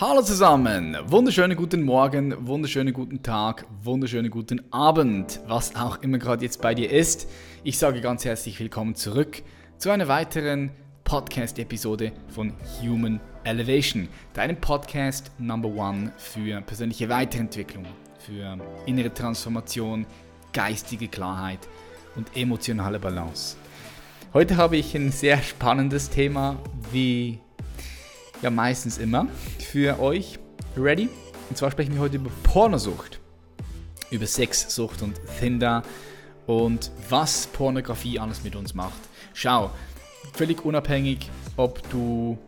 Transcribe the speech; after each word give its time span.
Hallo 0.00 0.22
zusammen, 0.22 0.96
wunderschönen 1.08 1.58
guten 1.58 1.82
Morgen, 1.82 2.34
wunderschönen 2.46 2.94
guten 2.94 3.22
Tag, 3.22 3.66
wunderschönen 3.82 4.30
guten 4.30 4.72
Abend, 4.72 5.40
was 5.46 5.76
auch 5.76 6.00
immer 6.00 6.16
gerade 6.16 6.42
jetzt 6.42 6.62
bei 6.62 6.74
dir 6.74 6.90
ist. 6.90 7.28
Ich 7.64 7.76
sage 7.76 8.00
ganz 8.00 8.24
herzlich 8.24 8.58
willkommen 8.58 8.94
zurück 8.94 9.42
zu 9.76 9.90
einer 9.90 10.08
weiteren 10.08 10.70
Podcast-Episode 11.04 12.12
von 12.28 12.54
Human 12.80 13.20
Elevation, 13.44 14.08
deinem 14.32 14.56
Podcast 14.56 15.32
Number 15.36 15.68
One 15.68 16.14
für 16.16 16.62
persönliche 16.62 17.10
Weiterentwicklung, 17.10 17.84
für 18.20 18.58
innere 18.86 19.12
Transformation, 19.12 20.06
geistige 20.54 21.08
Klarheit 21.08 21.68
und 22.16 22.34
emotionale 22.34 22.98
Balance. 22.98 23.54
Heute 24.32 24.56
habe 24.56 24.78
ich 24.78 24.94
ein 24.94 25.12
sehr 25.12 25.42
spannendes 25.42 26.08
Thema, 26.08 26.56
wie 26.90 27.38
ja 28.42 28.50
meistens 28.50 28.98
immer, 28.98 29.26
für 29.58 30.00
euch. 30.00 30.38
Ready? 30.76 31.08
Und 31.48 31.56
zwar 31.56 31.70
sprechen 31.70 31.94
wir 31.94 32.00
heute 32.00 32.16
über 32.16 32.30
Pornosucht, 32.42 33.20
über 34.10 34.26
Sexsucht 34.26 35.02
und 35.02 35.16
Tinder 35.38 35.82
und 36.46 36.90
was 37.08 37.46
Pornografie 37.48 38.18
alles 38.18 38.44
mit 38.44 38.56
uns 38.56 38.74
macht. 38.74 39.00
Schau, 39.34 39.70
völlig 40.32 40.64
unabhängig, 40.64 41.28
ob 41.56 41.88
du 41.90 42.38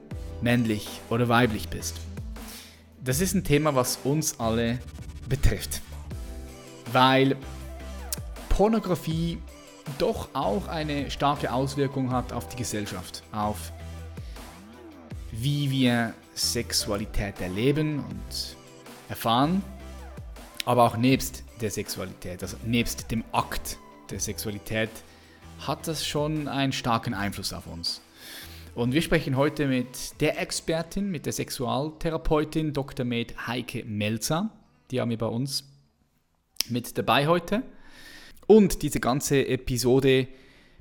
männlich 0.40 1.00
oder 1.10 1.28
weiblich 1.28 1.68
bist. 1.68 1.96
Das 3.02 3.20
ist 3.20 3.34
ein 3.34 3.44
Thema, 3.44 3.74
was 3.74 3.98
uns 4.04 4.38
alle 4.38 4.78
betrifft. 5.28 5.80
Weil 6.92 7.36
Pornografie 8.48 9.38
doch 9.98 10.28
auch 10.34 10.68
eine 10.68 11.10
starke 11.10 11.52
Auswirkung 11.52 12.12
hat 12.12 12.32
auf 12.32 12.48
die 12.48 12.56
Gesellschaft, 12.56 13.22
auf 13.32 13.72
wie 15.32 15.70
wir 15.70 16.14
Sexualität 16.34 17.40
erleben 17.40 17.98
und 17.98 18.56
erfahren, 19.08 19.64
aber 20.64 20.84
auch 20.84 20.96
nebst 20.96 21.42
der 21.60 21.70
Sexualität, 21.70 22.42
also 22.42 22.56
nebst 22.64 23.10
dem 23.10 23.24
Akt 23.32 23.78
der 24.10 24.20
Sexualität, 24.20 24.90
hat 25.58 25.88
das 25.88 26.06
schon 26.06 26.48
einen 26.48 26.72
starken 26.72 27.14
Einfluss 27.14 27.52
auf 27.52 27.66
uns. 27.66 28.00
Und 28.74 28.92
wir 28.92 29.02
sprechen 29.02 29.36
heute 29.36 29.66
mit 29.66 30.20
der 30.20 30.40
Expertin, 30.40 31.10
mit 31.10 31.26
der 31.26 31.32
Sexualtherapeutin 31.32 32.72
Dr. 32.72 33.04
Med 33.04 33.46
Heike 33.46 33.84
Melzer. 33.84 34.50
Die 34.90 35.00
haben 35.00 35.10
wir 35.10 35.18
bei 35.18 35.26
uns 35.26 35.64
mit 36.68 36.96
dabei 36.96 37.26
heute. 37.26 37.62
Und 38.46 38.82
diese 38.82 38.98
ganze 38.98 39.46
Episode 39.46 40.26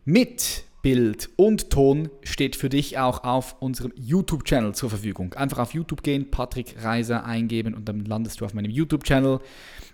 mit 0.06 0.64
Bild 0.82 1.30
und 1.36 1.70
Ton 1.70 2.10
steht 2.24 2.56
für 2.56 2.70
dich 2.70 2.98
auch 2.98 3.24
auf 3.24 3.56
unserem 3.60 3.94
YouTube-Channel 3.96 4.74
zur 4.74 4.90
Verfügung. 4.90 5.34
Einfach 5.36 5.60
auf 5.60 5.74
YouTube 5.74 6.02
gehen, 6.02 6.32
Patrick 6.32 6.76
Reiser 6.82 7.24
eingeben 7.24 7.76
und 7.76 7.88
dann 7.88 8.04
landest 8.06 8.42
du 8.42 8.46
auf 8.46 8.54
meinem 8.56 8.72
YouTube-Channel. 8.72 9.40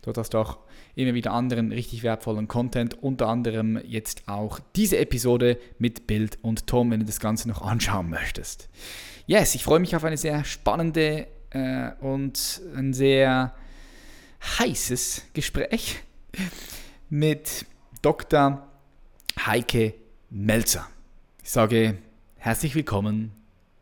Dort 0.04 0.18
hast 0.18 0.34
du 0.34 0.38
auch 0.38 0.60
immer 0.96 1.14
wieder 1.14 1.34
anderen 1.34 1.74
richtig 1.74 2.04
wertvollen 2.04 2.48
Content, 2.48 3.04
unter 3.04 3.28
anderem 3.28 3.80
jetzt 3.86 4.24
auch 4.28 4.60
diese 4.76 4.98
Episode 4.98 5.58
mit 5.78 6.08
Bild 6.08 6.38
und 6.42 6.68
Ton, 6.68 6.90
wenn 6.90 7.02
du 7.02 7.06
das 7.06 7.20
Ganze 7.20 7.50
noch 7.50 7.62
anschauen 7.62 8.10
möchtest. 8.10 8.70
Yes, 9.26 9.56
ich 9.56 9.64
freue 9.66 9.80
mich 9.80 9.94
auf 9.96 10.06
eine 10.06 10.18
sehr 10.18 10.46
spannende 10.46 11.28
äh, 11.50 11.92
und 12.00 12.62
ein 12.76 12.94
sehr 12.94 13.54
heißes 14.58 15.24
Gespräch 15.34 15.98
mit 17.10 17.66
Dr. 18.02 18.66
Heike 19.46 19.94
Melzer. 20.30 20.86
Ich 21.42 21.50
sage 21.50 21.98
herzlich 22.36 22.76
willkommen 22.76 23.32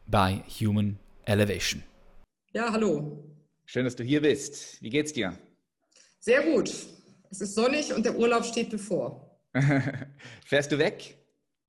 bei 0.05 0.43
Human 0.59 0.99
Elevation. 1.23 1.81
Ja, 2.53 2.71
hallo. 2.71 3.33
Schön, 3.65 3.83
dass 3.83 3.95
du 3.95 4.03
hier 4.03 4.21
bist. 4.21 4.79
Wie 4.79 4.91
geht's 4.91 5.11
dir? 5.11 5.35
Sehr 6.19 6.43
gut. 6.43 6.71
Es 7.31 7.41
ist 7.41 7.55
sonnig 7.55 7.91
und 7.91 8.05
der 8.05 8.15
Urlaub 8.15 8.45
steht 8.45 8.69
bevor. 8.69 9.39
Fährst 10.45 10.71
du 10.71 10.77
weg? 10.77 11.17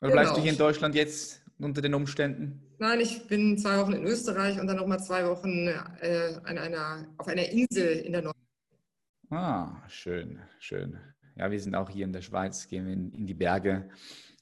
Oder 0.02 0.10
genau. 0.10 0.12
bleibst 0.12 0.36
du 0.36 0.42
hier 0.42 0.52
in 0.52 0.58
Deutschland 0.58 0.94
jetzt 0.94 1.40
unter 1.58 1.80
den 1.80 1.94
Umständen? 1.94 2.60
Nein, 2.78 3.00
ich 3.00 3.26
bin 3.28 3.56
zwei 3.56 3.78
Wochen 3.78 3.94
in 3.94 4.04
Österreich 4.04 4.60
und 4.60 4.66
dann 4.66 4.76
nochmal 4.76 5.02
zwei 5.02 5.26
Wochen 5.26 5.68
äh, 6.02 6.38
an 6.44 6.58
einer, 6.58 7.06
auf 7.16 7.28
einer 7.28 7.48
Insel 7.48 8.00
in 8.00 8.12
der 8.12 8.20
Nordsee. 8.20 8.40
Ah, 9.30 9.82
schön, 9.88 10.38
schön. 10.58 10.98
Ja, 11.34 11.50
wir 11.50 11.60
sind 11.60 11.74
auch 11.74 11.88
hier 11.88 12.04
in 12.04 12.12
der 12.12 12.20
Schweiz, 12.20 12.68
gehen 12.68 12.84
wir 12.84 12.92
in, 12.92 13.10
in 13.12 13.26
die 13.26 13.34
Berge 13.34 13.88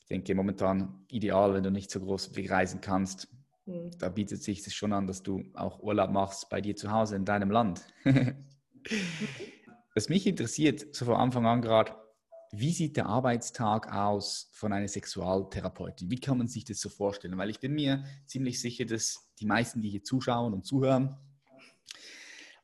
ich 0.04 0.09
denke, 0.09 0.34
momentan 0.34 1.03
ideal, 1.09 1.54
wenn 1.54 1.62
du 1.62 1.70
nicht 1.70 1.91
so 1.91 1.98
groß 1.98 2.32
reisen 2.50 2.82
kannst. 2.82 3.26
Mhm. 3.65 3.91
Da 3.98 4.10
bietet 4.10 4.42
sich 4.42 4.62
das 4.62 4.75
schon 4.75 4.92
an, 4.92 5.06
dass 5.06 5.22
du 5.22 5.42
auch 5.54 5.82
Urlaub 5.82 6.10
machst 6.10 6.50
bei 6.50 6.60
dir 6.60 6.76
zu 6.76 6.91
Hause 6.91 7.16
in 7.16 7.25
deinem 7.25 7.50
Land. 7.50 7.87
Was 9.94 10.10
mich 10.10 10.26
interessiert, 10.26 10.94
so 10.94 11.06
von 11.06 11.14
Anfang 11.14 11.47
an 11.47 11.62
gerade, 11.62 11.94
wie 12.53 12.72
sieht 12.72 12.98
der 12.98 13.06
Arbeitstag 13.06 13.91
aus 13.93 14.50
von 14.53 14.75
einer 14.75 14.88
Sexualtherapeutin? 14.88 16.10
Wie 16.10 16.20
kann 16.20 16.37
man 16.37 16.48
sich 16.48 16.64
das 16.64 16.81
so 16.81 16.91
vorstellen? 16.91 17.38
Weil 17.38 17.48
ich 17.48 17.59
bin 17.59 17.72
mir 17.72 18.04
ziemlich 18.26 18.60
sicher, 18.60 18.84
dass 18.84 19.32
die 19.41 19.47
meisten, 19.47 19.81
die 19.81 19.88
hier 19.88 20.04
zuschauen 20.04 20.53
und 20.53 20.66
zuhören, 20.66 21.16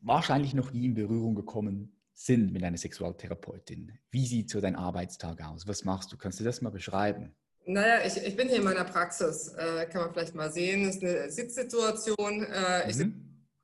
wahrscheinlich 0.02 0.52
noch 0.52 0.72
nie 0.72 0.84
in 0.84 0.94
Berührung 0.94 1.34
gekommen 1.34 1.99
sind 2.20 2.52
mit 2.52 2.62
einer 2.62 2.76
Sexualtherapeutin. 2.76 3.98
Wie 4.10 4.26
sieht 4.26 4.50
so 4.50 4.60
dein 4.60 4.76
Arbeitstag 4.76 5.42
aus? 5.42 5.66
Was 5.66 5.84
machst 5.84 6.12
du? 6.12 6.18
Kannst 6.18 6.38
du 6.38 6.44
das 6.44 6.60
mal 6.60 6.68
beschreiben? 6.68 7.34
Naja, 7.64 8.04
ich, 8.04 8.14
ich 8.18 8.36
bin 8.36 8.48
hier 8.48 8.58
in 8.58 8.64
meiner 8.64 8.84
Praxis, 8.84 9.48
äh, 9.54 9.86
kann 9.86 10.02
man 10.02 10.12
vielleicht 10.12 10.34
mal 10.34 10.52
sehen. 10.52 10.84
Das 10.84 10.96
ist 10.96 11.02
eine 11.02 11.30
Sitzsituation. 11.30 12.44
Äh, 12.44 12.90
ich 12.90 12.96
mhm. 12.96 12.98
sitze 12.98 13.12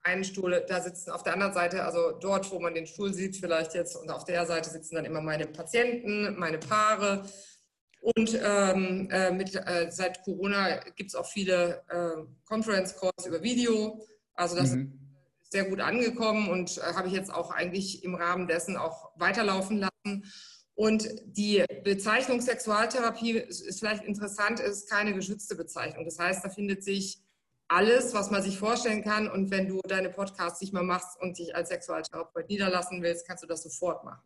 einen 0.05 0.25
Stuhl, 0.25 0.65
da 0.67 0.81
sitzen 0.81 1.11
auf 1.11 1.23
der 1.23 1.35
anderen 1.35 1.53
Seite, 1.53 1.85
also 1.85 2.13
dort, 2.13 2.51
wo 2.51 2.59
man 2.59 2.73
den 2.73 2.87
Stuhl 2.87 3.13
sieht, 3.13 3.37
vielleicht 3.37 3.75
jetzt, 3.75 3.95
und 3.97 4.09
auf 4.09 4.25
der 4.25 4.47
Seite 4.47 4.71
sitzen 4.71 4.95
dann 4.95 5.05
immer 5.05 5.21
meine 5.21 5.47
Patienten, 5.47 6.39
meine 6.39 6.59
Paare. 6.59 7.25
Und 8.01 8.41
ähm, 8.43 9.11
äh, 9.11 9.33
mit, 9.33 9.55
äh, 9.55 9.89
seit 9.91 10.23
Corona 10.23 10.79
gibt 10.95 11.11
es 11.11 11.15
auch 11.15 11.27
viele 11.27 11.83
äh, 11.89 12.25
Conference 12.47 12.97
Calls 12.97 13.27
über 13.27 13.43
Video. 13.43 14.07
Also 14.35 14.57
das 14.57 14.73
mhm 14.73 15.06
sehr 15.51 15.65
gut 15.65 15.81
angekommen 15.81 16.49
und 16.49 16.79
äh, 16.79 16.95
habe 16.95 17.09
ich 17.09 17.15
jetzt 17.15 17.33
auch 17.33 17.51
eigentlich 17.51 18.05
im 18.05 18.15
Rahmen 18.15 18.47
dessen 18.47 18.77
auch 18.77 19.11
weiterlaufen 19.17 19.79
lassen. 19.79 20.25
Und 20.75 21.09
die 21.25 21.65
Bezeichnung 21.85 22.41
Sexualtherapie 22.41 23.39
ist 23.39 23.79
vielleicht 23.79 24.05
interessant, 24.05 24.61
ist 24.61 24.91
keine 24.91 25.15
geschützte 25.15 25.57
Bezeichnung. 25.57 26.05
Das 26.05 26.19
heißt, 26.19 26.45
da 26.45 26.51
findet 26.51 26.85
sich 26.85 27.19
alles, 27.69 28.15
was 28.15 28.31
man 28.31 28.43
sich 28.43 28.59
vorstellen 28.59 29.03
kann. 29.03 29.29
Und 29.31 29.51
wenn 29.51 29.69
du 29.69 29.81
deine 29.89 30.11
Podcasts 30.11 30.61
nicht 30.61 30.75
mehr 30.75 30.83
machst 30.83 31.19
und 31.21 31.39
dich 31.39 31.57
als 31.57 31.71
Sexualtherapeut 31.71 32.49
niederlassen 32.49 33.03
willst, 33.03 33.27
kannst 33.27 33.43
du 33.43 33.49
das 33.49 33.63
sofort 33.63 34.05
machen. 34.05 34.23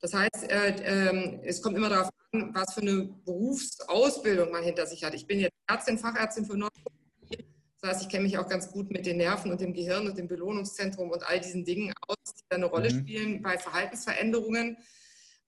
Das 0.00 0.14
heißt, 0.14 0.44
äh, 0.48 0.68
äh, 0.68 1.40
es 1.44 1.60
kommt 1.60 1.76
immer 1.76 1.88
darauf 1.88 2.10
an, 2.32 2.54
was 2.54 2.74
für 2.74 2.82
eine 2.82 3.08
Berufsausbildung 3.24 4.52
man 4.52 4.62
hinter 4.62 4.86
sich 4.86 5.02
hat. 5.02 5.14
Ich 5.14 5.26
bin 5.26 5.40
jetzt 5.40 5.54
Ärztin, 5.66 5.98
Fachärztin 5.98 6.44
für 6.44 6.56
Neurologie 6.56 6.97
das 7.80 7.90
heißt, 7.90 8.02
ich 8.02 8.08
kenne 8.08 8.24
mich 8.24 8.38
auch 8.38 8.48
ganz 8.48 8.70
gut 8.70 8.90
mit 8.90 9.06
den 9.06 9.18
Nerven 9.18 9.52
und 9.52 9.60
dem 9.60 9.72
Gehirn 9.72 10.06
und 10.06 10.18
dem 10.18 10.26
Belohnungszentrum 10.26 11.10
und 11.10 11.28
all 11.28 11.40
diesen 11.40 11.64
Dingen 11.64 11.92
aus, 12.06 12.16
die 12.34 12.54
eine 12.54 12.66
Rolle 12.66 12.92
mhm. 12.92 12.98
spielen 13.00 13.42
bei 13.42 13.56
Verhaltensveränderungen. 13.58 14.76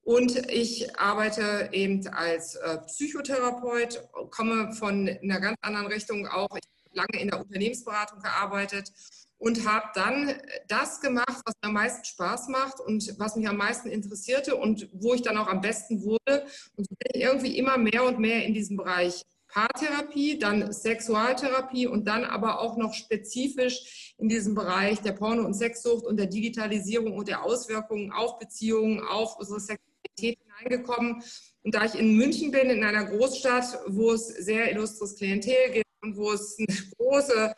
Und 0.03 0.49
ich 0.51 0.97
arbeite 0.97 1.69
eben 1.73 2.07
als 2.07 2.55
äh, 2.55 2.79
Psychotherapeut, 2.87 4.01
komme 4.31 4.73
von 4.73 5.07
einer 5.07 5.39
ganz 5.39 5.57
anderen 5.61 5.87
Richtung 5.87 6.25
auch. 6.27 6.49
Ich 6.55 6.63
habe 6.85 6.95
lange 6.95 7.21
in 7.21 7.29
der 7.29 7.39
Unternehmensberatung 7.39 8.19
gearbeitet 8.19 8.91
und 9.37 9.67
habe 9.67 9.87
dann 9.93 10.33
das 10.67 11.01
gemacht, 11.01 11.41
was 11.45 11.55
mir 11.61 11.67
am 11.67 11.73
meisten 11.73 12.05
Spaß 12.05 12.47
macht 12.47 12.79
und 12.79 13.13
was 13.19 13.35
mich 13.35 13.47
am 13.47 13.57
meisten 13.57 13.89
interessierte 13.89 14.55
und 14.55 14.87
wo 14.93 15.13
ich 15.13 15.21
dann 15.21 15.37
auch 15.37 15.47
am 15.47 15.61
besten 15.61 16.03
wurde. 16.03 16.45
Und 16.75 16.87
so 16.87 16.95
bin 16.97 17.11
ich 17.13 17.21
irgendwie 17.21 17.57
immer 17.57 17.77
mehr 17.77 18.03
und 18.03 18.19
mehr 18.19 18.45
in 18.45 18.53
diesem 18.53 18.77
Bereich 18.77 19.23
Paartherapie, 19.51 20.39
dann 20.39 20.71
Sexualtherapie 20.71 21.87
und 21.87 22.07
dann 22.07 22.23
aber 22.23 22.61
auch 22.61 22.77
noch 22.77 22.93
spezifisch 22.93 24.13
in 24.17 24.29
diesem 24.29 24.55
Bereich 24.55 25.01
der 25.01 25.11
Porno- 25.11 25.45
und 25.45 25.53
Sexsucht 25.53 26.05
und 26.05 26.17
der 26.17 26.27
Digitalisierung 26.27 27.17
und 27.17 27.27
der 27.27 27.43
Auswirkungen 27.43 28.11
auf 28.11 28.39
Beziehungen, 28.39 29.01
auf 29.01 29.37
unsere 29.37 29.59
Sexualität 29.59 30.39
hineingekommen. 30.39 31.21
Und 31.63 31.75
da 31.75 31.85
ich 31.85 31.95
in 31.95 32.15
München 32.15 32.51
bin, 32.51 32.69
in 32.69 32.83
einer 32.83 33.05
Großstadt, 33.05 33.79
wo 33.87 34.11
es 34.13 34.27
sehr 34.27 34.71
illustres 34.71 35.15
Klientel 35.17 35.71
gibt 35.73 35.85
und 36.01 36.15
wo 36.15 36.31
es 36.31 36.57
eine 36.57 36.77
große 36.97 37.53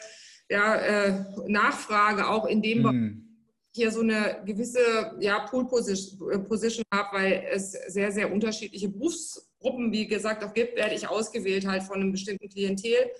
ja, 0.50 0.76
äh, 0.76 1.26
Nachfrage 1.48 2.28
auch 2.28 2.46
in 2.46 2.62
dem 2.62 2.82
mm. 2.82 3.40
hier 3.72 3.92
so 3.92 4.02
eine 4.02 4.42
gewisse 4.46 5.16
ja, 5.20 5.46
Pool-Position 5.48 6.86
habe, 6.92 7.18
weil 7.18 7.48
es 7.52 7.72
sehr, 7.88 8.12
sehr 8.12 8.32
unterschiedliche 8.32 8.90
Berufs 8.90 9.53
Gruppen, 9.64 9.92
wie 9.92 10.06
gesagt, 10.06 10.44
auch 10.44 10.54
gibt, 10.54 10.76
werde 10.76 10.94
ich 10.94 11.08
ausgewählt 11.08 11.66
halt 11.66 11.82
von 11.82 11.96
einem 11.96 12.12
bestimmten 12.12 12.50
Klientel 12.50 13.12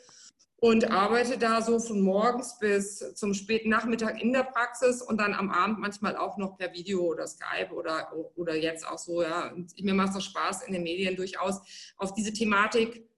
und 0.58 0.92
arbeite 0.92 1.38
da 1.38 1.62
so 1.62 1.80
von 1.80 2.02
morgens 2.02 2.60
bis 2.60 3.16
zum 3.16 3.34
späten 3.34 3.70
Nachmittag 3.70 4.22
in 4.22 4.32
der 4.32 4.44
Praxis 4.44 5.02
und 5.02 5.18
dann 5.18 5.34
am 5.34 5.50
Abend 5.50 5.80
manchmal 5.80 6.16
auch 6.16 6.38
noch 6.38 6.58
per 6.58 6.72
Video 6.74 7.02
oder 7.02 7.26
Skype 7.26 7.74
oder, 7.74 8.14
oder 8.36 8.56
jetzt 8.56 8.88
auch 8.88 9.00
so. 9.00 9.24
Ja. 9.24 9.52
Und 9.52 9.74
mir 9.82 9.94
macht 9.94 10.16
es 10.16 10.24
Spaß, 10.24 10.64
in 10.68 10.74
den 10.74 10.84
Medien 10.84 11.16
durchaus 11.16 11.62
auf 11.98 12.14
diese 12.14 12.32
Thematik 12.32 13.10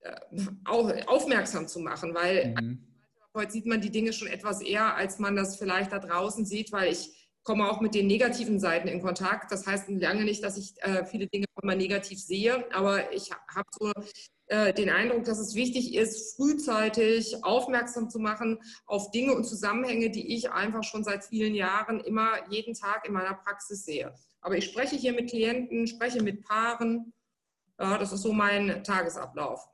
äh, 0.00 0.16
auch 0.64 0.90
aufmerksam 1.06 1.68
zu 1.68 1.78
machen, 1.78 2.14
weil 2.14 2.54
mhm. 2.60 2.94
Heute 3.36 3.50
sieht 3.50 3.66
man 3.66 3.80
die 3.80 3.90
Dinge 3.90 4.12
schon 4.12 4.28
etwas 4.28 4.60
eher, 4.60 4.94
als 4.94 5.18
man 5.18 5.34
das 5.34 5.56
vielleicht 5.56 5.90
da 5.90 5.98
draußen 5.98 6.46
sieht, 6.46 6.70
weil 6.70 6.92
ich 6.92 7.23
komme 7.44 7.70
auch 7.70 7.80
mit 7.80 7.94
den 7.94 8.06
negativen 8.06 8.58
Seiten 8.58 8.88
in 8.88 9.02
Kontakt. 9.02 9.52
Das 9.52 9.66
heißt 9.66 9.88
lange 9.90 10.24
nicht, 10.24 10.42
dass 10.42 10.56
ich 10.56 10.74
äh, 10.82 11.04
viele 11.04 11.26
Dinge 11.26 11.44
immer 11.62 11.74
negativ 11.74 12.18
sehe, 12.18 12.66
aber 12.72 13.12
ich 13.12 13.30
habe 13.32 13.68
so 13.78 13.92
äh, 14.46 14.72
den 14.72 14.90
Eindruck, 14.90 15.24
dass 15.24 15.38
es 15.38 15.54
wichtig 15.54 15.94
ist, 15.94 16.36
frühzeitig 16.36 17.44
aufmerksam 17.44 18.10
zu 18.10 18.18
machen 18.18 18.58
auf 18.86 19.10
Dinge 19.10 19.34
und 19.34 19.44
Zusammenhänge, 19.44 20.10
die 20.10 20.34
ich 20.34 20.50
einfach 20.50 20.82
schon 20.82 21.04
seit 21.04 21.24
vielen 21.24 21.54
Jahren 21.54 22.00
immer 22.00 22.30
jeden 22.50 22.74
Tag 22.74 23.06
in 23.06 23.12
meiner 23.12 23.34
Praxis 23.34 23.84
sehe. 23.84 24.12
Aber 24.40 24.56
ich 24.56 24.64
spreche 24.64 24.96
hier 24.96 25.12
mit 25.12 25.30
Klienten, 25.30 25.86
spreche 25.86 26.22
mit 26.22 26.44
Paaren. 26.44 27.12
Ja, 27.78 27.98
das 27.98 28.12
ist 28.12 28.22
so 28.22 28.32
mein 28.32 28.84
Tagesablauf. 28.84 29.66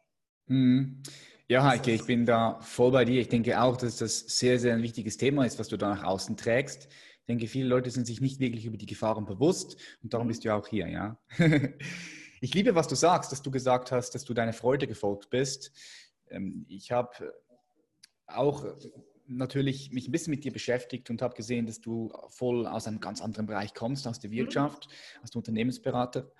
Mhm. 0.47 1.03
Ja, 1.49 1.65
Heike, 1.65 1.91
ich 1.91 2.05
bin 2.05 2.27
da 2.27 2.61
voll 2.61 2.93
bei 2.93 3.05
dir. 3.05 3.21
Ich 3.21 3.29
denke 3.29 3.61
auch, 3.61 3.77
dass 3.77 3.97
das 3.97 4.21
sehr, 4.21 4.61
sehr 4.61 4.75
ein 4.75 4.85
wichtiges 4.85 5.17
Thema 5.17 5.45
ist, 5.45 5.59
was 5.59 5.67
du 5.67 5.77
da 5.77 5.89
nach 5.89 6.05
außen 6.05 6.37
trägst. 6.37 6.89
Ich 7.31 7.33
denke, 7.33 7.47
viele 7.47 7.69
Leute 7.69 7.91
sind 7.91 8.09
sich 8.09 8.21
nicht 8.21 8.41
wirklich 8.41 8.67
über 8.67 8.77
die 8.77 8.87
Gefahren 8.87 9.25
bewusst 9.25 9.77
und 10.03 10.13
darum 10.13 10.27
bist 10.27 10.43
du 10.43 10.49
ja 10.49 10.57
auch 10.57 10.67
hier, 10.67 10.89
ja. 10.89 11.17
ich 12.41 12.53
liebe, 12.55 12.75
was 12.75 12.89
du 12.89 12.97
sagst, 12.97 13.31
dass 13.31 13.41
du 13.41 13.53
gesagt 13.53 13.93
hast, 13.93 14.17
dass 14.17 14.25
du 14.25 14.35
deine 14.35 14.53
Freude 14.53 14.89
gefolgt 14.89 15.31
bist. 15.31 15.71
Ähm, 16.29 16.67
ich 16.69 16.91
habe 16.91 17.33
auch 18.27 18.65
natürlich 19.29 19.93
mich 19.93 20.09
ein 20.09 20.11
bisschen 20.11 20.33
mit 20.33 20.43
dir 20.43 20.53
beschäftigt 20.53 21.09
und 21.09 21.23
habe 21.23 21.37
gesehen, 21.37 21.67
dass 21.67 21.81
du 21.81 22.13
voll 22.31 22.67
aus 22.67 22.89
einem 22.89 22.99
ganz 22.99 23.21
anderen 23.21 23.47
Bereich 23.47 23.75
kommst, 23.75 24.09
aus 24.09 24.19
der 24.19 24.31
mhm. 24.31 24.35
Wirtschaft, 24.35 24.89
mhm. 24.89 25.23
aus 25.23 25.31
der 25.31 25.39
Unternehmensberater. 25.39 26.33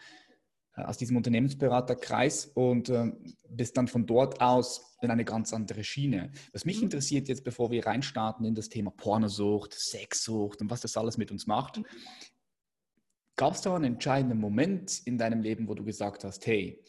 Äh, 0.81 0.85
aus 0.85 0.99
diesem 0.99 1.17
Unternehmensberaterkreis 1.17 2.47
und 2.55 2.93
bist 3.49 3.77
dann 3.77 3.89
von 3.89 4.07
dort 4.07 4.41
aus 4.41 4.97
in 5.03 5.11
eine 5.11 5.25
ganz 5.25 5.53
andere 5.53 5.85
Schiene. 5.85 6.31
Was 6.53 6.65
mich 6.65 6.79
mhm. 6.79 6.85
interessiert 6.85 7.29
jetzt, 7.29 7.45
bevor 7.45 7.71
wir 7.71 7.87
reinstarten 7.87 8.45
in 8.45 8.55
das 8.55 8.69
Thema 8.69 8.91
Pornosucht, 8.91 9.75
Sexsucht 9.75 10.61
und 10.61 10.71
was 10.71 10.81
das 10.81 10.97
alles 10.97 11.17
mit 11.17 11.31
uns 11.31 11.47
macht, 11.47 11.79
mhm. 11.79 11.87
gab 13.37 13.55
es 13.55 13.63
da 13.63 13.75
einen 13.75 13.85
entscheidenden 13.85 14.39
Moment 14.39 15.01
in 15.05 15.19
deinem 15.19 15.43
Leben, 15.43 15.69
wo 15.69 15.75
du 15.75 15.85
gesagt 15.85 16.25
hast, 16.25 16.47
hey, 16.47 16.83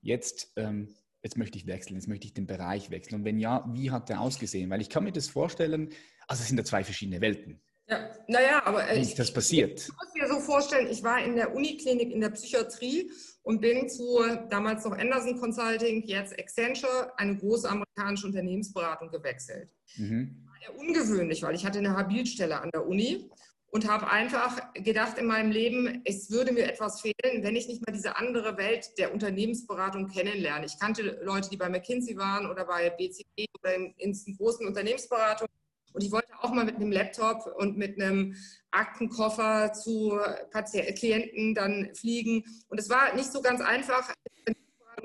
jetzt, 0.00 0.52
ähm, 0.56 0.94
jetzt 1.22 1.36
möchte 1.36 1.58
ich 1.58 1.66
wechseln, 1.66 1.96
jetzt 1.96 2.08
möchte 2.08 2.26
ich 2.26 2.34
den 2.34 2.46
Bereich 2.46 2.90
wechseln. 2.90 3.16
Und 3.16 3.24
wenn 3.24 3.38
ja, 3.38 3.68
wie 3.72 3.90
hat 3.90 4.08
der 4.08 4.20
ausgesehen? 4.20 4.70
Weil 4.70 4.80
ich 4.80 4.88
kann 4.88 5.04
mir 5.04 5.12
das 5.12 5.28
vorstellen, 5.28 5.90
also 6.26 6.42
es 6.42 6.48
sind 6.48 6.58
ja 6.58 6.64
zwei 6.64 6.84
verschiedene 6.84 7.20
Welten. 7.20 7.60
Ja, 7.88 8.10
naja, 8.26 8.62
aber 8.66 8.86
äh, 8.86 9.00
ist 9.00 9.18
das 9.18 9.32
passiert? 9.32 9.80
Ich, 9.80 9.88
ich 9.88 9.94
muss 9.94 10.14
mir 10.14 10.28
so 10.28 10.40
vorstellen, 10.40 10.88
ich 10.90 11.02
war 11.02 11.24
in 11.24 11.36
der 11.36 11.54
Uniklinik 11.54 12.12
in 12.12 12.20
der 12.20 12.28
Psychiatrie 12.30 13.10
und 13.42 13.62
bin 13.62 13.88
zu 13.88 14.20
damals 14.50 14.84
noch 14.84 14.92
Anderson 14.92 15.40
Consulting, 15.40 16.02
jetzt 16.02 16.38
Accenture, 16.38 17.12
eine 17.16 17.36
große 17.36 17.68
amerikanische 17.68 18.26
Unternehmensberatung 18.26 19.10
gewechselt. 19.10 19.70
Mhm. 19.96 20.44
War 20.44 20.56
ja 20.62 20.78
ungewöhnlich, 20.78 21.42
weil 21.42 21.54
ich 21.54 21.64
hatte 21.64 21.78
eine 21.78 21.96
Habilstelle 21.96 22.60
an 22.60 22.70
der 22.74 22.86
Uni 22.86 23.30
und 23.70 23.88
habe 23.88 24.10
einfach 24.10 24.74
gedacht 24.74 25.16
in 25.16 25.24
meinem 25.24 25.50
Leben, 25.50 26.02
es 26.04 26.30
würde 26.30 26.52
mir 26.52 26.70
etwas 26.70 27.00
fehlen, 27.00 27.42
wenn 27.42 27.56
ich 27.56 27.68
nicht 27.68 27.86
mal 27.86 27.92
diese 27.94 28.16
andere 28.18 28.58
Welt 28.58 28.90
der 28.98 29.14
Unternehmensberatung 29.14 30.08
kennenlerne. 30.08 30.66
Ich 30.66 30.78
kannte 30.78 31.18
Leute, 31.22 31.48
die 31.48 31.56
bei 31.56 31.70
McKinsey 31.70 32.18
waren 32.18 32.50
oder 32.50 32.66
bei 32.66 32.90
BCG 32.90 33.46
oder 33.62 33.74
in, 33.74 33.94
in 33.96 34.36
großen 34.36 34.66
Unternehmensberatungen 34.66 35.52
und 35.92 36.02
ich 36.02 36.12
wollte 36.12 36.28
auch 36.40 36.52
mal 36.52 36.64
mit 36.64 36.76
einem 36.76 36.92
Laptop 36.92 37.46
und 37.56 37.76
mit 37.76 38.00
einem 38.00 38.34
Aktenkoffer 38.70 39.72
zu 39.72 40.18
Patient 40.50 40.96
Klienten 40.98 41.54
dann 41.54 41.94
fliegen. 41.94 42.44
Und 42.68 42.78
es 42.78 42.88
war 42.88 43.14
nicht 43.14 43.32
so 43.32 43.40
ganz 43.40 43.60
einfach 43.60 44.12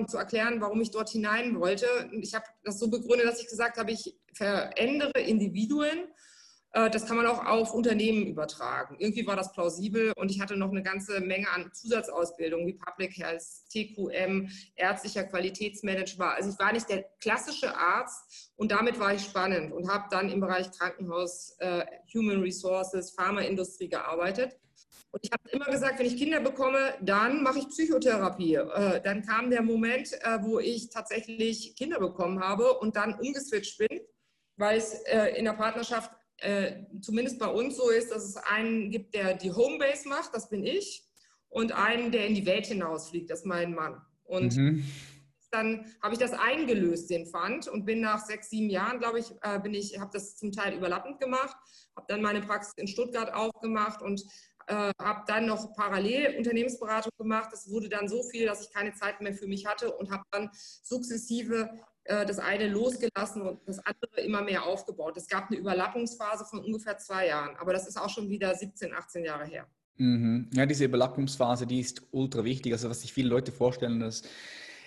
zu 0.06 0.18
erklären, 0.18 0.60
warum 0.60 0.80
ich 0.80 0.90
dort 0.90 1.10
hinein 1.10 1.60
wollte. 1.60 1.86
Ich 2.20 2.34
habe 2.34 2.44
das 2.64 2.78
so 2.78 2.90
begründet, 2.90 3.26
dass 3.26 3.40
ich 3.40 3.48
gesagt 3.48 3.78
habe, 3.78 3.92
ich 3.92 4.16
verändere 4.32 5.20
Individuen 5.20 6.08
das 6.74 7.06
kann 7.06 7.16
man 7.16 7.26
auch 7.26 7.46
auf 7.46 7.72
Unternehmen 7.72 8.26
übertragen. 8.26 8.96
Irgendwie 8.98 9.26
war 9.26 9.36
das 9.36 9.52
plausibel 9.52 10.12
und 10.16 10.30
ich 10.30 10.40
hatte 10.40 10.56
noch 10.56 10.70
eine 10.70 10.82
ganze 10.82 11.20
Menge 11.20 11.48
an 11.50 11.70
Zusatzausbildungen 11.72 12.66
wie 12.66 12.72
Public 12.72 13.16
Health, 13.16 13.44
TQM, 13.72 14.48
ärztlicher 14.74 15.22
Qualitätsmanager. 15.22 16.34
Also 16.34 16.50
ich 16.50 16.58
war 16.58 16.72
nicht 16.72 16.88
der 16.88 17.04
klassische 17.20 17.76
Arzt 17.76 18.52
und 18.56 18.72
damit 18.72 18.98
war 18.98 19.14
ich 19.14 19.22
spannend 19.22 19.72
und 19.72 19.88
habe 19.88 20.06
dann 20.10 20.30
im 20.30 20.40
Bereich 20.40 20.70
Krankenhaus, 20.72 21.54
äh, 21.60 21.84
Human 22.12 22.40
Resources, 22.42 23.12
Pharmaindustrie 23.12 23.88
gearbeitet. 23.88 24.58
Und 25.14 25.20
ich 25.22 25.30
habe 25.30 25.48
immer 25.50 25.66
gesagt, 25.66 26.00
wenn 26.00 26.06
ich 26.06 26.16
Kinder 26.16 26.40
bekomme, 26.40 26.94
dann 27.00 27.44
mache 27.44 27.60
ich 27.60 27.68
Psychotherapie. 27.68 28.56
Äh, 28.56 29.00
dann 29.00 29.24
kam 29.24 29.48
der 29.48 29.62
Moment, 29.62 30.12
äh, 30.12 30.42
wo 30.42 30.58
ich 30.58 30.90
tatsächlich 30.90 31.76
Kinder 31.76 32.00
bekommen 32.00 32.40
habe 32.40 32.78
und 32.78 32.96
dann 32.96 33.14
umgeswitcht 33.20 33.78
bin, 33.78 34.00
weil 34.56 34.78
es 34.78 34.94
äh, 35.04 35.38
in 35.38 35.44
der 35.44 35.52
Partnerschaft 35.52 36.10
äh, 36.38 36.84
zumindest 37.00 37.38
bei 37.38 37.46
uns 37.46 37.76
so 37.76 37.90
ist, 37.90 38.10
dass 38.10 38.24
es 38.24 38.36
einen 38.36 38.90
gibt, 38.90 39.14
der 39.14 39.34
die 39.34 39.52
Homebase 39.52 40.08
macht, 40.08 40.34
das 40.34 40.48
bin 40.48 40.64
ich, 40.64 41.06
und 41.48 41.72
einen, 41.72 42.10
der 42.10 42.26
in 42.26 42.34
die 42.34 42.46
Welt 42.46 42.66
hinausfliegt, 42.66 43.30
das 43.30 43.40
ist 43.40 43.46
mein 43.46 43.74
Mann. 43.74 44.00
Und 44.24 44.56
mhm. 44.56 44.84
dann 45.50 45.86
habe 46.02 46.14
ich 46.14 46.18
das 46.18 46.32
eingelöst, 46.32 47.10
den 47.10 47.26
Pfand, 47.26 47.68
und 47.68 47.84
bin 47.84 48.00
nach 48.00 48.24
sechs, 48.24 48.50
sieben 48.50 48.70
Jahren, 48.70 48.98
glaube 48.98 49.20
ich, 49.20 49.30
äh, 49.42 49.60
bin 49.60 49.74
ich, 49.74 49.98
habe 50.00 50.10
das 50.12 50.36
zum 50.36 50.50
Teil 50.50 50.74
überlappend 50.74 51.20
gemacht, 51.20 51.56
habe 51.96 52.06
dann 52.08 52.22
meine 52.22 52.40
Praxis 52.40 52.74
in 52.76 52.88
Stuttgart 52.88 53.32
aufgemacht 53.32 54.02
und 54.02 54.22
äh, 54.66 54.90
habe 55.00 55.24
dann 55.26 55.46
noch 55.46 55.74
parallel 55.74 56.36
Unternehmensberatung 56.36 57.12
gemacht. 57.18 57.50
Das 57.52 57.70
wurde 57.70 57.88
dann 57.88 58.08
so 58.08 58.22
viel, 58.24 58.46
dass 58.46 58.66
ich 58.66 58.72
keine 58.72 58.94
Zeit 58.94 59.20
mehr 59.20 59.34
für 59.34 59.46
mich 59.46 59.66
hatte 59.66 59.92
und 59.92 60.10
habe 60.10 60.24
dann 60.30 60.50
sukzessive 60.82 61.70
äh, 62.04 62.26
das 62.26 62.38
eine 62.38 62.68
losgelassen 62.68 63.42
und 63.42 63.60
das 63.66 63.78
andere 63.80 64.20
immer 64.20 64.42
mehr 64.42 64.64
aufgebaut. 64.64 65.16
Es 65.16 65.28
gab 65.28 65.50
eine 65.50 65.58
Überlappungsphase 65.58 66.44
von 66.44 66.60
ungefähr 66.60 66.98
zwei 66.98 67.28
Jahren, 67.28 67.56
aber 67.56 67.72
das 67.72 67.88
ist 67.88 67.96
auch 67.96 68.10
schon 68.10 68.28
wieder 68.28 68.54
17, 68.54 68.92
18 68.92 69.24
Jahre 69.24 69.46
her. 69.46 69.66
Mhm. 69.96 70.50
Ja, 70.52 70.66
diese 70.66 70.84
Überlappungsphase, 70.84 71.66
die 71.66 71.80
ist 71.80 72.02
ultra 72.10 72.44
wichtig. 72.44 72.72
Also 72.72 72.90
was 72.90 73.02
sich 73.02 73.12
viele 73.12 73.28
Leute 73.28 73.52
vorstellen, 73.52 74.00
dass 74.00 74.22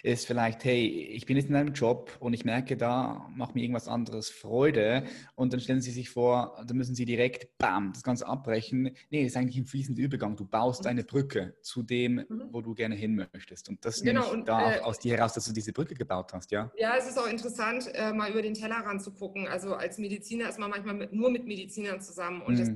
ist 0.04 0.28
vielleicht, 0.28 0.64
hey, 0.64 0.86
ich 0.86 1.26
bin 1.26 1.38
jetzt 1.38 1.50
in 1.50 1.56
einem 1.56 1.74
Job 1.74 2.16
und 2.20 2.34
ich 2.34 2.46
merke, 2.46 2.78
da 2.78 3.30
macht 3.36 3.56
mir 3.56 3.62
irgendwas 3.62 3.88
anderes 3.88 4.30
Freude 4.30 5.04
und 5.36 5.54
dann 5.54 5.60
stellen 5.60 5.82
Sie 5.82 5.92
sich 5.92 6.10
vor, 6.10 6.64
da 6.66 6.74
müssen 6.74 6.96
Sie 6.96 7.06
direkt, 7.06 7.58
bam, 7.58 7.94
das 7.94 8.04
Ganze 8.04 8.28
abbrechen. 8.28 8.96
Nee, 9.10 9.24
das 9.24 9.34
ist 9.34 9.38
eigentlich 9.38 9.58
ein 9.58 9.66
fließender 9.66 10.02
Übergang. 10.02 10.36
Du 10.36 10.46
baust 10.46 10.88
eine 10.88 11.04
Brücke 11.04 11.56
zu 11.62 11.84
dem, 11.84 12.16
mhm. 12.16 12.48
wo 12.52 12.62
du 12.62 12.74
gerne 12.74 12.96
hin 12.96 13.16
möchtest. 13.16 13.70
Und 13.70 13.84
das 13.86 14.02
genau, 14.02 14.26
nehme 14.28 14.40
ich 14.40 14.46
da 14.46 14.76
äh, 14.76 14.80
aus 14.82 15.00
dir 15.00 15.18
heraus, 15.18 15.34
dass 15.34 15.46
du 15.46 15.54
diese 15.54 15.74
Brücke 15.74 15.96
gebaut 15.96 16.34
hast, 16.34 16.52
ja? 16.52 16.72
Ja, 16.78 16.96
es 16.98 17.08
ist 17.08 17.18
auch 17.18 17.28
interessant, 17.28 17.90
äh, 17.94 18.14
mal 18.14 18.32
über 18.32 18.42
den 18.42 18.54
Tellerrand 18.54 19.02
zu 19.02 19.12
gucken. 19.12 19.48
Also 19.48 19.74
als 19.74 19.98
Mediziner 19.98 20.50
ist 20.50 20.60
man 20.60 20.70
manchmal 20.70 20.96
mit, 20.96 21.14
nur 21.14 21.32
mit 21.32 21.46
Medizinern 21.46 22.02
zusammen 22.02 22.42
und 22.42 22.56
mhm. 22.56 22.60
das 22.60 22.70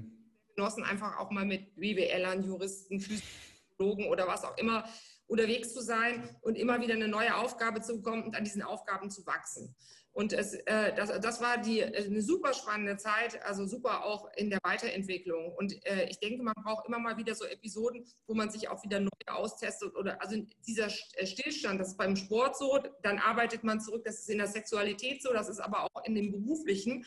genossen 0.56 0.84
einfach 0.84 1.18
auch 1.20 1.32
mal 1.32 1.46
mit 1.46 1.76
BWLern, 1.76 2.44
Juristen, 2.44 3.00
Physiologen 3.00 4.08
oder 4.08 4.28
was 4.28 4.44
auch 4.44 4.58
immer 4.58 4.84
unterwegs 5.32 5.74
zu 5.74 5.82
sein 5.82 6.30
und 6.42 6.58
immer 6.58 6.82
wieder 6.82 6.94
eine 6.94 7.08
neue 7.08 7.36
Aufgabe 7.38 7.82
zu 7.82 7.96
bekommen 7.96 8.24
und 8.24 8.36
an 8.36 8.44
diesen 8.44 8.62
Aufgaben 8.62 9.10
zu 9.10 9.26
wachsen. 9.26 9.74
Und 10.14 10.34
es, 10.34 10.56
äh, 10.66 10.94
das, 10.94 11.10
das 11.22 11.40
war 11.40 11.58
die, 11.58 11.80
äh, 11.80 12.06
eine 12.06 12.22
super 12.22 12.54
spannende 12.54 12.98
Zeit, 12.98 13.42
also 13.46 13.66
super 13.66 14.04
auch 14.04 14.30
in 14.36 14.50
der 14.50 14.60
Weiterentwicklung. 14.64 15.54
Und 15.56 15.74
äh, 15.86 16.10
ich 16.10 16.20
denke, 16.20 16.44
man 16.44 16.54
braucht 16.62 16.86
immer 16.86 17.00
mal 17.00 17.16
wieder 17.16 17.34
so 17.34 17.46
Episoden, 17.46 18.06
wo 18.28 18.34
man 18.34 18.50
sich 18.50 18.68
auch 18.68 18.84
wieder 18.84 19.00
neu 19.00 19.10
austestet. 19.28 19.96
Oder 19.96 20.22
also 20.22 20.36
dieser 20.68 20.88
äh, 20.88 21.26
Stillstand, 21.26 21.80
das 21.80 21.90
ist 21.90 21.98
beim 21.98 22.18
Sport 22.18 22.58
so, 22.58 22.78
dann 23.02 23.20
arbeitet 23.20 23.64
man 23.64 23.80
zurück, 23.80 24.04
das 24.04 24.20
ist 24.20 24.30
in 24.30 24.40
der 24.40 24.48
Sexualität 24.48 25.24
so, 25.24 25.32
das 25.32 25.48
ist 25.48 25.62
aber 25.62 25.84
auch 25.84 26.04
in 26.04 26.16
dem 26.16 26.32
Beruflichen. 26.34 27.06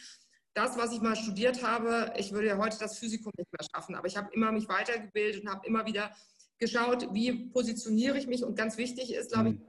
Das, 0.55 0.79
was 0.79 0.93
ich 0.93 1.03
mal 1.03 1.17
studiert 1.17 1.63
habe, 1.63 2.15
ich 2.17 2.33
würde 2.33 2.47
ja 2.47 2.57
heute 2.57 2.79
das 2.79 2.99
Physikum 2.99 3.33
nicht 3.37 3.53
mehr 3.53 3.69
schaffen, 3.75 3.97
aber 3.97 4.07
ich 4.07 4.17
habe 4.17 4.33
immer 4.33 4.51
mich 4.51 4.69
weitergebildet 4.69 5.43
und 5.43 5.51
habe 5.51 5.67
immer 5.67 5.85
wieder 5.85 6.15
geschaut, 6.65 7.13
wie 7.13 7.51
positioniere 7.51 8.17
ich 8.17 8.27
mich 8.27 8.43
und 8.43 8.57
ganz 8.57 8.79
wichtig 8.79 9.13
ist, 9.13 9.33
glaube 9.33 9.51
ich, 9.51 9.55
mhm. 9.57 9.63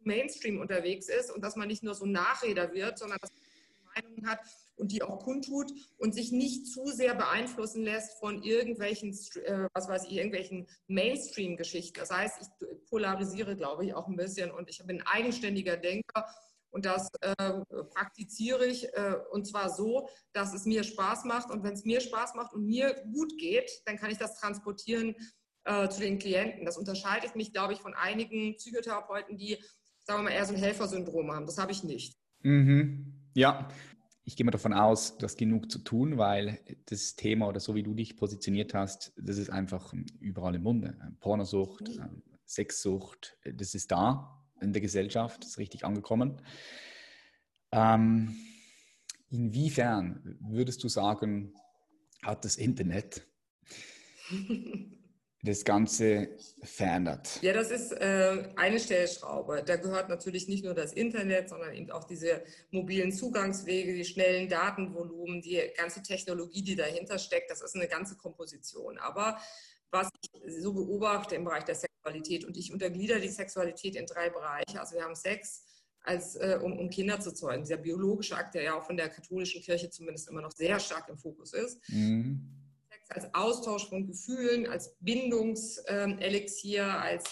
Mainstream 0.00 0.60
unterwegs 0.60 1.08
ist 1.08 1.30
und 1.30 1.44
dass 1.44 1.56
man 1.56 1.68
nicht 1.68 1.82
nur 1.82 1.94
so 1.94 2.06
Nachreder 2.06 2.72
wird, 2.72 2.98
sondern 2.98 3.18
dass 3.20 3.30
man 3.30 4.02
Meinungen 4.02 4.30
hat 4.30 4.40
und 4.76 4.92
die 4.92 5.02
auch 5.02 5.18
kundtut 5.18 5.70
und 5.98 6.14
sich 6.14 6.32
nicht 6.32 6.66
zu 6.66 6.86
sehr 6.86 7.14
beeinflussen 7.14 7.82
lässt 7.82 8.18
von 8.18 8.42
irgendwelchen, 8.42 9.10
äh, 9.44 9.68
was 9.74 9.88
weiß 9.88 10.04
ich, 10.04 10.12
irgendwelchen 10.12 10.66
Mainstream-Geschichten. 10.86 11.98
Das 11.98 12.10
heißt, 12.10 12.40
ich 12.40 12.88
polarisiere, 12.88 13.54
glaube 13.54 13.84
ich, 13.84 13.94
auch 13.94 14.08
ein 14.08 14.16
bisschen 14.16 14.50
und 14.50 14.70
ich 14.70 14.78
bin 14.86 15.00
ein 15.00 15.06
eigenständiger 15.06 15.76
Denker 15.76 16.26
und 16.70 16.86
das 16.86 17.08
äh, 17.20 17.34
praktiziere 17.90 18.66
ich 18.66 18.84
äh, 18.94 19.16
und 19.32 19.46
zwar 19.46 19.68
so, 19.68 20.08
dass 20.32 20.54
es 20.54 20.64
mir 20.64 20.84
Spaß 20.84 21.24
macht 21.24 21.50
und 21.50 21.62
wenn 21.62 21.74
es 21.74 21.84
mir 21.84 22.00
Spaß 22.00 22.34
macht 22.34 22.54
und 22.54 22.64
mir 22.64 22.94
gut 23.12 23.36
geht, 23.38 23.70
dann 23.84 23.96
kann 23.96 24.10
ich 24.10 24.18
das 24.18 24.38
transportieren 24.38 25.14
äh, 25.68 25.88
zu 25.88 26.00
den 26.00 26.18
Klienten. 26.18 26.64
Das 26.64 26.76
unterscheidet 26.76 27.36
mich, 27.36 27.52
glaube 27.52 27.72
ich, 27.72 27.80
von 27.80 27.94
einigen 27.94 28.56
Psychotherapeuten, 28.56 29.36
die, 29.36 29.58
sagen 30.02 30.20
wir 30.20 30.24
mal, 30.24 30.30
eher 30.30 30.46
so 30.46 30.54
ein 30.54 30.60
Helfersyndrom 30.60 31.30
haben. 31.32 31.46
Das 31.46 31.58
habe 31.58 31.72
ich 31.72 31.84
nicht. 31.84 32.16
Mhm. 32.42 33.30
Ja, 33.34 33.68
ich 34.24 34.36
gehe 34.36 34.44
mal 34.44 34.50
davon 34.50 34.72
aus, 34.72 35.16
du 35.16 35.24
hast 35.24 35.38
genug 35.38 35.70
zu 35.70 35.78
tun, 35.78 36.18
weil 36.18 36.60
das 36.86 37.16
Thema 37.16 37.48
oder 37.48 37.60
so 37.60 37.74
wie 37.74 37.82
du 37.82 37.94
dich 37.94 38.16
positioniert 38.16 38.74
hast, 38.74 39.12
das 39.16 39.38
ist 39.38 39.50
einfach 39.50 39.94
überall 40.20 40.54
im 40.54 40.62
Munde. 40.62 40.96
Pornosucht, 41.20 41.88
mhm. 41.88 42.22
Sexsucht, 42.46 43.38
das 43.44 43.74
ist 43.74 43.90
da 43.90 44.44
in 44.60 44.72
der 44.72 44.82
Gesellschaft, 44.82 45.42
das 45.42 45.50
ist 45.50 45.58
richtig 45.58 45.84
angekommen. 45.84 46.42
Ähm, 47.70 48.36
Inwiefern 49.30 50.38
würdest 50.40 50.82
du 50.82 50.88
sagen, 50.88 51.52
hat 52.22 52.44
das 52.44 52.56
Internet 52.56 53.26
das 55.42 55.64
Ganze 55.64 56.36
verändert? 56.62 57.38
Ja, 57.42 57.52
das 57.52 57.70
ist 57.70 57.92
äh, 57.92 58.52
eine 58.56 58.80
Stellschraube. 58.80 59.62
Da 59.64 59.76
gehört 59.76 60.08
natürlich 60.08 60.48
nicht 60.48 60.64
nur 60.64 60.74
das 60.74 60.92
Internet, 60.92 61.48
sondern 61.48 61.74
eben 61.74 61.90
auch 61.90 62.04
diese 62.04 62.42
mobilen 62.70 63.12
Zugangswege, 63.12 63.94
die 63.94 64.04
schnellen 64.04 64.48
Datenvolumen, 64.48 65.40
die 65.40 65.60
ganze 65.76 66.02
Technologie, 66.02 66.62
die 66.62 66.74
dahinter 66.74 67.18
steckt. 67.18 67.50
Das 67.50 67.62
ist 67.62 67.76
eine 67.76 67.86
ganze 67.86 68.16
Komposition. 68.16 68.98
Aber 68.98 69.38
was 69.90 70.08
ich 70.20 70.60
so 70.60 70.72
beobachte 70.72 71.36
im 71.36 71.44
Bereich 71.44 71.64
der 71.64 71.76
Sexualität, 71.76 72.44
und 72.44 72.56
ich 72.56 72.72
unterglieder 72.72 73.20
die 73.20 73.28
Sexualität 73.28 73.94
in 73.94 74.06
drei 74.06 74.30
Bereiche. 74.30 74.80
Also 74.80 74.96
wir 74.96 75.04
haben 75.04 75.14
Sex, 75.14 75.64
als, 76.02 76.36
äh, 76.36 76.58
um, 76.62 76.78
um, 76.78 76.90
Kinder 76.90 77.20
zu 77.20 77.32
zeugen. 77.32 77.62
Dieser 77.62 77.76
biologische 77.76 78.36
Akt, 78.36 78.54
der 78.54 78.62
ja 78.62 78.78
auch 78.78 78.84
von 78.84 78.96
der 78.96 79.08
katholischen 79.08 79.62
Kirche 79.62 79.90
zumindest 79.90 80.28
immer 80.28 80.40
noch 80.40 80.52
sehr 80.52 80.80
stark 80.80 81.08
im 81.08 81.18
Fokus 81.18 81.52
ist. 81.52 81.78
Mhm 81.88 82.57
als 83.08 83.32
Austausch 83.34 83.88
von 83.88 84.06
Gefühlen, 84.06 84.66
als 84.66 84.96
Bindungselixier, 85.00 86.84
als, 86.84 87.24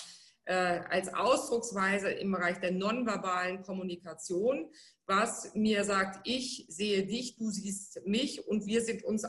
äh, 0.47 0.55
als 0.55 1.13
Ausdrucksweise 1.13 2.11
im 2.11 2.33
Bereich 2.33 2.59
der 2.61 2.73
nonverbalen 2.73 3.63
Kommunikation, 3.63 4.71
was 5.07 5.55
mir 5.55 5.85
sagt, 5.85 6.21
ich 6.25 6.67
sehe 6.69 7.07
dich, 7.07 7.37
du 7.37 7.51
siehst 7.51 8.01
mich 8.07 8.47
und 8.47 8.67
wir 8.67 8.83
sind 8.83 9.05
uns 9.05 9.27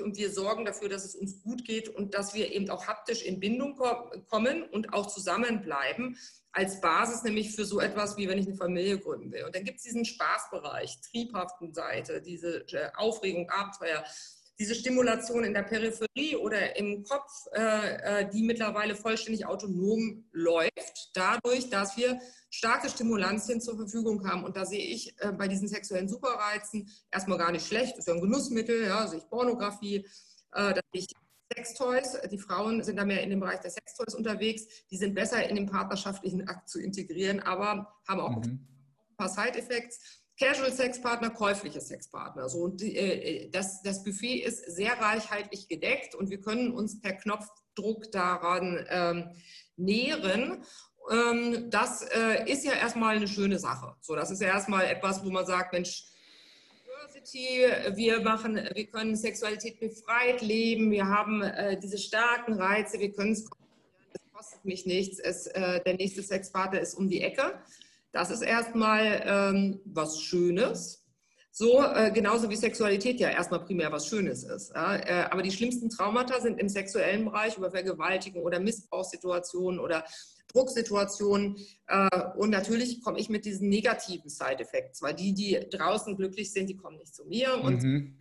und 0.00 0.16
wir 0.16 0.32
sorgen 0.32 0.64
dafür, 0.64 0.88
dass 0.88 1.04
es 1.04 1.14
uns 1.14 1.42
gut 1.42 1.66
geht 1.66 1.88
und 1.88 2.14
dass 2.14 2.32
wir 2.34 2.50
eben 2.50 2.70
auch 2.70 2.86
haptisch 2.86 3.22
in 3.22 3.40
Bindung 3.40 3.78
kommen 4.28 4.62
und 4.62 4.94
auch 4.94 5.06
zusammenbleiben 5.06 6.16
als 6.52 6.80
Basis 6.80 7.22
nämlich 7.22 7.54
für 7.54 7.64
so 7.64 7.80
etwas, 7.80 8.16
wie 8.16 8.28
wenn 8.28 8.38
ich 8.38 8.46
eine 8.46 8.56
Familie 8.56 8.98
gründen 8.98 9.32
will. 9.32 9.44
Und 9.44 9.54
dann 9.54 9.64
gibt 9.64 9.78
es 9.78 9.84
diesen 9.84 10.04
Spaßbereich, 10.04 11.00
triebhaften 11.00 11.72
Seite, 11.72 12.20
diese 12.20 12.66
äh, 12.68 12.90
Aufregung, 12.94 13.48
Abenteuer, 13.48 14.04
diese 14.58 14.74
Stimulation 14.74 15.44
in 15.44 15.54
der 15.54 15.62
Peripherie 15.62 16.36
oder 16.36 16.76
im 16.76 17.02
Kopf, 17.04 17.30
äh, 17.52 18.20
äh, 18.20 18.30
die 18.30 18.42
mittlerweile 18.42 18.94
vollständig 18.94 19.46
autonom 19.46 20.24
läuft, 20.32 21.10
dadurch, 21.14 21.70
dass 21.70 21.96
wir 21.96 22.20
starke 22.50 22.88
Stimulantien 22.88 23.60
zur 23.60 23.76
Verfügung 23.76 24.28
haben. 24.28 24.44
Und 24.44 24.56
da 24.56 24.66
sehe 24.66 24.84
ich 24.84 25.14
äh, 25.20 25.32
bei 25.32 25.48
diesen 25.48 25.68
sexuellen 25.68 26.08
Superreizen 26.08 26.90
erstmal 27.10 27.38
gar 27.38 27.50
nicht 27.50 27.66
schlecht. 27.66 27.92
Das 27.92 28.00
ist 28.00 28.08
ja 28.08 28.14
ein 28.14 28.20
Genussmittel, 28.20 28.84
ja, 28.84 29.06
sehe 29.06 29.18
ich 29.18 29.28
Pornografie, 29.28 29.96
äh, 30.52 30.74
da 30.74 30.80
sehe 30.92 31.02
ich 31.02 31.06
Sextoys. 31.54 32.18
Die 32.30 32.38
Frauen 32.38 32.82
sind 32.82 32.96
da 32.96 33.04
mehr 33.04 33.22
in 33.22 33.30
dem 33.30 33.40
Bereich 33.40 33.60
der 33.60 33.70
Sextoys 33.70 34.14
unterwegs. 34.14 34.66
Die 34.90 34.96
sind 34.96 35.14
besser 35.14 35.48
in 35.48 35.56
den 35.56 35.66
partnerschaftlichen 35.66 36.48
Akt 36.48 36.68
zu 36.68 36.80
integrieren, 36.80 37.40
aber 37.40 37.94
haben 38.08 38.20
auch 38.20 38.36
mhm. 38.36 38.42
ein 38.42 39.16
paar 39.16 39.28
Side-Effects. 39.28 40.21
Casual-Sexpartner, 40.38 41.30
käufliche 41.30 41.80
Sexpartner. 41.80 42.48
So, 42.48 42.58
und 42.60 42.82
äh, 42.82 43.48
das, 43.50 43.82
das 43.82 44.02
Buffet 44.02 44.42
ist 44.44 44.64
sehr 44.74 44.92
reichhaltig 45.00 45.68
gedeckt 45.68 46.14
und 46.14 46.30
wir 46.30 46.40
können 46.40 46.72
uns 46.72 47.00
per 47.00 47.12
Knopfdruck 47.12 48.10
daran 48.12 48.84
ähm, 48.88 49.30
nähren. 49.76 50.64
Ähm, 51.10 51.70
das 51.70 52.02
äh, 52.02 52.50
ist 52.50 52.64
ja 52.64 52.72
erstmal 52.72 53.16
eine 53.16 53.28
schöne 53.28 53.58
Sache. 53.58 53.94
So, 54.00 54.14
das 54.14 54.30
ist 54.30 54.40
ja 54.40 54.48
erstmal 54.48 54.86
etwas, 54.86 55.24
wo 55.24 55.30
man 55.30 55.46
sagt, 55.46 55.72
Mensch, 55.72 56.06
wir 57.32 58.20
machen, 58.20 58.56
wir 58.74 58.86
können 58.86 59.16
Sexualität 59.16 59.78
befreit 59.78 60.42
leben, 60.42 60.90
wir 60.90 61.06
haben 61.06 61.42
äh, 61.42 61.78
diese 61.78 61.98
starken 61.98 62.54
Reize, 62.54 62.98
wir 62.98 63.12
können 63.12 63.32
es, 63.32 63.44
es 64.12 64.32
kostet 64.32 64.64
mich 64.64 64.86
nichts, 64.86 65.18
es, 65.18 65.46
äh, 65.48 65.80
der 65.82 65.94
nächste 65.94 66.22
Sexpartner 66.22 66.80
ist 66.80 66.94
um 66.94 67.08
die 67.08 67.20
Ecke. 67.20 67.60
Das 68.12 68.30
ist 68.30 68.42
erstmal 68.42 69.22
ähm, 69.26 69.80
was 69.84 70.20
Schönes. 70.20 71.02
So, 71.54 71.82
äh, 71.82 72.10
genauso 72.10 72.48
wie 72.48 72.56
Sexualität 72.56 73.20
ja 73.20 73.28
erstmal 73.28 73.62
primär 73.64 73.92
was 73.92 74.06
Schönes 74.06 74.42
ist. 74.42 74.72
Ja? 74.74 74.96
Äh, 74.96 75.28
aber 75.30 75.42
die 75.42 75.50
schlimmsten 75.50 75.90
Traumata 75.90 76.40
sind 76.40 76.58
im 76.58 76.68
sexuellen 76.68 77.26
Bereich 77.26 77.58
über 77.58 77.70
Vergewaltigung 77.70 78.42
oder 78.42 78.58
Missbrauchssituationen 78.58 79.78
oder 79.78 80.04
Drucksituationen. 80.52 81.58
Äh, 81.88 82.08
und 82.36 82.50
natürlich 82.50 83.02
komme 83.02 83.18
ich 83.18 83.28
mit 83.28 83.44
diesen 83.44 83.68
negativen 83.68 84.30
Side-Effects, 84.30 85.02
weil 85.02 85.14
die, 85.14 85.34
die 85.34 85.58
draußen 85.70 86.16
glücklich 86.16 86.52
sind, 86.52 86.68
die 86.68 86.76
kommen 86.76 86.96
nicht 86.96 87.14
zu 87.14 87.26
mir. 87.26 87.60
Und 87.62 87.82
mhm. 87.82 88.16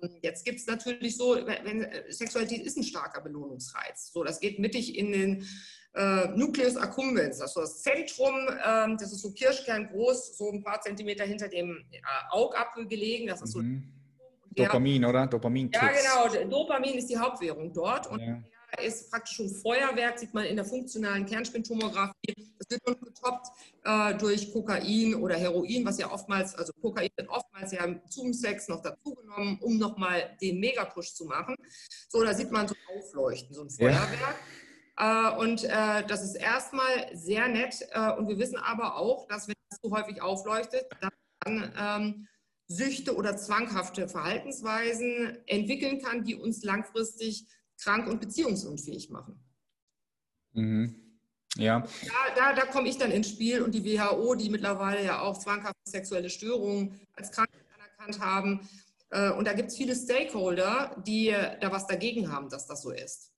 ähm, 0.00 0.10
jetzt 0.22 0.44
gibt 0.44 0.60
es 0.60 0.66
natürlich 0.66 1.16
so, 1.16 1.34
wenn, 1.34 1.84
Sexualität 2.10 2.64
ist 2.64 2.76
ein 2.76 2.84
starker 2.84 3.20
Belohnungsreiz. 3.20 4.12
So, 4.12 4.22
das 4.22 4.38
geht 4.38 4.60
mittig 4.60 4.96
in 4.96 5.10
den 5.10 5.46
äh, 5.94 6.28
Nucleus 6.36 6.76
accumbens, 6.76 7.40
also 7.40 7.60
das 7.60 7.82
Zentrum, 7.82 8.34
äh, 8.48 8.96
das 8.96 9.12
ist 9.12 9.22
so 9.22 9.32
Kirschkern 9.32 9.88
groß, 9.88 10.36
so 10.36 10.50
ein 10.50 10.62
paar 10.62 10.80
Zentimeter 10.80 11.24
hinter 11.24 11.48
dem 11.48 11.84
äh, 11.90 11.98
Augapfel 12.30 12.86
gelegen. 12.86 13.26
Das 13.26 13.42
ist 13.42 13.56
mhm. 13.56 13.82
so 13.82 13.98
Dopamin, 14.64 15.04
oder? 15.04 15.26
Dopamin. 15.26 15.70
Ja, 15.72 15.88
genau. 15.88 16.44
Dopamin 16.50 16.94
ist 16.94 17.08
die 17.08 17.18
Hauptwährung 17.18 17.72
dort. 17.72 18.06
Und 18.08 18.20
ja. 18.20 18.42
ist 18.82 19.10
praktisch 19.10 19.36
schon 19.36 19.48
Feuerwerk, 19.48 20.18
sieht 20.18 20.34
man 20.34 20.44
in 20.44 20.56
der 20.56 20.64
funktionalen 20.64 21.26
Kernspintomographie. 21.26 22.34
Das 22.58 22.70
wird 22.70 22.86
nun 22.86 23.00
getoppt 23.00 23.46
äh, 23.84 24.14
durch 24.14 24.52
Kokain 24.52 25.14
oder 25.14 25.36
Heroin, 25.36 25.84
was 25.84 25.98
ja 25.98 26.10
oftmals, 26.10 26.54
also 26.54 26.72
Kokain 26.80 27.08
wird 27.16 27.28
oftmals 27.28 27.72
ja 27.72 27.86
zum 28.08 28.32
Sex 28.32 28.68
noch 28.68 28.82
dazugenommen, 28.82 29.58
um 29.60 29.78
nochmal 29.78 30.36
den 30.40 30.58
Megapush 30.58 31.14
zu 31.14 31.24
machen. 31.24 31.54
So, 32.08 32.24
da 32.24 32.34
sieht 32.34 32.50
man 32.50 32.68
so 32.68 32.74
aufleuchten, 32.96 33.54
so 33.54 33.62
ein 33.62 33.70
Feuerwerk. 33.70 34.20
Ja. 34.20 34.34
Äh, 34.98 35.30
und 35.36 35.64
äh, 35.64 36.04
das 36.06 36.24
ist 36.24 36.34
erstmal 36.34 37.08
sehr 37.12 37.48
nett. 37.48 37.86
Äh, 37.92 38.12
und 38.14 38.28
wir 38.28 38.38
wissen 38.38 38.56
aber 38.56 38.96
auch, 38.96 39.28
dass 39.28 39.46
wenn 39.46 39.54
das 39.70 39.78
so 39.80 39.90
häufig 39.96 40.20
aufleuchtet, 40.20 40.86
dann 41.40 41.72
ähm, 41.78 42.28
Süchte 42.66 43.14
oder 43.14 43.36
zwanghafte 43.36 44.08
Verhaltensweisen 44.08 45.38
entwickeln 45.46 46.02
kann, 46.02 46.24
die 46.24 46.34
uns 46.34 46.64
langfristig 46.64 47.46
krank 47.80 48.08
und 48.08 48.20
beziehungsunfähig 48.20 49.08
machen. 49.10 49.40
Mhm. 50.52 50.96
Ja. 51.56 51.80
Da, 51.80 52.34
da, 52.36 52.52
da 52.54 52.66
komme 52.66 52.88
ich 52.88 52.98
dann 52.98 53.10
ins 53.10 53.30
Spiel 53.30 53.62
und 53.62 53.74
die 53.74 53.84
WHO, 53.84 54.34
die 54.34 54.50
mittlerweile 54.50 55.04
ja 55.04 55.20
auch 55.22 55.38
zwanghafte 55.38 55.78
sexuelle 55.88 56.28
Störungen 56.28 57.00
als 57.14 57.32
Krankheit 57.32 57.64
anerkannt 57.74 58.20
haben. 58.20 58.68
Und 59.38 59.46
da 59.46 59.54
gibt 59.54 59.70
es 59.70 59.76
viele 59.76 59.96
Stakeholder, 59.96 61.02
die 61.06 61.34
da 61.60 61.72
was 61.72 61.86
dagegen 61.86 62.30
haben, 62.30 62.50
dass 62.50 62.66
das 62.66 62.82
so 62.82 62.90
ist. 62.90 63.32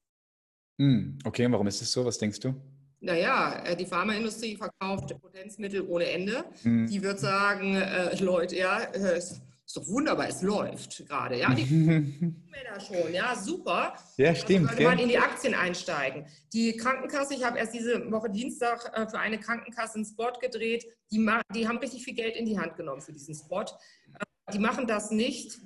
Hm, 0.80 1.18
okay, 1.24 1.46
warum 1.52 1.66
ist 1.66 1.82
es 1.82 1.92
so? 1.92 2.06
Was 2.06 2.16
denkst 2.16 2.40
du? 2.40 2.54
Naja, 3.00 3.62
äh, 3.66 3.76
die 3.76 3.84
Pharmaindustrie 3.84 4.56
verkauft 4.56 5.14
Potenzmittel 5.20 5.82
ohne 5.82 6.10
Ende. 6.10 6.42
Hm. 6.62 6.86
Die 6.86 7.02
wird 7.02 7.20
sagen, 7.20 7.76
äh, 7.76 8.16
Leute, 8.22 8.56
ja, 8.56 8.78
äh, 8.78 9.18
ist, 9.18 9.42
ist 9.66 9.76
doch 9.76 9.86
wunderbar, 9.88 10.28
es 10.28 10.40
läuft 10.40 11.06
gerade. 11.06 11.38
Ja, 11.38 11.52
die 11.52 11.64
da 12.64 12.80
schon, 12.80 13.12
ja, 13.12 13.36
super. 13.36 13.92
Ja, 14.16 14.34
stimmt. 14.34 14.70
Also, 14.70 14.82
mal 14.82 14.98
in 14.98 15.10
die 15.10 15.18
Aktien 15.18 15.52
einsteigen. 15.52 16.24
Die 16.54 16.74
Krankenkasse, 16.74 17.34
ich 17.34 17.44
habe 17.44 17.58
erst 17.58 17.74
diese 17.74 18.10
Woche 18.10 18.30
Dienstag 18.30 18.90
äh, 18.94 19.06
für 19.06 19.18
eine 19.18 19.38
Krankenkasse 19.38 19.96
einen 19.96 20.06
Spot 20.06 20.32
gedreht. 20.40 20.86
Die, 21.12 21.18
die 21.54 21.68
haben 21.68 21.76
richtig 21.76 22.04
viel 22.04 22.14
Geld 22.14 22.36
in 22.36 22.46
die 22.46 22.58
Hand 22.58 22.76
genommen 22.76 23.02
für 23.02 23.12
diesen 23.12 23.34
Spot. 23.34 23.64
Äh, 23.64 24.52
die 24.54 24.58
machen 24.58 24.86
das 24.86 25.10
nicht, 25.10 25.60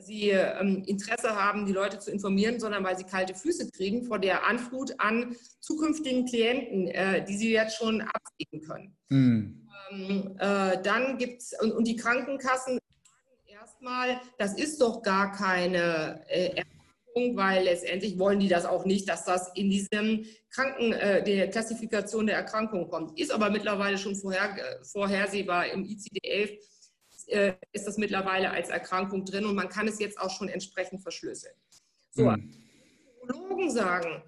sie 0.00 0.30
ähm, 0.30 0.82
Interesse 0.86 1.36
haben, 1.36 1.66
die 1.66 1.72
Leute 1.72 1.98
zu 1.98 2.10
informieren, 2.10 2.60
sondern 2.60 2.84
weil 2.84 2.96
sie 2.96 3.04
kalte 3.04 3.34
Füße 3.34 3.70
kriegen 3.70 4.04
vor 4.04 4.18
der 4.18 4.46
Anflut 4.46 4.94
an 4.98 5.36
zukünftigen 5.60 6.26
Klienten, 6.26 6.88
äh, 6.88 7.24
die 7.24 7.36
sie 7.36 7.52
jetzt 7.52 7.76
schon 7.76 8.02
absehen 8.02 8.66
können. 8.66 8.96
Mhm. 9.08 9.68
Ähm, 9.90 10.36
äh, 10.38 10.82
dann 10.82 11.18
gibt 11.18 11.42
es, 11.42 11.52
und, 11.60 11.72
und, 11.72 11.86
die 11.86 11.96
Krankenkassen 11.96 12.78
sagen 12.78 13.46
erstmal, 13.46 14.20
das 14.38 14.54
ist 14.54 14.80
doch 14.80 15.02
gar 15.02 15.32
keine 15.32 16.24
äh, 16.28 16.56
Erkrankung, 16.56 17.36
weil 17.36 17.64
letztendlich 17.64 18.18
wollen 18.18 18.40
die 18.40 18.48
das 18.48 18.66
auch 18.66 18.84
nicht, 18.84 19.08
dass 19.08 19.24
das 19.24 19.52
in 19.54 19.70
diesem 19.70 20.24
Kranken, 20.50 20.92
äh, 20.92 21.22
der 21.22 21.50
Klassifikation 21.50 22.26
der 22.26 22.36
Erkrankung 22.36 22.88
kommt. 22.88 23.18
Ist 23.18 23.32
aber 23.32 23.50
mittlerweile 23.50 23.98
schon 23.98 24.16
vorher, 24.16 24.56
äh, 24.56 24.84
vorhersehbar 24.84 25.66
im 25.72 25.84
ICD-11 25.84 26.58
äh, 27.28 27.54
ist 27.72 27.86
das 27.86 27.98
mittlerweile 27.98 28.50
als 28.50 28.68
Erkrankung 28.68 29.24
drin 29.24 29.44
und 29.44 29.54
man 29.54 29.68
kann 29.68 29.88
es 29.88 29.98
jetzt 29.98 30.18
auch 30.18 30.30
schon 30.30 30.48
entsprechend 30.48 31.02
verschlüsseln. 31.02 31.54
So, 32.10 32.30
mhm. 32.30 32.50
Psychologen 33.20 33.70
sagen, 33.70 34.22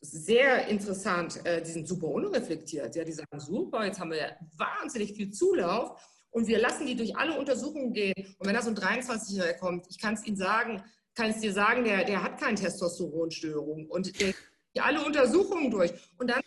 ist 0.00 0.26
sehr 0.26 0.68
interessant, 0.68 1.44
äh, 1.44 1.62
die 1.62 1.70
sind 1.70 1.88
super 1.88 2.08
unreflektiert. 2.08 2.94
Ja, 2.94 3.04
die 3.04 3.12
sagen, 3.12 3.40
super, 3.40 3.84
jetzt 3.84 3.98
haben 3.98 4.10
wir 4.10 4.36
wahnsinnig 4.56 5.14
viel 5.14 5.30
Zulauf 5.30 6.00
und 6.30 6.46
wir 6.46 6.58
lassen 6.58 6.86
die 6.86 6.96
durch 6.96 7.16
alle 7.16 7.38
Untersuchungen 7.38 7.92
gehen. 7.92 8.34
Und 8.38 8.46
wenn 8.46 8.54
da 8.54 8.62
so 8.62 8.70
ein 8.70 8.76
23-Jähriger 8.76 9.58
kommt, 9.58 9.86
ich 9.88 9.98
kann 10.00 10.14
es 10.14 10.26
Ihnen 10.26 10.36
sagen, 10.36 10.82
kann 11.14 11.30
es 11.30 11.40
dir 11.40 11.52
sagen, 11.52 11.84
der, 11.84 12.04
der 12.04 12.22
hat 12.22 12.40
keine 12.40 12.56
Testosteronstörung 12.56 13.88
und 13.88 14.20
der 14.20 14.34
die 14.74 14.80
alle 14.80 15.04
Untersuchungen 15.04 15.70
durch. 15.70 15.92
Und 16.18 16.28
dann 16.30 16.40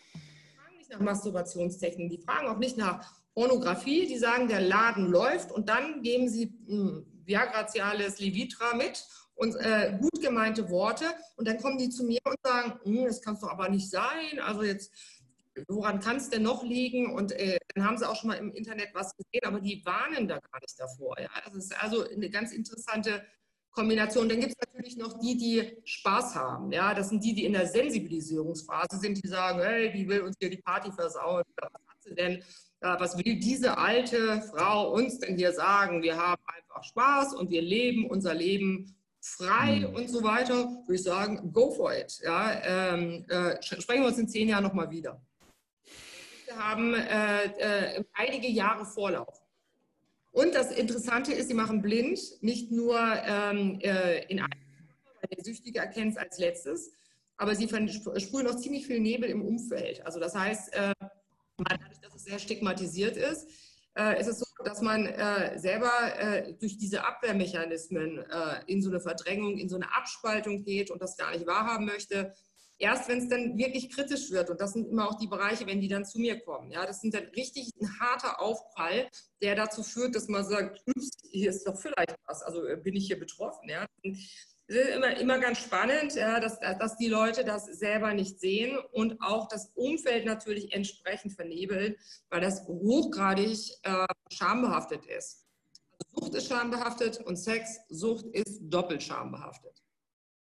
fragen 0.55 0.77
nicht 0.77 0.91
nach 0.91 0.99
Masturbationstechniken, 0.99 2.09
die 2.09 2.21
fragen 2.21 2.47
auch 2.47 2.57
nicht 2.57 2.77
nach 2.77 3.13
Pornografie, 3.37 4.07
die 4.07 4.17
sagen, 4.17 4.47
der 4.47 4.61
Laden 4.61 5.11
läuft 5.11 5.51
und 5.51 5.69
dann 5.69 6.01
geben 6.01 6.27
sie 6.27 6.47
mh, 6.65 6.73
hm, 6.73 7.05
Viagra 7.23 7.67
Cialis 7.67 8.19
Levitra 8.19 8.75
mit 8.75 9.05
und 9.35 9.55
äh, 9.57 9.95
gut 10.01 10.23
gemeinte 10.23 10.71
Worte 10.71 11.05
und 11.35 11.47
dann 11.47 11.59
kommen 11.59 11.77
die 11.77 11.91
zu 11.91 12.03
mir 12.03 12.17
und 12.25 12.37
sagen, 12.43 12.79
hm, 12.83 13.05
das 13.05 13.21
kann 13.21 13.35
es 13.35 13.41
doch 13.41 13.51
aber 13.51 13.69
nicht 13.69 13.91
sein, 13.91 14.39
also 14.41 14.63
jetzt 14.63 14.91
woran 15.67 15.99
kann 15.99 16.15
es 16.17 16.31
denn 16.31 16.41
noch 16.41 16.63
liegen? 16.63 17.13
Und 17.13 17.31
äh, 17.31 17.59
dann 17.75 17.85
haben 17.85 17.97
sie 17.99 18.09
auch 18.09 18.15
schon 18.15 18.29
mal 18.29 18.37
im 18.37 18.53
Internet 18.53 18.89
was 18.93 19.15
gesehen, 19.15 19.45
aber 19.45 19.59
die 19.59 19.85
warnen 19.85 20.27
da 20.27 20.39
gar 20.39 20.59
nicht 20.59 20.79
davor. 20.79 21.19
Ja? 21.19 21.29
Das 21.45 21.53
ist 21.53 21.83
also 21.83 22.09
eine 22.09 22.31
ganz 22.31 22.51
interessante 22.51 23.23
Kombination. 23.69 24.29
Dann 24.29 24.39
gibt 24.39 24.53
es 24.53 24.67
natürlich 24.67 24.97
noch 24.97 25.19
die, 25.19 25.37
die 25.37 25.77
Spaß 25.83 26.33
haben. 26.33 26.71
Ja? 26.71 26.95
Das 26.95 27.09
sind 27.09 27.23
die, 27.23 27.35
die 27.35 27.45
in 27.45 27.53
der 27.53 27.67
Sensibilisierungsphase 27.67 28.97
sind, 28.99 29.23
die 29.23 29.27
sagen, 29.27 29.59
hey, 29.59 29.91
die 29.91 30.07
will 30.07 30.21
uns 30.21 30.35
hier 30.39 30.49
die 30.49 30.61
Party 30.61 30.91
versauen. 30.91 31.43
Was 31.55 31.71
hat 31.71 32.01
sie 32.01 32.15
denn? 32.15 32.43
Was 32.81 33.17
will 33.17 33.39
diese 33.39 33.77
alte 33.77 34.41
Frau 34.53 34.93
uns 34.93 35.19
denn 35.19 35.35
hier 35.35 35.51
sagen? 35.51 36.03
Wir 36.03 36.17
haben 36.17 36.41
einfach 36.45 36.83
Spaß 36.83 37.33
und 37.33 37.49
wir 37.49 37.61
leben 37.61 38.09
unser 38.09 38.33
Leben 38.33 38.95
frei 39.19 39.79
mhm. 39.79 39.95
und 39.95 40.09
so 40.09 40.23
weiter. 40.23 40.69
Würde 40.85 40.95
ich 40.95 41.03
sagen, 41.03 41.51
go 41.51 41.71
for 41.71 41.93
it. 41.93 42.19
Ja? 42.23 42.93
Ähm, 42.93 43.25
äh, 43.29 43.61
sprechen 43.61 44.01
wir 44.01 44.07
uns 44.07 44.17
in 44.17 44.27
zehn 44.27 44.49
Jahren 44.49 44.63
nochmal 44.63 44.89
wieder. 44.91 45.21
Wir 46.45 46.55
haben 46.57 46.93
äh, 46.93 47.45
äh, 47.45 48.03
einige 48.13 48.47
Jahre 48.47 48.85
Vorlauf. 48.85 49.41
Und 50.31 50.53
das 50.53 50.71
Interessante 50.71 51.33
ist, 51.33 51.47
sie 51.47 51.55
machen 51.55 51.81
blind, 51.81 52.19
nicht 52.41 52.71
nur 52.71 52.99
ähm, 52.99 53.79
äh, 53.81 54.23
in 54.25 54.39
einem, 54.39 54.51
weil 55.19 55.35
der 55.35 55.43
Süchtige 55.43 55.79
erkennt 55.79 56.11
es 56.11 56.17
als 56.17 56.37
letztes, 56.37 56.91
aber 57.37 57.55
sie 57.55 57.67
sprühen 57.67 58.47
auch 58.47 58.55
ziemlich 58.55 58.85
viel 58.85 58.99
Nebel 58.99 59.29
im 59.29 59.41
Umfeld. 59.41 60.05
Also 60.05 60.19
das 60.19 60.35
heißt, 60.35 60.73
dadurch, 61.57 61.99
dass 62.01 62.15
es 62.15 62.23
sehr 62.23 62.39
stigmatisiert 62.39 63.17
ist, 63.17 63.47
äh, 63.95 64.19
ist 64.19 64.27
es 64.27 64.39
so, 64.39 64.45
dass 64.63 64.81
man 64.81 65.05
äh, 65.05 65.57
selber 65.57 65.91
äh, 66.19 66.53
durch 66.53 66.77
diese 66.77 67.03
Abwehrmechanismen 67.03 68.19
äh, 68.19 68.61
in 68.67 68.81
so 68.81 68.89
eine 68.89 68.99
Verdrängung, 68.99 69.57
in 69.57 69.69
so 69.69 69.75
eine 69.75 69.93
Abspaltung 69.95 70.63
geht 70.63 70.91
und 70.91 71.01
das 71.01 71.17
gar 71.17 71.31
nicht 71.31 71.47
wahrhaben 71.47 71.85
möchte. 71.85 72.33
Erst 72.79 73.09
wenn 73.09 73.17
es 73.17 73.27
dann 73.27 73.57
wirklich 73.57 73.89
kritisch 73.89 74.29
wird, 74.29 74.51
und 74.51 74.61
das 74.61 74.73
sind 74.73 74.87
immer 74.87 75.09
auch 75.09 75.17
die 75.17 75.25
Bereiche, 75.25 75.65
wenn 75.65 75.81
die 75.81 75.87
dann 75.87 76.05
zu 76.05 76.19
mir 76.19 76.39
kommen, 76.39 76.69
ja, 76.69 76.85
das 76.85 77.01
sind 77.01 77.15
dann 77.15 77.23
richtig 77.35 77.71
ein 77.81 77.99
harter 77.99 78.39
Aufprall, 78.39 79.09
der 79.41 79.55
dazu 79.55 79.81
führt, 79.81 80.15
dass 80.15 80.27
man 80.27 80.45
sagt, 80.45 80.83
ups, 80.85 81.09
hier 81.31 81.49
ist 81.49 81.65
doch 81.65 81.79
vielleicht 81.79 82.15
was, 82.27 82.43
also 82.43 82.67
äh, 82.67 82.77
bin 82.77 82.95
ich 82.95 83.07
hier 83.07 83.19
betroffen, 83.19 83.67
ja 83.67 83.87
ist 84.03 84.56
immer, 84.67 85.17
immer 85.17 85.39
ganz 85.39 85.59
spannend, 85.59 86.15
ja, 86.15 86.39
dass, 86.39 86.59
dass 86.59 86.97
die 86.97 87.07
Leute 87.07 87.45
das 87.45 87.65
selber 87.65 88.13
nicht 88.13 88.39
sehen 88.39 88.77
und 88.91 89.21
auch 89.21 89.47
das 89.47 89.71
Umfeld 89.75 90.25
natürlich 90.25 90.73
entsprechend 90.73 91.33
vernebeln, 91.33 91.95
weil 92.29 92.41
das 92.41 92.67
hochgradig 92.67 93.71
äh, 93.83 94.05
schambehaftet 94.31 95.05
ist. 95.05 95.45
Also 95.91 96.25
Sucht 96.25 96.35
ist 96.35 96.47
schambehaftet 96.49 97.21
und 97.21 97.37
Sex, 97.37 97.79
Sucht 97.89 98.25
ist 98.33 98.59
doppelt 98.61 99.01
schambehaftet. 99.01 99.81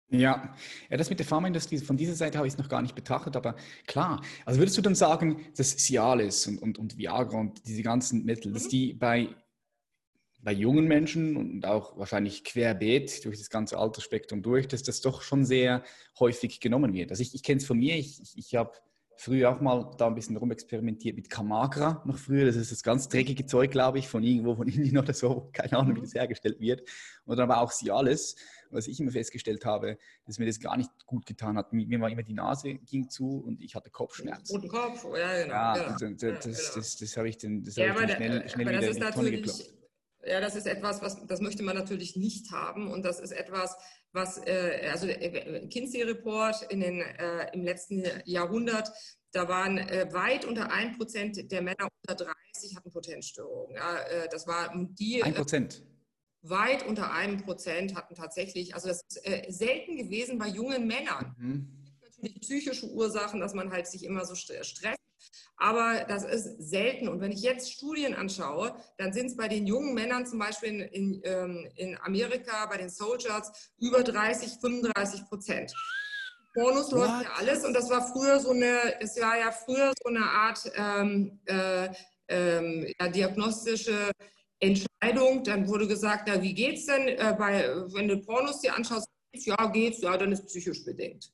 Ja. 0.09 0.55
ja, 0.89 0.97
das 0.97 1.09
mit 1.09 1.17
der 1.17 1.25
Pharmaindustrie, 1.25 1.79
von 1.79 1.97
dieser 1.97 2.13
Seite 2.13 2.37
habe 2.37 2.47
ich 2.47 2.53
es 2.53 2.59
noch 2.59 2.69
gar 2.69 2.83
nicht 2.83 2.93
betrachtet, 2.93 3.35
aber 3.35 3.55
klar. 3.87 4.21
Also 4.45 4.59
würdest 4.59 4.77
du 4.77 4.81
dann 4.81 4.93
sagen, 4.93 5.43
dass 5.57 5.75
Cialis 5.77 6.45
und, 6.45 6.59
und, 6.61 6.77
und 6.77 6.97
Viagra 6.97 7.37
und 7.37 7.67
diese 7.67 7.81
ganzen 7.81 8.23
Mittel, 8.23 8.51
mhm. 8.51 8.53
dass 8.53 8.67
die 8.67 8.93
bei 8.93 9.35
bei 10.43 10.51
jungen 10.51 10.85
Menschen 10.85 11.37
und 11.37 11.65
auch 11.65 11.97
wahrscheinlich 11.97 12.43
querbeet 12.43 13.23
durch 13.23 13.37
das 13.37 13.49
ganze 13.49 13.77
Altersspektrum 13.77 14.43
durch, 14.43 14.67
dass 14.67 14.83
das 14.83 14.99
doch 14.99 15.21
schon 15.21 15.45
sehr 15.45 15.83
häufig 16.19 16.59
genommen 16.59 16.93
wird. 16.93 17.11
Also 17.11 17.23
ich, 17.23 17.33
ich 17.33 17.43
kenne 17.43 17.59
es 17.59 17.65
von 17.65 17.79
mir, 17.79 17.95
ich, 17.95 18.21
ich, 18.21 18.37
ich 18.37 18.55
habe 18.55 18.73
früher 19.15 19.55
auch 19.55 19.61
mal 19.61 19.91
da 19.97 20.07
ein 20.07 20.15
bisschen 20.15 20.35
rumexperimentiert 20.35 21.15
mit 21.15 21.29
Kamagra 21.29 22.03
noch 22.05 22.17
früher. 22.17 22.45
Das 22.45 22.57
ist 22.57 22.73
das 22.73 22.83
ganz 22.83 23.07
dreckige 23.07 23.45
Zeug, 23.45 23.71
glaube 23.71 23.99
ich, 23.99 24.09
von 24.09 24.21
irgendwo 24.21 24.55
von 24.55 24.67
Indien 24.67 24.97
oder 24.99 25.13
so. 25.13 25.49
Keine 25.53 25.77
Ahnung, 25.77 25.95
wie 25.95 26.01
das 26.01 26.13
hergestellt 26.13 26.59
wird. 26.59 26.81
Und 27.23 27.37
dann 27.37 27.49
aber 27.49 27.61
auch 27.61 27.71
Cialis, 27.71 28.35
was 28.69 28.87
ich 28.87 28.99
immer 28.99 29.11
festgestellt 29.11 29.63
habe, 29.63 29.97
dass 30.25 30.39
mir 30.39 30.45
das 30.45 30.59
gar 30.59 30.75
nicht 30.75 30.89
gut 31.05 31.25
getan 31.25 31.57
hat. 31.57 31.71
Mir 31.71 32.01
war 32.01 32.09
immer 32.09 32.23
die 32.23 32.33
Nase 32.33 32.73
ging 32.73 33.09
zu 33.09 33.43
und 33.45 33.61
ich 33.61 33.75
hatte 33.75 33.89
Kopfschmerzen. 33.91 34.55
Roten 34.57 34.67
Kopf, 34.67 35.05
ja, 35.17 35.43
genau. 35.43 35.53
Ja, 35.53 35.73
genau. 35.73 35.89
Das, 35.89 35.99
das, 35.99 36.17
das, 36.17 36.19
genau. 36.19 36.75
das, 36.75 36.97
das 36.97 37.17
habe 37.17 37.29
ich 37.29 37.37
dann, 37.37 37.63
das 37.63 37.75
ja, 37.77 37.89
hab 37.93 38.01
ich 38.01 38.07
dann 38.07 38.15
schnell, 38.17 38.49
schnell 38.49 38.67
wieder 38.67 38.87
in 38.87 38.93
die 38.93 39.11
Tonne 39.11 39.31
geklopft 39.31 39.82
ja, 40.25 40.39
das 40.39 40.55
ist 40.55 40.67
etwas, 40.67 41.01
was, 41.01 41.25
das 41.27 41.41
möchte 41.41 41.63
man 41.63 41.75
natürlich 41.75 42.15
nicht 42.15 42.51
haben. 42.51 42.91
Und 42.91 43.03
das 43.03 43.19
ist 43.19 43.31
etwas, 43.31 43.75
was, 44.11 44.37
äh, 44.45 44.89
also 44.91 45.07
äh, 45.07 45.67
Kinsey 45.67 46.01
Report 46.03 46.61
in 46.69 46.79
den, 46.79 47.01
äh, 47.01 47.51
im 47.53 47.63
letzten 47.63 48.03
Jahrhundert, 48.25 48.91
da 49.31 49.47
waren 49.47 49.77
äh, 49.77 50.07
weit 50.13 50.45
unter 50.45 50.71
ein 50.71 50.95
Prozent 50.95 51.51
der 51.51 51.61
Männer 51.61 51.87
unter 52.07 52.25
30 52.53 52.75
hatten 52.75 52.91
Potenzstörungen. 52.91 53.75
Ja, 53.75 53.97
äh, 54.03 54.29
das 54.29 54.47
war 54.47 54.71
die. 54.75 55.23
Ein 55.23 55.33
Prozent. 55.33 55.83
weit 56.43 56.85
unter 56.85 57.11
einem 57.11 57.37
Prozent 57.37 57.95
hatten 57.95 58.15
tatsächlich, 58.15 58.75
also 58.75 58.89
das 58.89 59.01
ist 59.07 59.25
äh, 59.25 59.51
selten 59.51 59.97
gewesen 59.97 60.37
bei 60.37 60.47
jungen 60.47 60.85
Männern. 60.87 61.35
Mhm. 61.39 61.67
Natürlich 62.01 62.41
psychische 62.41 62.85
Ursachen, 62.91 63.39
dass 63.39 63.53
man 63.53 63.71
halt 63.71 63.87
sich 63.87 64.03
immer 64.03 64.23
so 64.25 64.35
stresst 64.35 65.02
aber 65.57 66.05
das 66.07 66.23
ist 66.23 66.69
selten. 66.69 67.07
Und 67.07 67.21
wenn 67.21 67.31
ich 67.31 67.41
jetzt 67.41 67.71
Studien 67.71 68.13
anschaue, 68.13 68.75
dann 68.97 69.13
sind 69.13 69.27
es 69.27 69.37
bei 69.37 69.47
den 69.47 69.67
jungen 69.67 69.93
Männern 69.93 70.25
zum 70.25 70.39
Beispiel 70.39 70.69
in, 70.69 70.79
in, 70.81 71.21
ähm, 71.23 71.71
in 71.75 71.97
Amerika, 72.01 72.65
bei 72.65 72.77
den 72.77 72.89
Soldiers, 72.89 73.71
über 73.79 74.03
30, 74.03 74.59
35 74.59 75.25
Prozent. 75.25 75.73
Pornos 76.53 76.91
What? 76.91 76.99
läuft 76.99 77.23
ja 77.23 77.33
alles 77.37 77.65
und 77.65 77.73
das 77.73 77.89
war 77.89 78.07
früher 78.11 78.39
so 78.39 78.51
eine, 78.51 79.01
es 79.01 79.19
war 79.19 79.37
ja 79.37 79.51
früher 79.51 79.91
so 80.03 80.09
eine 80.09 80.23
Art 80.23 80.71
ähm, 80.75 81.39
äh, 81.45 81.89
ähm, 82.27 82.93
ja, 82.99 83.07
diagnostische 83.07 84.11
Entscheidung. 84.59 85.43
Dann 85.43 85.67
wurde 85.67 85.87
gesagt, 85.87 86.25
na, 86.27 86.41
wie 86.41 86.53
geht's 86.53 86.85
denn 86.85 87.07
äh, 87.07 87.35
bei, 87.37 87.67
wenn 87.93 88.07
du 88.07 88.17
Pornos 88.17 88.61
dir 88.61 88.75
anschaust, 88.75 89.07
ja, 89.33 89.65
geht's, 89.67 90.01
ja, 90.01 90.15
dann 90.15 90.31
ist 90.31 90.45
psychisch 90.45 90.85
bedingt. 90.85 91.31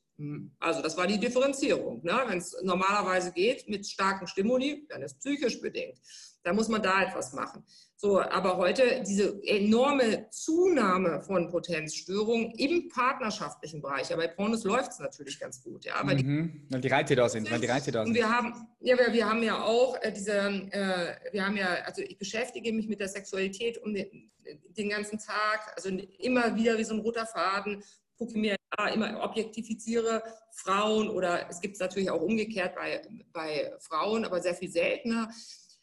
Also 0.58 0.82
das 0.82 0.96
war 0.96 1.06
die 1.06 1.18
Differenzierung. 1.18 2.04
Ne? 2.04 2.20
Wenn 2.26 2.38
es 2.38 2.56
normalerweise 2.62 3.32
geht 3.32 3.68
mit 3.68 3.86
starken 3.86 4.26
Stimuli, 4.26 4.86
dann 4.88 5.02
ist 5.02 5.18
psychisch 5.18 5.60
bedingt. 5.60 5.98
Da 6.42 6.52
muss 6.52 6.68
man 6.68 6.82
da 6.82 7.02
etwas 7.02 7.32
machen. 7.32 7.64
So, 7.96 8.18
aber 8.18 8.56
heute 8.56 9.02
diese 9.06 9.42
enorme 9.44 10.30
Zunahme 10.30 11.20
von 11.20 11.50
Potenzstörungen 11.50 12.50
im 12.52 12.88
partnerschaftlichen 12.88 13.82
Bereich. 13.82 14.10
Aber 14.10 14.22
bei 14.22 14.28
Pornos 14.28 14.64
läuft 14.64 14.92
es 14.92 14.98
natürlich 15.00 15.38
ganz 15.38 15.62
gut. 15.62 15.84
Ja, 15.84 16.00
weil, 16.02 16.16
mhm. 16.16 16.66
die, 16.66 16.74
weil 16.74 16.80
die 16.80 16.88
Reize 16.88 17.14
da 17.14 17.28
sind. 17.28 17.50
Weil 17.50 17.60
die 17.60 17.66
Reize 17.66 17.92
da 17.92 18.00
sind. 18.02 18.08
Und 18.08 18.14
wir 18.14 18.30
haben, 18.30 18.54
ja, 18.80 18.98
wir, 18.98 19.12
wir 19.12 19.28
haben 19.28 19.42
ja 19.42 19.62
auch 19.62 20.00
äh, 20.00 20.12
diese, 20.12 20.32
äh, 20.32 21.14
wir 21.30 21.44
haben 21.44 21.58
ja, 21.58 21.74
also 21.84 22.00
ich 22.00 22.16
beschäftige 22.16 22.72
mich 22.72 22.88
mit 22.88 23.00
der 23.00 23.08
Sexualität 23.08 23.76
um 23.82 23.92
den, 23.92 24.30
den 24.70 24.88
ganzen 24.88 25.18
Tag, 25.18 25.72
also 25.76 25.90
immer 25.90 26.56
wieder 26.56 26.78
wie 26.78 26.84
so 26.84 26.94
ein 26.94 27.00
roter 27.00 27.26
Faden 27.26 27.82
gucke 28.20 28.38
mir 28.38 28.56
immer 28.94 29.22
objektifiziere 29.22 30.22
Frauen 30.52 31.08
oder 31.08 31.48
es 31.48 31.60
gibt 31.60 31.74
es 31.74 31.80
natürlich 31.80 32.10
auch 32.10 32.20
umgekehrt 32.20 32.74
bei, 32.76 33.02
bei 33.32 33.72
Frauen, 33.80 34.24
aber 34.24 34.40
sehr 34.40 34.54
viel 34.54 34.70
seltener. 34.70 35.30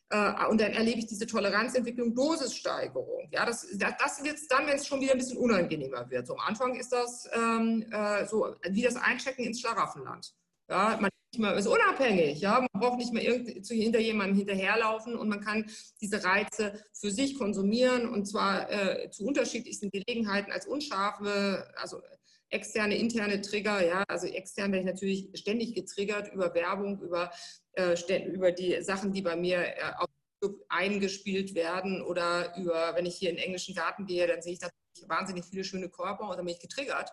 Äh, 0.10 0.46
und 0.46 0.62
dann 0.62 0.72
erlebe 0.72 1.00
ich 1.00 1.08
diese 1.08 1.26
Toleranzentwicklung, 1.26 2.14
Dosissteigerung. 2.14 3.28
Ja, 3.32 3.46
das, 3.46 3.68
das 3.74 4.24
wird 4.24 4.38
dann, 4.50 4.68
wenn 4.68 4.76
es 4.76 4.88
schon 4.88 5.02
wieder 5.02 5.14
ein 5.14 5.18
bisschen 5.18 5.38
unangenehmer 5.38 6.10
wird. 6.10 6.28
So, 6.28 6.34
am 6.36 6.48
Anfang 6.48 6.76
ist 6.76 6.92
das 6.92 7.28
ähm, 7.34 7.86
äh, 7.92 8.26
so 8.28 8.56
wie 8.70 8.84
das 8.84 8.96
Einchecken 8.96 9.46
ins 9.46 9.60
Schlaraffenland. 9.60 10.34
Ja, 10.70 11.00
man 11.38 11.58
ist 11.58 11.68
unabhängig, 11.68 12.40
ja, 12.40 12.60
man 12.60 12.82
braucht 12.82 12.98
nicht 12.98 13.14
mehr 13.14 13.24
hinter 13.24 14.00
jemandem 14.00 14.38
hinterherlaufen 14.38 15.16
und 15.16 15.30
man 15.30 15.42
kann 15.42 15.70
diese 16.02 16.24
Reize 16.24 16.84
für 16.94 17.12
sich 17.12 17.38
konsumieren 17.38 18.10
und 18.10 18.26
zwar 18.26 18.70
äh, 18.72 19.10
zu 19.12 19.26
unterschiedlichsten 19.26 19.90
Gelegenheiten 19.90 20.52
als 20.52 20.68
unscharfe, 20.68 21.68
also 21.76 22.02
externe, 22.50 22.98
interne 22.98 23.42
Trigger, 23.42 23.86
ja, 23.86 24.04
also 24.08 24.28
extern 24.28 24.72
werde 24.72 24.86
ich 24.86 24.94
natürlich 24.94 25.40
ständig 25.40 25.76
getriggert 25.76 26.32
über 26.34 26.54
Werbung, 26.54 27.02
über, 27.02 27.32
äh, 27.74 27.96
über 28.28 28.52
die 28.52 28.82
Sachen, 28.82 29.12
die 29.12 29.22
bei 29.22 29.36
mir 29.36 29.60
äh, 29.60 29.94
auf 29.98 30.08
YouTube 30.42 30.66
eingespielt 30.70 31.56
werden 31.56 32.02
oder 32.02 32.56
über, 32.58 32.94
wenn 32.96 33.06
ich 33.06 33.16
hier 33.16 33.30
in 33.30 33.36
den 33.36 33.46
englischen 33.46 33.76
Garten 33.76 34.06
gehe, 34.06 34.28
dann 34.28 34.42
sehe 34.42 34.54
ich 34.54 34.62
natürlich 34.62 35.10
wahnsinnig 35.10 35.46
viele 35.46 35.64
schöne 35.64 35.90
Körper 35.90 36.30
und 36.30 36.38
dann 36.38 36.46
bin 36.46 36.56
ich 36.56 36.62
getriggert. 36.62 37.12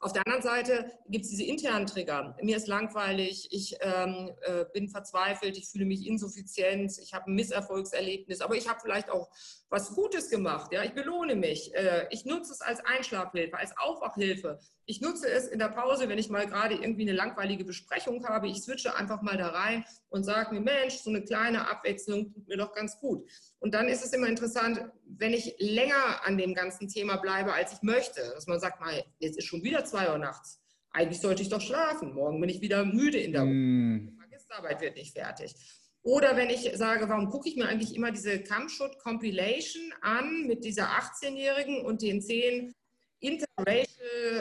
Auf 0.00 0.12
der 0.12 0.26
anderen 0.26 0.42
Seite 0.42 0.90
gibt 1.08 1.24
es 1.24 1.30
diese 1.30 1.44
internen 1.44 1.86
Trigger. 1.86 2.36
Mir 2.42 2.56
ist 2.56 2.66
langweilig, 2.66 3.46
ich 3.52 3.76
ähm, 3.82 4.32
äh, 4.40 4.64
bin 4.72 4.88
verzweifelt, 4.88 5.56
ich 5.56 5.68
fühle 5.68 5.84
mich 5.84 6.08
insuffizient, 6.08 6.98
ich 6.98 7.14
habe 7.14 7.30
ein 7.30 7.36
Misserfolgserlebnis, 7.36 8.40
aber 8.40 8.56
ich 8.56 8.68
habe 8.68 8.80
vielleicht 8.82 9.10
auch 9.10 9.30
was 9.72 9.94
Gutes 9.94 10.28
gemacht. 10.28 10.70
Ja? 10.70 10.84
Ich 10.84 10.92
belohne 10.92 11.34
mich. 11.34 11.74
Äh, 11.74 12.06
ich 12.10 12.26
nutze 12.26 12.52
es 12.52 12.60
als 12.60 12.80
Einschlafhilfe, 12.84 13.56
als 13.56 13.76
Aufwachhilfe. 13.78 14.60
Ich 14.84 15.00
nutze 15.00 15.28
es 15.28 15.46
in 15.48 15.58
der 15.58 15.68
Pause, 15.68 16.10
wenn 16.10 16.18
ich 16.18 16.28
mal 16.28 16.46
gerade 16.46 16.74
irgendwie 16.74 17.02
eine 17.02 17.12
langweilige 17.12 17.64
Besprechung 17.64 18.24
habe. 18.28 18.48
Ich 18.48 18.60
switche 18.62 18.94
einfach 18.94 19.22
mal 19.22 19.38
da 19.38 19.48
rein 19.48 19.84
und 20.10 20.24
sage 20.24 20.54
mir, 20.54 20.60
Mensch, 20.60 20.96
so 20.96 21.08
eine 21.08 21.24
kleine 21.24 21.70
Abwechslung 21.70 22.34
tut 22.34 22.46
mir 22.48 22.58
doch 22.58 22.74
ganz 22.74 23.00
gut. 23.00 23.26
Und 23.60 23.72
dann 23.72 23.88
ist 23.88 24.04
es 24.04 24.12
immer 24.12 24.28
interessant, 24.28 24.84
wenn 25.06 25.32
ich 25.32 25.54
länger 25.58 26.26
an 26.26 26.36
dem 26.36 26.54
ganzen 26.54 26.88
Thema 26.88 27.16
bleibe, 27.16 27.54
als 27.54 27.72
ich 27.72 27.82
möchte, 27.82 28.20
dass 28.34 28.46
man 28.46 28.60
sagt, 28.60 28.78
mal, 28.80 29.02
jetzt 29.20 29.38
ist 29.38 29.46
schon 29.46 29.62
wieder 29.62 29.86
zwei 29.86 30.10
Uhr 30.10 30.18
nachts. 30.18 30.60
Eigentlich 30.90 31.20
sollte 31.20 31.40
ich 31.40 31.48
doch 31.48 31.62
schlafen. 31.62 32.12
Morgen 32.12 32.38
bin 32.38 32.50
ich 32.50 32.60
wieder 32.60 32.84
müde 32.84 33.18
in 33.18 33.32
der 33.32 33.44
mm. 33.44 34.08
Die 34.10 34.16
Magisterarbeit 34.18 34.82
wird 34.82 34.96
nicht 34.96 35.16
fertig. 35.16 35.54
Oder 36.02 36.36
wenn 36.36 36.50
ich 36.50 36.70
sage, 36.74 37.08
warum 37.08 37.30
gucke 37.30 37.48
ich 37.48 37.56
mir 37.56 37.68
eigentlich 37.68 37.94
immer 37.94 38.10
diese 38.10 38.42
Camshot 38.42 38.98
Compilation 38.98 39.92
an 40.00 40.46
mit 40.46 40.64
dieser 40.64 40.88
18-Jährigen 40.88 41.84
und 41.84 42.02
den 42.02 42.20
zehn 42.20 42.74
interracial 43.20 43.86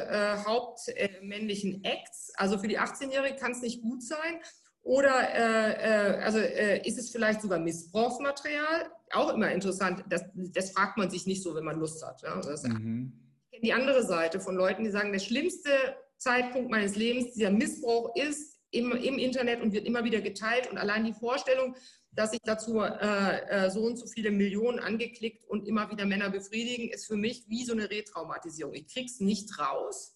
äh, 0.09 0.37
hauptmännlichen 0.43 1.83
Acts? 1.83 2.33
Also 2.35 2.57
für 2.57 2.67
die 2.67 2.79
18-Jährige 2.79 3.35
kann 3.35 3.51
es 3.51 3.61
nicht 3.61 3.81
gut 3.83 4.01
sein. 4.01 4.39
Oder 4.83 5.29
äh, 5.35 6.17
äh, 6.17 6.23
also 6.23 6.39
äh, 6.39 6.87
ist 6.87 6.97
es 6.97 7.11
vielleicht 7.11 7.41
sogar 7.41 7.59
Missbrauchsmaterial? 7.59 8.91
Auch 9.11 9.31
immer 9.31 9.51
interessant. 9.51 10.03
Das, 10.09 10.23
das 10.33 10.71
fragt 10.71 10.97
man 10.97 11.11
sich 11.11 11.27
nicht 11.27 11.43
so, 11.43 11.53
wenn 11.53 11.65
man 11.65 11.79
Lust 11.79 12.03
hat. 12.03 12.23
Ja? 12.23 12.41
Das, 12.41 12.63
mhm. 12.63 13.13
Die 13.61 13.73
andere 13.73 14.03
Seite 14.03 14.39
von 14.39 14.55
Leuten, 14.55 14.83
die 14.83 14.89
sagen, 14.89 15.11
der 15.11 15.19
schlimmste 15.19 15.69
Zeitpunkt 16.17 16.71
meines 16.71 16.95
Lebens, 16.95 17.33
dieser 17.33 17.51
Missbrauch 17.51 18.15
ist 18.15 18.50
im, 18.71 18.91
im 18.91 19.17
Internet 19.17 19.61
und 19.61 19.73
wird 19.73 19.85
immer 19.85 20.03
wieder 20.03 20.21
geteilt. 20.21 20.69
Und 20.71 20.77
allein 20.77 21.05
die 21.05 21.13
Vorstellung, 21.13 21.75
dass 22.11 22.31
sich 22.31 22.41
dazu 22.43 22.81
äh, 22.81 23.65
äh, 23.65 23.69
so 23.69 23.81
und 23.81 23.97
so 23.97 24.05
viele 24.07 24.31
Millionen 24.31 24.79
angeklickt 24.79 25.45
und 25.45 25.67
immer 25.67 25.89
wieder 25.91 26.05
Männer 26.05 26.29
befriedigen, 26.29 26.89
ist 26.89 27.05
für 27.05 27.15
mich 27.15 27.45
wie 27.47 27.63
so 27.63 27.73
eine 27.73 27.89
Retraumatisierung. 27.89 28.73
Ich 28.73 28.87
krieg's 28.87 29.19
nicht 29.19 29.57
raus. 29.59 30.15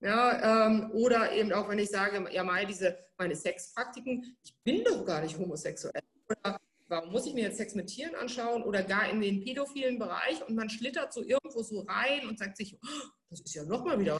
Ja, 0.00 0.66
ähm, 0.66 0.90
oder 0.92 1.32
eben 1.32 1.52
auch, 1.52 1.68
wenn 1.68 1.78
ich 1.78 1.88
sage, 1.88 2.28
ja, 2.30 2.44
mal 2.44 2.66
diese, 2.66 2.98
meine 3.16 3.34
Sexpraktiken, 3.34 4.36
ich 4.44 4.54
bin 4.62 4.84
doch 4.84 5.04
gar 5.06 5.22
nicht 5.22 5.38
homosexuell. 5.38 6.02
Oder 6.28 6.60
warum 6.88 7.10
muss 7.10 7.26
ich 7.26 7.32
mir 7.32 7.44
jetzt 7.44 7.56
Sex 7.56 7.74
mit 7.74 7.86
Tieren 7.86 8.14
anschauen 8.14 8.62
oder 8.62 8.82
gar 8.82 9.08
in 9.08 9.20
den 9.20 9.42
pädophilen 9.42 9.98
Bereich 9.98 10.46
und 10.46 10.54
man 10.54 10.68
schlittert 10.68 11.12
so 11.12 11.22
irgendwo 11.22 11.62
so 11.62 11.80
rein 11.80 12.28
und 12.28 12.38
sagt 12.38 12.58
sich, 12.58 12.76
oh, 12.82 13.06
das 13.30 13.40
ist 13.40 13.54
ja 13.54 13.64
nochmal 13.64 13.98
wieder. 13.98 14.18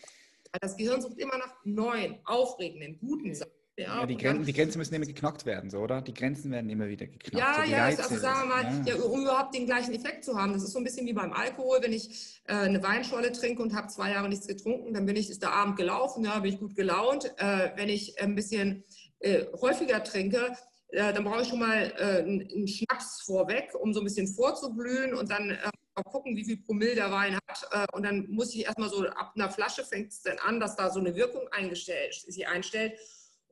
Das 0.60 0.76
Gehirn 0.76 1.02
sucht 1.02 1.18
immer 1.18 1.36
nach 1.36 1.54
neuen, 1.64 2.18
aufregenden, 2.24 2.98
guten 2.98 3.34
Sachen. 3.34 3.52
Ja, 3.76 4.00
ja 4.00 4.06
die, 4.06 4.16
Gren 4.16 4.44
die, 4.44 4.52
Grenzen 4.52 4.78
müssen 4.78 4.94
immer 4.94 5.06
geknackt 5.06 5.46
werden, 5.46 5.68
so, 5.68 5.78
oder? 5.78 6.00
Die 6.00 6.14
Grenzen 6.14 6.52
werden 6.52 6.70
immer 6.70 6.88
wieder 6.88 7.06
geknackt. 7.06 7.34
Ja, 7.34 7.64
so 7.64 7.70
ja, 7.70 7.84
also 7.84 8.16
sagen 8.16 8.48
wir 8.48 8.54
mal, 8.54 8.86
ja. 8.86 8.94
ja. 8.94 9.02
um 9.02 9.22
überhaupt 9.22 9.54
den 9.54 9.66
gleichen 9.66 9.92
Effekt 9.94 10.24
zu 10.24 10.38
haben. 10.38 10.52
Das 10.52 10.62
ist 10.62 10.72
so 10.72 10.78
ein 10.78 10.84
bisschen 10.84 11.06
wie 11.06 11.12
beim 11.12 11.32
Alkohol. 11.32 11.78
Wenn 11.82 11.92
ich 11.92 12.40
äh, 12.46 12.54
eine 12.54 12.82
Weinschorle 12.82 13.32
trinke 13.32 13.62
und 13.62 13.74
habe 13.74 13.88
zwei 13.88 14.12
Jahre 14.12 14.28
nichts 14.28 14.46
getrunken, 14.46 14.94
dann 14.94 15.06
bin 15.06 15.16
ich, 15.16 15.28
ist 15.28 15.42
der 15.42 15.52
Abend 15.52 15.76
gelaufen, 15.76 16.24
ja, 16.24 16.38
bin 16.38 16.52
ich 16.52 16.60
gut 16.60 16.76
gelaunt. 16.76 17.32
Äh, 17.38 17.70
wenn 17.74 17.88
ich 17.88 18.20
ein 18.20 18.36
bisschen 18.36 18.84
äh, 19.18 19.44
häufiger 19.60 20.04
trinke, 20.04 20.56
äh, 20.94 21.12
dann 21.12 21.24
brauche 21.24 21.42
ich 21.42 21.48
schon 21.48 21.58
mal 21.58 21.92
äh, 21.98 22.22
einen 22.22 22.68
Schnaps 22.68 23.22
vorweg, 23.22 23.74
um 23.74 23.92
so 23.92 24.00
ein 24.00 24.04
bisschen 24.04 24.28
vorzublühen 24.28 25.14
und 25.14 25.30
dann 25.30 25.50
äh, 25.50 26.02
gucken, 26.04 26.36
wie 26.36 26.44
viel 26.44 26.58
Promille 26.58 26.94
der 26.94 27.10
Wein 27.10 27.36
hat. 27.36 27.88
und 27.92 28.04
dann 28.04 28.26
muss 28.28 28.52
ich 28.52 28.64
erstmal 28.64 28.88
so 28.88 29.06
ab 29.06 29.32
einer 29.36 29.48
Flasche 29.48 29.84
fängt 29.84 30.10
es 30.10 30.22
dann 30.22 30.38
an, 30.38 30.58
dass 30.58 30.74
da 30.74 30.90
so 30.90 30.98
eine 30.98 31.14
Wirkung 31.14 31.46
eingestellt, 31.52 32.14
sich 32.14 32.48
einstellt. 32.48 32.98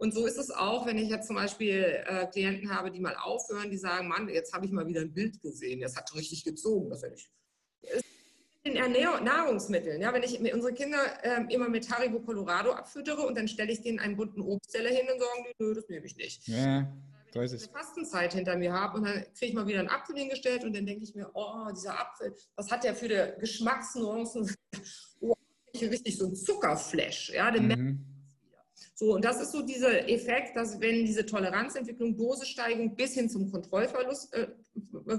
Und 0.02 0.12
so 0.12 0.26
ist 0.26 0.36
es 0.36 0.50
auch, 0.50 0.84
wenn 0.84 0.98
ich 0.98 1.10
jetzt 1.10 1.28
zum 1.28 1.36
Beispiel 1.36 2.02
äh, 2.06 2.26
Klienten 2.26 2.74
habe, 2.74 2.90
die 2.90 2.98
mal 2.98 3.14
aufhören, 3.14 3.70
die 3.70 3.76
sagen, 3.76 4.08
Mann, 4.08 4.28
jetzt 4.28 4.52
habe 4.52 4.66
ich 4.66 4.72
mal 4.72 4.84
wieder 4.84 5.00
ein 5.00 5.14
Bild 5.14 5.40
gesehen, 5.40 5.80
das 5.80 5.94
hat 5.94 6.12
richtig 6.16 6.42
gezogen. 6.42 6.90
Das 6.90 7.04
ich. 7.04 7.30
In 8.64 8.74
Ernährung, 8.74 9.22
Nahrungsmitteln, 9.22 10.02
ja, 10.02 10.12
wenn 10.12 10.24
ich 10.24 10.40
unsere 10.52 10.74
Kinder 10.74 10.98
äh, 11.22 11.44
immer 11.54 11.68
mit 11.68 11.88
Haribo 11.88 12.18
Colorado 12.18 12.72
abfüttere 12.72 13.22
und 13.22 13.38
dann 13.38 13.46
stelle 13.46 13.70
ich 13.70 13.80
denen 13.82 14.00
einen 14.00 14.16
bunten 14.16 14.40
Obstteller 14.40 14.90
hin, 14.90 15.06
dann 15.06 15.20
sagen 15.20 15.44
die, 15.46 15.62
nö, 15.62 15.72
das 15.72 15.88
nehme 15.88 16.04
ich 16.04 16.16
nicht. 16.16 16.48
Ja, 16.48 16.92
so 17.32 17.40
ist 17.40 17.52
es. 17.52 17.62
Ich 17.62 17.68
eine 17.68 17.78
Fastenzeit 17.78 18.34
hinter 18.34 18.56
mir 18.56 18.72
habe 18.72 18.98
und 18.98 19.04
dann 19.04 19.22
kriege 19.38 19.46
ich 19.46 19.54
mal 19.54 19.68
wieder 19.68 19.78
einen 19.78 19.88
Apfel 19.88 20.16
hingestellt 20.16 20.64
und 20.64 20.74
dann 20.74 20.84
denke 20.84 21.04
ich 21.04 21.14
mir, 21.14 21.30
oh, 21.32 21.70
dieser 21.70 22.00
Apfel, 22.00 22.34
was 22.56 22.68
hat 22.72 22.82
der 22.82 22.96
für 22.96 23.06
die 23.06 23.38
Geschmacksnuancen? 23.38 24.52
Oh, 25.20 25.36
ich 25.72 25.88
richtig 25.88 26.18
so 26.18 26.26
ein 26.26 26.34
Zuckerflash, 26.34 27.30
ja, 27.30 27.52
den 27.52 27.68
mhm. 27.68 28.11
So, 29.02 29.14
und 29.16 29.24
das 29.24 29.40
ist 29.40 29.50
so 29.50 29.62
dieser 29.62 30.08
Effekt, 30.08 30.54
dass 30.54 30.80
wenn 30.80 31.04
diese 31.04 31.26
Toleranzentwicklung, 31.26 32.16
Dosissteigung 32.16 32.94
bis 32.94 33.14
hin 33.14 33.28
zum 33.28 33.50
Kontrollverlust 33.50 34.32
äh, 34.32 34.46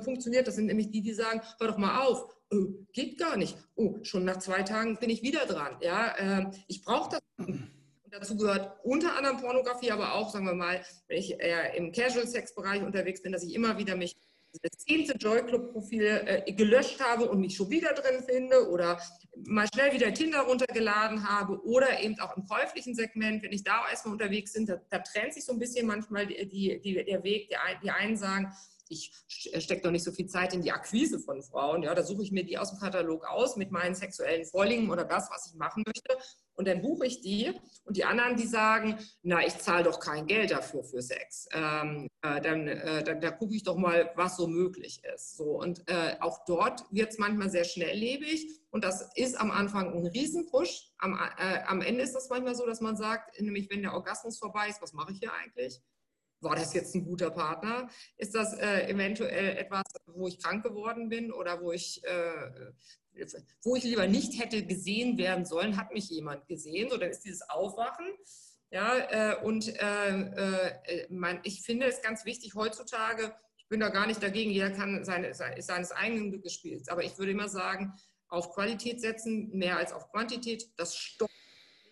funktioniert, 0.05 0.47
das 0.47 0.55
sind 0.55 0.67
nämlich 0.67 0.89
die, 0.89 1.01
die 1.01 1.11
sagen, 1.11 1.41
hör 1.59 1.67
doch 1.67 1.77
mal 1.77 1.99
auf, 2.05 2.33
oh, 2.53 2.67
geht 2.93 3.17
gar 3.17 3.35
nicht. 3.35 3.57
Oh, 3.75 3.97
schon 4.03 4.23
nach 4.23 4.37
zwei 4.37 4.63
Tagen 4.63 4.95
bin 4.99 5.09
ich 5.09 5.21
wieder 5.21 5.45
dran. 5.47 5.75
Ja, 5.81 6.15
äh, 6.15 6.45
ich 6.69 6.81
brauche 6.81 7.09
das. 7.09 7.45
Und 7.45 7.73
dazu 8.09 8.37
gehört 8.37 8.71
unter 8.83 9.17
anderem 9.17 9.41
Pornografie, 9.41 9.91
aber 9.91 10.13
auch, 10.13 10.31
sagen 10.31 10.45
wir 10.45 10.53
mal, 10.53 10.81
wenn 11.09 11.17
ich 11.17 11.31
eher 11.41 11.73
im 11.73 11.91
Casual-Sex-Bereich 11.91 12.83
unterwegs 12.83 13.21
bin, 13.21 13.33
dass 13.33 13.43
ich 13.43 13.53
immer 13.53 13.77
wieder 13.77 13.97
mich 13.97 14.15
das 14.61 14.71
zehnte 14.85 15.17
Joy 15.17 15.43
Club 15.45 15.71
Profil 15.71 16.03
äh, 16.25 16.53
gelöscht 16.53 16.99
habe 16.99 17.29
und 17.29 17.39
mich 17.39 17.55
schon 17.55 17.69
wieder 17.69 17.93
drin 17.93 18.23
finde 18.23 18.69
oder 18.69 18.99
mal 19.45 19.67
schnell 19.73 19.93
wieder 19.93 20.13
Tinder 20.13 20.41
runtergeladen 20.41 21.27
habe 21.27 21.59
oder 21.65 21.99
eben 22.01 22.19
auch 22.19 22.37
im 22.37 22.45
käuflichen 22.45 22.93
Segment, 22.93 23.43
wenn 23.43 23.51
ich 23.51 23.63
da 23.63 23.89
erstmal 23.89 24.13
unterwegs 24.13 24.53
bin, 24.53 24.65
da, 24.65 24.79
da 24.89 24.99
trennt 24.99 25.33
sich 25.33 25.45
so 25.45 25.53
ein 25.53 25.59
bisschen 25.59 25.87
manchmal 25.87 26.27
die, 26.27 26.79
die, 26.81 27.05
der 27.05 27.23
Weg. 27.23 27.49
Die, 27.81 27.89
einen 27.89 28.17
sagen, 28.17 28.53
ich 28.89 29.11
stecke 29.27 29.81
doch 29.81 29.91
nicht 29.91 30.03
so 30.03 30.11
viel 30.11 30.27
Zeit 30.27 30.53
in 30.53 30.61
die 30.61 30.71
Akquise 30.71 31.19
von 31.19 31.41
Frauen. 31.41 31.83
Ja, 31.83 31.95
da 31.95 32.03
suche 32.03 32.23
ich 32.23 32.31
mir 32.31 32.43
die 32.43 32.57
aus 32.57 32.69
dem 32.69 32.79
Katalog 32.79 33.25
aus 33.25 33.55
mit 33.55 33.71
meinen 33.71 33.95
sexuellen 33.95 34.45
Vorlieben 34.45 34.91
oder 34.91 35.03
das, 35.03 35.29
was 35.31 35.47
ich 35.47 35.55
machen 35.55 35.83
möchte 35.85 36.17
und 36.55 36.67
dann 36.67 36.81
buche 36.81 37.05
ich 37.05 37.21
die. 37.21 37.51
Und 37.85 37.97
die 37.97 38.05
anderen, 38.05 38.35
die 38.37 38.47
sagen, 38.47 38.97
na, 39.21 39.45
ich 39.45 39.57
zahle 39.57 39.83
doch 39.83 39.99
kein 39.99 40.25
Geld 40.27 40.51
dafür 40.51 40.83
für 40.83 41.01
Sex. 41.01 41.47
Ähm, 41.51 42.07
äh, 42.21 42.39
dann, 42.41 42.67
äh, 42.67 43.03
da, 43.03 43.13
da 43.15 43.31
gucke 43.31 43.55
ich 43.55 43.63
doch 43.63 43.75
mal, 43.75 44.11
was 44.15 44.37
so 44.37 44.47
möglich 44.47 45.01
ist. 45.13 45.37
So, 45.37 45.59
und 45.59 45.87
äh, 45.89 46.15
auch 46.19 46.45
dort 46.45 46.83
wird 46.91 47.11
es 47.11 47.17
manchmal 47.17 47.49
sehr 47.49 47.63
schnelllebig. 47.63 48.61
Und 48.69 48.83
das 48.83 49.09
ist 49.15 49.39
am 49.39 49.51
Anfang 49.51 49.93
ein 49.93 50.07
Riesenpush. 50.07 50.91
Am, 50.97 51.13
äh, 51.13 51.63
am 51.65 51.81
Ende 51.81 52.03
ist 52.03 52.13
das 52.13 52.29
manchmal 52.29 52.55
so, 52.55 52.65
dass 52.65 52.81
man 52.81 52.95
sagt, 52.95 53.39
nämlich 53.41 53.69
wenn 53.69 53.81
der 53.81 53.93
Orgasmus 53.93 54.39
vorbei 54.39 54.67
ist, 54.69 54.81
was 54.81 54.93
mache 54.93 55.11
ich 55.11 55.19
hier 55.19 55.33
eigentlich? 55.33 55.81
War 56.43 56.55
das 56.55 56.73
jetzt 56.73 56.93
ein 56.95 57.05
guter 57.05 57.31
Partner? 57.31 57.89
Ist 58.17 58.35
das 58.35 58.53
äh, 58.53 58.89
eventuell 58.89 59.57
etwas, 59.57 59.83
wo 60.07 60.27
ich 60.27 60.39
krank 60.39 60.63
geworden 60.63 61.09
bin 61.09 61.31
oder 61.31 61.61
wo 61.61 61.71
ich 61.71 62.03
äh, 62.03 62.71
wo 63.63 63.75
ich 63.75 63.83
lieber 63.83 64.07
nicht 64.07 64.39
hätte 64.41 64.65
gesehen 64.65 65.17
werden 65.17 65.45
sollen, 65.45 65.77
hat 65.77 65.93
mich 65.93 66.09
jemand 66.09 66.47
gesehen. 66.47 66.89
So, 66.89 66.97
dann 66.97 67.11
ist 67.11 67.21
dieses 67.21 67.47
Aufwachen. 67.49 68.07
Ja, 68.71 68.97
äh, 69.33 69.43
und 69.43 69.67
äh, 69.67 70.09
äh, 70.09 71.07
man, 71.09 71.39
ich 71.43 71.61
finde 71.61 71.85
es 71.85 72.01
ganz 72.01 72.25
wichtig 72.25 72.55
heutzutage, 72.55 73.35
ich 73.55 73.67
bin 73.67 73.79
da 73.79 73.89
gar 73.89 74.07
nicht 74.07 74.23
dagegen, 74.23 74.49
jeder 74.49 74.71
kann 74.71 75.05
seine, 75.05 75.33
seines 75.33 75.91
eigenen 75.91 76.31
Glückes 76.31 76.53
spielen. 76.53 76.81
Aber 76.87 77.03
ich 77.03 77.17
würde 77.19 77.31
immer 77.31 77.49
sagen, 77.49 77.93
auf 78.29 78.51
Qualität 78.51 78.99
setzen, 78.99 79.49
mehr 79.55 79.77
als 79.77 79.93
auf 79.93 80.09
Quantität, 80.11 80.67
das 80.75 80.97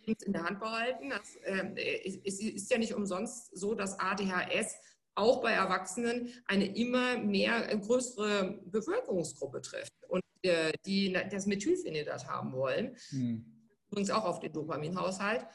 Stopp 0.04 0.22
in 0.24 0.34
der 0.34 0.44
Hand 0.44 0.60
behalten. 0.60 1.10
Das 1.10 1.36
äh, 1.44 2.00
ist, 2.04 2.42
ist 2.42 2.72
ja 2.72 2.78
nicht 2.78 2.94
umsonst 2.94 3.56
so, 3.58 3.74
dass 3.76 4.00
ADHS 4.00 4.76
auch 5.16 5.42
bei 5.42 5.52
Erwachsenen 5.52 6.30
eine 6.46 6.66
immer 6.76 7.18
mehr 7.18 7.72
äh, 7.72 7.78
größere 7.78 8.62
Bevölkerungsgruppe 8.66 9.62
trifft 9.62 9.94
und 10.08 10.22
äh, 10.44 10.72
die 10.86 11.14
das 11.30 11.46
Methylphenidat 11.46 12.28
haben 12.28 12.54
wollen. 12.54 12.96
Hm. 13.10 13.46
Übrigens 13.90 14.10
auch 14.10 14.26
auf 14.26 14.40
den 14.40 14.54
Dopaminhaushalt. 14.54 15.46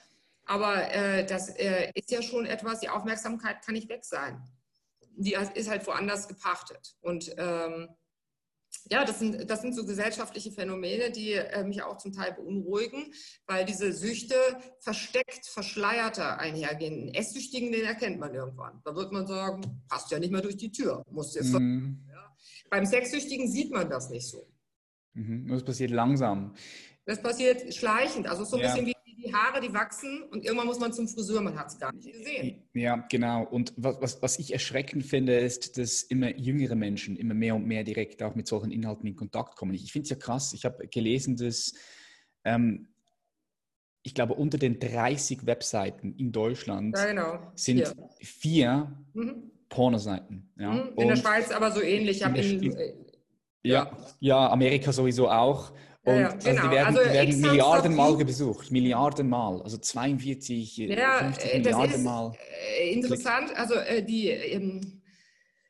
Aber 0.44 0.90
äh, 0.92 1.26
das 1.26 1.48
äh, 1.56 1.90
ist 1.94 2.10
ja 2.10 2.22
schon 2.22 2.46
etwas, 2.46 2.80
die 2.80 2.88
Aufmerksamkeit 2.88 3.64
kann 3.64 3.74
nicht 3.74 3.88
weg 3.88 4.04
sein. 4.04 4.44
Die 5.16 5.36
ist 5.54 5.68
halt 5.68 5.86
woanders 5.86 6.28
gepachtet. 6.28 6.94
Und 7.00 7.34
ähm, 7.38 7.88
ja, 8.90 9.04
das 9.04 9.18
sind, 9.18 9.50
das 9.50 9.62
sind 9.62 9.74
so 9.74 9.84
gesellschaftliche 9.84 10.52
Phänomene, 10.52 11.10
die 11.10 11.32
äh, 11.32 11.64
mich 11.64 11.82
auch 11.82 11.98
zum 11.98 12.12
Teil 12.12 12.32
beunruhigen, 12.32 13.12
weil 13.46 13.64
diese 13.64 13.92
Süchte 13.92 14.34
versteckt, 14.80 15.46
verschleierter 15.46 16.38
einhergehen. 16.38 16.94
Einen 16.94 17.14
Esssüchtigen, 17.14 17.72
den 17.72 17.84
erkennt 17.84 18.18
man 18.18 18.34
irgendwann. 18.34 18.80
Da 18.84 18.94
wird 18.94 19.12
man 19.12 19.26
sagen, 19.26 19.82
passt 19.88 20.10
ja 20.10 20.18
nicht 20.18 20.32
mehr 20.32 20.42
durch 20.42 20.56
die 20.56 20.70
Tür. 20.70 21.02
Muss 21.10 21.34
jetzt 21.34 21.52
mhm. 21.52 22.04
ja. 22.08 22.36
Beim 22.70 22.86
Sexsüchtigen 22.86 23.50
sieht 23.50 23.72
man 23.72 23.88
das 23.88 24.10
nicht 24.10 24.28
so. 24.28 24.48
Mhm. 25.14 25.48
Das 25.48 25.64
passiert 25.64 25.90
langsam. 25.90 26.54
Das 27.04 27.22
passiert 27.22 27.74
schleichend. 27.74 28.26
Also 28.26 28.44
so 28.44 28.56
ein 28.56 28.62
ja. 28.62 28.68
bisschen 28.68 28.86
wie 28.86 28.95
die 29.16 29.32
Haare, 29.32 29.60
die 29.60 29.72
wachsen 29.72 30.22
und 30.30 30.44
irgendwann 30.44 30.66
muss 30.66 30.78
man 30.78 30.92
zum 30.92 31.08
Friseur, 31.08 31.40
man 31.40 31.58
hat 31.58 31.68
es 31.68 31.78
gar 31.78 31.92
nicht 31.92 32.12
gesehen. 32.12 32.62
Ja, 32.74 32.96
genau. 33.08 33.44
Und 33.44 33.72
was, 33.76 34.00
was, 34.00 34.22
was 34.22 34.38
ich 34.38 34.52
erschreckend 34.52 35.04
finde, 35.04 35.38
ist, 35.38 35.78
dass 35.78 36.02
immer 36.02 36.36
jüngere 36.36 36.74
Menschen 36.74 37.16
immer 37.16 37.34
mehr 37.34 37.54
und 37.54 37.66
mehr 37.66 37.84
direkt 37.84 38.22
auch 38.22 38.34
mit 38.34 38.46
solchen 38.46 38.70
Inhalten 38.70 39.06
in 39.06 39.16
Kontakt 39.16 39.56
kommen. 39.56 39.74
Ich 39.74 39.92
finde 39.92 40.04
es 40.04 40.10
ja 40.10 40.16
krass. 40.16 40.52
Ich 40.52 40.64
habe 40.64 40.86
gelesen, 40.88 41.36
dass 41.36 41.72
ähm, 42.44 42.88
ich 44.02 44.14
glaube, 44.14 44.34
unter 44.34 44.56
den 44.56 44.78
30 44.78 45.46
Webseiten 45.46 46.14
in 46.16 46.30
Deutschland 46.30 46.96
ja, 46.96 47.06
genau. 47.06 47.38
sind 47.54 47.78
vier, 47.78 47.94
vier 48.20 48.92
mhm. 49.14 49.50
Pornoseiten. 49.68 50.52
Ja? 50.58 50.72
Mhm. 50.72 50.92
In 50.96 51.08
der 51.08 51.16
Schweiz 51.16 51.50
aber 51.50 51.72
so 51.72 51.80
ähnlich. 51.80 52.22
In 52.22 52.34
in, 52.36 52.62
in, 52.62 52.76
äh, 52.76 52.94
ja, 53.64 53.90
ja, 54.20 54.48
Amerika 54.50 54.92
sowieso 54.92 55.28
auch. 55.28 55.72
Und 56.06 56.20
ja, 56.20 56.28
also 56.28 56.48
genau. 56.48 56.62
die 56.62 56.70
werden, 56.70 56.86
also 56.86 57.00
die 57.00 57.14
werden 57.14 57.40
Milliardenmal 57.40 58.16
besucht, 58.24 58.70
Milliardenmal, 58.70 59.60
also 59.62 59.76
42, 59.76 60.76
ja, 60.76 61.18
50 61.18 61.52
äh, 61.52 61.58
Milliarden 61.58 62.02
Mal. 62.04 62.32
Äh, 62.78 62.92
interessant, 62.92 63.50
also 63.56 63.74
äh, 63.74 64.04
die 64.04 64.28
ähm, 64.28 65.02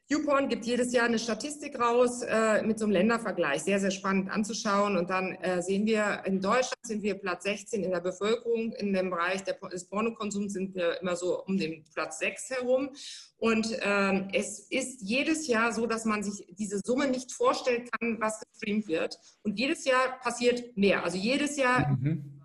YouPorn 0.09 0.49
gibt 0.49 0.65
jedes 0.65 0.93
Jahr 0.93 1.07
eine 1.07 1.19
Statistik 1.19 1.81
raus 1.81 2.23
äh, 2.23 2.63
mit 2.63 2.79
so 2.79 2.85
einem 2.85 2.93
Ländervergleich, 2.93 3.63
sehr, 3.63 3.81
sehr 3.81 3.91
spannend 3.91 4.31
anzuschauen. 4.31 4.97
Und 4.97 5.11
dann 5.11 5.33
äh, 5.37 5.61
sehen 5.63 5.85
wir, 5.85 6.23
in 6.25 6.41
Deutschland 6.41 6.79
sind 6.83 7.03
wir 7.03 7.15
Platz 7.15 7.43
16 7.43 7.83
in 7.83 7.91
der 7.91 8.01
Bevölkerung. 8.01 8.73
In 8.75 8.93
dem 8.93 9.11
Bereich 9.11 9.43
der, 9.43 9.55
des 9.55 9.85
Pornokonsums 9.89 10.53
sind 10.53 10.77
wir 10.77 11.01
immer 11.01 11.17
so 11.17 11.45
um 11.45 11.57
den 11.57 11.85
Platz 11.93 12.21
6 12.21 12.51
herum. 12.51 12.91
Und 13.39 13.77
ähm, 13.83 14.29
es 14.33 14.61
ist 14.71 15.03
jedes 15.03 15.49
Jahr 15.49 15.73
so, 15.73 15.87
dass 15.87 16.05
man 16.05 16.23
sich 16.23 16.47
diese 16.57 16.81
Summe 16.85 17.09
nicht 17.09 17.33
vorstellen 17.33 17.89
kann, 17.91 18.21
was 18.21 18.41
gestreamt 18.53 18.87
wird. 18.87 19.19
Und 19.43 19.59
jedes 19.59 19.85
Jahr 19.85 20.21
passiert 20.21 20.77
mehr. 20.77 21.03
Also 21.03 21.19
jedes 21.19 21.57
Jahr 21.57 21.89
mhm. 21.89 22.36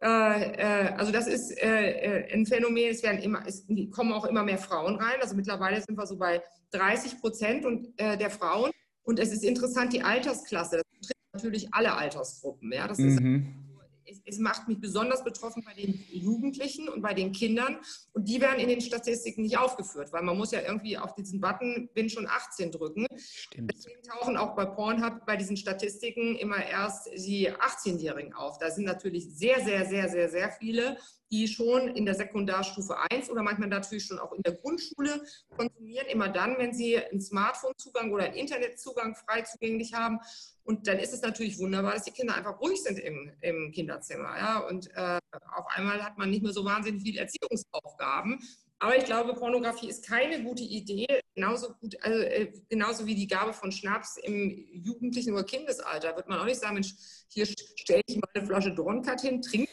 Äh, 0.00 0.94
also 0.96 1.12
das 1.12 1.26
ist 1.26 1.52
ein 1.62 2.46
Phänomen, 2.46 2.90
es 2.90 3.02
werden 3.02 3.20
immer, 3.20 3.44
es 3.46 3.66
kommen 3.90 4.12
auch 4.12 4.24
immer 4.24 4.42
mehr 4.42 4.58
Frauen 4.58 4.96
rein. 4.96 5.20
Also 5.20 5.34
mittlerweile 5.34 5.80
sind 5.82 5.96
wir 5.96 6.06
so 6.06 6.16
bei 6.16 6.42
30 6.72 7.20
Prozent 7.20 7.64
und, 7.64 7.98
der 7.98 8.30
Frauen. 8.30 8.70
Und 9.02 9.18
es 9.18 9.32
ist 9.32 9.42
interessant, 9.42 9.92
die 9.92 10.02
Altersklasse, 10.02 10.76
das 10.76 10.84
betrifft 11.00 11.32
natürlich 11.32 11.68
alle 11.72 11.94
Altersgruppen. 11.94 12.72
Ja? 12.72 12.86
Das 12.86 12.98
ist 12.98 13.20
mhm 13.20 13.67
es, 14.10 14.20
es, 14.24 14.38
macht 14.38 14.68
mich 14.68 14.80
besonders 14.80 15.24
betroffen 15.24 15.62
bei 15.64 15.74
den 15.74 16.04
Jugendlichen 16.10 16.88
und 16.88 17.02
bei 17.02 17.14
den 17.14 17.32
Kindern. 17.32 17.78
Und 18.12 18.28
die 18.28 18.40
werden 18.40 18.58
in 18.58 18.68
den 18.68 18.80
Statistiken 18.80 19.42
nicht 19.42 19.58
aufgeführt, 19.58 20.12
weil 20.12 20.22
man 20.22 20.36
muss 20.36 20.52
ja 20.52 20.60
irgendwie 20.60 20.98
auf 20.98 21.14
diesen 21.14 21.40
Button 21.40 21.88
bin 21.94 22.08
schon 22.08 22.26
18 22.26 22.72
drücken. 22.72 23.06
Stimmt. 23.16 23.72
Deswegen 23.74 24.02
tauchen 24.02 24.36
auch 24.36 24.54
bei 24.54 24.64
Pornhub 24.64 25.26
bei 25.26 25.36
diesen 25.36 25.56
Statistiken 25.56 26.36
immer 26.36 26.64
erst 26.64 27.08
die 27.16 27.50
18-Jährigen 27.50 28.34
auf. 28.34 28.58
Da 28.58 28.70
sind 28.70 28.84
natürlich 28.84 29.28
sehr, 29.34 29.60
sehr, 29.64 29.84
sehr, 29.86 30.08
sehr, 30.08 30.28
sehr 30.28 30.50
viele 30.50 30.96
die 31.30 31.46
schon 31.46 31.88
in 31.88 32.06
der 32.06 32.14
Sekundarstufe 32.14 32.96
1 33.10 33.30
oder 33.30 33.42
manchmal 33.42 33.68
natürlich 33.68 34.04
schon 34.04 34.18
auch 34.18 34.32
in 34.32 34.42
der 34.42 34.54
Grundschule 34.54 35.22
konsumieren, 35.56 36.06
immer 36.08 36.28
dann, 36.28 36.56
wenn 36.58 36.72
sie 36.72 36.98
einen 36.98 37.20
Smartphone-Zugang 37.20 38.12
oder 38.12 38.24
einen 38.24 38.34
Internetzugang 38.34 39.14
frei 39.14 39.42
zugänglich 39.42 39.94
haben. 39.94 40.18
Und 40.64 40.86
dann 40.86 40.98
ist 40.98 41.12
es 41.12 41.22
natürlich 41.22 41.58
wunderbar, 41.58 41.94
dass 41.94 42.04
die 42.04 42.12
Kinder 42.12 42.34
einfach 42.34 42.60
ruhig 42.60 42.82
sind 42.82 42.98
im, 42.98 43.32
im 43.40 43.72
Kinderzimmer. 43.72 44.36
Ja? 44.36 44.58
Und 44.58 44.90
äh, 44.94 45.18
auf 45.56 45.66
einmal 45.68 46.02
hat 46.02 46.18
man 46.18 46.30
nicht 46.30 46.42
mehr 46.42 46.52
so 46.52 46.64
wahnsinnig 46.64 47.02
viele 47.02 47.20
Erziehungsaufgaben. 47.20 48.40
Aber 48.80 48.96
ich 48.96 49.04
glaube, 49.04 49.34
Pornografie 49.34 49.88
ist 49.88 50.06
keine 50.06 50.42
gute 50.44 50.62
Idee, 50.62 51.06
genauso, 51.34 51.74
gut, 51.74 51.96
also, 52.00 52.20
äh, 52.20 52.52
genauso 52.68 53.06
wie 53.06 53.16
die 53.16 53.26
Gabe 53.26 53.52
von 53.52 53.72
Schnaps 53.72 54.18
im 54.18 54.68
jugendlichen 54.72 55.32
oder 55.32 55.42
Kindesalter. 55.42 56.14
Wird 56.14 56.28
man 56.28 56.38
auch 56.38 56.44
nicht 56.44 56.60
sagen, 56.60 56.74
Mensch, 56.74 56.94
hier 57.28 57.44
stelle 57.46 58.02
ich 58.06 58.16
mal 58.16 58.28
eine 58.34 58.46
Flasche 58.46 58.72
Dronkat 58.72 59.22
hin, 59.22 59.42
trinke 59.42 59.68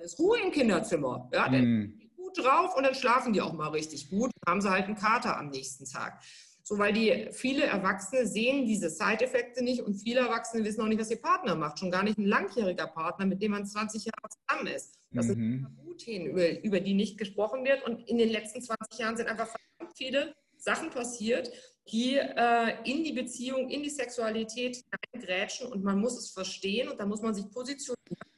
dann 0.00 0.06
ist 0.06 0.18
Ruhe 0.18 0.38
im 0.40 0.50
Kinderzimmer. 0.50 1.28
Ja, 1.32 1.48
dann 1.48 1.64
mm. 1.64 2.00
gut 2.16 2.38
drauf 2.38 2.74
und 2.76 2.84
dann 2.84 2.94
schlafen 2.94 3.32
die 3.32 3.40
auch 3.40 3.52
mal 3.52 3.68
richtig 3.68 4.08
gut. 4.08 4.30
Dann 4.40 4.52
haben 4.52 4.60
sie 4.62 4.70
halt 4.70 4.86
einen 4.86 4.96
Kater 4.96 5.36
am 5.36 5.50
nächsten 5.50 5.84
Tag. 5.84 6.22
So, 6.62 6.78
weil 6.78 6.92
die 6.92 7.28
viele 7.32 7.64
Erwachsene 7.64 8.26
sehen 8.26 8.64
diese 8.64 8.88
Side-Effekte 8.88 9.62
nicht 9.62 9.82
und 9.82 9.94
viele 9.94 10.20
Erwachsene 10.20 10.64
wissen 10.64 10.80
auch 10.80 10.86
nicht, 10.86 11.00
was 11.00 11.10
ihr 11.10 11.20
Partner 11.20 11.54
macht. 11.54 11.78
Schon 11.78 11.90
gar 11.90 12.02
nicht 12.02 12.16
ein 12.16 12.24
langjähriger 12.24 12.86
Partner, 12.86 13.26
mit 13.26 13.42
dem 13.42 13.52
man 13.52 13.66
20 13.66 14.04
Jahre 14.04 14.28
zusammen 14.28 14.74
ist. 14.74 14.94
Das 15.10 15.26
mhm. 15.26 15.28
sind 15.28 15.62
Tabuthemen, 15.62 16.28
über, 16.28 16.62
über 16.62 16.80
die 16.80 16.94
nicht 16.94 17.18
gesprochen 17.18 17.64
wird. 17.64 17.84
Und 17.86 18.08
in 18.08 18.18
den 18.18 18.30
letzten 18.30 18.62
20 18.62 18.98
Jahren 18.98 19.16
sind 19.16 19.28
einfach 19.28 19.48
viele 19.96 20.34
Sachen 20.56 20.90
passiert, 20.90 21.50
die 21.90 22.14
äh, 22.14 22.76
in 22.84 23.02
die 23.04 23.12
Beziehung, 23.12 23.68
in 23.68 23.82
die 23.82 23.90
Sexualität 23.90 24.82
hineingrätschen 25.12 25.66
und 25.66 25.82
man 25.82 25.98
muss 25.98 26.16
es 26.16 26.30
verstehen 26.30 26.88
und 26.88 27.00
da 27.00 27.06
muss 27.06 27.20
man 27.20 27.34
sich 27.34 27.50
positionieren 27.50 28.29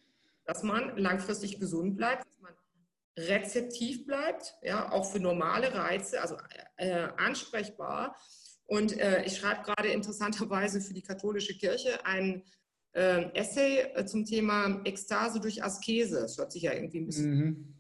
dass 0.44 0.62
man 0.62 0.96
langfristig 0.96 1.58
gesund 1.60 1.96
bleibt, 1.96 2.26
dass 2.26 2.40
man 2.40 2.52
rezeptiv 3.18 4.06
bleibt, 4.06 4.54
ja, 4.62 4.90
auch 4.90 5.10
für 5.10 5.20
normale 5.20 5.74
Reize, 5.74 6.20
also 6.20 6.36
äh, 6.76 7.08
ansprechbar. 7.16 8.16
Und 8.64 8.98
äh, 8.98 9.24
ich 9.24 9.36
schreibe 9.36 9.62
gerade 9.62 9.88
interessanterweise 9.88 10.80
für 10.80 10.94
die 10.94 11.02
katholische 11.02 11.56
Kirche 11.56 12.04
ein 12.06 12.42
äh, 12.92 13.30
Essay 13.34 13.80
äh, 13.94 14.06
zum 14.06 14.24
Thema 14.24 14.80
Ekstase 14.84 15.40
durch 15.40 15.62
Askese. 15.62 16.20
Das 16.20 16.38
hört 16.38 16.52
sich 16.52 16.62
ja 16.62 16.72
irgendwie 16.72 17.00
ein 17.00 17.06
bisschen. 17.06 17.34
Mhm. 17.34 17.74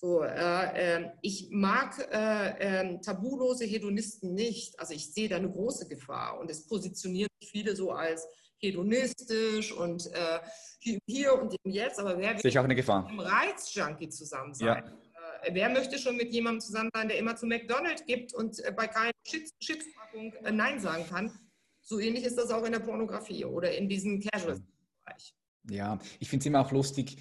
So, 0.00 0.22
äh, 0.22 0.70
ähm, 0.74 1.10
ich 1.22 1.48
mag 1.50 1.98
äh, 2.12 2.54
ähm, 2.60 3.02
tabulose 3.02 3.64
Hedonisten 3.64 4.32
nicht. 4.32 4.78
Also 4.78 4.94
ich 4.94 5.12
sehe 5.12 5.28
da 5.28 5.36
eine 5.36 5.50
große 5.50 5.88
Gefahr 5.88 6.38
und 6.38 6.50
es 6.50 6.66
positionieren 6.66 7.28
viele 7.42 7.74
so 7.74 7.90
als 7.90 8.26
hedonistisch 8.60 9.72
und 9.72 10.06
äh, 10.12 10.40
hier 11.06 11.40
und 11.40 11.54
im 11.62 11.70
Jetzt, 11.70 11.98
aber 11.98 12.18
wer 12.18 12.42
will 12.42 12.62
mit 12.66 12.88
einem 12.90 13.20
Reizjunkie 13.20 14.08
zusammen 14.08 14.54
sein? 14.54 14.84
Ja. 14.84 14.92
Äh, 15.42 15.54
wer 15.54 15.68
möchte 15.68 15.98
schon 15.98 16.16
mit 16.16 16.32
jemandem 16.32 16.60
zusammen 16.60 16.90
sein, 16.94 17.08
der 17.08 17.18
immer 17.18 17.36
zu 17.36 17.46
McDonald's 17.46 18.04
gibt 18.04 18.34
und 18.34 18.58
äh, 18.64 18.72
bei 18.72 18.86
keiner 18.86 19.12
Chipspackung 19.24 20.32
äh, 20.44 20.52
Nein 20.52 20.80
sagen 20.80 21.06
kann? 21.08 21.38
So 21.80 21.98
ähnlich 21.98 22.24
ist 22.24 22.36
das 22.36 22.50
auch 22.50 22.64
in 22.64 22.72
der 22.72 22.80
Pornografie 22.80 23.44
oder 23.44 23.74
in 23.74 23.88
diesem 23.88 24.20
Casual-Bereich. 24.20 25.34
Ja, 25.70 25.98
ich 26.18 26.28
finde 26.28 26.42
es 26.42 26.46
immer 26.46 26.60
auch 26.60 26.72
lustig, 26.72 27.18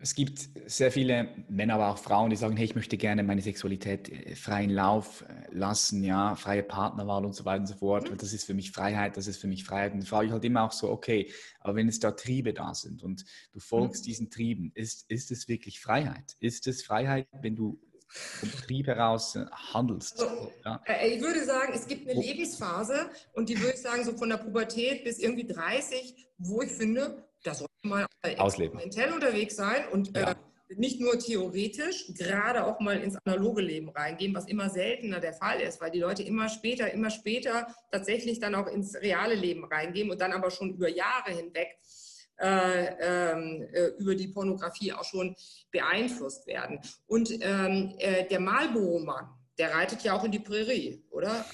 es 0.00 0.14
gibt 0.14 0.48
sehr 0.66 0.92
viele 0.92 1.28
Männer, 1.48 1.74
aber 1.74 1.88
auch 1.88 1.98
Frauen, 1.98 2.30
die 2.30 2.36
sagen, 2.36 2.56
hey, 2.56 2.64
ich 2.64 2.76
möchte 2.76 2.96
gerne 2.96 3.24
meine 3.24 3.42
Sexualität 3.42 4.08
äh, 4.08 4.36
freien 4.36 4.70
Lauf 4.70 5.24
äh, 5.28 5.52
lassen, 5.52 6.04
ja, 6.04 6.36
freie 6.36 6.62
Partnerwahl 6.62 7.24
und 7.24 7.34
so 7.34 7.44
weiter 7.44 7.60
und 7.60 7.66
so 7.66 7.74
fort. 7.74 8.10
Mhm. 8.10 8.16
Das 8.16 8.32
ist 8.32 8.44
für 8.44 8.54
mich 8.54 8.70
Freiheit, 8.70 9.16
das 9.16 9.26
ist 9.26 9.40
für 9.40 9.48
mich 9.48 9.64
Freiheit. 9.64 9.92
Und 9.92 10.06
frage 10.06 10.26
ich 10.26 10.32
halt 10.32 10.44
immer 10.44 10.62
auch 10.62 10.72
so, 10.72 10.88
okay, 10.88 11.32
aber 11.60 11.74
wenn 11.74 11.88
es 11.88 11.98
da 11.98 12.12
Triebe 12.12 12.52
da 12.52 12.74
sind 12.74 13.02
und 13.02 13.24
du 13.52 13.58
folgst 13.58 14.02
mhm. 14.02 14.06
diesen 14.06 14.30
Trieben, 14.30 14.70
ist, 14.74 15.10
ist 15.10 15.32
es 15.32 15.48
wirklich 15.48 15.80
Freiheit? 15.80 16.36
Ist 16.38 16.68
es 16.68 16.84
Freiheit, 16.84 17.26
wenn 17.40 17.56
du 17.56 17.80
vom 18.14 18.50
Trieb 18.52 18.86
heraus 18.86 19.36
äh, 19.36 19.46
handelst. 19.50 20.20
Also, 20.20 20.52
ja. 20.64 20.82
Ich 21.06 21.20
würde 21.22 21.44
sagen, 21.44 21.72
es 21.74 21.86
gibt 21.86 22.08
eine 22.08 22.20
Lebensphase 22.20 23.10
und 23.32 23.48
die 23.48 23.58
würde 23.58 23.72
ich 23.74 23.80
sagen, 23.80 24.04
so 24.04 24.12
von 24.12 24.28
der 24.28 24.36
Pubertät 24.36 25.02
bis 25.02 25.18
irgendwie 25.18 25.46
30, 25.46 26.28
wo 26.36 26.60
ich 26.60 26.70
finde, 26.70 27.24
man 27.82 28.06
Ausleben. 28.38 28.78
experimentell 28.78 29.12
unterwegs 29.12 29.56
sein 29.56 29.88
und 29.90 30.16
ja. 30.16 30.32
äh, 30.32 30.34
nicht 30.76 31.00
nur 31.00 31.18
theoretisch, 31.18 32.06
gerade 32.14 32.64
auch 32.64 32.80
mal 32.80 32.98
ins 32.98 33.16
analoge 33.24 33.62
Leben 33.62 33.90
reingehen, 33.90 34.34
was 34.34 34.46
immer 34.46 34.70
seltener 34.70 35.20
der 35.20 35.34
Fall 35.34 35.60
ist, 35.60 35.80
weil 35.80 35.90
die 35.90 36.00
Leute 36.00 36.22
immer 36.22 36.48
später, 36.48 36.90
immer 36.90 37.10
später 37.10 37.66
tatsächlich 37.90 38.40
dann 38.40 38.54
auch 38.54 38.66
ins 38.66 38.94
reale 38.96 39.34
Leben 39.34 39.64
reingehen 39.64 40.10
und 40.10 40.20
dann 40.20 40.32
aber 40.32 40.50
schon 40.50 40.74
über 40.74 40.88
Jahre 40.88 41.32
hinweg 41.32 41.78
äh, 42.38 42.86
ähm, 43.00 43.68
äh, 43.72 43.88
über 43.98 44.14
die 44.14 44.28
Pornografie 44.28 44.92
auch 44.92 45.04
schon 45.04 45.36
beeinflusst 45.70 46.46
werden. 46.46 46.80
Und 47.06 47.30
ähm, 47.40 47.94
äh, 47.98 48.26
der 48.26 48.40
Marlboro-Mann, 48.40 49.28
der 49.58 49.74
reitet 49.74 50.02
ja 50.02 50.14
auch 50.14 50.24
in 50.24 50.32
die 50.32 50.40
Prärie, 50.40 51.04
oder? 51.10 51.44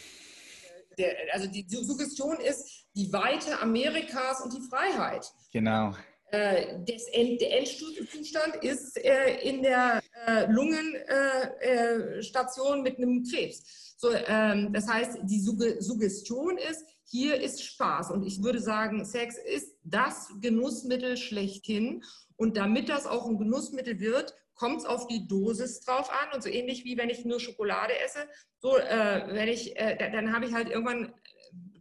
Der, 0.96 1.14
also 1.32 1.46
die 1.46 1.66
Suggestion 1.68 2.38
ist 2.40 2.86
die 2.94 3.12
Weite 3.12 3.60
Amerikas 3.60 4.40
und 4.40 4.52
die 4.52 4.62
Freiheit. 4.62 5.30
Genau. 5.52 5.94
Äh, 6.30 6.80
das 6.86 7.04
End, 7.12 7.40
der 7.40 7.58
Endzustand 7.58 8.56
ist 8.62 9.02
äh, 9.02 9.40
in 9.40 9.62
der 9.62 10.02
äh, 10.26 10.44
Lungenstation 10.50 12.82
mit 12.82 12.98
einem 12.98 13.24
Krebs. 13.24 13.96
Ähm, 14.26 14.70
das 14.72 14.86
heißt, 14.86 15.20
die 15.22 15.40
Suggestion 15.40 16.58
ist, 16.58 16.84
hier 17.04 17.40
ist 17.40 17.64
Spaß. 17.64 18.10
Und 18.10 18.26
ich 18.26 18.42
würde 18.42 18.60
sagen, 18.60 19.06
Sex 19.06 19.38
ist 19.38 19.74
das 19.84 20.28
Genussmittel 20.40 21.16
schlechthin. 21.16 22.04
Und 22.36 22.58
damit 22.58 22.90
das 22.90 23.06
auch 23.06 23.26
ein 23.26 23.38
Genussmittel 23.38 23.98
wird, 23.98 24.34
kommt 24.54 24.80
es 24.80 24.84
auf 24.84 25.06
die 25.06 25.26
Dosis 25.26 25.80
drauf 25.80 26.10
an. 26.10 26.34
Und 26.34 26.42
so 26.42 26.50
ähnlich 26.50 26.84
wie 26.84 26.98
wenn 26.98 27.08
ich 27.08 27.24
nur 27.24 27.40
Schokolade 27.40 27.98
esse, 28.04 28.28
so, 28.60 28.72
wenn 28.72 29.48
ich, 29.48 29.74
dann 29.74 30.34
habe 30.34 30.44
ich 30.46 30.52
halt 30.52 30.68
irgendwann 30.68 31.14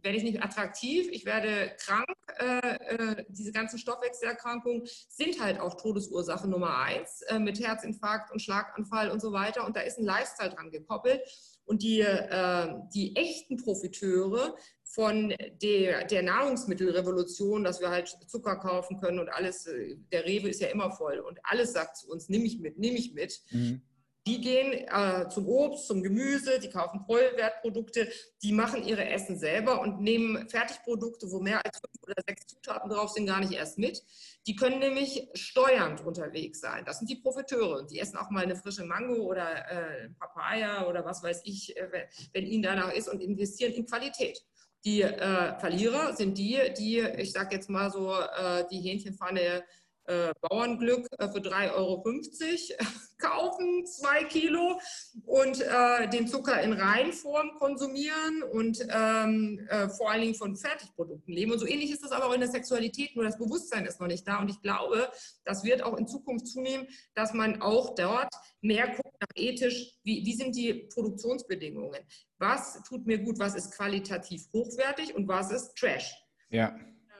werde 0.02 0.18
ich 0.18 0.24
nicht 0.24 0.42
attraktiv, 0.42 1.08
ich 1.10 1.24
werde 1.24 1.72
krank. 1.78 2.06
Äh, 2.38 2.76
äh, 2.94 3.24
diese 3.28 3.52
ganzen 3.52 3.78
Stoffwechselerkrankungen 3.78 4.86
sind 5.08 5.40
halt 5.40 5.60
auch 5.60 5.74
Todesursache 5.74 6.48
Nummer 6.48 6.78
eins 6.78 7.22
äh, 7.22 7.38
mit 7.38 7.58
Herzinfarkt 7.60 8.30
und 8.30 8.40
Schlaganfall 8.40 9.10
und 9.10 9.20
so 9.20 9.32
weiter. 9.32 9.66
Und 9.66 9.76
da 9.76 9.80
ist 9.80 9.98
ein 9.98 10.04
Lifestyle 10.04 10.50
dran 10.50 10.70
gekoppelt. 10.70 11.20
Und 11.64 11.82
die, 11.82 12.00
äh, 12.00 12.74
die 12.94 13.14
echten 13.16 13.58
Profiteure 13.58 14.56
von 14.84 15.34
der, 15.62 16.06
der 16.06 16.22
Nahrungsmittelrevolution, 16.22 17.62
dass 17.62 17.80
wir 17.80 17.90
halt 17.90 18.08
Zucker 18.26 18.56
kaufen 18.56 18.98
können 18.98 19.18
und 19.18 19.28
alles, 19.28 19.66
äh, 19.66 19.96
der 20.10 20.24
Rewe 20.24 20.48
ist 20.48 20.62
ja 20.62 20.68
immer 20.68 20.90
voll 20.90 21.18
und 21.18 21.38
alles 21.42 21.74
sagt 21.74 21.98
zu 21.98 22.08
uns, 22.08 22.30
nimm 22.30 22.44
ich 22.44 22.58
mit, 22.58 22.78
nimm 22.78 22.96
ich 22.96 23.12
mit. 23.12 23.42
Mhm. 23.50 23.82
Die 24.28 24.42
gehen 24.42 24.74
äh, 24.74 25.26
zum 25.30 25.48
Obst, 25.48 25.86
zum 25.86 26.02
Gemüse, 26.02 26.60
die 26.60 26.68
kaufen 26.68 27.00
Vollwertprodukte, 27.06 28.12
die 28.42 28.52
machen 28.52 28.86
ihre 28.86 29.08
Essen 29.08 29.38
selber 29.38 29.80
und 29.80 30.02
nehmen 30.02 30.46
Fertigprodukte, 30.50 31.30
wo 31.30 31.40
mehr 31.40 31.64
als 31.64 31.78
fünf 31.78 32.02
oder 32.02 32.22
sechs 32.28 32.46
Zutaten 32.46 32.90
drauf 32.90 33.08
sind, 33.08 33.24
gar 33.24 33.40
nicht 33.40 33.52
erst 33.52 33.78
mit. 33.78 34.02
Die 34.46 34.54
können 34.54 34.80
nämlich 34.80 35.26
steuernd 35.32 36.04
unterwegs 36.04 36.60
sein. 36.60 36.84
Das 36.84 36.98
sind 36.98 37.08
die 37.08 37.16
Profiteure. 37.16 37.86
Die 37.86 37.98
essen 37.98 38.18
auch 38.18 38.28
mal 38.28 38.42
eine 38.42 38.54
frische 38.54 38.84
Mango 38.84 39.14
oder 39.14 39.48
äh, 39.70 40.10
Papaya 40.18 40.86
oder 40.86 41.06
was 41.06 41.22
weiß 41.22 41.40
ich, 41.44 41.74
äh, 41.78 42.06
wenn 42.34 42.46
ihnen 42.46 42.64
danach 42.64 42.92
ist 42.92 43.08
und 43.08 43.22
investieren 43.22 43.72
in 43.72 43.86
Qualität. 43.86 44.44
Die 44.84 45.00
äh, 45.00 45.58
Verlierer 45.58 46.14
sind 46.14 46.36
die, 46.36 46.58
die, 46.76 46.98
ich 47.00 47.32
sage 47.32 47.56
jetzt 47.56 47.70
mal 47.70 47.90
so, 47.90 48.12
äh, 48.12 48.66
die 48.70 48.80
Hähnchenpfanne 48.80 49.64
äh, 50.08 50.32
Bauernglück 50.40 51.06
äh, 51.18 51.28
für 51.28 51.38
3,50 51.38 51.74
Euro 51.74 52.02
kaufen, 53.18 53.86
zwei 53.86 54.24
Kilo, 54.24 54.80
und 55.26 55.60
äh, 55.60 56.08
den 56.08 56.26
Zucker 56.26 56.60
in 56.62 56.72
Reinform 56.72 57.54
konsumieren 57.58 58.42
und 58.52 58.80
ähm, 58.90 59.66
äh, 59.68 59.88
vor 59.90 60.10
allen 60.10 60.22
Dingen 60.22 60.34
von 60.34 60.56
Fertigprodukten 60.56 61.34
leben. 61.34 61.52
Und 61.52 61.58
so 61.58 61.66
ähnlich 61.66 61.90
ist 61.90 62.02
das 62.02 62.12
aber 62.12 62.26
auch 62.26 62.32
in 62.32 62.40
der 62.40 62.48
Sexualität, 62.48 63.14
nur 63.14 63.24
das 63.24 63.36
Bewusstsein 63.36 63.84
ist 63.86 64.00
noch 64.00 64.06
nicht 64.06 64.26
da. 64.26 64.40
Und 64.40 64.50
ich 64.50 64.62
glaube, 64.62 65.10
das 65.44 65.62
wird 65.62 65.82
auch 65.82 65.96
in 65.96 66.08
Zukunft 66.08 66.46
zunehmen, 66.46 66.86
dass 67.14 67.34
man 67.34 67.60
auch 67.60 67.94
dort 67.94 68.32
mehr 68.62 68.88
guckt 68.88 69.16
nach 69.20 69.28
ethisch, 69.34 69.98
wie, 70.04 70.24
wie 70.24 70.34
sind 70.34 70.56
die 70.56 70.88
Produktionsbedingungen? 70.92 72.00
Was 72.38 72.82
tut 72.88 73.06
mir 73.06 73.18
gut, 73.18 73.38
was 73.38 73.54
ist 73.54 73.72
qualitativ 73.72 74.46
hochwertig 74.54 75.14
und 75.14 75.28
was 75.28 75.50
ist 75.50 75.74
Trash? 75.76 76.14
Ja. 76.50 76.74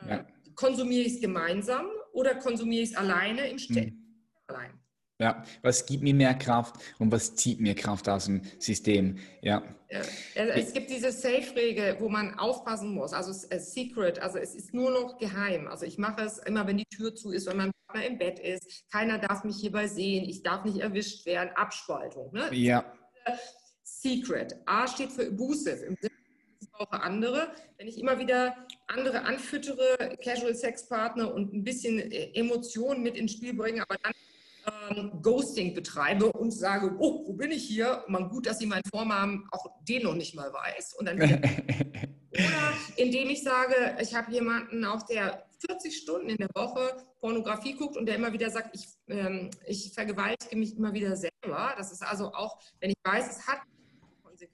ja. 0.09 0.27
Konsumiere 0.55 1.03
ich 1.03 1.15
es 1.15 1.21
gemeinsam 1.21 1.87
oder 2.19 2.35
konsumiere 2.35 2.83
ich 2.83 2.91
es 2.91 2.97
alleine 2.97 3.49
im 3.49 3.59
Städten? 3.59 3.95
Mhm. 3.95 4.25
Allein. 4.49 4.71
Ja, 5.21 5.45
was 5.63 5.85
gibt 5.85 6.03
mir 6.03 6.15
mehr 6.15 6.35
Kraft 6.35 6.77
und 6.99 7.11
was 7.11 7.35
zieht 7.35 7.61
mir 7.61 7.75
Kraft 7.75 8.09
aus 8.09 8.27
dem 8.27 8.43
System? 8.59 9.19
Ja. 9.43 9.63
Es 10.35 10.73
gibt 10.73 10.91
diese 10.91 11.11
Safe-Regel, 11.11 11.97
wo 11.99 12.09
man 12.09 12.39
aufpassen 12.39 12.95
muss, 12.95 13.13
also 13.13 13.33
Secret, 13.33 14.21
also 14.21 14.39
es 14.39 14.55
ist 14.55 14.75
nur 14.75 14.91
noch 14.91 15.19
geheim. 15.19 15.67
Also 15.67 15.87
ich 15.87 15.99
mache 15.99 16.23
es 16.23 16.39
immer, 16.39 16.67
wenn 16.67 16.77
die 16.77 16.85
Tür 16.85 17.15
zu 17.15 17.33
ist, 17.33 17.47
wenn 17.47 17.57
mein 17.57 17.73
Partner 17.87 18.07
im 18.07 18.19
Bett 18.19 18.39
ist. 18.39 18.85
Keiner 18.93 19.19
darf 19.19 19.43
mich 19.45 19.57
hierbei 19.57 19.89
sehen, 19.89 20.29
ich 20.29 20.43
darf 20.43 20.65
nicht 20.65 20.79
erwischt 20.79 21.27
werden. 21.27 21.51
Abspaltung. 21.57 22.33
Ne? 22.33 22.49
Ja. 22.53 22.85
Secret. 23.83 24.55
A 24.67 24.87
steht 24.87 25.11
für 25.11 25.27
abusive, 25.27 25.85
im 25.85 25.97
Sinne 26.01 26.18
brauche 26.79 27.03
andere. 27.03 27.51
Wenn 27.77 27.89
ich 27.89 27.99
immer 27.99 28.19
wieder 28.19 28.57
andere 28.87 29.25
anfüttere, 29.25 30.17
Casual 30.23 30.55
Sex 30.55 30.89
Partner 30.89 31.35
und 31.35 31.53
ein 31.53 31.65
bisschen 31.65 31.99
äh, 31.99 32.31
Emotionen 32.35 33.03
mit 33.03 33.17
ins 33.17 33.33
Spiel 33.33 33.55
bringe, 33.55 33.83
aber 33.83 33.97
dann 34.03 34.13
ähm, 34.97 35.23
Ghosting 35.23 35.75
betreibe 35.75 36.27
und 36.33 36.53
sage, 36.53 36.95
oh, 36.99 37.27
wo 37.27 37.33
bin 37.33 37.51
ich 37.51 37.65
hier? 37.65 38.05
Man 38.09 38.29
gut, 38.29 38.47
dass 38.47 38.59
Sie 38.59 38.67
meinen 38.67 38.85
Vornamen 38.85 39.47
auch 39.51 39.67
den 39.83 40.05
noch 40.05 40.15
nicht 40.15 40.35
mal 40.35 40.53
weiß. 40.53 40.95
Und 40.95 41.07
dann 41.07 41.21
Oder 42.31 42.75
indem 42.97 43.31
ich 43.31 43.43
sage, 43.43 43.97
ich 44.01 44.15
habe 44.15 44.31
jemanden 44.31 44.85
auch, 44.85 45.03
der 45.05 45.45
40 45.67 45.97
Stunden 45.97 46.29
in 46.29 46.37
der 46.37 46.51
Woche 46.55 46.97
Pornografie 47.21 47.75
guckt 47.75 47.97
und 47.97 48.07
der 48.07 48.15
immer 48.15 48.33
wieder 48.33 48.51
sagt, 48.51 48.75
ich, 48.75 48.87
ähm, 49.09 49.51
ich 49.67 49.93
vergewaltige 49.93 50.57
mich 50.57 50.77
immer 50.77 50.93
wieder 50.93 51.17
selber. 51.17 51.75
Das 51.77 51.91
ist 51.91 52.03
also 52.03 52.33
auch, 52.33 52.61
wenn 52.81 52.91
ich 52.91 52.97
weiß, 53.03 53.29
es 53.31 53.47
hat 53.47 53.59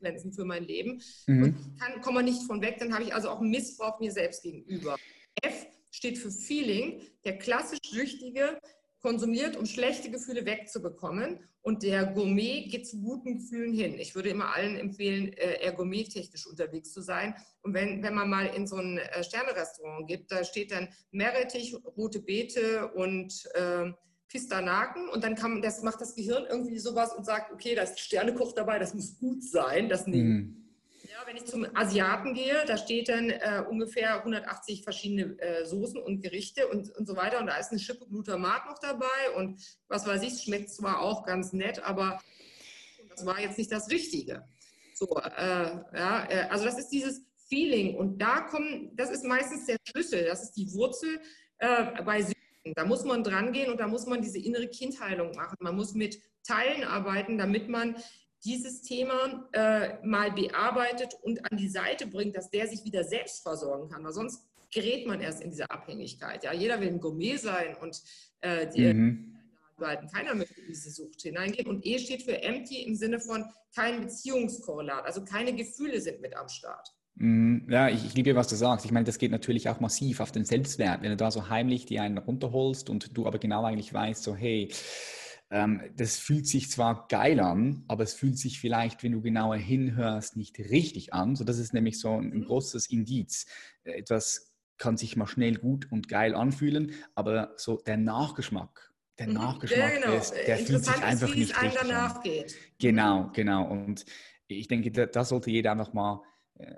Konsequenzen 0.05 0.33
für 0.33 0.45
mein 0.45 0.65
Leben 0.65 1.03
mhm. 1.27 1.43
und 1.43 1.57
ich 1.59 1.81
kann, 1.81 2.01
komme 2.01 2.23
nicht 2.23 2.43
von 2.45 2.61
weg, 2.63 2.77
dann 2.79 2.93
habe 2.93 3.05
ich 3.05 3.15
also 3.15 3.29
auch 3.31 3.41
Missbrauch 3.41 4.01
mir 4.01 4.13
selbst 4.13 4.43
gegenüber. 4.43 4.97
F 5.43 5.67
steht 5.91 6.19
für 6.19 6.31
Feeling. 6.31 7.01
Der 7.25 7.39
klassisch 7.39 7.79
Süchtige 7.85 8.59
konsumiert, 9.01 9.57
um 9.57 9.67
schlechte 9.67 10.11
Gefühle 10.11 10.45
wegzubekommen. 10.45 11.39
Und 11.63 11.83
der 11.83 12.07
Gourmet 12.07 12.69
geht 12.69 12.87
zu 12.87 13.01
guten 13.01 13.39
Gefühlen 13.39 13.73
hin. 13.73 13.99
Ich 13.99 14.15
würde 14.15 14.29
immer 14.29 14.55
allen 14.55 14.77
empfehlen, 14.77 15.33
äh, 15.35 15.63
eher 15.63 15.73
gourmet-technisch 15.73 16.47
unterwegs 16.47 16.93
zu 16.93 17.01
sein. 17.01 17.35
Und 17.63 17.75
wenn, 17.75 18.03
wenn 18.03 18.15
man 18.15 18.29
mal 18.29 18.47
in 18.47 18.67
so 18.67 18.77
ein 18.77 18.99
äh, 18.99 19.25
Sternerestaurant 19.25 20.07
gibt, 20.09 20.31
da 20.31 20.45
steht 20.45 20.73
dann 20.73 20.89
Meerrettich, 21.11 21.75
rote 21.97 22.21
Beete 22.21 22.93
und 22.93 23.33
äh, 23.55 23.93
Pistanaken. 24.35 25.09
Und 25.09 25.25
dann 25.25 25.37
kann 25.37 25.63
das 25.63 25.83
macht 25.83 26.01
das 26.01 26.15
Gehirn 26.15 26.45
irgendwie 26.51 26.79
sowas 26.79 27.15
und 27.15 27.25
sagt, 27.25 27.53
okay, 27.53 27.75
da 27.75 27.83
ist 27.83 28.01
Sternekoch 28.01 28.53
dabei, 28.53 28.79
das 28.79 28.93
muss 28.93 29.19
gut 29.19 29.43
sein. 29.43 29.89
Das 29.89 30.07
nehmen. 30.07 30.35
Mm 30.35 30.65
wenn 31.27 31.37
ich 31.37 31.45
zum 31.47 31.67
Asiaten 31.75 32.35
gehe, 32.35 32.65
da 32.67 32.77
steht 32.77 33.09
dann 33.09 33.31
äh, 33.31 33.65
ungefähr 33.69 34.19
180 34.19 34.83
verschiedene 34.83 35.39
äh, 35.41 35.65
Soßen 35.65 36.01
und 36.01 36.23
Gerichte 36.23 36.69
und, 36.69 36.91
und 36.91 37.07
so 37.07 37.17
weiter. 37.17 37.41
Und 37.41 37.47
da 37.47 37.57
ist 37.57 37.71
eine 37.71 37.81
Schippe 37.81 38.07
Glutamat 38.07 38.67
noch 38.67 38.79
dabei 38.79 39.31
und 39.37 39.61
was 39.89 40.07
weiß 40.07 40.23
ich, 40.23 40.43
schmeckt 40.43 40.71
zwar 40.71 41.01
auch 41.01 41.25
ganz 41.25 41.53
nett, 41.53 41.83
aber 41.83 42.21
das 43.09 43.25
war 43.25 43.41
jetzt 43.41 43.59
nicht 43.59 43.73
das 43.73 43.91
Richtige. 43.91 44.45
So, 44.95 45.17
äh, 45.17 45.41
ja, 45.97 46.29
äh, 46.31 46.49
also 46.51 46.65
das 46.65 46.79
ist 46.79 46.89
dieses 46.89 47.23
Feeling 47.49 47.97
und 47.97 48.19
da 48.19 48.41
kommen, 48.41 48.95
das 48.95 49.11
ist 49.11 49.25
meistens 49.25 49.67
der 49.67 49.77
Schlüssel, 49.85 50.25
das 50.25 50.43
ist 50.45 50.53
die 50.53 50.73
Wurzel 50.73 51.21
äh, 51.59 52.03
bei. 52.03 52.25
Da 52.75 52.85
muss 52.85 53.05
man 53.05 53.23
dran 53.23 53.53
gehen 53.53 53.71
und 53.71 53.79
da 53.81 53.87
muss 53.87 54.07
man 54.07 54.23
diese 54.23 54.39
innere 54.39 54.69
Kindheilung 54.69 55.33
machen. 55.35 55.57
Man 55.61 55.77
muss 55.77 55.95
mit 55.95 56.19
Teilen 56.45 56.85
arbeiten, 56.85 57.37
damit 57.37 57.69
man 57.69 57.97
dieses 58.45 58.83
Thema 58.83 59.49
äh, 59.53 60.07
mal 60.07 60.33
bearbeitet 60.33 61.15
und 61.23 61.51
an 61.51 61.57
die 61.57 61.69
Seite 61.69 62.07
bringt, 62.07 62.37
dass 62.37 62.51
der 62.51 62.67
sich 62.69 62.85
wieder 62.85 63.05
selbst 63.05 63.43
versorgen 63.43 63.89
kann, 63.89 64.05
weil 64.05 64.13
sonst 64.13 64.47
gerät 64.71 65.07
man 65.07 65.21
erst 65.21 65.41
in 65.43 65.51
diese 65.51 65.71
Abhängigkeit. 65.71 66.45
Ja, 66.45 66.53
jeder 66.53 66.81
will 66.81 66.89
ein 66.89 67.01
Gourmet 67.01 67.37
sein 67.37 67.77
und 67.81 68.03
äh, 68.41 68.67
die, 68.69 68.93
mhm. 68.93 69.39
keiner 70.13 70.35
möchte 70.35 70.61
in 70.61 70.67
diese 70.69 70.91
Sucht 70.91 71.23
hineingehen. 71.23 71.67
Und 71.67 71.87
E 71.87 71.99
steht 71.99 72.23
für 72.23 72.43
empty 72.43 72.83
im 72.83 72.95
Sinne 72.95 73.21
von 73.21 73.47
kein 73.75 74.03
Beziehungskorrelat, 74.03 75.05
also 75.05 75.25
keine 75.25 75.55
Gefühle 75.55 76.01
sind 76.01 76.21
mit 76.21 76.37
am 76.37 76.49
Start. 76.49 76.89
Mhm. 77.17 77.67
Ja, 77.69 77.89
ich, 77.89 78.05
ich 78.05 78.15
liebe, 78.15 78.35
was 78.35 78.49
du 78.49 78.57
sagst. 78.57 78.85
Ich 78.85 78.93
meine, 78.93 79.05
das 79.05 79.19
geht 79.19 79.31
natürlich 79.31 79.69
auch 79.69 79.81
massiv 79.81 80.21
auf 80.21 80.33
den 80.33 80.45
Selbstwert. 80.45 81.03
Wenn 81.03 81.11
du 81.11 81.17
da 81.17 81.31
so 81.31 81.49
heimlich 81.49 81.87
die 81.87 82.01
einen 82.01 82.19
runterholst 82.19 82.91
und 82.91 83.17
du 83.17 83.27
aber 83.27 83.39
genau 83.39 83.65
eigentlich 83.65 83.93
weißt, 83.93 84.23
so 84.23 84.35
hey, 84.35 84.69
ähm, 85.51 85.83
das 85.97 86.17
fühlt 86.17 86.47
sich 86.47 86.71
zwar 86.71 87.07
geil 87.09 87.39
an, 87.39 87.85
aber 87.87 88.03
es 88.03 88.15
fühlt 88.15 88.39
sich 88.39 88.59
vielleicht, 88.59 89.03
wenn 89.03 89.13
du 89.13 89.21
genauer 89.21 89.57
hinhörst, 89.57 90.37
nicht 90.37 90.59
richtig 90.59 91.15
an. 91.15 91.37
So, 91.37 91.45
das 91.45 91.59
ist 91.59 91.75
nämlich 91.75 92.01
so 92.01 92.11
ein, 92.11 92.33
ein 92.33 92.39
mhm. 92.39 92.45
großes 92.47 92.91
Indiz. 92.91 93.47
Äh, 93.85 93.93
etwas 93.99 94.53
kann 94.77 94.97
sich 94.97 95.17
mal 95.17 95.29
schnell 95.29 95.55
gut 95.55 95.91
und 95.93 96.09
geil 96.09 96.35
anfühlen, 96.35 96.93
aber 97.15 97.53
so 97.57 97.77
der 97.77 97.97
Nachgeschmack, 97.97 98.93
der 99.21 99.29
mhm. 99.29 99.35
Nachgeschmack, 99.35 99.95
ja, 99.95 100.01
genau. 100.01 100.17
ist, 100.17 100.35
der 100.47 100.59
fühlt 100.59 100.85
sich 100.85 101.03
einfach 101.03 101.29
ist, 101.29 101.37
nicht 101.37 101.63
richtig 101.63 101.93
an. 101.93 102.21
Geht. 102.25 102.57
Genau, 102.81 103.31
genau. 103.33 103.71
Und 103.71 104.05
ich 104.49 104.67
denke, 104.67 104.91
da, 104.91 105.07
da 105.07 105.25
sollte 105.25 105.51
jeder 105.51 105.71
einfach 105.71 105.93
mal 105.93 106.23
äh, 106.59 106.75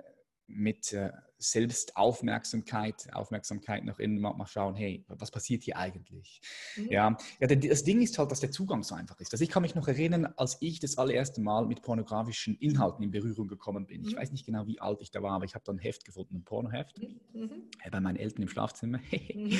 mit 0.47 0.93
äh, 0.93 1.11
Selbstaufmerksamkeit, 1.39 3.13
Aufmerksamkeit 3.13 3.83
nach 3.83 3.99
innen 3.99 4.19
mal, 4.19 4.33
schauen, 4.47 4.75
hey, 4.75 5.05
was 5.07 5.29
passiert 5.29 5.63
hier 5.63 5.77
eigentlich? 5.77 6.41
Mhm. 6.75 6.87
Ja, 6.89 7.17
ja, 7.39 7.47
das 7.47 7.83
Ding 7.83 8.01
ist 8.01 8.17
halt, 8.17 8.31
dass 8.31 8.39
der 8.39 8.51
Zugang 8.51 8.83
so 8.83 8.95
einfach 8.95 9.19
ist. 9.19 9.33
Also 9.33 9.43
ich 9.43 9.49
kann 9.49 9.61
mich 9.61 9.75
noch 9.75 9.87
erinnern, 9.87 10.33
als 10.37 10.57
ich 10.61 10.79
das 10.79 10.97
allererste 10.97 11.41
Mal 11.41 11.65
mit 11.65 11.81
pornografischen 11.81 12.57
Inhalten 12.57 13.03
in 13.03 13.11
Berührung 13.11 13.47
gekommen 13.47 13.85
bin. 13.85 14.01
Mhm. 14.01 14.07
Ich 14.07 14.15
weiß 14.15 14.31
nicht 14.31 14.45
genau, 14.45 14.65
wie 14.67 14.79
alt 14.79 15.01
ich 15.01 15.11
da 15.11 15.21
war, 15.21 15.33
aber 15.33 15.45
ich 15.45 15.53
habe 15.53 15.63
da 15.65 15.73
ein 15.73 15.79
Heft 15.79 16.05
gefunden, 16.05 16.37
ein 16.37 16.43
Pornoheft, 16.43 16.99
mhm. 16.99 17.19
mhm. 17.33 17.69
bei 17.91 17.99
meinen 17.99 18.17
Eltern 18.17 18.43
im 18.43 18.49
Schlafzimmer. 18.49 18.99
Mhm. 19.37 19.57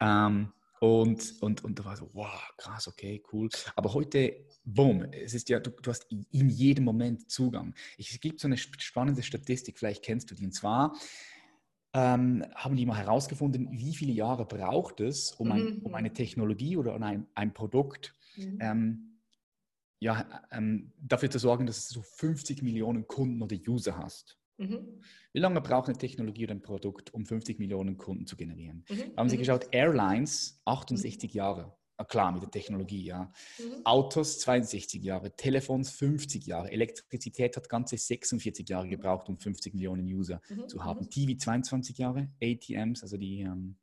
ähm, 0.00 0.52
und, 0.80 1.34
und, 1.40 1.64
und 1.64 1.78
da 1.78 1.84
war 1.84 1.96
so, 1.96 2.10
wow, 2.12 2.52
krass, 2.56 2.88
okay, 2.88 3.22
cool. 3.32 3.48
Aber 3.76 3.94
heute, 3.94 4.46
boom, 4.64 5.04
es 5.12 5.34
ist 5.34 5.48
ja, 5.48 5.60
du, 5.60 5.70
du 5.70 5.90
hast 5.90 6.06
in 6.10 6.48
jedem 6.48 6.84
Moment 6.84 7.30
Zugang. 7.30 7.74
es 7.98 8.20
gibt 8.20 8.40
so 8.40 8.48
eine 8.48 8.56
spannende 8.56 9.22
Statistik, 9.22 9.78
vielleicht 9.78 10.04
kennst 10.04 10.30
du 10.30 10.34
die. 10.34 10.44
Und 10.44 10.52
zwar 10.52 10.96
ähm, 11.94 12.44
haben 12.54 12.76
die 12.76 12.86
mal 12.86 12.98
herausgefunden, 12.98 13.68
wie 13.72 13.94
viele 13.94 14.12
Jahre 14.12 14.44
braucht 14.46 15.00
es, 15.00 15.32
um, 15.32 15.52
ein, 15.52 15.62
mhm. 15.62 15.82
um 15.82 15.94
eine 15.94 16.12
Technologie 16.12 16.76
oder 16.76 16.94
um 16.94 17.02
ein, 17.02 17.26
ein 17.34 17.54
Produkt 17.54 18.14
mhm. 18.36 18.58
ähm, 18.60 19.04
ja, 20.00 20.44
ähm, 20.52 20.92
dafür 21.00 21.30
zu 21.30 21.38
sorgen, 21.38 21.66
dass 21.66 21.88
du 21.88 21.94
so 21.94 22.02
50 22.02 22.62
Millionen 22.62 23.08
Kunden 23.08 23.42
oder 23.42 23.56
User 23.66 23.98
hast. 23.98 24.38
Mhm. 24.58 25.00
Wie 25.32 25.40
lange 25.40 25.60
braucht 25.60 25.88
eine 25.88 25.98
Technologie 25.98 26.44
oder 26.44 26.54
ein 26.54 26.62
Produkt, 26.62 27.14
um 27.14 27.24
50 27.24 27.58
Millionen 27.58 27.96
Kunden 27.96 28.26
zu 28.26 28.36
generieren? 28.36 28.84
Mhm. 28.88 29.16
Haben 29.16 29.28
Sie 29.28 29.36
mhm. 29.36 29.40
geschaut, 29.40 29.68
Airlines 29.70 30.60
68 30.64 31.32
mhm. 31.32 31.36
Jahre. 31.36 31.78
Ah, 31.96 32.04
klar, 32.04 32.30
mit 32.30 32.42
der 32.42 32.50
Technologie, 32.50 33.04
ja. 33.04 33.32
Mhm. 33.58 33.84
Autos 33.84 34.38
62 34.40 35.02
Jahre, 35.02 35.34
Telefons 35.34 35.90
50 35.90 36.46
Jahre, 36.46 36.70
Elektrizität 36.70 37.56
hat 37.56 37.68
ganze 37.68 37.96
46 37.96 38.68
Jahre 38.68 38.88
gebraucht, 38.88 39.28
um 39.28 39.38
50 39.38 39.74
Millionen 39.74 40.06
User 40.06 40.40
zu 40.68 40.84
haben. 40.84 41.10
TV 41.10 41.36
22 41.36 41.98
Jahre, 41.98 42.28
ATMs, 42.40 43.02
also 43.02 43.16
die 43.16 43.40
ähm, 43.40 43.78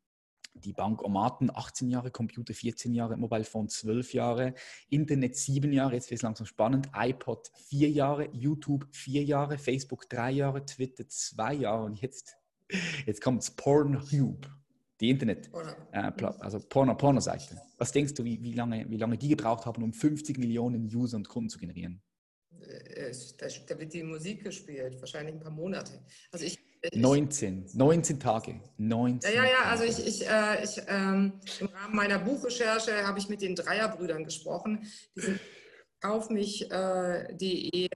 die 0.55 0.73
Bankomaten 0.73 1.49
18 1.53 1.89
Jahre, 1.89 2.11
Computer 2.11 2.53
14 2.53 2.93
Jahre, 2.93 3.17
Mobile 3.17 3.43
Phone 3.43 3.69
12 3.69 4.13
Jahre, 4.13 4.53
Internet 4.89 5.35
7 5.35 5.71
Jahre, 5.71 5.95
jetzt 5.95 6.09
wird 6.09 6.19
es 6.19 6.23
langsam 6.23 6.45
spannend, 6.45 6.89
iPod 6.95 7.51
4 7.67 7.89
Jahre, 7.89 8.29
YouTube 8.31 8.87
4 8.91 9.23
Jahre, 9.23 9.57
Facebook 9.57 10.09
3 10.09 10.31
Jahre, 10.31 10.65
Twitter 10.65 11.07
2 11.07 11.53
Jahre 11.53 11.83
und 11.83 12.01
jetzt, 12.01 12.35
jetzt 13.05 13.21
kommt 13.21 13.43
es 13.43 13.51
Pornhub, 13.51 14.49
die 15.01 15.09
Internet, 15.09 15.49
äh, 15.91 16.11
also 16.39 16.59
Porno, 16.59 16.95
Porno-Seite. 16.95 17.61
Was 17.77 17.91
denkst 17.91 18.13
du, 18.13 18.23
wie, 18.23 18.41
wie, 18.41 18.53
lange, 18.53 18.89
wie 18.89 18.97
lange 18.97 19.17
die 19.17 19.29
gebraucht 19.29 19.65
haben, 19.65 19.83
um 19.83 19.93
50 19.93 20.37
Millionen 20.37 20.85
User 20.85 21.17
und 21.17 21.27
Kunden 21.27 21.49
zu 21.49 21.59
generieren? 21.59 22.01
Äh, 22.61 23.11
da, 23.37 23.47
da 23.67 23.79
wird 23.79 23.93
die 23.93 24.03
Musik 24.03 24.43
gespielt, 24.43 24.99
wahrscheinlich 25.01 25.35
ein 25.35 25.41
paar 25.41 25.51
Monate. 25.51 25.99
Also 26.31 26.45
ich 26.45 26.59
19, 26.93 27.65
19 27.73 28.19
Tage. 28.19 28.59
19 28.77 29.33
ja, 29.33 29.43
ja, 29.43 29.49
ja, 29.49 29.61
also 29.65 29.83
ich, 29.83 30.05
ich, 30.05 30.27
äh, 30.27 30.63
ich 30.63 30.81
ähm, 30.87 31.33
im 31.59 31.67
Rahmen 31.67 31.95
meiner 31.95 32.19
Buchrecherche 32.19 33.05
habe 33.05 33.19
ich 33.19 33.29
mit 33.29 33.41
den 33.41 33.55
Dreierbrüdern 33.55 34.23
gesprochen. 34.23 34.85
Die 35.15 35.21
sind 35.21 35.39
kaufmich.de, 36.01 37.85
äh, 37.85 37.89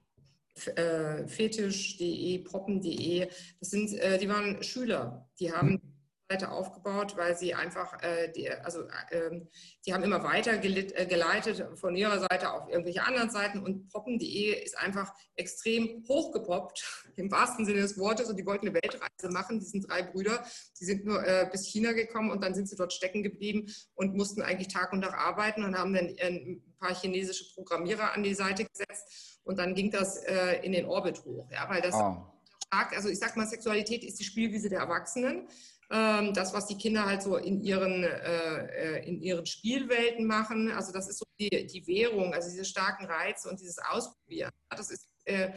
äh, 0.74 1.28
fetisch.de, 1.28 2.38
poppen.de. 2.38 3.28
Das 3.60 3.70
sind, 3.70 3.92
äh, 3.94 4.18
die 4.18 4.28
waren 4.28 4.62
Schüler, 4.62 5.28
die 5.38 5.52
haben 5.52 5.99
Seite 6.30 6.52
aufgebaut, 6.52 7.16
weil 7.16 7.36
sie 7.36 7.54
einfach, 7.54 8.00
äh, 8.02 8.30
die, 8.30 8.48
also 8.48 8.82
äh, 9.10 9.40
die 9.84 9.92
haben 9.92 10.04
immer 10.04 10.22
weiter 10.22 10.62
äh, 10.62 11.06
geleitet 11.06 11.66
von 11.78 11.96
ihrer 11.96 12.20
Seite 12.20 12.52
auf 12.52 12.68
irgendwelche 12.68 13.02
anderen 13.02 13.30
Seiten 13.30 13.58
und 13.60 13.88
poppen.de 13.88 14.62
ist 14.62 14.78
einfach 14.78 15.12
extrem 15.34 16.04
hochgepoppt, 16.08 17.08
im 17.16 17.30
wahrsten 17.32 17.66
Sinne 17.66 17.80
des 17.80 17.98
Wortes 17.98 18.30
und 18.30 18.36
die 18.36 18.46
wollten 18.46 18.68
eine 18.68 18.74
Weltreise 18.74 19.32
machen, 19.32 19.58
die 19.58 19.66
sind 19.66 19.90
drei 19.90 20.02
Brüder, 20.02 20.44
die 20.80 20.84
sind 20.84 21.04
nur 21.04 21.26
äh, 21.26 21.48
bis 21.50 21.66
China 21.66 21.92
gekommen 21.92 22.30
und 22.30 22.44
dann 22.44 22.54
sind 22.54 22.68
sie 22.68 22.76
dort 22.76 22.92
stecken 22.92 23.24
geblieben 23.24 23.66
und 23.94 24.14
mussten 24.14 24.42
eigentlich 24.42 24.68
Tag 24.68 24.92
und 24.92 25.02
Tag 25.02 25.14
arbeiten 25.14 25.64
und 25.64 25.76
haben 25.76 25.92
dann 25.92 26.06
äh, 26.10 26.26
ein 26.28 26.62
paar 26.78 26.94
chinesische 26.94 27.52
Programmierer 27.54 28.14
an 28.14 28.22
die 28.22 28.34
Seite 28.34 28.64
gesetzt 28.64 29.40
und 29.42 29.58
dann 29.58 29.74
ging 29.74 29.90
das 29.90 30.22
äh, 30.24 30.64
in 30.64 30.72
den 30.72 30.86
Orbit 30.86 31.24
hoch, 31.24 31.50
ja, 31.50 31.68
weil 31.68 31.82
das 31.82 31.94
oh. 31.96 32.22
stark, 32.66 32.94
also 32.94 33.08
ich 33.08 33.18
sag 33.18 33.36
mal, 33.36 33.48
Sexualität 33.48 34.04
ist 34.04 34.20
die 34.20 34.24
Spielwiese 34.24 34.68
der 34.68 34.78
Erwachsenen 34.78 35.38
ähm, 35.38 35.48
das, 35.90 36.54
was 36.54 36.66
die 36.68 36.78
Kinder 36.78 37.04
halt 37.04 37.20
so 37.20 37.36
in 37.36 37.64
ihren, 37.64 38.04
äh, 38.04 38.98
äh, 38.98 39.08
in 39.08 39.20
ihren 39.20 39.44
Spielwelten 39.44 40.24
machen. 40.24 40.70
Also 40.70 40.92
das 40.92 41.08
ist 41.08 41.18
so 41.18 41.24
die, 41.38 41.66
die 41.66 41.84
Währung, 41.86 42.32
also 42.32 42.48
diese 42.48 42.64
starken 42.64 43.06
Reize 43.06 43.48
und 43.48 43.60
dieses 43.60 43.78
Ausprobieren. 43.78 44.50
Das 44.68 44.90
ist 44.90 45.08
äh, 45.24 45.50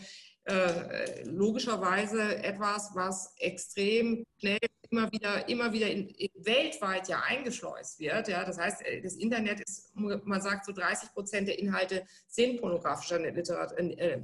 logischerweise 1.25 2.43
etwas, 2.43 2.89
was 2.95 3.33
extrem 3.37 4.25
schnell 4.39 4.57
immer 4.93 5.11
wieder, 5.11 5.49
immer 5.49 5.73
wieder 5.73 5.89
in, 5.89 6.07
in, 6.09 6.29
weltweit 6.35 7.07
ja 7.07 7.21
eingeschleust 7.21 7.99
wird. 7.99 8.27
Ja? 8.27 8.45
Das 8.45 8.59
heißt, 8.59 8.85
äh, 8.85 9.01
das 9.01 9.15
Internet 9.15 9.59
ist, 9.59 9.91
man 9.95 10.41
sagt 10.41 10.65
so 10.65 10.71
30 10.71 11.11
Prozent 11.13 11.47
der 11.47 11.57
Inhalte 11.57 12.05
sind 12.27 12.61
pornografischer 12.61 13.19
Literat 13.19 13.75
äh, 13.77 14.21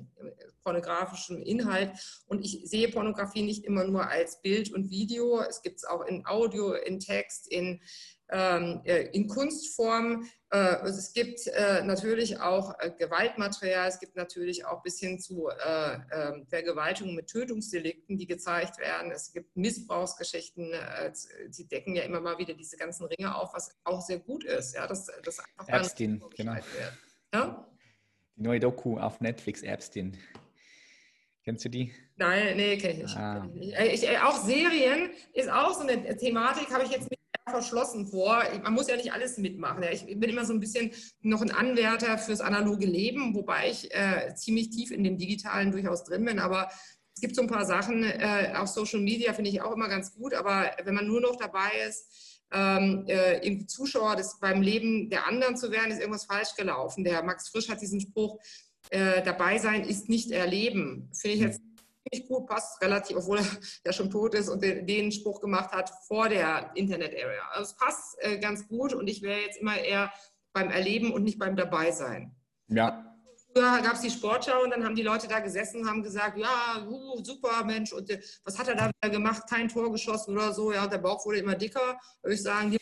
pornografischen 0.63 1.41
Inhalt. 1.41 1.91
Und 2.27 2.45
ich 2.45 2.61
sehe 2.65 2.89
Pornografie 2.89 3.41
nicht 3.41 3.65
immer 3.65 3.83
nur 3.83 4.07
als 4.07 4.41
Bild 4.41 4.71
und 4.71 4.91
Video. 4.91 5.41
Es 5.41 5.61
gibt 5.63 5.77
es 5.77 5.85
auch 5.85 6.05
in 6.05 6.25
Audio, 6.27 6.73
in 6.73 6.99
Text, 6.99 7.47
in 7.47 7.75
äh, 7.75 7.79
in 8.31 9.27
Kunstform. 9.27 10.29
Äh, 10.51 10.87
es 10.87 11.13
gibt 11.13 11.47
äh, 11.47 11.83
natürlich 11.83 12.39
auch 12.39 12.75
Gewaltmaterial, 12.97 13.87
es 13.87 13.99
gibt 13.99 14.15
natürlich 14.15 14.65
auch 14.65 14.81
bis 14.81 14.99
hin 14.99 15.19
zu 15.19 15.49
ähm, 15.65 16.45
Vergewaltigungen 16.47 17.15
mit 17.15 17.27
Tötungsdelikten, 17.27 18.17
die 18.17 18.27
gezeigt 18.27 18.79
werden. 18.79 19.11
Es 19.11 19.31
gibt 19.31 19.55
Missbrauchsgeschichten, 19.55 20.73
sie 21.49 21.67
decken 21.67 21.95
ja 21.95 22.03
immer 22.03 22.21
mal 22.21 22.37
wieder 22.37 22.53
diese 22.53 22.77
ganzen 22.77 23.05
Ringe 23.05 23.35
auf, 23.35 23.53
was 23.53 23.75
auch 23.83 24.01
sehr 24.01 24.19
gut 24.19 24.43
ist. 24.43 24.75
Ja, 24.75 24.87
dass, 24.87 25.07
dass 25.23 25.39
einfach 25.57 25.67
Epstein, 25.67 26.23
genau. 26.35 26.55
Ja? 27.33 27.67
Die 28.35 28.41
neue 28.41 28.59
Doku 28.59 28.97
auf 28.97 29.21
Netflix, 29.21 29.61
Epstein. 29.61 30.17
Kennst 31.43 31.65
du 31.65 31.69
die? 31.69 31.93
Nein, 32.15 32.57
nee, 32.57 32.77
kenne 32.77 32.93
ich 32.93 32.99
nicht. 32.99 33.17
Ah. 33.17 33.49
Ich, 33.55 34.07
auch 34.19 34.43
Serien 34.43 35.11
ist 35.33 35.49
auch 35.49 35.73
so 35.73 35.81
eine 35.81 36.15
Thematik, 36.17 36.71
habe 36.71 36.83
ich 36.83 36.91
jetzt 36.91 37.09
nicht 37.09 37.18
verschlossen 37.49 38.07
vor. 38.07 38.43
Man 38.63 38.73
muss 38.73 38.87
ja 38.87 38.95
nicht 38.95 39.13
alles 39.13 39.37
mitmachen. 39.37 39.83
Ich 39.91 40.05
bin 40.05 40.29
immer 40.29 40.45
so 40.45 40.53
ein 40.53 40.59
bisschen 40.59 40.91
noch 41.21 41.41
ein 41.41 41.51
Anwärter 41.51 42.17
fürs 42.17 42.41
analoge 42.41 42.85
Leben, 42.85 43.35
wobei 43.35 43.69
ich 43.69 43.93
äh, 43.93 44.33
ziemlich 44.35 44.69
tief 44.69 44.91
in 44.91 45.03
dem 45.03 45.17
Digitalen 45.17 45.71
durchaus 45.71 46.03
drin 46.03 46.25
bin. 46.25 46.39
Aber 46.39 46.69
es 47.15 47.21
gibt 47.21 47.35
so 47.35 47.41
ein 47.41 47.47
paar 47.47 47.65
Sachen, 47.65 48.03
äh, 48.03 48.53
auf 48.55 48.69
Social 48.69 49.01
Media 49.01 49.33
finde 49.33 49.49
ich 49.49 49.61
auch 49.61 49.73
immer 49.73 49.89
ganz 49.89 50.13
gut. 50.13 50.33
Aber 50.33 50.71
wenn 50.83 50.95
man 50.95 51.07
nur 51.07 51.21
noch 51.21 51.35
dabei 51.35 51.69
ist, 51.87 52.39
ähm, 52.51 53.05
äh, 53.07 53.45
im 53.45 53.67
Zuschauer 53.67 54.15
des, 54.15 54.39
beim 54.39 54.61
Leben 54.61 55.09
der 55.09 55.27
anderen 55.27 55.57
zu 55.57 55.71
werden, 55.71 55.91
ist 55.91 55.99
irgendwas 55.99 56.25
falsch 56.25 56.55
gelaufen. 56.55 57.03
Der 57.03 57.21
Max 57.23 57.49
Frisch 57.49 57.69
hat 57.69 57.81
diesen 57.81 58.01
Spruch, 58.01 58.39
äh, 58.89 59.21
dabei 59.21 59.57
sein 59.57 59.83
ist 59.83 60.09
nicht 60.09 60.31
erleben. 60.31 61.11
Finde 61.13 61.35
ich 61.35 61.41
jetzt 61.43 61.61
ziemlich 62.09 62.27
gut, 62.27 62.47
passt 62.47 62.81
relativ, 62.81 63.17
obwohl 63.17 63.37
er 63.39 63.45
ja 63.85 63.93
schon 63.93 64.09
tot 64.09 64.35
ist 64.35 64.49
und 64.49 64.63
den, 64.63 64.85
den 64.85 65.11
Spruch 65.11 65.39
gemacht 65.39 65.71
hat 65.71 65.91
vor 66.07 66.29
der 66.29 66.71
Internet-Area. 66.75 67.43
Also 67.51 67.71
es 67.71 67.77
passt 67.77 68.17
äh, 68.19 68.37
ganz 68.39 68.67
gut 68.67 68.93
und 68.93 69.07
ich 69.07 69.21
wäre 69.21 69.39
jetzt 69.39 69.59
immer 69.59 69.77
eher 69.77 70.11
beim 70.53 70.69
Erleben 70.69 71.11
und 71.13 71.23
nicht 71.23 71.39
beim 71.39 71.55
Dabeisein. 71.55 72.35
Ja. 72.67 73.05
Früher 73.51 73.81
gab 73.81 73.93
es 73.93 74.01
die 74.01 74.11
Sportschau 74.11 74.63
und 74.63 74.71
dann 74.71 74.85
haben 74.85 74.95
die 74.95 75.01
Leute 75.03 75.27
da 75.27 75.39
gesessen 75.39 75.81
und 75.81 75.89
haben 75.89 76.03
gesagt, 76.03 76.37
ja, 76.37 76.85
uh, 76.87 77.23
super 77.23 77.63
Mensch, 77.65 77.91
und 77.93 78.09
äh, 78.09 78.21
was 78.43 78.59
hat 78.59 78.67
er 78.67 78.75
da 78.75 78.91
wieder 79.01 79.09
gemacht? 79.11 79.43
Kein 79.49 79.67
Tor 79.67 79.91
geschossen 79.91 80.35
oder 80.35 80.53
so, 80.53 80.71
ja, 80.71 80.83
und 80.83 80.93
der 80.93 80.99
Bauch 80.99 81.25
wurde 81.25 81.39
immer 81.39 81.55
dicker. 81.55 81.99
Würde 82.21 82.35
ich 82.35 82.43
sagen, 82.43 82.71
die 82.71 82.79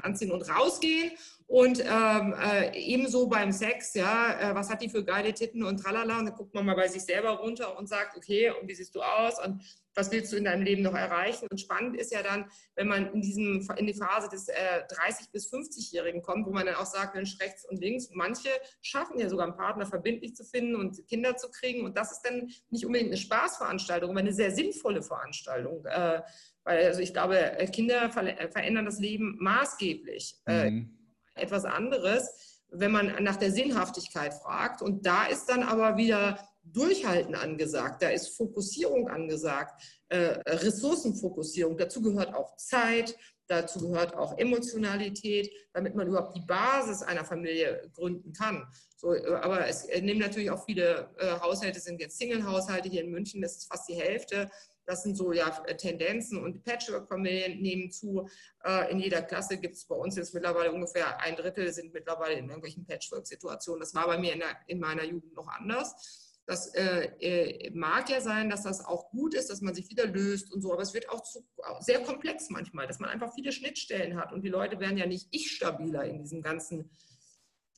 anziehen 0.00 0.32
und 0.32 0.42
rausgehen. 0.48 1.12
Und 1.52 1.80
ähm, 1.80 2.34
äh, 2.40 2.74
ebenso 2.78 3.26
beim 3.26 3.52
Sex, 3.52 3.92
ja, 3.92 4.40
äh, 4.40 4.54
was 4.54 4.70
hat 4.70 4.80
die 4.80 4.88
für 4.88 5.04
geile 5.04 5.34
Titten 5.34 5.62
und 5.64 5.76
tralala. 5.76 6.18
Und 6.18 6.24
dann 6.24 6.34
guckt 6.34 6.54
man 6.54 6.64
mal 6.64 6.74
bei 6.74 6.88
sich 6.88 7.02
selber 7.02 7.32
runter 7.32 7.76
und 7.76 7.90
sagt, 7.90 8.16
okay, 8.16 8.50
und 8.58 8.66
wie 8.66 8.74
siehst 8.74 8.94
du 8.94 9.02
aus? 9.02 9.34
Und 9.44 9.62
was 9.94 10.10
willst 10.10 10.32
du 10.32 10.38
in 10.38 10.44
deinem 10.44 10.62
Leben 10.62 10.80
noch 10.80 10.94
erreichen? 10.94 11.46
Und 11.50 11.60
spannend 11.60 12.00
ist 12.00 12.10
ja 12.10 12.22
dann, 12.22 12.46
wenn 12.74 12.88
man 12.88 13.12
in, 13.12 13.20
diesem, 13.20 13.68
in 13.76 13.86
die 13.86 13.92
Phase 13.92 14.30
des 14.30 14.48
äh, 14.48 14.54
30- 14.88 15.30
bis 15.30 15.52
50-Jährigen 15.52 16.22
kommt, 16.22 16.46
wo 16.46 16.52
man 16.52 16.64
dann 16.64 16.76
auch 16.76 16.86
sagt, 16.86 17.14
Mensch, 17.14 17.38
rechts 17.38 17.66
und 17.68 17.82
links. 17.82 18.08
Manche 18.14 18.48
schaffen 18.80 19.18
ja 19.18 19.28
sogar 19.28 19.44
einen 19.44 19.54
Partner 19.54 19.84
verbindlich 19.84 20.34
zu 20.34 20.44
finden 20.44 20.74
und 20.74 21.06
Kinder 21.06 21.36
zu 21.36 21.50
kriegen. 21.50 21.84
Und 21.84 21.98
das 21.98 22.12
ist 22.12 22.22
dann 22.22 22.50
nicht 22.70 22.86
unbedingt 22.86 23.10
eine 23.10 23.18
Spaßveranstaltung, 23.18 24.08
aber 24.08 24.20
eine 24.20 24.32
sehr 24.32 24.52
sinnvolle 24.52 25.02
Veranstaltung. 25.02 25.84
Äh, 25.84 26.22
weil 26.64 26.86
also 26.86 27.00
ich 27.00 27.12
glaube, 27.12 27.58
Kinder 27.74 28.04
äh, 28.06 28.48
verändern 28.48 28.86
das 28.86 29.00
Leben 29.00 29.36
maßgeblich. 29.38 30.36
Äh, 30.46 30.70
mhm. 30.70 31.01
Äh, 31.34 31.42
etwas 31.42 31.64
anderes, 31.64 32.62
wenn 32.68 32.92
man 32.92 33.22
nach 33.22 33.36
der 33.36 33.52
Sinnhaftigkeit 33.52 34.34
fragt. 34.34 34.82
Und 34.82 35.04
da 35.06 35.26
ist 35.26 35.46
dann 35.46 35.62
aber 35.62 35.96
wieder 35.96 36.38
Durchhalten 36.64 37.34
angesagt, 37.34 38.02
da 38.02 38.08
ist 38.10 38.36
Fokussierung 38.36 39.08
angesagt, 39.08 39.82
äh, 40.08 40.38
Ressourcenfokussierung. 40.46 41.76
Dazu 41.76 42.00
gehört 42.00 42.34
auch 42.34 42.56
Zeit, 42.56 43.16
dazu 43.48 43.80
gehört 43.80 44.14
auch 44.14 44.38
Emotionalität, 44.38 45.50
damit 45.72 45.94
man 45.96 46.06
überhaupt 46.06 46.36
die 46.36 46.46
Basis 46.46 47.02
einer 47.02 47.24
Familie 47.24 47.90
gründen 47.92 48.32
kann. 48.32 48.64
So, 48.96 49.10
aber 49.10 49.66
es 49.66 49.88
nehmen 49.88 50.20
natürlich 50.20 50.50
auch 50.50 50.64
viele 50.64 51.10
äh, 51.18 51.32
Haushalte, 51.40 51.80
sind 51.80 52.00
jetzt 52.00 52.18
Single-Haushalte 52.18 52.88
hier 52.88 53.02
in 53.02 53.10
München, 53.10 53.42
das 53.42 53.56
ist 53.56 53.68
fast 53.68 53.88
die 53.88 53.94
Hälfte 53.94 54.48
das 54.86 55.02
sind 55.02 55.16
so 55.16 55.32
ja 55.32 55.48
Tendenzen 55.50 56.42
und 56.42 56.64
Patchwork-Familien 56.64 57.60
nehmen 57.60 57.90
zu. 57.90 58.28
Äh, 58.64 58.90
in 58.90 58.98
jeder 58.98 59.22
Klasse 59.22 59.58
gibt 59.58 59.76
es 59.76 59.86
bei 59.86 59.94
uns 59.94 60.16
jetzt 60.16 60.34
mittlerweile 60.34 60.72
ungefähr 60.72 61.20
ein 61.20 61.36
Drittel 61.36 61.72
sind 61.72 61.92
mittlerweile 61.92 62.34
in 62.34 62.46
irgendwelchen 62.46 62.86
Patchwork-Situationen. 62.86 63.80
Das 63.80 63.94
war 63.94 64.06
bei 64.06 64.18
mir 64.18 64.32
in, 64.32 64.40
der, 64.40 64.56
in 64.66 64.80
meiner 64.80 65.04
Jugend 65.04 65.34
noch 65.34 65.48
anders. 65.48 66.30
Das 66.44 66.74
äh, 66.74 67.04
äh, 67.20 67.70
mag 67.70 68.10
ja 68.10 68.20
sein, 68.20 68.50
dass 68.50 68.64
das 68.64 68.84
auch 68.84 69.10
gut 69.10 69.34
ist, 69.34 69.48
dass 69.48 69.60
man 69.60 69.74
sich 69.74 69.88
wieder 69.90 70.06
löst 70.06 70.52
und 70.52 70.60
so, 70.60 70.72
aber 70.72 70.82
es 70.82 70.92
wird 70.92 71.08
auch 71.08 71.22
zu, 71.22 71.46
sehr 71.80 72.02
komplex 72.02 72.50
manchmal, 72.50 72.88
dass 72.88 72.98
man 72.98 73.10
einfach 73.10 73.32
viele 73.32 73.52
Schnittstellen 73.52 74.16
hat 74.16 74.32
und 74.32 74.42
die 74.42 74.48
Leute 74.48 74.80
werden 74.80 74.98
ja 74.98 75.06
nicht 75.06 75.28
ich 75.30 75.52
stabiler 75.52 76.04
in 76.04 76.18
diesem 76.18 76.42
ganzen 76.42 76.90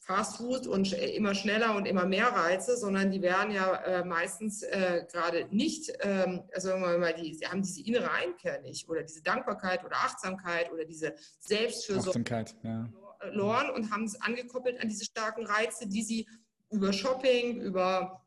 Fast 0.06 0.36
Food 0.36 0.66
und 0.66 0.92
immer 0.92 1.34
schneller 1.34 1.74
und 1.74 1.86
immer 1.86 2.04
mehr 2.04 2.26
Reize, 2.28 2.76
sondern 2.76 3.10
die 3.10 3.22
werden 3.22 3.52
ja 3.52 3.74
äh, 3.76 4.04
meistens 4.04 4.62
äh, 4.62 5.06
gerade 5.10 5.46
nicht, 5.50 5.90
ähm, 6.00 6.42
also 6.52 6.68
sagen 6.68 6.82
wir 6.82 6.98
mal, 6.98 7.14
die, 7.14 7.32
sie 7.32 7.46
haben 7.46 7.62
diese 7.62 7.82
innere 7.82 8.10
Einkehr 8.10 8.60
nicht 8.60 8.86
oder 8.86 9.02
diese 9.02 9.22
Dankbarkeit 9.22 9.82
oder 9.82 9.96
Achtsamkeit 9.96 10.70
oder 10.70 10.84
diese 10.84 11.14
Selbstfürsorge 11.40 12.44
ja. 12.62 12.86
verloren 13.18 13.70
und 13.70 13.90
haben 13.90 14.04
es 14.04 14.20
angekoppelt 14.20 14.78
an 14.78 14.90
diese 14.90 15.06
starken 15.06 15.46
Reize, 15.46 15.88
die 15.88 16.02
sie 16.02 16.28
über 16.70 16.92
Shopping, 16.92 17.62
über 17.62 18.20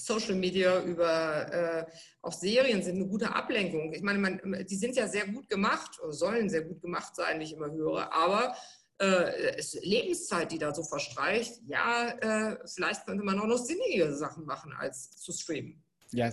Social 0.00 0.34
Media, 0.34 0.82
über 0.82 1.52
äh, 1.52 1.86
auch 2.22 2.32
Serien 2.32 2.82
sind 2.82 2.96
eine 2.96 3.06
gute 3.06 3.32
Ablenkung. 3.32 3.92
Ich 3.92 4.02
meine, 4.02 4.18
man, 4.18 4.66
die 4.68 4.76
sind 4.76 4.96
ja 4.96 5.06
sehr 5.06 5.28
gut 5.28 5.48
gemacht, 5.48 6.00
oder 6.02 6.12
sollen 6.12 6.50
sehr 6.50 6.62
gut 6.62 6.82
gemacht 6.82 7.14
sein, 7.14 7.38
wie 7.38 7.44
ich 7.44 7.52
immer 7.52 7.70
höre, 7.70 8.12
aber 8.12 8.56
äh, 9.02 9.60
Lebenszeit, 9.80 10.52
die 10.52 10.58
da 10.58 10.72
so 10.72 10.84
verstreicht, 10.84 11.60
ja, 11.66 12.10
äh, 12.20 12.56
vielleicht 12.66 13.04
könnte 13.04 13.24
man 13.24 13.38
auch 13.38 13.46
noch 13.46 13.58
sinnige 13.58 14.14
Sachen 14.14 14.44
machen, 14.44 14.72
als 14.78 15.10
zu 15.16 15.32
streamen. 15.32 15.82
Ja, 16.12 16.30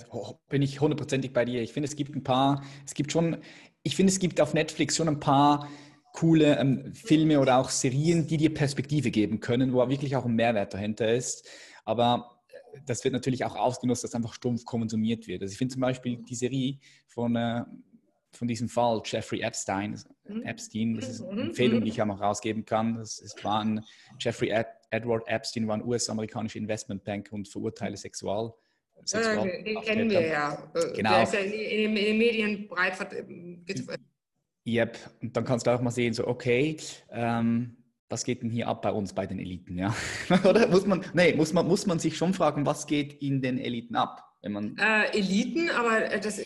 bin 0.49 0.61
ich 0.61 0.79
hundertprozentig 0.79 1.33
bei 1.33 1.45
dir. 1.45 1.61
Ich 1.61 1.73
finde, 1.73 1.87
es 1.87 1.95
gibt 1.95 2.15
ein 2.15 2.23
paar, 2.23 2.63
es 2.85 2.93
gibt 2.93 3.11
schon, 3.11 3.37
ich 3.81 3.95
finde, 3.95 4.11
es 4.11 4.19
gibt 4.19 4.39
auf 4.39 4.53
Netflix 4.53 4.97
schon 4.97 5.07
ein 5.07 5.19
paar 5.19 5.67
coole 6.13 6.57
ähm, 6.57 6.93
Filme 6.93 7.39
oder 7.39 7.57
auch 7.57 7.69
Serien, 7.69 8.27
die 8.27 8.37
dir 8.37 8.53
Perspektive 8.53 9.09
geben 9.09 9.39
können, 9.39 9.73
wo 9.73 9.87
wirklich 9.89 10.15
auch 10.15 10.25
ein 10.25 10.35
Mehrwert 10.35 10.73
dahinter 10.73 11.11
ist. 11.11 11.47
Aber 11.85 12.41
äh, 12.49 12.79
das 12.85 13.03
wird 13.03 13.13
natürlich 13.13 13.45
auch 13.45 13.55
ausgenutzt, 13.55 14.03
dass 14.03 14.15
einfach 14.15 14.33
stumpf 14.33 14.65
konsumiert 14.65 15.27
wird. 15.27 15.41
Also 15.41 15.53
ich 15.53 15.57
finde 15.57 15.73
zum 15.73 15.81
Beispiel 15.81 16.17
die 16.17 16.35
Serie 16.35 16.77
von 17.07 17.35
äh, 17.35 17.63
von 18.31 18.47
diesem 18.47 18.69
Fall, 18.69 19.01
Jeffrey 19.05 19.41
Epstein. 19.41 19.99
Epstein, 20.43 20.95
das 20.95 21.09
ist 21.09 21.21
eine 21.21 21.41
mhm. 21.41 21.47
Empfehlung, 21.49 21.81
die 21.83 21.89
ich 21.89 22.01
auch 22.01 22.05
noch 22.05 22.21
rausgeben 22.21 22.65
kann. 22.65 22.95
Das 22.95 23.19
ist, 23.19 23.43
war 23.43 23.61
ein, 23.61 23.83
Jeffrey 24.19 24.49
Ed, 24.49 24.67
Edward 24.91 25.27
Epstein 25.27 25.67
war 25.67 25.77
ein 25.77 25.83
US-amerikanischer 25.83 26.59
Investmentbanker 26.59 27.33
und 27.33 27.47
verurteile 27.47 27.97
Sexual. 27.97 28.53
Sexual 29.05 29.47
ja, 29.47 29.63
den 29.63 29.81
kennen 29.81 30.09
wir 30.09 30.27
ja. 30.27 30.71
Äh, 30.73 30.93
genau. 30.95 31.11
Der 31.11 31.23
ist 31.23 31.33
ja 31.33 31.39
in, 31.39 31.95
den 31.95 32.17
Medien 32.17 32.67
breit 32.67 32.97
Yep, 34.65 34.97
und 35.21 35.35
dann 35.35 35.45
kannst 35.45 35.65
du 35.65 35.71
auch 35.71 35.81
mal 35.81 35.89
sehen, 35.89 36.13
so, 36.13 36.27
okay, 36.27 36.77
ähm, 37.11 37.77
was 38.09 38.23
geht 38.23 38.43
denn 38.43 38.49
hier 38.49 38.67
ab 38.67 38.81
bei 38.81 38.91
uns, 38.91 39.13
bei 39.13 39.25
den 39.25 39.39
Eliten, 39.39 39.77
ja? 39.77 39.95
Oder 40.43 40.67
muss 40.67 40.85
man, 40.85 41.03
nee, 41.13 41.33
muss 41.33 41.53
man, 41.53 41.67
muss 41.67 41.85
man 41.85 41.99
sich 41.99 42.17
schon 42.17 42.33
fragen, 42.33 42.65
was 42.65 42.85
geht 42.85 43.21
in 43.21 43.41
den 43.41 43.57
Eliten 43.57 43.95
ab? 43.95 44.25
Wenn 44.41 44.51
man 44.51 44.77
äh, 44.77 45.17
Eliten, 45.17 45.69
aber 45.69 46.17
das 46.17 46.43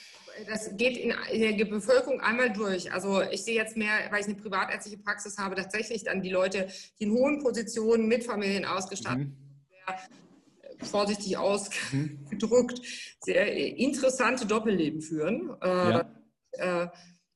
das 0.48 0.76
geht 0.78 0.98
in 0.98 1.58
der 1.58 1.66
Bevölkerung 1.66 2.20
einmal 2.22 2.52
durch. 2.52 2.92
Also 2.92 3.22
ich 3.22 3.44
sehe 3.44 3.56
jetzt 3.56 3.78
mehr, 3.78 3.94
weil 4.10 4.22
ich 4.22 4.28
eine 4.28 4.36
privatärztliche 4.36 4.98
Praxis 4.98 5.38
habe, 5.38 5.56
tatsächlich 5.56 6.04
dann 6.04 6.22
die 6.22 6.30
Leute, 6.30 6.68
die 7.00 7.06
in 7.06 7.12
hohen 7.12 7.40
Positionen 7.40 8.08
mit 8.08 8.24
Familien 8.24 8.66
ausgestattet 8.66 9.28
mhm. 9.28 9.38
sehr 9.70 10.80
äh, 10.80 10.86
vorsichtig 10.86 11.38
ausgedrückt, 11.38 12.82
sehr 13.22 13.52
interessante 13.78 14.46
Doppelleben 14.46 15.02
führen. 15.02 15.56
Äh, 15.62 15.68
ja. 15.68 16.12
Äh, 16.54 16.88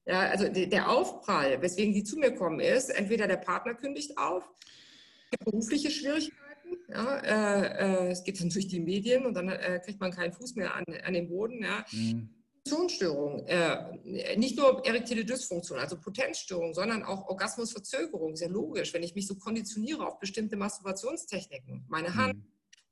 ja, 0.06 0.20
also 0.22 0.48
der 0.48 0.90
Aufprall, 0.90 1.62
weswegen 1.62 1.94
die 1.94 2.04
zu 2.04 2.18
mir 2.18 2.32
kommen, 2.34 2.62
ist, 2.62 2.90
entweder 2.90 3.28
der 3.28 3.36
Partner 3.36 3.74
kündigt 3.74 4.18
auf, 4.18 4.50
berufliche 5.44 5.92
Schwierigkeiten, 5.92 6.78
ja, 6.88 7.18
äh, 7.18 8.06
äh, 8.08 8.12
es 8.12 8.24
geht 8.24 8.40
dann 8.40 8.50
durch 8.50 8.70
die 8.70 8.80
Medien 8.80 9.26
und 9.26 9.34
dann 9.34 9.50
äh, 9.50 9.82
kriegt 9.84 10.00
man 10.00 10.12
keinen 10.12 10.32
Fuß 10.32 10.56
mehr 10.56 10.74
an, 10.76 10.86
an 11.04 11.14
den 11.14 11.28
Boden. 11.28 11.62
Ja. 11.62 11.86
Mhm 11.92 12.30
Funktionsstörungen, 12.68 13.46
äh, 13.48 14.36
nicht 14.38 14.58
nur 14.58 14.86
erektile 14.86 15.24
Dysfunktion, 15.24 15.80
also 15.80 15.98
Potenzstörungen, 15.98 16.74
sondern 16.74 17.04
auch 17.04 17.28
Orgasmusverzögerung. 17.28 18.36
Ja 18.36 18.48
logisch, 18.48 18.94
wenn 18.94 19.04
ich 19.04 19.16
mich 19.16 19.28
so 19.28 19.36
konditioniere 19.36 20.06
auf 20.06 20.20
bestimmte 20.20 20.56
Masturbationstechniken. 20.58 21.86
Meine 21.88 22.14
Hand, 22.16 22.36
mhm. 22.36 22.44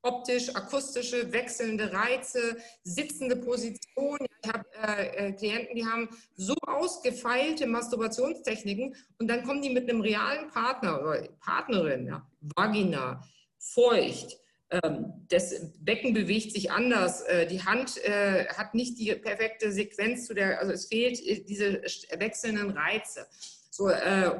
optisch, 0.02 0.56
akustische, 0.56 1.32
wechselnde 1.32 1.92
Reize, 1.92 2.58
sitzende 2.84 3.36
Position. 3.36 4.20
Ich 4.44 4.52
habe 4.52 4.66
äh, 4.82 5.28
äh, 5.28 5.32
Klienten, 5.34 5.76
die 5.76 5.86
haben 5.86 6.10
so 6.36 6.56
ausgefeilte 6.66 7.68
Masturbationstechniken 7.68 8.96
und 9.20 9.28
dann 9.28 9.44
kommen 9.44 9.62
die 9.62 9.70
mit 9.70 9.90
einem 9.90 10.02
realen 10.02 10.50
Partner 10.50 11.02
oder 11.02 11.28
Partnerin, 11.40 12.08
ja, 12.08 12.26
Vagina, 12.40 13.22
feucht 13.58 14.38
das 15.28 15.74
Becken 15.80 16.14
bewegt 16.14 16.52
sich 16.52 16.72
anders. 16.72 17.22
Äh, 17.22 17.48
die 17.48 17.64
Hand 17.64 18.04
äh, 18.04 18.48
hat 18.48 18.74
nicht 18.74 18.98
die 19.00 19.14
perfekte 19.16 19.72
Sequenz 19.72 20.26
zu 20.26 20.34
der, 20.34 20.60
also 20.60 20.72
es 20.72 20.88
fehlt 20.88 21.20
äh, 21.26 21.44
diese 21.44 21.82
wechselnden 22.18 22.72
Reize. 22.72 23.28
So, 23.70 23.90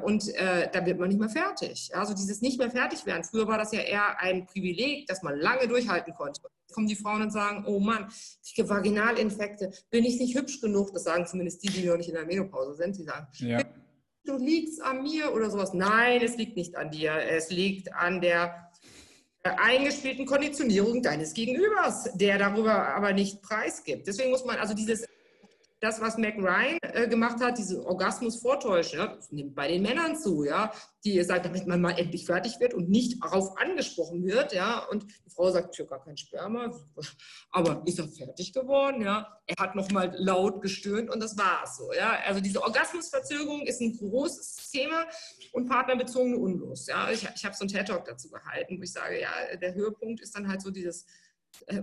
und 0.02 0.32
da 0.38 0.86
wird 0.86 0.98
man 0.98 1.10
nicht 1.10 1.20
mehr 1.20 1.28
fertig. 1.28 1.90
Also 1.94 2.14
dieses 2.14 2.40
nicht 2.40 2.58
mehr 2.58 2.70
fertig 2.70 3.04
werden. 3.04 3.22
Früher 3.22 3.46
war 3.46 3.58
das 3.58 3.70
ja 3.70 3.80
eher 3.80 4.18
ein 4.18 4.46
Privileg, 4.46 5.06
dass 5.08 5.22
man 5.22 5.38
lange 5.38 5.68
durchhalten 5.68 6.14
konnte. 6.14 6.40
Jetzt 6.62 6.74
kommen 6.74 6.86
die 6.86 6.96
Frauen 6.96 7.20
und 7.20 7.30
sagen, 7.30 7.66
oh 7.66 7.78
Mann, 7.78 8.10
ich 8.42 8.54
kriege 8.54 8.66
Vaginalinfekte, 8.70 9.72
bin 9.90 10.06
ich 10.06 10.18
nicht 10.18 10.34
hübsch 10.38 10.62
genug? 10.62 10.94
Das 10.94 11.04
sagen 11.04 11.26
zumindest 11.26 11.62
die, 11.62 11.68
die 11.68 11.84
noch 11.84 11.98
nicht 11.98 12.08
in 12.08 12.14
der 12.14 12.24
Menopause 12.24 12.76
sind. 12.76 12.96
Die 12.96 13.02
sagen, 13.02 13.26
ja. 13.34 13.62
du 14.24 14.38
liegst 14.38 14.80
an 14.80 15.02
mir 15.02 15.30
oder 15.34 15.50
sowas. 15.50 15.74
Nein, 15.74 16.22
es 16.22 16.38
liegt 16.38 16.56
nicht 16.56 16.74
an 16.74 16.90
dir. 16.90 17.12
Es 17.12 17.50
liegt 17.50 17.92
an 17.92 18.22
der 18.22 18.65
eingespielten 19.58 20.26
Konditionierung 20.26 21.02
deines 21.02 21.34
Gegenübers, 21.34 22.10
der 22.14 22.38
darüber 22.38 22.88
aber 22.88 23.12
nicht 23.12 23.42
preisgibt. 23.42 24.06
Deswegen 24.06 24.30
muss 24.30 24.44
man 24.44 24.56
also 24.56 24.74
dieses 24.74 25.06
das, 25.86 26.00
was 26.00 26.18
Mac 26.18 26.36
Ryan 26.36 26.78
äh, 26.82 27.06
gemacht 27.06 27.40
hat, 27.40 27.58
diese 27.58 27.84
Orgasmus 27.86 28.40
vortäuschen, 28.40 28.98
ja, 28.98 29.16
nimmt 29.30 29.54
bei 29.54 29.68
den 29.68 29.82
Männern 29.82 30.16
zu, 30.16 30.42
ja, 30.42 30.72
die 31.04 31.22
sagt, 31.22 31.46
damit 31.46 31.66
man 31.66 31.80
mal 31.80 31.96
endlich 31.96 32.26
fertig 32.26 32.58
wird 32.58 32.74
und 32.74 32.88
nicht 32.88 33.22
darauf 33.22 33.56
angesprochen 33.56 34.24
wird, 34.24 34.52
ja, 34.52 34.84
und 34.90 35.04
die 35.24 35.30
Frau 35.30 35.50
sagt, 35.50 35.74
ich 35.74 35.78
habe 35.78 35.90
gar 35.90 36.04
kein 36.04 36.16
Sperma, 36.16 36.72
aber 37.52 37.82
ist 37.86 38.00
er 38.00 38.08
fertig 38.08 38.52
geworden, 38.52 39.02
ja, 39.02 39.40
er 39.46 39.56
hat 39.60 39.76
noch 39.76 39.90
mal 39.92 40.12
laut 40.16 40.60
gestöhnt 40.60 41.08
und 41.08 41.22
das 41.22 41.38
war's 41.38 41.76
so, 41.76 41.92
ja, 41.92 42.18
also 42.26 42.40
diese 42.40 42.62
Orgasmusverzögerung 42.62 43.62
ist 43.62 43.80
ein 43.80 43.96
großes 43.96 44.70
Thema 44.72 45.06
und 45.52 45.68
partnerbezogene 45.68 46.36
Unlust, 46.36 46.88
ja, 46.88 47.10
ich, 47.10 47.28
ich 47.34 47.44
habe 47.44 47.54
so 47.54 47.60
einen 47.60 47.68
TED-Talk 47.68 48.04
dazu 48.04 48.28
gehalten, 48.28 48.78
wo 48.78 48.82
ich 48.82 48.92
sage, 48.92 49.20
ja, 49.20 49.56
der 49.56 49.74
Höhepunkt 49.74 50.20
ist 50.20 50.34
dann 50.34 50.48
halt 50.48 50.62
so 50.62 50.72
dieses 50.72 51.06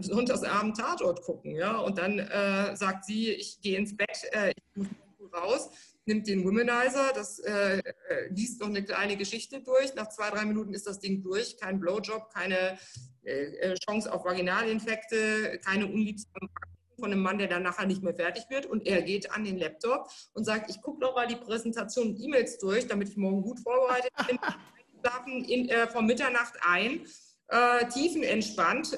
Sonntagsabend 0.02 0.78
Tatort 0.78 1.22
gucken. 1.22 1.56
Ja? 1.56 1.78
Und 1.78 1.98
dann 1.98 2.20
äh, 2.20 2.76
sagt 2.76 3.06
sie, 3.06 3.32
ich 3.32 3.62
gehe 3.62 3.78
ins 3.78 3.96
Bett, 3.96 4.24
äh, 4.32 4.52
ich 4.52 4.64
muss 4.76 4.88
raus, 5.34 5.70
nimmt 6.06 6.28
den 6.28 6.44
Womanizer, 6.44 7.12
das 7.14 7.40
äh, 7.40 7.80
äh, 7.80 7.82
liest 8.30 8.60
noch 8.60 8.68
eine 8.68 8.84
kleine 8.84 9.18
Geschichte 9.18 9.62
durch. 9.62 9.96
Nach 9.96 10.10
zwei, 10.10 10.30
drei 10.30 10.46
Minuten 10.46 10.74
ist 10.74 10.88
das 10.88 11.00
Ding 11.00 11.24
durch. 11.24 11.58
Kein 11.58 11.80
Blowjob, 11.80 12.30
keine 12.34 12.78
äh, 13.24 13.74
Chance 13.76 14.12
auf 14.12 14.26
Vaginalinfekte, 14.26 15.60
keine 15.64 15.88
unliebsamen 15.88 16.50
von 17.00 17.12
einem 17.12 17.22
Mann, 17.22 17.38
der 17.38 17.48
dann 17.48 17.64
nachher 17.64 17.86
nicht 17.86 18.04
mehr 18.04 18.14
fertig 18.14 18.46
wird. 18.50 18.66
Und 18.66 18.86
er 18.86 19.02
geht 19.02 19.32
an 19.32 19.44
den 19.44 19.58
Laptop 19.58 20.10
und 20.34 20.46
sagt, 20.46 20.70
ich 20.70 20.82
gucke 20.82 21.00
noch 21.00 21.16
mal 21.16 21.28
die 21.28 21.36
Präsentation 21.36 22.16
E-Mails 22.20 22.60
durch, 22.60 22.88
damit 22.88 23.10
ich 23.10 23.18
morgen 23.18 23.42
gut 23.42 23.60
vorbereitet 23.60 24.12
bin. 24.28 24.38
schlafen 25.00 25.70
äh, 25.70 25.88
vor 25.88 26.02
Mitternacht 26.02 26.54
ein, 26.62 27.06
äh, 27.48 27.88
tiefenentspannt 27.88 28.98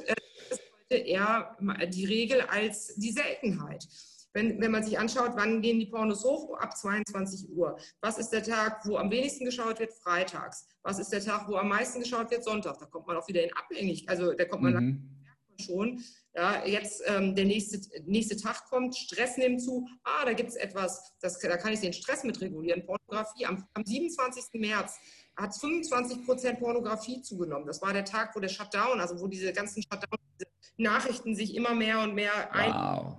eher 0.89 1.57
die 1.91 2.05
Regel 2.05 2.41
als 2.41 2.95
die 2.95 3.11
Seltenheit. 3.11 3.87
Wenn, 4.35 4.59
wenn 4.59 4.71
man 4.71 4.83
sich 4.83 4.99
anschaut, 4.99 5.31
wann 5.35 5.61
gehen 5.61 5.79
die 5.79 5.85
Pornos 5.85 6.25
hoch? 6.25 6.57
Ab 6.57 6.75
22 6.75 7.49
Uhr. 7.51 7.79
Was 8.01 8.17
ist 8.17 8.31
der 8.31 8.43
Tag, 8.43 8.85
wo 8.85 8.97
am 8.97 9.09
wenigsten 9.09 9.45
geschaut 9.45 9.79
wird? 9.79 9.93
Freitags. 9.93 10.67
Was 10.83 10.99
ist 10.99 11.13
der 11.13 11.23
Tag, 11.23 11.47
wo 11.47 11.55
am 11.55 11.69
meisten 11.69 12.01
geschaut 12.01 12.29
wird? 12.31 12.43
Sonntag. 12.43 12.77
Da 12.77 12.85
kommt 12.85 13.07
man 13.07 13.15
auch 13.15 13.27
wieder 13.29 13.41
in 13.41 13.53
Abhängig. 13.53 14.09
Also 14.09 14.33
da 14.33 14.43
kommt 14.43 14.63
man 14.63 14.73
mhm. 14.73 15.09
schon. 15.57 16.03
Ja, 16.35 16.65
jetzt 16.65 17.01
ähm, 17.05 17.33
der 17.33 17.45
nächste, 17.45 17.79
nächste 18.03 18.35
Tag 18.35 18.65
kommt, 18.65 18.97
Stress 18.97 19.37
nimmt 19.37 19.61
zu. 19.61 19.87
Ah, 20.03 20.25
da 20.25 20.33
gibt 20.33 20.49
es 20.49 20.57
etwas, 20.57 21.13
das, 21.21 21.39
da 21.39 21.55
kann 21.55 21.71
ich 21.71 21.79
den 21.79 21.93
Stress 21.93 22.25
mit 22.25 22.41
regulieren. 22.41 22.85
Pornografie 22.85 23.45
am, 23.45 23.65
am 23.73 23.85
27. 23.85 24.59
März 24.59 24.99
hat 25.37 25.55
25 25.55 26.25
Prozent 26.25 26.59
Pornografie 26.59 27.21
zugenommen. 27.21 27.65
Das 27.65 27.81
war 27.81 27.93
der 27.93 28.05
Tag, 28.05 28.35
wo 28.35 28.39
der 28.39 28.47
Shutdown, 28.47 28.99
also 28.99 29.19
wo 29.19 29.27
diese 29.27 29.51
ganzen 29.53 29.83
Shutdown, 29.83 30.17
diese 30.33 30.49
Nachrichten 30.77 31.35
sich 31.35 31.55
immer 31.55 31.73
mehr 31.73 31.99
und 31.99 32.15
mehr 32.15 32.53
ein. 32.53 32.71
Wow. 32.71 33.17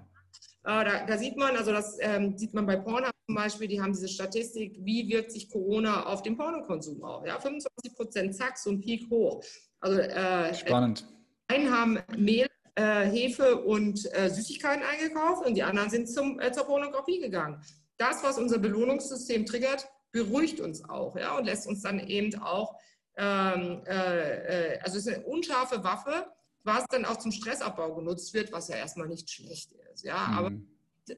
Äh, 0.64 0.84
da, 0.84 1.06
da, 1.06 1.18
sieht 1.18 1.36
man, 1.36 1.56
also 1.56 1.72
das 1.72 1.96
ähm, 2.00 2.36
sieht 2.36 2.52
man 2.52 2.66
bei 2.66 2.76
Pornhub 2.76 3.12
zum 3.26 3.34
Beispiel, 3.34 3.68
die 3.68 3.80
haben 3.80 3.92
diese 3.92 4.08
Statistik, 4.08 4.76
wie 4.80 5.08
wirkt 5.08 5.32
sich 5.32 5.50
Corona 5.50 6.06
auf 6.06 6.22
den 6.22 6.36
Pornokonsum 6.36 7.02
aus. 7.04 7.26
Ja, 7.26 7.38
25 7.38 7.94
Prozent, 7.94 8.34
zack, 8.34 8.58
so 8.58 8.70
ein 8.70 8.80
Peak 8.80 9.08
hoch. 9.10 9.42
Also, 9.80 10.00
äh, 10.00 10.54
Spannend. 10.54 11.06
Einen 11.48 11.70
haben 11.70 11.98
Mehl, 12.16 12.48
äh, 12.76 13.04
Hefe 13.04 13.62
und 13.62 14.12
äh, 14.14 14.28
Süßigkeiten 14.28 14.82
eingekauft 14.82 15.46
und 15.46 15.54
die 15.54 15.62
anderen 15.62 15.90
sind 15.90 16.08
zum, 16.08 16.40
äh, 16.40 16.52
zur 16.52 16.64
Pornografie 16.64 17.20
gegangen. 17.20 17.62
Das, 17.96 18.22
was 18.22 18.38
unser 18.38 18.58
Belohnungssystem 18.58 19.46
triggert, 19.46 19.88
beruhigt 20.12 20.60
uns 20.60 20.88
auch 20.88 21.16
ja, 21.16 21.36
und 21.36 21.44
lässt 21.44 21.66
uns 21.66 21.82
dann 21.82 22.00
eben 22.00 22.34
auch, 22.40 22.78
ähm, 23.16 23.82
äh, 23.86 24.78
also 24.80 24.98
es 24.98 25.06
ist 25.06 25.14
eine 25.14 25.24
unscharfe 25.24 25.82
Waffe, 25.84 26.26
was 26.62 26.84
dann 26.90 27.04
auch 27.04 27.16
zum 27.16 27.32
Stressabbau 27.32 27.94
genutzt 27.94 28.34
wird, 28.34 28.52
was 28.52 28.68
ja 28.68 28.76
erstmal 28.76 29.08
nicht 29.08 29.30
schlecht 29.30 29.72
ist. 29.92 30.04
Ja, 30.04 30.26
mhm. 30.26 30.36
aber 30.36 30.50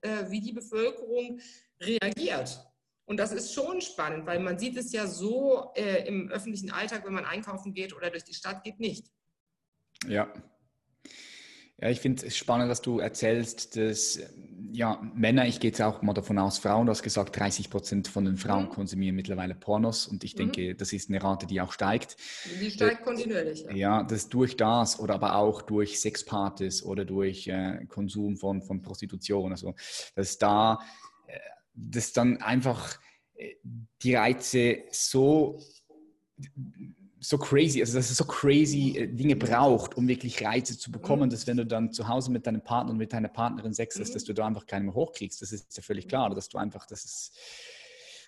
äh, 0.02 0.30
wie 0.30 0.40
die 0.40 0.52
Bevölkerung 0.52 1.40
reagiert. 1.80 2.64
Und 3.06 3.16
das 3.16 3.32
ist 3.32 3.54
schon 3.54 3.80
spannend, 3.80 4.26
weil 4.26 4.38
man 4.38 4.58
sieht 4.58 4.76
es 4.76 4.92
ja 4.92 5.06
so 5.06 5.72
äh, 5.74 6.06
im 6.06 6.28
öffentlichen 6.28 6.70
Alltag, 6.70 7.06
wenn 7.06 7.14
man 7.14 7.24
einkaufen 7.24 7.72
geht 7.72 7.96
oder 7.96 8.10
durch 8.10 8.24
die 8.24 8.34
Stadt 8.34 8.62
geht, 8.64 8.78
nicht. 8.80 9.06
Ja. 10.06 10.30
Ja, 11.80 11.90
ich 11.90 12.00
finde 12.00 12.26
es 12.26 12.36
spannend, 12.36 12.70
dass 12.70 12.82
du 12.82 12.98
erzählst, 12.98 13.76
dass 13.76 14.20
ja, 14.72 15.00
Männer, 15.14 15.46
ich 15.46 15.60
gehe 15.60 15.70
jetzt 15.70 15.80
auch 15.80 16.02
mal 16.02 16.12
davon 16.12 16.38
aus, 16.38 16.58
Frauen, 16.58 16.86
du 16.86 16.90
hast 16.90 17.02
gesagt, 17.02 17.38
30 17.38 17.70
Prozent 17.70 18.08
von 18.08 18.24
den 18.24 18.36
Frauen 18.36 18.64
mhm. 18.64 18.70
konsumieren 18.70 19.16
mittlerweile 19.16 19.54
Pornos 19.54 20.06
und 20.06 20.24
ich 20.24 20.34
mhm. 20.34 20.38
denke, 20.38 20.74
das 20.74 20.92
ist 20.92 21.08
eine 21.08 21.22
Rate, 21.22 21.46
die 21.46 21.60
auch 21.60 21.72
steigt. 21.72 22.16
Die 22.60 22.70
steigt 22.70 23.02
kontinuierlich. 23.02 23.62
Ja, 23.62 23.72
ja 23.72 24.02
das 24.02 24.28
durch 24.28 24.56
das 24.56 24.98
oder 24.98 25.14
aber 25.14 25.36
auch 25.36 25.62
durch 25.62 26.00
Sexpartys 26.00 26.82
oder 26.82 27.04
durch 27.04 27.46
äh, 27.46 27.86
Konsum 27.88 28.36
von, 28.36 28.60
von 28.62 28.82
Prostitution. 28.82 29.52
Also, 29.52 29.74
dass 30.14 30.38
da, 30.38 30.80
äh, 31.26 31.38
dass 31.74 32.12
dann 32.12 32.38
einfach 32.38 32.98
äh, 33.36 33.54
die 34.02 34.16
Reize 34.16 34.78
so 34.90 35.60
so 37.20 37.38
crazy, 37.38 37.80
also 37.80 37.96
dass 37.96 38.10
es 38.10 38.16
so 38.16 38.24
crazy 38.24 38.96
äh, 38.96 39.06
Dinge 39.06 39.36
braucht, 39.36 39.96
um 39.96 40.06
wirklich 40.08 40.44
Reize 40.44 40.78
zu 40.78 40.90
bekommen, 40.90 41.24
mhm. 41.24 41.30
dass 41.30 41.46
wenn 41.46 41.56
du 41.56 41.66
dann 41.66 41.92
zu 41.92 42.08
Hause 42.08 42.30
mit 42.30 42.46
deinem 42.46 42.62
Partner 42.62 42.92
und 42.92 42.98
mit 42.98 43.12
deiner 43.12 43.28
Partnerin 43.28 43.72
Sex 43.72 43.98
hast, 43.98 44.10
mhm. 44.10 44.14
dass 44.14 44.24
du 44.24 44.32
da 44.32 44.46
einfach 44.46 44.66
keinen 44.66 44.86
mehr 44.86 44.94
hochkriegst. 44.94 45.42
Das 45.42 45.52
ist 45.52 45.76
ja 45.76 45.82
völlig 45.82 46.08
klar, 46.08 46.30
dass 46.34 46.48
du 46.48 46.58
einfach, 46.58 46.86
das 46.86 47.04
ist, 47.04 47.36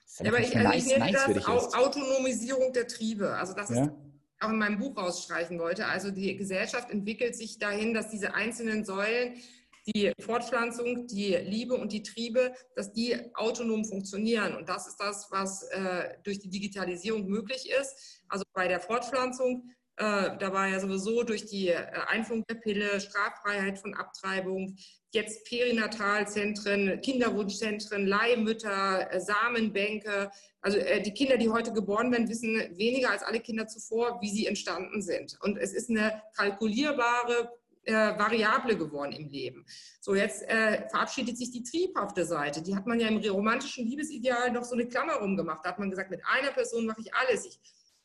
das 0.05 0.13
ist 0.13 0.21
ja, 0.21 0.29
aber 0.29 0.41
ich, 0.41 0.57
also 0.57 0.91
ich 0.91 0.99
nenne 0.99 1.13
das 1.13 1.47
Au 1.47 1.59
Autonomisierung 1.85 2.73
der 2.73 2.87
Triebe. 2.87 3.35
Also 3.35 3.55
das 3.55 3.71
ja? 3.71 3.85
ist 3.85 3.91
auch 4.41 4.51
in 4.51 4.59
meinem 4.59 4.79
Buch 4.79 4.97
rausstreichen 4.97 5.59
wollte. 5.59 5.87
Also 5.87 6.11
die 6.11 6.37
Gesellschaft 6.37 6.91
entwickelt 6.91 7.37
sich 7.37 7.59
dahin, 7.59 7.95
dass 7.95 8.11
diese 8.11 8.35
einzelnen 8.35 8.85
Säulen 8.85 9.35
die 9.95 10.13
Fortpflanzung, 10.21 11.07
die 11.07 11.35
Liebe 11.37 11.75
und 11.75 11.93
die 11.93 12.03
Triebe, 12.03 12.55
dass 12.75 12.93
die 12.93 13.17
autonom 13.35 13.85
funktionieren. 13.85 14.57
Und 14.57 14.69
das 14.69 14.87
ist 14.87 14.97
das, 14.97 15.29
was 15.31 15.63
äh, 15.71 16.15
durch 16.25 16.39
die 16.39 16.51
Digitalisierung 16.51 17.27
möglich 17.27 17.71
ist. 17.71 18.23
Also 18.29 18.45
bei 18.53 18.69
der 18.69 18.81
Fortpflanzung, 18.81 19.71
äh, 19.97 20.37
da 20.39 20.53
war 20.53 20.69
ja 20.69 20.81
sowieso 20.81 21.23
durch 21.23 21.47
die 21.47 21.69
äh, 21.69 21.87
Einführung 22.09 22.45
der 22.49 22.57
Pille, 22.57 23.01
Straffreiheit 23.01 23.79
von 23.79 23.95
Abtreibung, 23.95 24.77
jetzt 25.13 25.45
Perinatalzentren, 25.47 27.01
Kinderwunschzentren, 27.01 28.07
Leihmütter, 28.07 29.13
äh, 29.13 29.21
Samenbänke. 29.21 30.31
Also 30.61 30.79
äh, 30.79 31.03
die 31.03 31.13
Kinder, 31.13 31.37
die 31.37 31.51
heute 31.51 31.73
geboren 31.73 32.13
werden, 32.13 32.29
wissen 32.29 32.55
weniger 32.77 33.11
als 33.11 33.23
alle 33.23 33.41
Kinder 33.41 33.67
zuvor, 33.67 34.21
wie 34.21 34.31
sie 34.31 34.47
entstanden 34.47 35.03
sind. 35.03 35.39
Und 35.43 35.59
es 35.59 35.73
ist 35.73 35.91
eine 35.91 36.23
kalkulierbare 36.37 37.60
äh, 37.85 37.95
Variable 37.95 38.77
geworden 38.77 39.13
im 39.13 39.29
Leben. 39.29 39.65
So, 40.01 40.15
jetzt 40.15 40.43
äh, 40.43 40.89
verabschiedet 40.89 41.37
sich 41.37 41.51
die 41.51 41.63
triebhafte 41.63 42.25
Seite. 42.25 42.63
Die 42.63 42.77
hat 42.77 42.87
man 42.87 43.01
ja 43.01 43.09
im 43.09 43.19
romantischen 43.19 43.87
Liebesideal 43.87 44.53
noch 44.53 44.65
so 44.65 44.75
eine 44.75 44.87
Klammer 44.87 45.15
rumgemacht. 45.15 45.65
Da 45.65 45.71
hat 45.71 45.79
man 45.79 45.91
gesagt, 45.91 46.11
mit 46.11 46.23
einer 46.25 46.53
Person 46.53 46.87
mache 46.87 47.01
ich 47.01 47.15
alles. 47.15 47.47
Ich 47.47 47.59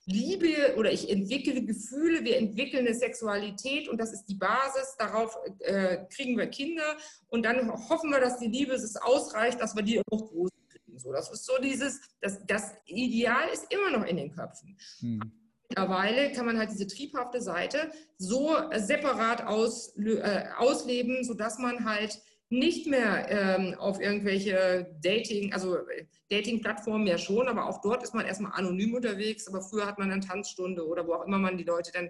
liebe 0.05 0.76
oder 0.78 0.91
ich 0.91 1.09
entwickle 1.09 1.63
Gefühle, 1.63 2.23
wir 2.23 2.38
entwickeln 2.38 2.86
eine 2.86 2.95
Sexualität 2.95 3.89
und 3.89 3.97
das 3.97 4.13
ist 4.13 4.26
die 4.26 4.36
Basis. 4.36 4.95
Darauf 4.97 5.36
äh, 5.59 6.05
kriegen 6.13 6.38
wir 6.38 6.47
Kinder 6.47 6.95
und 7.28 7.43
dann 7.43 7.71
hoffen 7.89 8.11
wir, 8.11 8.19
dass 8.19 8.38
die 8.38 8.47
Liebe 8.47 8.73
es 8.73 8.95
ausreicht, 8.95 9.59
dass 9.59 9.76
wir 9.76 9.84
die 9.84 10.01
auch 10.11 10.30
groß 10.30 10.51
kriegen. 10.69 10.99
So, 10.99 11.11
das 11.11 11.32
ist 11.32 11.45
so 11.45 11.53
dieses, 11.61 11.99
das, 12.21 12.39
das 12.45 12.73
Ideal 12.86 13.49
ist 13.51 13.65
immer 13.73 13.97
noch 13.97 14.05
in 14.05 14.17
den 14.17 14.32
Köpfen. 14.32 14.78
Hm. 14.99 15.45
Mittlerweile 15.70 16.32
kann 16.32 16.45
man 16.45 16.57
halt 16.57 16.72
diese 16.72 16.88
triebhafte 16.88 17.41
Seite 17.41 17.91
so 18.18 18.55
separat 18.76 19.45
aus, 19.45 19.95
äh, 19.97 20.43
ausleben, 20.57 21.24
sodass 21.24 21.57
man 21.57 21.86
halt 21.86 22.22
nicht 22.50 22.86
mehr 22.86 23.28
ähm, 23.30 23.76
auf 23.76 24.00
irgendwelche 24.00 24.96
Dating, 25.02 25.52
also 25.52 25.78
äh, 25.78 26.06
Dating-Plattformen 26.30 27.08
ja 27.08 27.18
schon, 27.18 27.48
aber 27.48 27.68
auch 27.68 27.82
dort 27.82 28.04
ist 28.04 28.14
man 28.14 28.26
erstmal 28.26 28.52
anonym 28.54 28.93
unterwegs. 28.93 29.48
Aber 29.48 29.62
früher 29.62 29.86
hat 29.86 29.98
man 29.98 30.10
dann 30.10 30.22
Tanzstunde 30.22 30.86
oder 30.86 31.08
wo 31.08 31.14
auch 31.14 31.26
immer 31.26 31.39
man 31.39 31.58
die 31.58 31.64
Leute 31.64 31.91
dann 31.91 32.10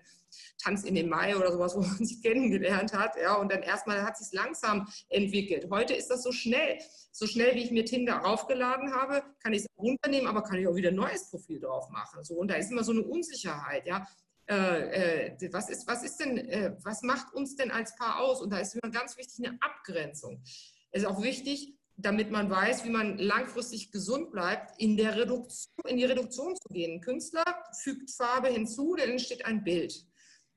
Tanz 0.62 0.84
in 0.84 0.96
den 0.96 1.10
Mai 1.10 1.36
oder 1.36 1.52
sowas, 1.52 1.76
wo 1.76 1.82
man 1.82 2.06
sich 2.06 2.22
kennengelernt 2.24 2.94
hat. 2.94 3.16
Ja, 3.22 3.36
und 3.36 3.52
dann 3.52 3.64
erstmal 3.64 4.04
hat 4.04 4.18
sich 4.18 4.32
langsam 4.34 4.88
entwickelt. 5.10 5.68
Heute 5.70 5.94
ist 5.94 6.10
das 6.10 6.24
so 6.24 6.32
schnell. 6.32 6.80
So 7.12 7.28
schnell, 7.28 7.56
wie 7.56 7.64
ich 7.64 7.72
mir 7.72 7.86
Tinder 7.86 8.16
raufgeladen 8.16 8.94
habe, 8.94 9.24
kann 9.42 9.54
ich 9.54 9.62
es 9.62 9.68
runternehmen, 9.78 10.28
aber 10.28 10.44
kann 10.44 10.60
ich 10.60 10.68
auch 10.68 10.76
wieder 10.76 10.90
ein 10.90 10.96
neues 10.96 11.30
Profil 11.30 11.62
drauf 11.62 11.90
machen. 11.90 12.24
So, 12.26 12.36
und 12.36 12.50
da 12.50 12.56
ist 12.56 12.72
immer 12.72 12.84
so 12.84 12.92
eine 12.92 13.04
Unsicherheit. 13.04 13.88
Ja, 13.88 14.06
was, 14.48 15.70
ist, 15.70 15.88
was 15.88 16.04
ist 16.04 16.18
denn, 16.18 16.38
äh, 16.38 16.76
was 16.84 17.02
macht 17.02 17.34
uns 17.34 17.56
denn 17.56 17.72
als 17.72 17.96
Paar 17.96 18.20
aus? 18.20 18.42
Und 18.42 18.52
da 18.52 18.60
ist 18.60 18.76
immer 18.76 18.92
ganz 18.92 19.18
wichtig 19.18 19.46
eine 19.46 19.58
Abgrenzung. 19.62 20.42
Es 20.92 21.02
ist 21.02 21.08
auch 21.08 21.22
wichtig, 21.22 21.76
damit 21.98 22.30
man 22.30 22.50
weiß, 22.50 22.84
wie 22.84 22.90
man 22.90 23.18
langfristig 23.18 23.92
gesund 23.92 24.32
bleibt, 24.32 24.80
in, 24.80 24.98
der 24.98 25.16
Reduktion, 25.16 25.74
in 25.88 25.98
die 25.98 26.06
Reduktion 26.06 26.56
zu 26.56 26.74
gehen. 26.74 26.94
Ein 26.94 27.02
Künstler 27.02 27.46
fügt 27.82 28.12
Farbe 28.12 28.50
hinzu, 28.50 28.96
dann 28.96 29.12
entsteht 29.12 29.46
ein 29.46 29.64
Bild. 29.64 30.06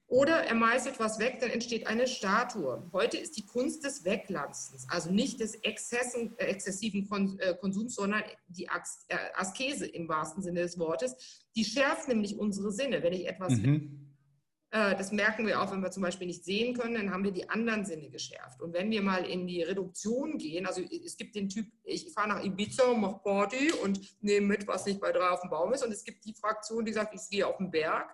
Oder 0.08 0.44
er 0.44 0.54
meißelt 0.54 0.98
was 0.98 1.18
weg, 1.18 1.36
dann 1.40 1.50
entsteht 1.50 1.86
eine 1.86 2.06
Statue. 2.06 2.88
Heute 2.94 3.18
ist 3.18 3.36
die 3.36 3.44
Kunst 3.44 3.84
des 3.84 4.06
Weglassens, 4.06 4.86
also 4.88 5.12
nicht 5.12 5.38
des 5.38 5.54
Exzessen, 5.56 6.34
äh, 6.38 6.46
exzessiven 6.46 7.06
äh, 7.38 7.54
Konsums, 7.60 7.94
sondern 7.94 8.22
die 8.48 8.64
äh, 8.64 9.16
Askese 9.34 9.86
im 9.86 10.08
wahrsten 10.08 10.42
Sinne 10.42 10.62
des 10.62 10.78
Wortes. 10.78 11.44
Die 11.54 11.64
schärft 11.64 12.08
nämlich 12.08 12.38
unsere 12.38 12.72
Sinne. 12.72 13.02
Wenn 13.02 13.12
ich 13.12 13.28
etwas, 13.28 13.52
mhm. 13.52 14.14
äh, 14.70 14.96
das 14.96 15.12
merken 15.12 15.46
wir 15.46 15.60
auch, 15.60 15.70
wenn 15.72 15.82
wir 15.82 15.90
zum 15.90 16.04
Beispiel 16.04 16.26
nicht 16.26 16.42
sehen 16.42 16.74
können, 16.74 16.94
dann 16.94 17.10
haben 17.10 17.24
wir 17.24 17.32
die 17.32 17.50
anderen 17.50 17.84
Sinne 17.84 18.08
geschärft. 18.08 18.62
Und 18.62 18.72
wenn 18.72 18.90
wir 18.90 19.02
mal 19.02 19.26
in 19.26 19.46
die 19.46 19.62
Reduktion 19.62 20.38
gehen, 20.38 20.64
also 20.64 20.80
es 20.80 21.18
gibt 21.18 21.34
den 21.34 21.50
Typ, 21.50 21.66
ich 21.84 22.14
fahre 22.14 22.28
nach 22.28 22.42
Ibiza 22.42 22.84
und 22.84 23.02
mache 23.02 23.20
Party 23.22 23.72
und 23.84 24.00
nehme 24.22 24.46
mit, 24.46 24.66
was 24.66 24.86
nicht 24.86 25.02
bei 25.02 25.12
drei 25.12 25.28
auf 25.28 25.42
dem 25.42 25.50
Baum 25.50 25.74
ist. 25.74 25.84
Und 25.84 25.92
es 25.92 26.02
gibt 26.02 26.24
die 26.24 26.32
Fraktion, 26.32 26.86
die 26.86 26.94
sagt, 26.94 27.14
ich 27.14 27.28
gehe 27.28 27.46
auf 27.46 27.58
den 27.58 27.70
Berg 27.70 28.08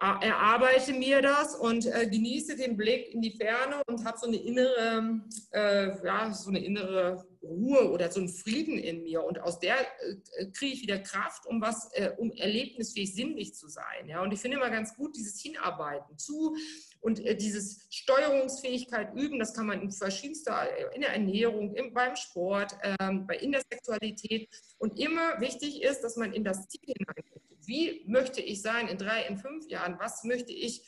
erarbeite 0.00 0.94
mir 0.94 1.20
das 1.20 1.54
und 1.54 1.84
äh, 1.84 2.08
genieße 2.08 2.56
den 2.56 2.76
Blick 2.76 3.12
in 3.12 3.20
die 3.20 3.36
Ferne 3.36 3.82
und 3.86 4.04
habe 4.04 4.18
so 4.18 4.26
eine 4.26 4.38
innere, 4.38 5.20
äh, 5.52 6.06
ja, 6.06 6.32
so 6.32 6.48
eine 6.48 6.64
innere 6.64 7.26
Ruhe 7.42 7.90
oder 7.90 8.10
so 8.10 8.20
einen 8.20 8.30
Frieden 8.30 8.78
in 8.78 9.02
mir 9.02 9.22
und 9.22 9.40
aus 9.40 9.58
der 9.58 9.78
äh, 9.78 10.46
kriege 10.52 10.74
ich 10.74 10.82
wieder 10.82 10.98
Kraft, 10.98 11.46
um 11.46 11.60
was, 11.60 11.90
äh, 11.92 12.12
um 12.16 12.32
erlebnisfähig, 12.32 13.14
sinnlich 13.14 13.54
zu 13.54 13.68
sein. 13.68 14.08
Ja, 14.08 14.22
und 14.22 14.32
ich 14.32 14.40
finde 14.40 14.56
immer 14.56 14.70
ganz 14.70 14.94
gut 14.96 15.14
dieses 15.16 15.38
Hinarbeiten 15.40 16.16
zu 16.16 16.56
und 17.00 17.24
äh, 17.24 17.36
dieses 17.36 17.86
Steuerungsfähigkeit 17.90 19.14
üben. 19.14 19.38
Das 19.38 19.54
kann 19.54 19.66
man 19.66 19.82
in 19.82 19.90
verschiedenster, 19.90 20.66
äh, 20.78 20.94
in 20.94 21.02
der 21.02 21.12
Ernährung, 21.12 21.74
im, 21.74 21.92
beim 21.92 22.16
Sport, 22.16 22.74
ähm, 23.00 23.26
bei 23.26 23.36
in 23.36 23.52
der 23.52 23.62
Sexualität 23.70 24.48
und 24.78 24.98
immer 24.98 25.40
wichtig 25.40 25.82
ist, 25.82 26.00
dass 26.00 26.16
man 26.16 26.32
in 26.32 26.44
das 26.44 26.68
Ziel 26.68 26.94
hineingeht 26.96 27.49
wie 27.70 28.04
möchte 28.08 28.40
ich 28.40 28.62
sein 28.62 28.88
in 28.88 28.98
drei, 28.98 29.22
in 29.22 29.38
fünf 29.38 29.68
Jahren? 29.68 29.96
Was 30.00 30.24
möchte 30.24 30.52
ich 30.52 30.82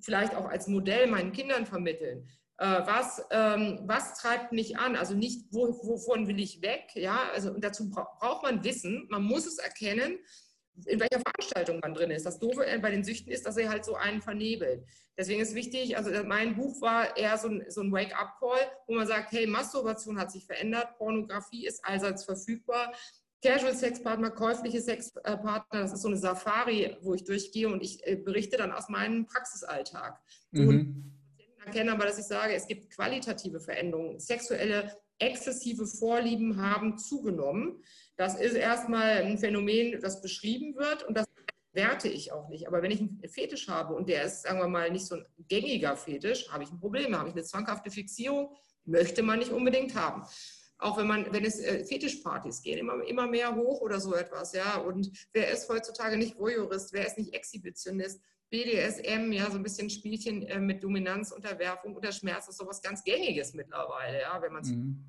vielleicht 0.00 0.34
auch 0.34 0.46
als 0.46 0.66
Modell 0.66 1.06
meinen 1.06 1.32
Kindern 1.32 1.66
vermitteln? 1.66 2.26
Äh, 2.56 2.64
was, 2.64 3.22
ähm, 3.30 3.80
was 3.84 4.14
treibt 4.14 4.50
mich 4.52 4.78
an? 4.78 4.96
Also 4.96 5.14
nicht, 5.14 5.44
wo, 5.50 5.68
wovon 5.86 6.26
will 6.28 6.40
ich 6.40 6.62
weg? 6.62 6.90
Ja, 6.94 7.28
also 7.34 7.50
dazu 7.58 7.90
braucht 7.90 8.42
man 8.42 8.64
Wissen. 8.64 9.06
Man 9.10 9.22
muss 9.22 9.46
es 9.46 9.58
erkennen, 9.58 10.18
in 10.86 11.00
welcher 11.00 11.20
Veranstaltung 11.20 11.80
man 11.80 11.92
drin 11.92 12.10
ist. 12.10 12.24
Das 12.24 12.38
Doofe 12.38 12.64
bei 12.80 12.90
den 12.90 13.04
Süchten 13.04 13.30
ist, 13.30 13.44
dass 13.44 13.58
er 13.58 13.68
halt 13.68 13.84
so 13.84 13.94
einen 13.94 14.22
vernebelt. 14.22 14.86
Deswegen 15.18 15.42
ist 15.42 15.54
wichtig, 15.54 15.98
also 15.98 16.10
mein 16.24 16.56
Buch 16.56 16.80
war 16.80 17.14
eher 17.14 17.36
so 17.36 17.48
ein, 17.48 17.66
so 17.68 17.82
ein 17.82 17.92
Wake-up-Call, 17.92 18.70
wo 18.86 18.94
man 18.94 19.06
sagt, 19.06 19.32
hey, 19.32 19.46
Masturbation 19.46 20.18
hat 20.18 20.32
sich 20.32 20.46
verändert, 20.46 20.96
Pornografie 20.96 21.66
ist 21.66 21.84
allseits 21.84 22.24
verfügbar, 22.24 22.94
Casual 23.42 23.74
Sexpartner, 23.74 24.30
käufliche 24.30 24.80
Sexpartner, 24.80 25.64
das 25.72 25.92
ist 25.92 26.02
so 26.02 26.08
eine 26.08 26.16
Safari, 26.16 26.96
wo 27.00 27.14
ich 27.14 27.24
durchgehe 27.24 27.68
und 27.68 27.82
ich 27.82 28.06
äh, 28.06 28.14
berichte 28.14 28.56
dann 28.56 28.70
aus 28.70 28.88
meinem 28.88 29.26
Praxisalltag. 29.26 30.20
Mhm. 30.52 30.68
Und 30.68 31.12
erkenne 31.66 31.92
aber, 31.92 32.06
dass 32.06 32.18
ich 32.18 32.24
sage, 32.24 32.54
es 32.54 32.68
gibt 32.68 32.90
qualitative 32.90 33.60
Veränderungen. 33.60 34.20
Sexuelle 34.20 34.96
exzessive 35.18 35.86
Vorlieben 35.86 36.60
haben 36.60 36.98
zugenommen. 36.98 37.82
Das 38.16 38.40
ist 38.40 38.54
erstmal 38.54 39.22
ein 39.22 39.38
Phänomen, 39.38 40.00
das 40.00 40.22
beschrieben 40.22 40.76
wird 40.76 41.02
und 41.04 41.16
das 41.16 41.26
werte 41.72 42.08
ich 42.08 42.32
auch 42.32 42.48
nicht. 42.48 42.68
Aber 42.68 42.82
wenn 42.82 42.90
ich 42.90 43.00
einen 43.00 43.22
Fetisch 43.28 43.68
habe 43.68 43.94
und 43.94 44.08
der 44.08 44.24
ist, 44.24 44.42
sagen 44.42 44.60
wir 44.60 44.68
mal, 44.68 44.90
nicht 44.90 45.06
so 45.06 45.16
ein 45.16 45.26
gängiger 45.48 45.96
Fetisch, 45.96 46.48
habe 46.50 46.62
ich 46.62 46.70
ein 46.70 46.78
Problem, 46.78 47.16
habe 47.16 47.28
ich 47.28 47.34
eine 47.34 47.44
zwanghafte 47.44 47.90
Fixierung, 47.90 48.54
möchte 48.84 49.22
man 49.22 49.38
nicht 49.38 49.50
unbedingt 49.50 49.96
haben 49.96 50.24
auch 50.82 50.98
wenn 50.98 51.06
man, 51.06 51.32
wenn 51.32 51.44
es 51.44 51.60
äh, 51.60 51.84
Fetischpartys 51.84 52.62
gehen, 52.62 52.78
immer, 52.78 53.02
immer 53.04 53.26
mehr 53.26 53.54
hoch 53.54 53.80
oder 53.80 54.00
so 54.00 54.14
etwas, 54.14 54.52
ja. 54.52 54.76
Und 54.76 55.10
wer 55.32 55.50
ist 55.50 55.68
heutzutage 55.68 56.16
nicht 56.16 56.38
Voyeurist, 56.38 56.92
wer 56.92 57.06
ist 57.06 57.18
nicht 57.18 57.34
Exhibitionist? 57.34 58.20
BDSM, 58.50 59.32
ja, 59.32 59.50
so 59.50 59.56
ein 59.56 59.62
bisschen 59.62 59.88
Spielchen 59.88 60.42
äh, 60.42 60.60
mit 60.60 60.84
Dominanz, 60.84 61.32
Unterwerfung 61.32 61.96
oder 61.96 62.12
Schmerz, 62.12 62.48
ist 62.48 62.58
sowas 62.58 62.82
ganz 62.82 63.02
Gängiges 63.02 63.54
mittlerweile, 63.54 64.20
ja, 64.20 64.42
wenn 64.42 64.52
man 64.52 64.62
es 64.62 64.68
mhm. 64.68 65.02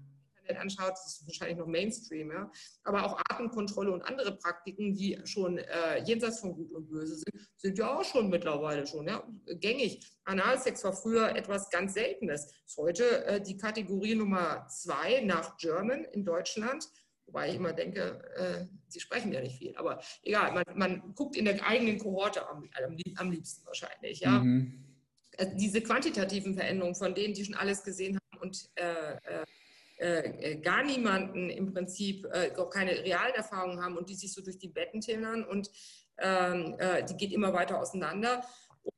Internet 0.44 0.62
anschaut, 0.62 0.92
das 0.92 1.08
ist 1.08 1.28
wahrscheinlich 1.28 1.58
noch 1.58 1.68
Mainstream, 1.68 2.32
ja. 2.32 2.52
Aber 2.84 3.06
auch 3.06 3.20
Atemkontrolle 3.30 3.92
und 3.92 4.02
andere 4.04 4.38
Praktiken, 4.38 4.94
die 4.94 5.20
schon 5.26 5.58
äh, 5.58 6.04
jenseits 6.04 6.40
von 6.40 6.56
Gut 6.56 6.72
und 6.72 6.90
Böse 6.90 7.16
sind, 7.16 7.50
sind 7.58 7.78
ja 7.78 7.98
auch 7.98 8.04
schon 8.04 8.30
mittlerweile 8.30 8.86
schon 8.86 9.08
ja, 9.08 9.24
gängig. 9.56 10.06
Analsex 10.26 10.84
war 10.84 10.94
früher 10.94 11.36
etwas 11.36 11.70
ganz 11.70 11.94
Seltenes. 11.94 12.52
Ist 12.66 12.78
heute 12.78 13.26
äh, 13.26 13.42
die 13.42 13.58
Kategorie 13.58 14.16
Nummer 14.16 14.68
zwei 14.68 15.22
nach 15.22 15.58
German 15.58 16.06
in 16.06 16.26
Deutschland. 16.26 16.88
Wobei 17.26 17.50
ich 17.50 17.56
immer 17.56 17.74
denke, 17.74 18.22
äh, 18.36 18.66
sie 18.90 19.00
sprechen 19.00 19.32
ja 19.32 19.42
nicht 19.42 19.58
viel. 19.58 19.76
Aber 19.78 20.02
egal, 20.24 20.52
man, 20.52 20.64
man 20.76 21.16
guckt 21.16 21.38
in 21.38 21.46
der 21.46 21.66
eigenen 21.66 21.98
Kohorte 21.98 22.48
am, 22.48 22.70
am 23.16 23.32
liebsten 23.32 23.66
wahrscheinlich. 23.66 24.20
Ja? 24.20 24.40
Mhm. 24.40 24.84
Äh, 25.38 25.56
diese 25.56 25.82
quantitativen 25.82 26.54
Veränderungen, 26.54 26.96
von 26.96 27.16
denen 27.16 27.34
die 27.34 27.46
schon 27.46 27.56
alles 27.56 27.84
gesehen 27.84 28.18
haben 28.18 28.42
und 28.42 28.70
äh, 28.76 29.44
äh 30.04 30.14
äh, 30.14 30.52
äh, 30.52 30.56
gar 30.58 30.84
niemanden 30.84 31.50
im 31.50 31.72
Prinzip 31.72 32.26
äh, 32.26 32.52
auch 32.58 32.70
keine 32.70 32.92
realen 32.92 33.34
Erfahrungen 33.36 33.82
haben 33.82 33.96
und 33.96 34.10
die 34.10 34.16
sich 34.16 34.34
so 34.34 34.42
durch 34.42 34.58
die 34.58 34.68
Betten 34.68 35.00
tillern 35.00 35.46
und 35.46 35.72
ähm, 36.18 36.76
äh, 36.78 37.06
die 37.06 37.16
geht 37.16 37.32
immer 37.32 37.54
weiter 37.54 37.80
auseinander. 37.80 38.44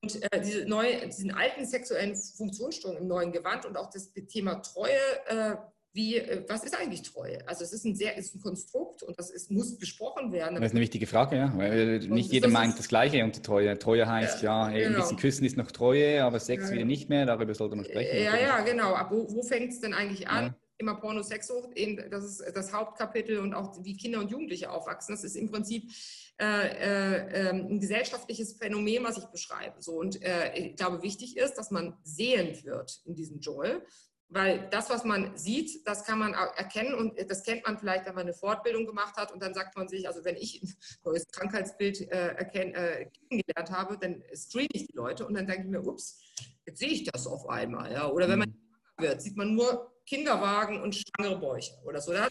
Und 0.01 0.23
äh, 0.23 0.41
diese 0.41 0.65
neue, 0.65 1.05
diesen 1.05 1.29
alten 1.29 1.63
sexuellen 1.63 2.15
Funktionsstörungen 2.15 3.03
im 3.03 3.07
neuen 3.07 3.31
Gewand 3.31 3.67
und 3.67 3.77
auch 3.77 3.91
das 3.91 4.13
Thema 4.13 4.55
Treue, 4.55 4.97
äh, 5.27 5.55
wie, 5.93 6.21
was 6.49 6.63
ist 6.63 6.75
eigentlich 6.75 7.03
Treue? 7.03 7.47
Also 7.47 7.63
es 7.63 7.71
ist 7.71 7.85
ein 7.85 7.95
sehr, 7.95 8.17
ist 8.17 8.35
ein 8.35 8.41
Konstrukt 8.41 9.03
und 9.03 9.17
das 9.19 9.29
ist, 9.29 9.51
muss 9.51 9.77
besprochen 9.77 10.31
werden. 10.31 10.55
Das 10.55 10.65
ist 10.65 10.71
eine 10.71 10.81
wichtige 10.81 11.05
Frage, 11.05 11.37
ja. 11.37 11.53
Weil 11.55 11.99
nicht 11.99 12.33
jeder 12.33 12.49
meint 12.49 12.79
das 12.79 12.87
Gleiche 12.87 13.23
unter 13.23 13.43
Treue. 13.43 13.77
Treue 13.77 14.07
heißt 14.07 14.41
ja, 14.41 14.71
ja 14.71 14.87
genau. 14.87 14.95
ein 14.97 15.01
bisschen 15.01 15.17
küssen 15.17 15.45
ist 15.45 15.55
noch 15.55 15.71
Treue, 15.71 16.23
aber 16.23 16.39
Sex 16.39 16.69
ja, 16.69 16.73
wieder 16.73 16.85
nicht 16.85 17.09
mehr, 17.09 17.27
darüber 17.27 17.53
sollte 17.53 17.75
man 17.75 17.85
sprechen. 17.85 18.23
Ja, 18.23 18.35
ja, 18.35 18.59
genau. 18.61 18.95
Aber 18.95 19.15
wo, 19.15 19.35
wo 19.35 19.43
fängt 19.43 19.71
es 19.71 19.79
denn 19.79 19.93
eigentlich 19.93 20.27
an? 20.27 20.47
Ja 20.47 20.55
immer 20.77 20.95
Pornosexsucht, 20.95 21.69
das 22.09 22.23
ist 22.23 22.43
das 22.55 22.73
Hauptkapitel 22.73 23.39
und 23.39 23.53
auch 23.53 23.83
wie 23.83 23.95
Kinder 23.95 24.19
und 24.19 24.29
Jugendliche 24.29 24.71
aufwachsen. 24.71 25.15
Das 25.15 25.23
ist 25.23 25.35
im 25.35 25.49
Prinzip 25.49 25.91
äh, 26.37 26.67
äh, 26.67 27.49
ähm, 27.49 27.67
ein 27.69 27.79
gesellschaftliches 27.79 28.57
Phänomen, 28.57 29.03
was 29.03 29.17
ich 29.17 29.25
beschreibe. 29.25 29.81
So, 29.81 29.93
und 29.93 30.21
äh, 30.21 30.53
ich 30.57 30.75
glaube, 30.75 31.01
wichtig 31.01 31.37
ist, 31.37 31.55
dass 31.55 31.71
man 31.71 31.97
sehend 32.03 32.65
wird 32.65 33.01
in 33.05 33.15
diesem 33.15 33.39
Dschungel. 33.39 33.85
Weil 34.27 34.67
das, 34.71 34.89
was 34.89 35.03
man 35.05 35.37
sieht, 35.37 35.87
das 35.87 36.03
kann 36.03 36.17
man 36.17 36.33
erkennen 36.33 36.95
und 36.95 37.13
das 37.29 37.43
kennt 37.43 37.65
man 37.65 37.77
vielleicht, 37.77 38.07
wenn 38.07 38.15
man 38.15 38.23
eine 38.23 38.33
Fortbildung 38.33 38.87
gemacht 38.87 39.15
hat 39.17 39.31
und 39.31 39.41
dann 39.41 39.53
sagt 39.53 39.77
man 39.77 39.87
sich, 39.87 40.07
also 40.07 40.25
wenn 40.25 40.35
ich 40.35 40.63
ein 40.63 40.73
neues 41.03 41.27
Krankheitsbild 41.27 42.01
äh, 42.11 42.29
erkenn, 42.29 42.73
äh, 42.73 43.09
kennengelernt 43.29 43.69
habe, 43.69 43.97
dann 43.99 44.23
screene 44.33 44.69
ich 44.73 44.87
die 44.87 44.95
Leute 44.95 45.27
und 45.27 45.35
dann 45.35 45.45
denke 45.45 45.65
ich 45.65 45.69
mir, 45.69 45.85
ups, 45.85 46.19
jetzt 46.65 46.79
sehe 46.79 46.89
ich 46.89 47.03
das 47.03 47.27
auf 47.27 47.47
einmal. 47.47 47.91
Ja? 47.93 48.09
Oder 48.09 48.27
wenn 48.27 48.39
man 48.39 48.49
mhm. 48.49 49.03
wird, 49.03 49.21
sieht 49.21 49.37
man 49.37 49.53
nur 49.53 49.94
Kinderwagen 50.05 50.81
und 50.81 50.95
schwangere 50.95 51.39
Bäuche 51.39 51.73
oder 51.83 52.01
so. 52.01 52.13
Da 52.13 52.27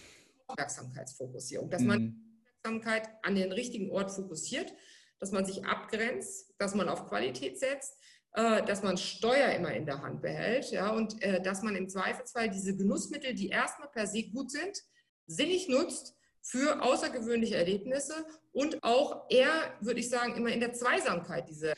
Aufmerksamkeitsfokussierung, 0.46 1.70
dass 1.70 1.82
man 1.82 2.02
mhm. 2.02 2.24
Aufmerksamkeit 2.62 3.08
an 3.22 3.34
den 3.34 3.52
richtigen 3.52 3.90
Ort 3.90 4.10
fokussiert, 4.10 4.72
dass 5.20 5.32
man 5.32 5.44
sich 5.44 5.64
abgrenzt, 5.64 6.54
dass 6.58 6.74
man 6.74 6.88
auf 6.88 7.06
Qualität 7.08 7.58
setzt, 7.58 7.96
äh, 8.32 8.62
dass 8.64 8.82
man 8.82 8.96
Steuer 8.96 9.50
immer 9.50 9.72
in 9.72 9.86
der 9.86 10.02
Hand 10.02 10.22
behält 10.22 10.70
ja, 10.70 10.90
und 10.90 11.22
äh, 11.22 11.40
dass 11.42 11.62
man 11.62 11.76
im 11.76 11.88
Zweifelsfall 11.88 12.50
diese 12.50 12.76
Genussmittel, 12.76 13.34
die 13.34 13.48
erstmal 13.48 13.88
per 13.88 14.06
se 14.06 14.24
gut 14.24 14.50
sind, 14.50 14.82
sinnig 15.26 15.68
nutzt 15.68 16.14
für 16.42 16.82
außergewöhnliche 16.82 17.56
Erlebnisse 17.56 18.26
und 18.52 18.82
auch 18.82 19.30
eher, 19.30 19.74
würde 19.80 20.00
ich 20.00 20.10
sagen, 20.10 20.36
immer 20.36 20.50
in 20.50 20.60
der 20.60 20.74
Zweisamkeit 20.74 21.48
diese 21.48 21.74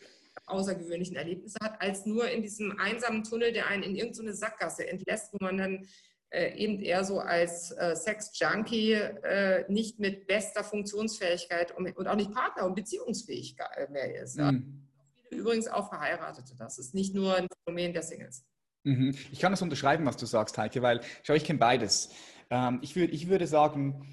außergewöhnlichen 0.46 1.16
Erlebnisse 1.16 1.58
hat, 1.62 1.80
als 1.80 2.06
nur 2.06 2.28
in 2.30 2.42
diesem 2.42 2.78
einsamen 2.78 3.24
Tunnel, 3.24 3.52
der 3.52 3.66
einen 3.66 3.82
in 3.82 3.96
irgendeine 3.96 4.34
Sackgasse 4.34 4.86
entlässt, 4.88 5.32
wo 5.32 5.38
man 5.40 5.58
dann 5.58 5.86
äh, 6.30 6.56
eben 6.56 6.80
eher 6.80 7.04
so 7.04 7.20
als 7.20 7.70
äh, 7.72 7.94
Sex-Junkie 7.94 8.92
äh, 8.92 9.64
nicht 9.70 10.00
mit 10.00 10.26
bester 10.26 10.64
Funktionsfähigkeit 10.64 11.76
und, 11.76 11.96
und, 11.96 12.08
auch 12.08 12.16
nicht 12.16 12.32
Partner- 12.32 12.66
und 12.66 12.74
beziehungsfähig 12.74 13.56
mehr 13.90 14.22
ist. 14.22 14.36
Mhm. 14.36 14.84
Ja. 15.30 15.38
Übrigens 15.38 15.68
auch 15.68 15.88
Verheiratete. 15.88 16.54
Das 16.56 16.78
ist 16.78 16.94
nicht 16.94 17.14
nur 17.14 17.36
ein 17.36 17.46
Phänomen 17.64 17.92
der 17.92 18.02
Singles. 18.02 18.44
Mhm. 18.82 19.16
Ich 19.32 19.40
kann 19.40 19.52
das 19.52 19.62
unterschreiben, 19.62 20.04
was 20.04 20.16
du 20.16 20.26
sagst, 20.26 20.58
Heike, 20.58 20.82
weil 20.82 21.00
schau, 21.22 21.34
ich 21.34 21.44
kenne 21.44 21.58
beides. 21.58 22.10
Ähm, 22.50 22.80
ich, 22.82 22.96
würd, 22.96 23.12
ich 23.12 23.28
würde 23.28 23.46
sagen, 23.46 24.06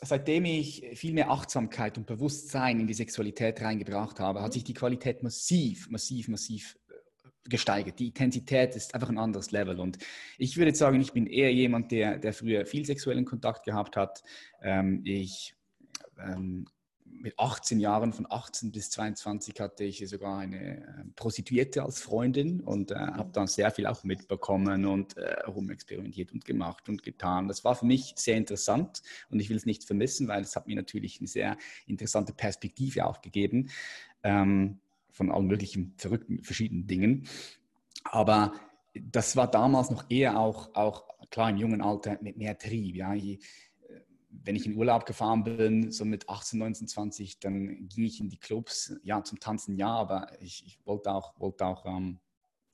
seitdem 0.00 0.44
ich 0.44 0.84
viel 0.94 1.12
mehr 1.12 1.30
Achtsamkeit 1.30 1.98
und 1.98 2.06
Bewusstsein 2.06 2.80
in 2.80 2.86
die 2.86 2.94
Sexualität 2.94 3.60
reingebracht 3.60 4.20
habe, 4.20 4.40
hat 4.40 4.48
mhm. 4.48 4.52
sich 4.52 4.64
die 4.64 4.74
Qualität 4.74 5.22
massiv, 5.22 5.88
massiv, 5.90 6.28
massiv 6.28 6.76
äh, 6.88 6.94
gesteigert. 7.48 7.98
Die 7.98 8.08
Intensität 8.08 8.76
ist 8.76 8.94
einfach 8.94 9.08
ein 9.08 9.18
anderes 9.18 9.50
Level. 9.50 9.80
Und 9.80 9.98
ich 10.38 10.56
würde 10.56 10.74
sagen, 10.74 11.00
ich 11.00 11.12
bin 11.12 11.26
eher 11.26 11.52
jemand, 11.52 11.92
der, 11.92 12.18
der 12.18 12.32
früher 12.32 12.66
viel 12.66 12.84
sexuellen 12.84 13.24
Kontakt 13.24 13.64
gehabt 13.64 13.96
hat. 13.96 14.22
Ähm, 14.62 15.02
ich 15.04 15.54
ähm, 16.18 16.66
mit 17.24 17.38
18 17.38 17.80
Jahren, 17.80 18.12
von 18.12 18.26
18 18.28 18.70
bis 18.70 18.90
22, 18.90 19.58
hatte 19.58 19.82
ich 19.82 20.06
sogar 20.06 20.40
eine 20.40 20.86
ähm, 21.00 21.14
Prostituierte 21.16 21.82
als 21.82 21.98
Freundin 21.98 22.60
und 22.60 22.90
äh, 22.90 22.96
habe 22.96 23.30
dann 23.32 23.46
sehr 23.46 23.70
viel 23.70 23.86
auch 23.86 24.04
mitbekommen 24.04 24.84
und 24.84 25.16
äh, 25.16 25.40
rumexperimentiert 25.46 26.32
und 26.32 26.44
gemacht 26.44 26.86
und 26.86 27.02
getan. 27.02 27.48
Das 27.48 27.64
war 27.64 27.74
für 27.76 27.86
mich 27.86 28.12
sehr 28.16 28.36
interessant 28.36 29.02
und 29.30 29.40
ich 29.40 29.48
will 29.48 29.56
es 29.56 29.64
nicht 29.64 29.84
vermissen, 29.84 30.28
weil 30.28 30.42
es 30.42 30.54
hat 30.54 30.66
mir 30.66 30.76
natürlich 30.76 31.18
eine 31.18 31.26
sehr 31.26 31.56
interessante 31.86 32.34
Perspektive 32.34 33.06
auch 33.06 33.22
gegeben 33.22 33.70
ähm, 34.22 34.78
von 35.10 35.32
allen 35.32 35.46
möglichen 35.46 35.94
verrückten, 35.96 36.42
verschiedenen 36.42 36.86
Dingen. 36.86 37.26
Aber 38.04 38.52
das 38.92 39.34
war 39.34 39.50
damals 39.50 39.90
noch 39.90 40.04
eher 40.10 40.38
auch, 40.38 40.74
auch 40.74 41.04
klar 41.30 41.48
im 41.48 41.56
jungen 41.56 41.80
Alter 41.80 42.18
mit 42.20 42.36
mehr 42.36 42.58
Trieb. 42.58 42.96
Ja. 42.96 43.14
Ich, 43.14 43.40
wenn 44.42 44.56
ich 44.56 44.66
in 44.66 44.76
Urlaub 44.76 45.06
gefahren 45.06 45.44
bin, 45.44 45.92
so 45.92 46.04
mit 46.04 46.28
18, 46.28 46.58
19, 46.58 46.88
20, 46.88 47.40
dann 47.40 47.88
ging 47.88 48.04
ich 48.04 48.20
in 48.20 48.28
die 48.28 48.38
Clubs, 48.38 48.94
ja, 49.02 49.22
zum 49.22 49.40
Tanzen 49.40 49.76
ja, 49.76 49.88
aber 49.88 50.30
ich, 50.40 50.64
ich 50.66 50.78
wollte 50.84 51.12
auch, 51.12 51.38
wollte 51.38 51.66
auch 51.66 51.86
ähm, 51.86 52.20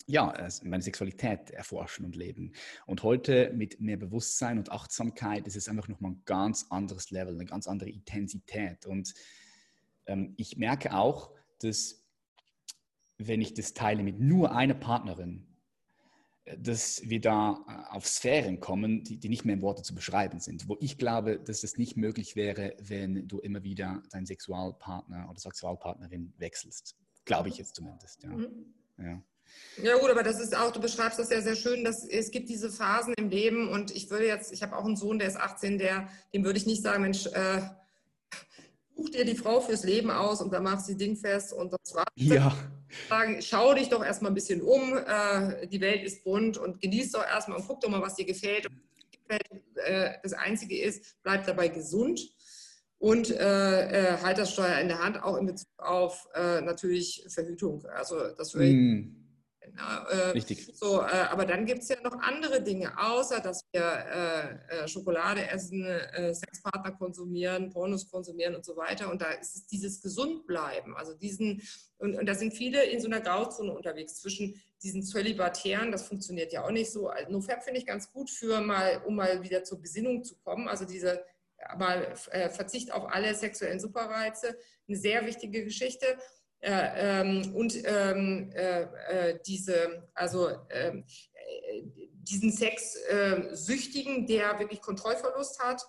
ja, 0.06 0.34
meine 0.64 0.82
Sexualität 0.82 1.50
erforschen 1.50 2.04
und 2.04 2.16
leben. 2.16 2.52
Und 2.86 3.02
heute 3.02 3.52
mit 3.54 3.80
mehr 3.80 3.96
Bewusstsein 3.96 4.58
und 4.58 4.72
Achtsamkeit 4.72 5.46
ist 5.46 5.56
es 5.56 5.68
einfach 5.68 5.88
nochmal 5.88 6.12
ein 6.12 6.22
ganz 6.24 6.66
anderes 6.70 7.10
Level, 7.10 7.34
eine 7.34 7.44
ganz 7.44 7.68
andere 7.68 7.90
Intensität. 7.90 8.86
Und 8.86 9.14
ähm, 10.06 10.34
ich 10.36 10.56
merke 10.56 10.94
auch, 10.94 11.30
dass 11.60 12.04
wenn 13.18 13.40
ich 13.40 13.54
das 13.54 13.74
teile 13.74 14.02
mit 14.02 14.18
nur 14.18 14.52
einer 14.52 14.74
Partnerin, 14.74 15.46
dass 16.58 17.02
wir 17.04 17.20
da 17.20 17.64
äh, 17.68 17.94
auf 17.94 18.06
Sphären 18.06 18.60
kommen, 18.60 19.04
die, 19.04 19.16
die, 19.16 19.28
nicht 19.28 19.44
mehr 19.44 19.54
in 19.54 19.62
Worte 19.62 19.82
zu 19.82 19.94
beschreiben 19.94 20.40
sind. 20.40 20.68
Wo 20.68 20.76
ich 20.80 20.98
glaube, 20.98 21.38
dass 21.38 21.62
es 21.64 21.76
nicht 21.76 21.96
möglich 21.96 22.36
wäre, 22.36 22.74
wenn 22.80 23.28
du 23.28 23.38
immer 23.38 23.62
wieder 23.62 24.02
deinen 24.10 24.26
Sexualpartner 24.26 25.28
oder 25.30 25.38
Sexualpartnerin 25.38 26.32
wechselst. 26.38 26.96
Glaube 27.24 27.48
ich 27.48 27.58
jetzt 27.58 27.76
zumindest. 27.76 28.22
Ja. 28.22 28.30
Mhm. 28.30 28.74
ja. 28.98 29.22
Ja 29.82 29.98
gut, 29.98 30.10
aber 30.10 30.22
das 30.22 30.40
ist 30.40 30.56
auch, 30.56 30.70
du 30.70 30.80
beschreibst 30.80 31.18
das 31.18 31.30
ja 31.30 31.40
sehr 31.40 31.56
schön, 31.56 31.82
dass 31.82 32.04
es 32.04 32.30
gibt 32.30 32.48
diese 32.48 32.70
Phasen 32.70 33.14
im 33.14 33.30
Leben 33.30 33.68
und 33.68 33.90
ich 33.90 34.08
würde 34.08 34.26
jetzt, 34.26 34.52
ich 34.52 34.62
habe 34.62 34.76
auch 34.76 34.84
einen 34.84 34.96
Sohn, 34.96 35.18
der 35.18 35.26
ist 35.26 35.36
18, 35.36 35.78
der, 35.78 36.08
dem 36.32 36.44
würde 36.44 36.58
ich 36.58 36.66
nicht 36.66 36.82
sagen, 36.82 37.02
Mensch, 37.02 37.26
äh, 37.26 37.62
such 38.94 39.10
dir 39.10 39.24
die 39.24 39.34
Frau 39.34 39.60
fürs 39.60 39.82
Leben 39.84 40.10
aus 40.10 40.40
und 40.40 40.52
dann 40.52 40.62
machst 40.62 40.88
du 40.88 40.92
sie 40.92 40.98
dingfest 40.98 41.52
und 41.52 41.72
das 41.72 41.94
war's. 41.94 42.06
Ja. 42.14 42.56
Sagen, 43.08 43.40
schau 43.40 43.74
dich 43.74 43.88
doch 43.88 44.04
erstmal 44.04 44.30
ein 44.30 44.34
bisschen 44.34 44.62
um, 44.62 44.96
äh, 44.96 45.66
die 45.66 45.80
Welt 45.80 46.02
ist 46.04 46.24
bunt 46.24 46.58
und 46.58 46.80
genieß 46.80 47.12
doch 47.12 47.24
erstmal 47.24 47.58
und 47.58 47.66
guck 47.66 47.80
doch 47.80 47.88
mal, 47.88 48.02
was 48.02 48.16
dir 48.16 48.24
gefällt. 48.24 48.66
Äh, 49.28 50.14
das 50.22 50.32
Einzige 50.32 50.80
ist, 50.80 51.16
bleib 51.22 51.46
dabei 51.46 51.68
gesund 51.68 52.20
und 52.98 53.30
äh, 53.30 54.14
äh, 54.14 54.18
halt 54.18 54.38
das 54.38 54.52
Steuer 54.52 54.78
in 54.78 54.88
der 54.88 55.02
Hand, 55.02 55.22
auch 55.22 55.36
in 55.36 55.46
Bezug 55.46 55.68
auf 55.78 56.28
äh, 56.34 56.60
natürlich 56.60 57.24
Verhütung. 57.28 57.84
Also 57.86 58.16
das 58.36 58.54
würde 58.54 58.72
mm. 58.72 59.19
Äh, 59.76 60.30
Richtig. 60.30 60.70
So, 60.74 61.00
äh, 61.00 61.26
aber 61.30 61.44
dann 61.44 61.66
gibt 61.66 61.82
es 61.82 61.88
ja 61.88 61.96
noch 62.02 62.18
andere 62.20 62.62
Dinge, 62.62 62.96
außer 62.98 63.40
dass 63.40 63.64
wir 63.72 63.82
äh, 63.82 64.88
Schokolade 64.88 65.48
essen, 65.48 65.84
Sexpartner 66.32 66.92
konsumieren, 66.92 67.70
Pornos 67.70 68.10
konsumieren 68.10 68.54
und 68.54 68.64
so 68.64 68.76
weiter. 68.76 69.10
Und 69.10 69.22
da 69.22 69.30
ist 69.32 69.56
es 69.56 69.66
dieses 69.66 70.00
Gesundbleiben. 70.02 70.96
Also 70.96 71.14
diesen, 71.14 71.62
und, 71.98 72.16
und 72.16 72.26
da 72.26 72.34
sind 72.34 72.52
viele 72.52 72.84
in 72.84 73.00
so 73.00 73.06
einer 73.06 73.20
Grauzone 73.20 73.72
unterwegs 73.72 74.16
zwischen 74.16 74.60
diesen 74.82 75.02
Zölibatären, 75.02 75.92
das 75.92 76.06
funktioniert 76.06 76.52
ja 76.52 76.64
auch 76.64 76.70
nicht 76.70 76.90
so. 76.90 77.08
Also 77.08 77.30
NoFap 77.30 77.62
finde 77.62 77.80
ich 77.80 77.86
ganz 77.86 78.10
gut 78.12 78.30
für 78.30 78.60
mal, 78.60 79.02
um 79.06 79.16
mal 79.16 79.42
wieder 79.42 79.64
zur 79.64 79.80
Besinnung 79.80 80.24
zu 80.24 80.36
kommen. 80.36 80.68
Also 80.68 80.84
diese 80.84 81.24
mal 81.78 82.14
Verzicht 82.16 82.92
auf 82.92 83.12
alle 83.12 83.34
sexuellen 83.34 83.80
Superreize, 83.80 84.56
eine 84.88 84.96
sehr 84.96 85.26
wichtige 85.26 85.64
Geschichte. 85.64 86.06
Äh, 86.60 87.20
ähm, 87.22 87.54
und 87.54 87.74
ähm, 87.84 88.50
äh, 88.54 88.82
äh, 88.82 89.38
diese, 89.46 90.08
also 90.14 90.50
ähm, 90.70 91.04
äh, 91.34 91.82
diesen 92.22 92.52
Sexsüchtigen, 92.52 94.26
der 94.26 94.58
wirklich 94.58 94.80
Kontrollverlust 94.82 95.58
hat, 95.60 95.82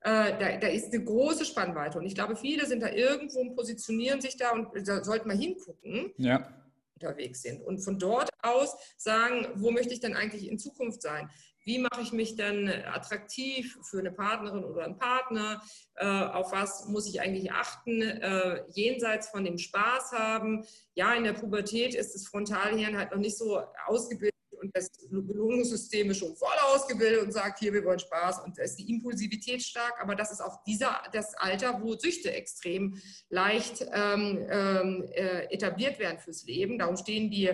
äh, 0.00 0.36
da, 0.38 0.56
da, 0.56 0.68
ist 0.68 0.92
eine 0.92 1.04
große 1.04 1.44
Spannweite. 1.44 1.98
Und 1.98 2.06
ich 2.06 2.14
glaube, 2.14 2.36
viele 2.36 2.66
sind 2.66 2.82
da 2.82 2.90
irgendwo 2.90 3.40
und 3.40 3.54
positionieren 3.54 4.20
sich 4.20 4.36
da 4.36 4.50
und 4.50 4.68
da 4.86 5.02
sollten 5.04 5.28
wir 5.28 5.36
hingucken. 5.36 6.12
Ja 6.18 6.52
unterwegs 6.96 7.42
sind 7.42 7.62
und 7.62 7.78
von 7.78 7.98
dort 7.98 8.30
aus 8.42 8.74
sagen, 8.96 9.46
wo 9.56 9.70
möchte 9.70 9.92
ich 9.92 10.00
denn 10.00 10.16
eigentlich 10.16 10.48
in 10.48 10.58
Zukunft 10.58 11.02
sein? 11.02 11.28
Wie 11.66 11.80
mache 11.80 12.00
ich 12.00 12.12
mich 12.12 12.36
dann 12.36 12.68
attraktiv 12.68 13.76
für 13.82 13.98
eine 13.98 14.12
Partnerin 14.12 14.64
oder 14.64 14.84
einen 14.84 14.98
Partner? 14.98 15.60
Äh, 15.96 16.06
auf 16.06 16.52
was 16.52 16.86
muss 16.86 17.08
ich 17.08 17.20
eigentlich 17.20 17.50
achten? 17.50 18.02
Äh, 18.02 18.62
jenseits 18.68 19.28
von 19.28 19.44
dem 19.44 19.58
Spaß 19.58 20.12
haben. 20.12 20.64
Ja, 20.94 21.12
in 21.14 21.24
der 21.24 21.32
Pubertät 21.32 21.96
ist 21.96 22.14
das 22.14 22.28
Frontalhirn 22.28 22.96
halt 22.96 23.10
noch 23.10 23.18
nicht 23.18 23.36
so 23.36 23.60
ausgebildet 23.86 24.32
und 24.60 24.76
das 24.76 24.90
Belohnungssystem 25.10 26.10
ist 26.10 26.18
schon 26.18 26.36
voll 26.36 26.56
ausgebildet 26.72 27.22
und 27.22 27.32
sagt, 27.32 27.58
hier, 27.58 27.72
wir 27.72 27.84
wollen 27.84 27.98
Spaß 27.98 28.44
und 28.44 28.56
da 28.56 28.62
ist 28.62 28.76
die 28.76 28.88
Impulsivität 28.88 29.62
stark, 29.62 29.94
aber 30.00 30.14
das 30.14 30.30
ist 30.30 30.40
auch 30.40 30.62
dieser, 30.64 31.02
das 31.12 31.34
Alter, 31.34 31.82
wo 31.82 31.96
Süchte 31.96 32.32
extrem 32.32 32.96
leicht 33.28 33.84
ähm, 33.92 34.46
ähm 34.48 35.08
äh, 35.12 35.52
etabliert 35.52 35.98
werden 35.98 36.20
fürs 36.20 36.44
Leben. 36.44 36.78
Darum 36.78 36.96
stehen 36.96 37.30
die 37.30 37.50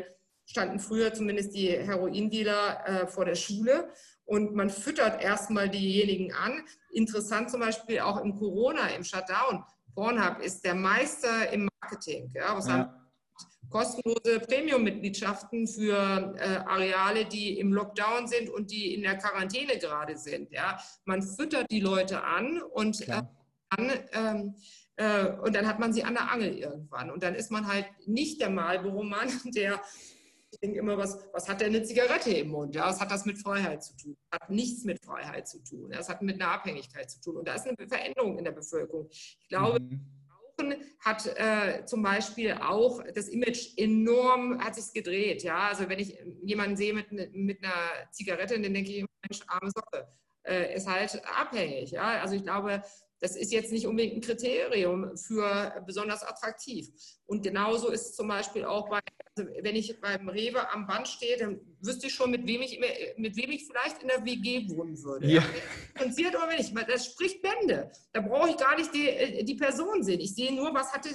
standen 0.53 0.79
früher 0.79 1.15
zumindest 1.15 1.55
die 1.55 1.71
Heroindealer 1.71 2.87
äh, 2.87 3.07
vor 3.07 3.25
der 3.25 3.37
Schule 3.37 3.89
und 4.27 4.55
man 4.55 4.69
füttert 4.69 5.23
erstmal 5.23 5.71
diejenigen 5.71 6.33
an. 6.35 6.63
Interessant 6.93 7.51
zum 7.51 7.61
Beispiel 7.61 8.01
auch 8.01 8.23
im 8.23 8.35
Corona, 8.35 8.89
im 8.89 9.03
Shutdown. 9.03 9.65
Pornhub 9.95 10.41
ist 10.41 10.63
der 10.65 10.75
Meister 10.75 11.51
im 11.53 11.69
Marketing. 11.81 12.31
Ja, 12.35 12.55
was 12.55 12.67
ja. 12.67 12.75
haben 12.75 12.91
kostenlose 13.71 14.41
Premium-Mitgliedschaften 14.41 15.67
für 15.67 16.35
äh, 16.37 16.57
Areale, 16.67 17.25
die 17.25 17.59
im 17.59 17.73
Lockdown 17.73 18.29
sind 18.29 18.51
und 18.51 18.71
die 18.71 18.93
in 18.93 19.01
der 19.01 19.17
Quarantäne 19.17 19.79
gerade 19.79 20.19
sind. 20.19 20.53
Ja, 20.53 20.79
man 21.07 21.23
füttert 21.23 21.71
die 21.71 21.81
Leute 21.81 22.23
an 22.23 22.61
und 22.61 23.01
äh, 23.09 23.23
dann 23.71 23.91
ähm, 24.13 24.55
äh, 24.97 25.33
und 25.43 25.57
dann 25.57 25.67
hat 25.67 25.79
man 25.79 25.95
sie 25.95 26.05
an 26.05 26.15
der 26.15 26.31
Angel 26.31 26.57
irgendwann. 26.57 27.11
Und 27.11 27.23
dann 27.23 27.35
ist 27.35 27.51
man 27.51 27.67
halt 27.67 27.87
nicht 28.07 28.41
der 28.41 28.51
Marlboro-Mann, 28.51 29.31
der 29.55 29.81
ich 30.53 30.61
denke 30.61 30.79
immer, 30.79 30.99
was, 30.99 31.19
was 31.33 31.49
hat 31.49 31.63
denn 31.63 31.75
eine 31.75 31.83
Zigarette 31.83 32.31
im 32.31 32.49
Mund? 32.51 32.75
Ja, 32.75 32.87
was 32.87 33.01
hat 33.01 33.11
das 33.11 33.25
mit 33.25 33.39
Freiheit 33.39 33.83
zu 33.83 33.97
tun? 33.97 34.17
Hat 34.31 34.51
nichts 34.51 34.85
mit 34.85 35.03
Freiheit 35.03 35.49
zu 35.49 35.63
tun. 35.65 35.91
Das 35.91 36.09
hat 36.11 36.21
mit 36.21 36.41
einer 36.41 36.53
Abhängigkeit 36.53 37.11
zu 37.11 37.21
tun. 37.21 37.39
Und 37.39 37.49
da 37.49 37.55
ist 37.55 37.67
eine 37.67 37.89
Veränderung 37.89 38.39
in 38.39 38.45
der 38.45 38.53
Bevölkerung. 38.53 39.09
Ich 39.11 39.49
glaube, 39.49 39.81
mhm. 39.81 40.01
Rauchen 40.31 40.75
hat 41.01 41.27
äh, 41.27 41.85
zum 41.87 42.03
Beispiel 42.03 42.53
auch 42.53 43.03
das 43.15 43.29
Image 43.29 43.79
enorm, 43.79 44.63
hat 44.63 44.75
sich 44.75 44.93
gedreht. 44.93 45.43
Ja, 45.43 45.69
also 45.69 45.89
wenn 45.89 45.99
ich 45.99 46.19
jemanden 46.43 46.77
sehe 46.77 46.93
mit, 46.93 47.11
mit 47.35 47.65
einer 47.65 48.11
Zigarette, 48.11 48.61
dann 48.61 48.75
denke 48.75 48.91
ich, 48.91 49.05
Mensch, 49.29 49.43
arme 49.47 49.71
Socke. 49.71 50.07
Äh, 50.45 50.75
ist 50.77 50.89
halt 50.89 51.23
abhängig. 51.25 51.93
Ja? 51.93 52.21
Also 52.21 52.35
ich 52.35 52.43
glaube, 52.43 52.83
das 53.21 53.37
ist 53.37 53.53
jetzt 53.53 53.73
nicht 53.73 53.87
unbedingt 53.87 54.17
ein 54.17 54.21
Kriterium 54.21 55.17
für 55.17 55.83
besonders 55.87 56.25
attraktiv. 56.25 56.89
Und 57.25 57.43
genauso 57.43 57.89
ist 57.89 58.07
es 58.07 58.17
zum 58.17 58.29
Beispiel 58.29 58.65
auch 58.65 58.91
bei, 58.91 59.01
also 59.37 59.51
wenn 59.63 59.77
ich 59.77 59.99
beim 60.01 60.29
Rewe 60.29 60.71
am 60.73 60.87
Band 60.87 61.09
stehe, 61.09 61.39
dann 61.39 61.61
wüsste 61.81 62.07
ich 62.07 62.15
schon, 62.15 62.31
mit 62.31 62.47
wem 62.47 62.61
ich, 62.61 62.79
mit 63.17 63.37
wem 63.37 63.51
ich 63.51 63.67
vielleicht 63.67 64.03
in 64.03 64.09
der 64.09 64.25
WG 64.25 64.69
wohnen 64.69 65.03
würde. 65.03 65.27
Ja. 65.27 65.43
Interessiert 65.95 66.37
aber 66.37 66.55
nicht, 66.55 66.75
das 66.89 67.07
spricht 67.07 67.41
Bände. 67.41 67.91
Da 68.13 68.21
brauche 68.21 68.51
ich 68.51 68.57
gar 68.57 68.77
nicht 68.77 68.93
die, 68.95 69.09
äh, 69.09 69.43
die 69.43 69.55
Person 69.55 70.03
sehen. 70.03 70.21
Ich 70.21 70.35
sehe 70.35 70.55
nur, 70.55 70.75
was 70.75 70.93
hatte 70.93 71.11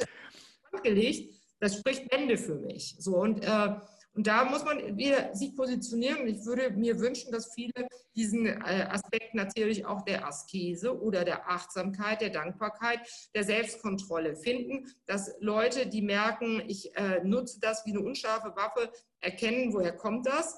gelegt. 0.84 1.34
Das 1.60 1.78
spricht 1.78 2.10
Bände 2.10 2.38
für 2.38 2.56
mich. 2.56 2.96
So 3.00 3.18
und 3.18 3.44
äh, 3.44 3.76
und 4.18 4.26
da 4.26 4.46
muss 4.46 4.66
man 4.66 4.98
wieder 4.98 5.36
sich 5.36 5.56
positionieren. 5.56 6.28
Ich 6.28 6.44
würde 6.44 6.72
mir 6.72 7.00
wünschen, 7.00 7.32
dass 7.32 7.54
viele 7.54 7.88
diesen 8.16 8.48
äh, 8.48 8.88
Aspekt 8.90 9.36
natürlich 9.36 9.86
auch 9.86 10.02
der 10.02 10.28
Askese 10.28 11.00
oder 11.00 11.24
der 11.24 11.48
Achtsamkeit, 11.48 12.22
der 12.22 12.32
Dankbarkeit, 12.32 13.00
der 13.36 13.44
Selbstkontrolle 13.44 14.36
finden, 14.36 14.88
dass 15.06 15.36
Leute, 15.40 15.86
die 15.86 16.02
merken, 16.02 16.64
ich 16.68 16.98
äh, 16.98 17.24
nutze 17.24 17.60
das 17.60 17.86
wie 17.86 17.92
eine 17.92 18.02
unscharfe 18.02 18.56
Waffe, 18.56 18.92
erkennen, 19.20 19.72
woher 19.72 19.96
kommt 19.96 20.26
das, 20.26 20.58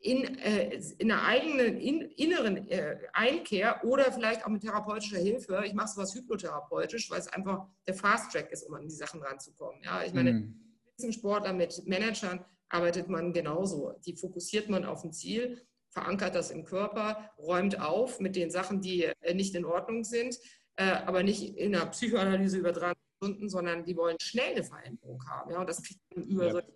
in, 0.00 0.38
äh, 0.38 0.80
in 0.98 1.12
einer 1.12 1.26
eigenen 1.26 1.76
in, 1.76 2.00
inneren 2.00 2.68
äh, 2.70 2.96
Einkehr 3.12 3.84
oder 3.84 4.10
vielleicht 4.12 4.46
auch 4.46 4.48
mit 4.48 4.62
therapeutischer 4.62 5.18
Hilfe. 5.18 5.62
Ich 5.66 5.74
mache 5.74 5.88
sowas 5.88 6.14
hypnotherapeutisch, 6.14 7.10
weil 7.10 7.20
es 7.20 7.28
einfach 7.28 7.66
der 7.86 7.94
Fast 7.94 8.32
Track 8.32 8.50
ist, 8.50 8.66
um 8.66 8.74
an 8.74 8.88
die 8.88 8.94
Sachen 8.94 9.22
ranzukommen. 9.22 9.82
Ja, 9.84 10.02
ich 10.02 10.14
meine, 10.14 10.54
Spitzensportler, 10.94 11.52
mit 11.52 11.86
Managern 11.86 12.44
arbeitet 12.72 13.08
man 13.08 13.32
genauso. 13.32 13.94
Die 14.06 14.16
fokussiert 14.16 14.68
man 14.68 14.84
auf 14.84 15.04
ein 15.04 15.12
Ziel, 15.12 15.62
verankert 15.90 16.34
das 16.34 16.50
im 16.50 16.64
Körper, 16.64 17.30
räumt 17.38 17.80
auf 17.80 18.18
mit 18.18 18.34
den 18.34 18.50
Sachen, 18.50 18.80
die 18.80 19.04
äh, 19.04 19.34
nicht 19.34 19.54
in 19.54 19.64
Ordnung 19.64 20.04
sind, 20.04 20.38
äh, 20.76 20.84
aber 20.84 21.22
nicht 21.22 21.56
in 21.56 21.74
einer 21.74 21.86
Psychoanalyse 21.86 22.58
über 22.58 22.72
drei 22.72 22.92
Stunden, 23.18 23.48
sondern 23.48 23.84
die 23.84 23.96
wollen 23.96 24.16
schnell 24.20 24.52
eine 24.52 24.64
Veränderung 24.64 25.22
haben. 25.28 25.52
Ja, 25.52 25.60
und 25.60 25.68
das 25.68 25.82
kriegt 25.82 26.00
man 26.14 26.24
über 26.24 26.46
ja. 26.46 26.52
solche 26.52 26.72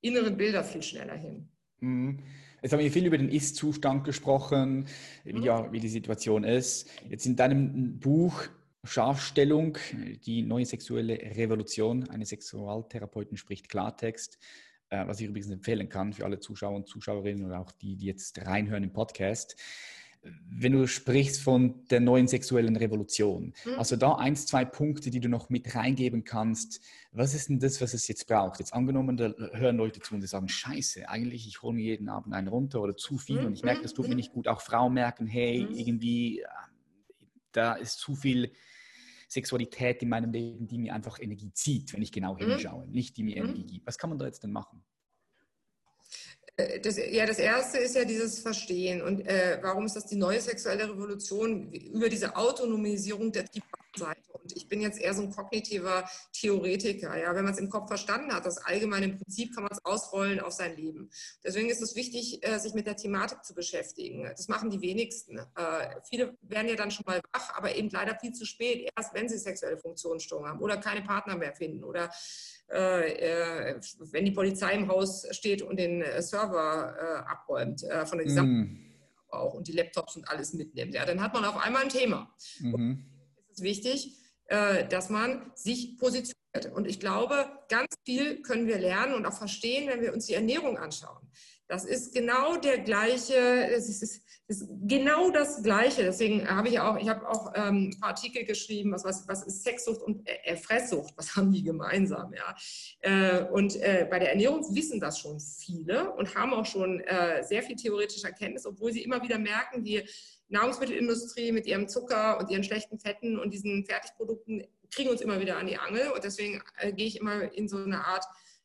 inneren 0.00 0.36
Bilder 0.36 0.62
viel 0.62 0.82
schneller 0.82 1.16
hin. 1.16 1.48
Mhm. 1.80 2.20
Jetzt 2.62 2.72
haben 2.72 2.80
wir 2.80 2.90
viel 2.90 3.06
über 3.06 3.18
den 3.18 3.28
Ist-Zustand 3.28 4.04
gesprochen, 4.04 4.86
wie, 5.24 5.34
mhm. 5.34 5.42
ja, 5.42 5.72
wie 5.72 5.80
die 5.80 5.88
Situation 5.88 6.44
ist. 6.44 6.88
Jetzt 7.10 7.26
in 7.26 7.36
deinem 7.36 7.98
Buch 7.98 8.44
Scharfstellung, 8.84 9.76
die 10.24 10.42
neue 10.42 10.64
sexuelle 10.64 11.18
Revolution, 11.36 12.08
eine 12.08 12.24
Sexualtherapeutin 12.24 13.36
spricht 13.36 13.68
Klartext, 13.68 14.38
äh, 14.94 15.08
was 15.08 15.20
ich 15.20 15.26
übrigens 15.26 15.50
empfehlen 15.50 15.88
kann 15.88 16.12
für 16.12 16.24
alle 16.24 16.38
Zuschauer 16.38 16.76
und 16.76 16.88
Zuschauerinnen 16.88 17.44
oder 17.44 17.60
auch 17.60 17.72
die, 17.72 17.96
die 17.96 18.06
jetzt 18.06 18.38
reinhören 18.46 18.84
im 18.84 18.92
Podcast. 18.92 19.56
Wenn 20.48 20.72
du 20.72 20.86
sprichst 20.86 21.42
von 21.42 21.86
der 21.90 22.00
neuen 22.00 22.28
sexuellen 22.28 22.76
Revolution, 22.76 23.52
mhm. 23.64 23.74
also 23.74 23.96
da 23.96 24.14
eins, 24.14 24.46
zwei 24.46 24.64
Punkte, 24.64 25.10
die 25.10 25.20
du 25.20 25.28
noch 25.28 25.50
mit 25.50 25.74
reingeben 25.74 26.24
kannst. 26.24 26.80
Was 27.12 27.34
ist 27.34 27.50
denn 27.50 27.58
das, 27.58 27.82
was 27.82 27.92
es 27.92 28.08
jetzt 28.08 28.26
braucht? 28.26 28.58
Jetzt 28.58 28.72
angenommen, 28.72 29.18
da 29.18 29.34
hören 29.52 29.76
Leute 29.76 30.00
zu 30.00 30.14
und 30.14 30.22
die 30.22 30.26
sagen, 30.26 30.48
scheiße, 30.48 31.10
eigentlich, 31.10 31.46
ich 31.46 31.60
hole 31.60 31.74
mir 31.74 31.84
jeden 31.84 32.08
Abend 32.08 32.32
einen 32.32 32.48
runter 32.48 32.80
oder 32.80 32.96
zu 32.96 33.18
viel 33.18 33.40
mhm. 33.40 33.46
und 33.46 33.52
ich 33.52 33.64
merke, 33.64 33.82
das 33.82 33.92
tut 33.92 34.06
mir 34.06 34.12
mhm. 34.12 34.16
nicht 34.16 34.32
gut. 34.32 34.48
Auch 34.48 34.62
Frauen 34.62 34.94
merken, 34.94 35.26
hey, 35.26 35.66
mhm. 35.68 35.76
irgendwie, 35.76 36.40
äh, 36.40 36.46
da 37.52 37.74
ist 37.74 37.98
zu 37.98 38.16
viel 38.16 38.50
Sexualität 39.34 40.00
in 40.02 40.08
meinem 40.08 40.32
Leben, 40.32 40.66
die 40.66 40.78
mir 40.78 40.94
einfach 40.94 41.18
Energie 41.20 41.52
zieht, 41.52 41.92
wenn 41.92 42.02
ich 42.02 42.12
genau 42.12 42.34
mhm. 42.34 42.38
hinschaue, 42.38 42.88
nicht 42.88 43.16
die 43.16 43.24
mir 43.24 43.42
mhm. 43.42 43.50
Energie 43.50 43.66
gibt. 43.66 43.86
Was 43.86 43.98
kann 43.98 44.10
man 44.10 44.18
da 44.18 44.26
jetzt 44.26 44.42
denn 44.42 44.52
machen? 44.52 44.82
Äh, 46.56 46.80
das, 46.80 46.96
ja, 46.96 47.26
das 47.26 47.38
erste 47.38 47.78
ist 47.78 47.96
ja 47.96 48.04
dieses 48.04 48.38
Verstehen. 48.38 49.02
Und 49.02 49.26
äh, 49.26 49.58
warum 49.62 49.86
ist 49.86 49.96
das 49.96 50.06
die 50.06 50.16
neue 50.16 50.40
sexuelle 50.40 50.88
Revolution 50.88 51.72
über 51.72 52.08
diese 52.08 52.36
Autonomisierung 52.36 53.32
der 53.32 53.44
Seite? 53.96 54.20
Und 54.32 54.56
ich 54.56 54.68
bin 54.68 54.80
jetzt 54.80 55.00
eher 55.00 55.14
so 55.14 55.22
ein 55.22 55.30
kognitiver 55.30 56.08
Theoretiker. 56.32 57.16
Ja, 57.16 57.34
wenn 57.34 57.44
man 57.44 57.54
es 57.54 57.58
im 57.58 57.70
Kopf 57.70 57.88
verstanden 57.88 58.32
hat, 58.32 58.46
das 58.46 58.58
allgemeine 58.58 59.08
Prinzip, 59.08 59.54
kann 59.54 59.64
man 59.64 59.72
es 59.72 59.84
ausrollen 59.84 60.40
auf 60.40 60.52
sein 60.52 60.76
Leben. 60.76 61.10
Deswegen 61.42 61.70
ist 61.70 61.82
es 61.82 61.96
wichtig, 61.96 62.46
äh, 62.46 62.58
sich 62.58 62.74
mit 62.74 62.86
der 62.86 62.96
Thematik 62.96 63.44
zu 63.44 63.54
beschäftigen. 63.54 64.24
Das 64.24 64.48
machen 64.48 64.70
die 64.70 64.80
wenigsten. 64.80 65.38
Äh, 65.38 66.00
viele 66.08 66.36
werden 66.42 66.68
ja 66.68 66.76
dann 66.76 66.90
schon 66.90 67.04
mal 67.06 67.20
wach, 67.32 67.56
aber 67.56 67.74
eben 67.74 67.88
leider 67.90 68.16
viel 68.18 68.32
zu 68.32 68.44
spät, 68.44 68.90
erst 68.96 69.14
wenn 69.14 69.28
sie 69.28 69.38
sexuelle 69.38 69.78
Funktionsstörungen 69.78 70.50
haben 70.50 70.60
oder 70.60 70.76
keine 70.76 71.02
Partner 71.02 71.36
mehr 71.36 71.54
finden 71.54 71.82
oder 71.82 72.10
wenn 72.68 74.24
die 74.24 74.30
Polizei 74.30 74.74
im 74.74 74.88
Haus 74.88 75.26
steht 75.30 75.62
und 75.62 75.78
den 75.78 76.02
Server 76.20 77.26
abräumt 77.28 77.82
von 78.06 78.18
der 78.18 78.26
gesamten 78.26 78.60
mm. 78.62 78.94
auch 79.30 79.54
und 79.54 79.68
die 79.68 79.72
Laptops 79.72 80.16
und 80.16 80.28
alles 80.28 80.54
mitnimmt, 80.54 80.94
ja, 80.94 81.04
dann 81.04 81.20
hat 81.20 81.34
man 81.34 81.44
auf 81.44 81.56
einmal 81.56 81.82
ein 81.82 81.88
Thema. 81.88 82.34
Mhm. 82.60 83.04
Es 83.50 83.58
ist 83.58 83.62
wichtig, 83.62 84.16
äh, 84.46 84.86
dass 84.88 85.08
man 85.08 85.52
sich 85.54 85.96
positioniert. 85.96 86.34
Und 86.74 86.86
ich 86.86 87.00
glaube, 87.00 87.48
ganz 87.68 87.88
viel 88.04 88.42
können 88.42 88.66
wir 88.66 88.78
lernen 88.78 89.14
und 89.14 89.26
auch 89.26 89.32
verstehen, 89.32 89.88
wenn 89.88 90.02
wir 90.02 90.12
uns 90.12 90.26
die 90.26 90.34
Ernährung 90.34 90.76
anschauen. 90.76 91.26
Das 91.74 91.84
ist 91.84 92.14
genau 92.14 92.56
der 92.56 92.78
gleiche, 92.78 93.34
es 93.34 93.88
ist, 93.88 94.22
ist, 94.46 94.68
genau 94.86 95.30
das 95.30 95.60
Gleiche. 95.60 96.04
Deswegen 96.04 96.48
habe 96.48 96.68
ich 96.68 96.78
auch, 96.78 96.96
ich 96.96 97.08
habe 97.08 97.28
auch 97.28 97.50
ähm, 97.56 97.90
ein 97.90 98.00
paar 98.00 98.10
Artikel 98.10 98.44
geschrieben, 98.44 98.92
was, 98.92 99.04
was, 99.04 99.26
was 99.26 99.42
ist 99.42 99.64
Sexsucht 99.64 100.00
und 100.00 100.22
äh, 100.24 100.56
Fresssucht, 100.56 101.12
was 101.16 101.34
haben 101.34 101.50
die 101.50 101.64
gemeinsam, 101.64 102.32
ja. 102.32 102.54
Äh, 103.00 103.50
und 103.50 103.74
äh, 103.82 104.06
bei 104.08 104.20
der 104.20 104.30
Ernährung 104.30 104.64
wissen 104.72 105.00
das 105.00 105.18
schon 105.18 105.40
viele 105.40 106.12
und 106.12 106.36
haben 106.36 106.54
auch 106.54 106.64
schon 106.64 107.00
äh, 107.00 107.42
sehr 107.42 107.64
viel 107.64 107.74
theoretische 107.74 108.28
Erkenntnis, 108.28 108.66
obwohl 108.66 108.92
sie 108.92 109.02
immer 109.02 109.20
wieder 109.20 109.38
merken, 109.38 109.82
die 109.82 110.08
Nahrungsmittelindustrie 110.50 111.50
mit 111.50 111.66
ihrem 111.66 111.88
Zucker 111.88 112.38
und 112.38 112.52
ihren 112.52 112.62
schlechten 112.62 113.00
Fetten 113.00 113.36
und 113.36 113.52
diesen 113.52 113.84
Fertigprodukten 113.84 114.64
kriegen 114.92 115.10
uns 115.10 115.22
immer 115.22 115.40
wieder 115.40 115.56
an 115.56 115.66
die 115.66 115.76
Angel. 115.76 116.12
Und 116.12 116.22
deswegen 116.22 116.62
äh, 116.76 116.92
gehe 116.92 117.06
ich 117.06 117.18
immer 117.18 117.52
in 117.52 117.66
so 117.66 117.78
eine 117.78 118.04
Art 118.04 118.24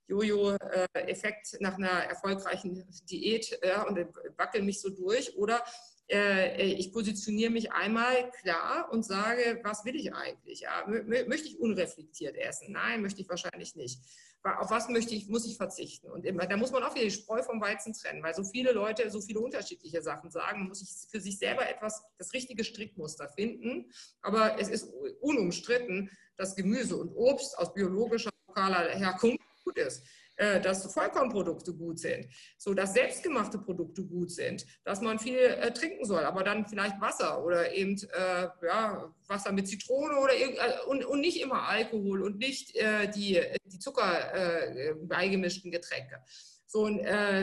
Jojo-Effekt 0.10 1.58
nach 1.62 1.76
einer 1.76 1.88
erfolgreichen 1.88 2.86
Diät 3.10 3.60
ja, 3.64 3.84
und 3.84 3.98
wackel 4.38 4.62
mich 4.64 4.82
so 4.82 4.90
durch. 4.90 5.38
Oder 5.38 5.64
äh, 6.10 6.74
ich 6.74 6.92
positioniere 6.92 7.52
mich 7.52 7.72
einmal 7.72 8.32
klar 8.42 8.90
und 8.92 9.04
sage, 9.04 9.60
was 9.64 9.86
will 9.86 9.96
ich 9.96 10.14
eigentlich? 10.14 10.62
Ja, 10.62 10.86
möchte 10.88 11.48
ich 11.48 11.60
unreflektiert 11.60 12.36
essen? 12.36 12.74
Nein, 12.74 13.02
möchte 13.02 13.22
ich 13.22 13.30
wahrscheinlich 13.30 13.76
nicht 13.76 14.00
auf 14.44 14.72
was 14.72 14.88
möchte 14.88 15.14
ich, 15.16 15.28
muss 15.28 15.46
ich 15.46 15.58
verzichten? 15.58 16.10
Und 16.10 16.26
immer, 16.26 16.48
da 16.48 16.56
muss 16.56 16.72
man 16.72 16.84
auch 16.84 16.96
wieder 16.96 17.06
die 17.06 17.12
Spreu 17.12 17.44
vom 17.44 17.60
Weizen 17.60 17.94
trennen, 17.94 18.24
weil 18.24 18.34
so 18.34 18.44
viele 18.44 18.72
Leute 18.72 19.10
so 19.10 19.22
viele 19.22 19.40
unterschiedliche 19.40 20.02
Sachen 20.02 20.32
sagen, 20.32 20.68
muss 20.68 20.82
ich 20.82 20.90
für 21.10 21.20
sich 21.20 21.38
selber 21.38 21.70
etwas, 21.70 22.02
das 22.18 22.34
richtige 22.34 22.64
Strickmuster 22.64 23.28
finden. 23.30 23.92
Aber 24.22 24.60
es 24.60 24.70
ist 24.70 24.92
unumstritten, 25.22 26.10
dass 26.38 26.56
Gemüse 26.56 26.96
und 26.96 27.14
Obst 27.16 27.58
aus 27.58 27.74
biologischer, 27.74 28.30
lokaler 28.48 28.90
Herkunft 28.90 29.44
gut 29.70 29.78
ist. 29.78 30.04
Äh, 30.40 30.62
dass 30.62 30.94
Vollkornprodukte 30.94 31.74
gut 31.74 32.00
sind, 32.00 32.30
so 32.58 32.74
dass 32.74 32.94
selbstgemachte 32.94 33.58
Produkte 33.58 34.06
gut 34.06 34.32
sind, 34.32 34.66
dass 34.86 35.02
man 35.02 35.20
viel 35.20 35.38
äh, 35.38 35.74
trinken 35.74 36.06
soll, 36.06 36.24
aber 36.24 36.46
dann 36.46 36.66
vielleicht 36.66 37.02
Wasser 37.02 37.44
oder 37.44 37.74
eben 37.74 37.98
äh, 38.14 38.48
ja, 38.66 39.14
Wasser 39.28 39.52
mit 39.52 39.68
Zitrone 39.68 40.18
oder 40.18 40.34
äh, 40.34 40.56
und, 40.88 41.04
und, 41.04 41.20
nicht 41.20 41.42
immer 41.42 41.68
Alkohol 41.68 42.24
und 42.24 42.38
nicht 42.38 42.74
äh, 42.78 43.12
die, 43.12 43.42
die 43.66 43.80
Zucker 43.80 44.34
äh, 44.34 44.94
beigemischten 45.02 45.72
Getränke. 45.72 46.24
So, 46.68 46.84
und, 46.84 47.00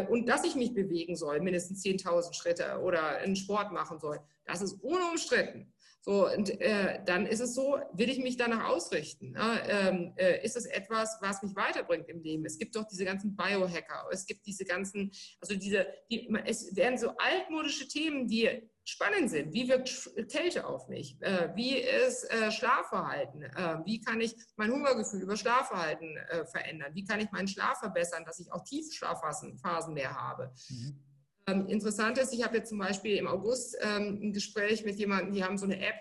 und 0.08 0.28
dass 0.28 0.44
ich 0.44 0.54
mich 0.54 0.72
bewegen 0.72 1.16
soll, 1.16 1.40
mindestens 1.40 1.82
10.000 1.84 2.32
Schritte 2.32 2.78
oder 2.78 3.16
einen 3.16 3.34
Sport 3.34 3.72
machen 3.72 3.98
soll, 3.98 4.20
das 4.44 4.62
ist 4.62 4.74
unumstritten. 4.74 5.74
So, 6.08 6.32
und 6.32 6.60
äh, 6.60 7.00
dann 7.04 7.26
ist 7.26 7.40
es 7.40 7.56
so, 7.56 7.80
will 7.92 8.08
ich 8.08 8.20
mich 8.20 8.36
danach 8.36 8.68
ausrichten? 8.68 9.32
Ne? 9.32 10.12
Äh, 10.16 10.44
ist 10.44 10.56
es 10.56 10.66
etwas, 10.66 11.18
was 11.20 11.42
mich 11.42 11.56
weiterbringt 11.56 12.08
im 12.08 12.22
Leben? 12.22 12.44
Es 12.46 12.58
gibt 12.58 12.76
doch 12.76 12.86
diese 12.86 13.04
ganzen 13.04 13.34
Biohacker, 13.34 14.06
es 14.12 14.24
gibt 14.24 14.46
diese 14.46 14.64
ganzen, 14.64 15.10
also 15.40 15.56
diese, 15.56 15.84
die, 16.08 16.32
es 16.44 16.76
werden 16.76 16.96
so 16.96 17.10
altmodische 17.16 17.88
Themen, 17.88 18.28
die 18.28 18.70
spannend 18.84 19.30
sind. 19.30 19.52
Wie 19.52 19.68
wirkt 19.68 19.90
Kälte 20.30 20.64
auf 20.64 20.86
mich? 20.86 21.20
Äh, 21.22 21.48
wie 21.56 21.76
ist 21.76 22.22
äh, 22.30 22.52
Schlafverhalten? 22.52 23.42
Äh, 23.42 23.78
wie 23.84 24.00
kann 24.00 24.20
ich 24.20 24.36
mein 24.54 24.70
Hungergefühl 24.70 25.22
über 25.22 25.36
Schlafverhalten 25.36 26.16
äh, 26.16 26.46
verändern? 26.46 26.94
Wie 26.94 27.04
kann 27.04 27.18
ich 27.18 27.32
meinen 27.32 27.48
Schlaf 27.48 27.80
verbessern, 27.80 28.24
dass 28.24 28.38
ich 28.38 28.52
auch 28.52 28.62
Tiefschlafphasen 28.62 29.92
mehr 29.92 30.14
habe? 30.14 30.52
Mhm. 30.68 31.02
Ähm, 31.48 31.66
interessant 31.68 32.18
ist, 32.18 32.32
ich 32.32 32.42
habe 32.44 32.56
jetzt 32.56 32.70
zum 32.70 32.78
Beispiel 32.78 33.16
im 33.16 33.28
August 33.28 33.76
ähm, 33.80 34.18
ein 34.20 34.32
Gespräch 34.32 34.84
mit 34.84 34.98
jemandem, 34.98 35.32
die 35.32 35.44
haben 35.44 35.58
so 35.58 35.64
eine 35.64 35.78
App 35.78 35.94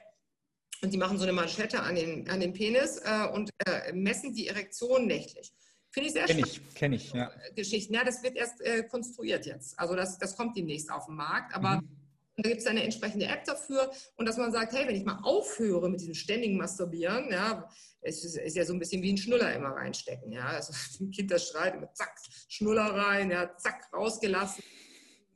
und 0.82 0.92
die 0.92 0.98
machen 0.98 1.18
so 1.18 1.24
eine 1.24 1.34
Manschette 1.34 1.82
an 1.82 1.96
den, 1.96 2.28
an 2.30 2.40
den 2.40 2.54
Penis 2.54 2.98
äh, 2.98 3.28
und 3.32 3.52
äh, 3.66 3.94
messen 3.94 4.34
die 4.34 4.48
Erektion 4.48 5.06
nächtlich. 5.06 5.54
Finde 5.92 6.08
ich 6.08 6.14
sehr 6.14 6.26
kenn 6.26 6.40
spannend. 6.40 6.62
Ich, 6.68 6.76
kenne 6.76 6.96
ich, 6.96 7.14
ja. 7.14 7.32
Geschichten. 7.56 7.94
Ja, 7.94 8.04
das 8.04 8.24
wird 8.24 8.36
erst 8.36 8.60
äh, 8.62 8.84
konstruiert 8.84 9.46
jetzt. 9.46 9.80
Also 9.80 9.96
das, 9.96 10.18
das 10.18 10.36
kommt 10.36 10.58
demnächst 10.58 10.92
auf 10.92 11.06
den 11.06 11.16
Markt. 11.16 11.56
Aber 11.56 11.78
mhm. 11.78 11.90
da 12.38 12.50
gibt 12.50 12.62
es 12.62 12.68
eine 12.68 12.84
entsprechende 12.84 13.28
App 13.28 13.46
dafür. 13.46 13.92
Und 14.18 14.28
dass 14.28 14.38
man 14.38 14.52
sagt, 14.52 14.74
hey, 14.74 14.88
wenn 14.88 14.96
ich 14.96 15.06
mal 15.06 15.20
aufhöre 15.24 15.90
mit 15.90 16.02
diesem 16.02 16.16
ständigen 16.16 16.58
Masturbieren, 16.58 17.32
ja, 17.32 17.70
es 18.02 18.26
ist, 18.26 18.36
ist 18.36 18.58
ja 18.58 18.66
so 18.66 18.74
ein 18.74 18.80
bisschen 18.80 19.04
wie 19.04 19.14
ein 19.14 19.18
Schnuller 19.18 19.54
immer 19.54 19.70
reinstecken. 19.70 20.34
Ja, 20.34 20.48
also 20.48 20.74
ein 21.00 21.12
Kind, 21.12 21.32
das 21.32 21.48
schreit, 21.48 21.76
immer 21.76 21.94
zack, 21.94 22.18
Schnuller 22.50 22.94
rein, 22.94 23.32
ja, 23.32 23.56
zack, 23.56 23.88
rausgelassen 23.94 24.64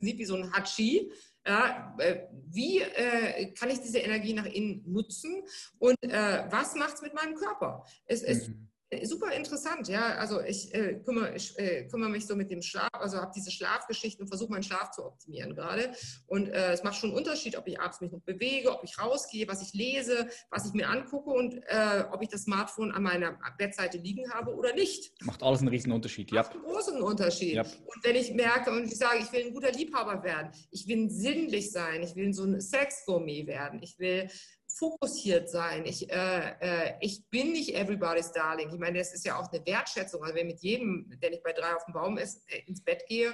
sieht 0.00 0.18
wie 0.18 0.24
so 0.24 0.34
ein 0.34 0.52
Hachi. 0.52 1.12
Ja, 1.46 1.96
äh, 1.98 2.26
wie 2.48 2.80
äh, 2.80 3.52
kann 3.54 3.70
ich 3.70 3.80
diese 3.80 3.98
Energie 3.98 4.34
nach 4.34 4.44
innen 4.44 4.82
nutzen 4.86 5.42
und 5.78 5.96
äh, 6.02 6.44
was 6.50 6.74
macht 6.74 6.96
es 6.96 7.02
mit 7.02 7.14
meinem 7.14 7.34
Körper? 7.34 7.86
Es, 8.04 8.48
mhm. 8.48 8.69
Super 9.04 9.32
interessant, 9.32 9.88
ja. 9.88 10.16
Also 10.16 10.40
ich, 10.40 10.74
äh, 10.74 10.94
kümmere, 11.04 11.34
ich 11.36 11.56
äh, 11.58 11.86
kümmere 11.86 12.10
mich 12.10 12.26
so 12.26 12.34
mit 12.34 12.50
dem 12.50 12.60
Schlaf, 12.60 12.88
also 12.92 13.18
habe 13.18 13.32
diese 13.34 13.50
Schlafgeschichten 13.50 14.22
und 14.22 14.28
versuche 14.28 14.50
meinen 14.50 14.62
Schlaf 14.62 14.90
zu 14.90 15.04
optimieren 15.04 15.54
gerade. 15.54 15.92
Und 16.26 16.48
äh, 16.48 16.72
es 16.72 16.82
macht 16.82 16.96
schon 16.96 17.10
einen 17.10 17.18
Unterschied, 17.18 17.56
ob 17.56 17.66
ich 17.68 17.80
abends 17.80 18.00
mich 18.00 18.10
noch 18.10 18.22
bewege, 18.22 18.72
ob 18.72 18.82
ich 18.82 18.98
rausgehe, 18.98 19.46
was 19.46 19.62
ich 19.62 19.74
lese, 19.74 20.28
was 20.50 20.66
ich 20.66 20.72
mir 20.72 20.88
angucke 20.88 21.30
und 21.30 21.54
äh, 21.66 22.04
ob 22.10 22.22
ich 22.22 22.28
das 22.28 22.42
Smartphone 22.42 22.90
an 22.90 23.02
meiner 23.02 23.38
Bettseite 23.58 23.98
liegen 23.98 24.32
habe 24.32 24.54
oder 24.54 24.74
nicht. 24.74 25.12
Macht 25.22 25.42
alles 25.42 25.60
einen 25.60 25.68
riesen 25.68 25.92
Unterschied, 25.92 26.30
ja. 26.32 26.42
Macht 26.42 26.54
einen 26.54 26.64
großen 26.64 27.00
Unterschied. 27.00 27.54
Yep. 27.54 27.66
Und 27.66 28.04
wenn 28.04 28.16
ich 28.16 28.32
merke 28.32 28.70
und 28.70 28.84
ich 28.84 28.96
sage, 28.96 29.18
ich 29.20 29.32
will 29.32 29.46
ein 29.46 29.54
guter 29.54 29.70
Liebhaber 29.70 30.22
werden, 30.24 30.50
ich 30.70 30.88
will 30.88 31.08
sinnlich 31.10 31.70
sein, 31.70 32.02
ich 32.02 32.16
will 32.16 32.32
so 32.32 32.44
ein 32.44 32.60
Sexgourmet 32.60 33.46
werden, 33.46 33.80
ich 33.82 33.98
will 33.98 34.28
fokussiert 34.80 35.50
sein. 35.50 35.84
Ich, 35.84 36.10
äh, 36.10 36.50
äh, 36.60 36.94
ich 37.00 37.22
bin 37.28 37.52
nicht 37.52 37.74
everybody's 37.76 38.32
darling. 38.32 38.70
Ich 38.72 38.78
meine, 38.78 38.98
das 38.98 39.12
ist 39.12 39.24
ja 39.24 39.38
auch 39.38 39.52
eine 39.52 39.64
Wertschätzung. 39.64 40.22
Also 40.22 40.34
wenn 40.34 40.46
mit 40.46 40.60
jedem, 40.60 41.12
der 41.22 41.30
nicht 41.30 41.44
bei 41.44 41.52
drei 41.52 41.74
auf 41.76 41.84
dem 41.84 41.94
Baum 41.94 42.16
ist, 42.16 42.42
äh, 42.50 42.62
ins 42.66 42.82
Bett 42.82 43.04
gehe, 43.06 43.32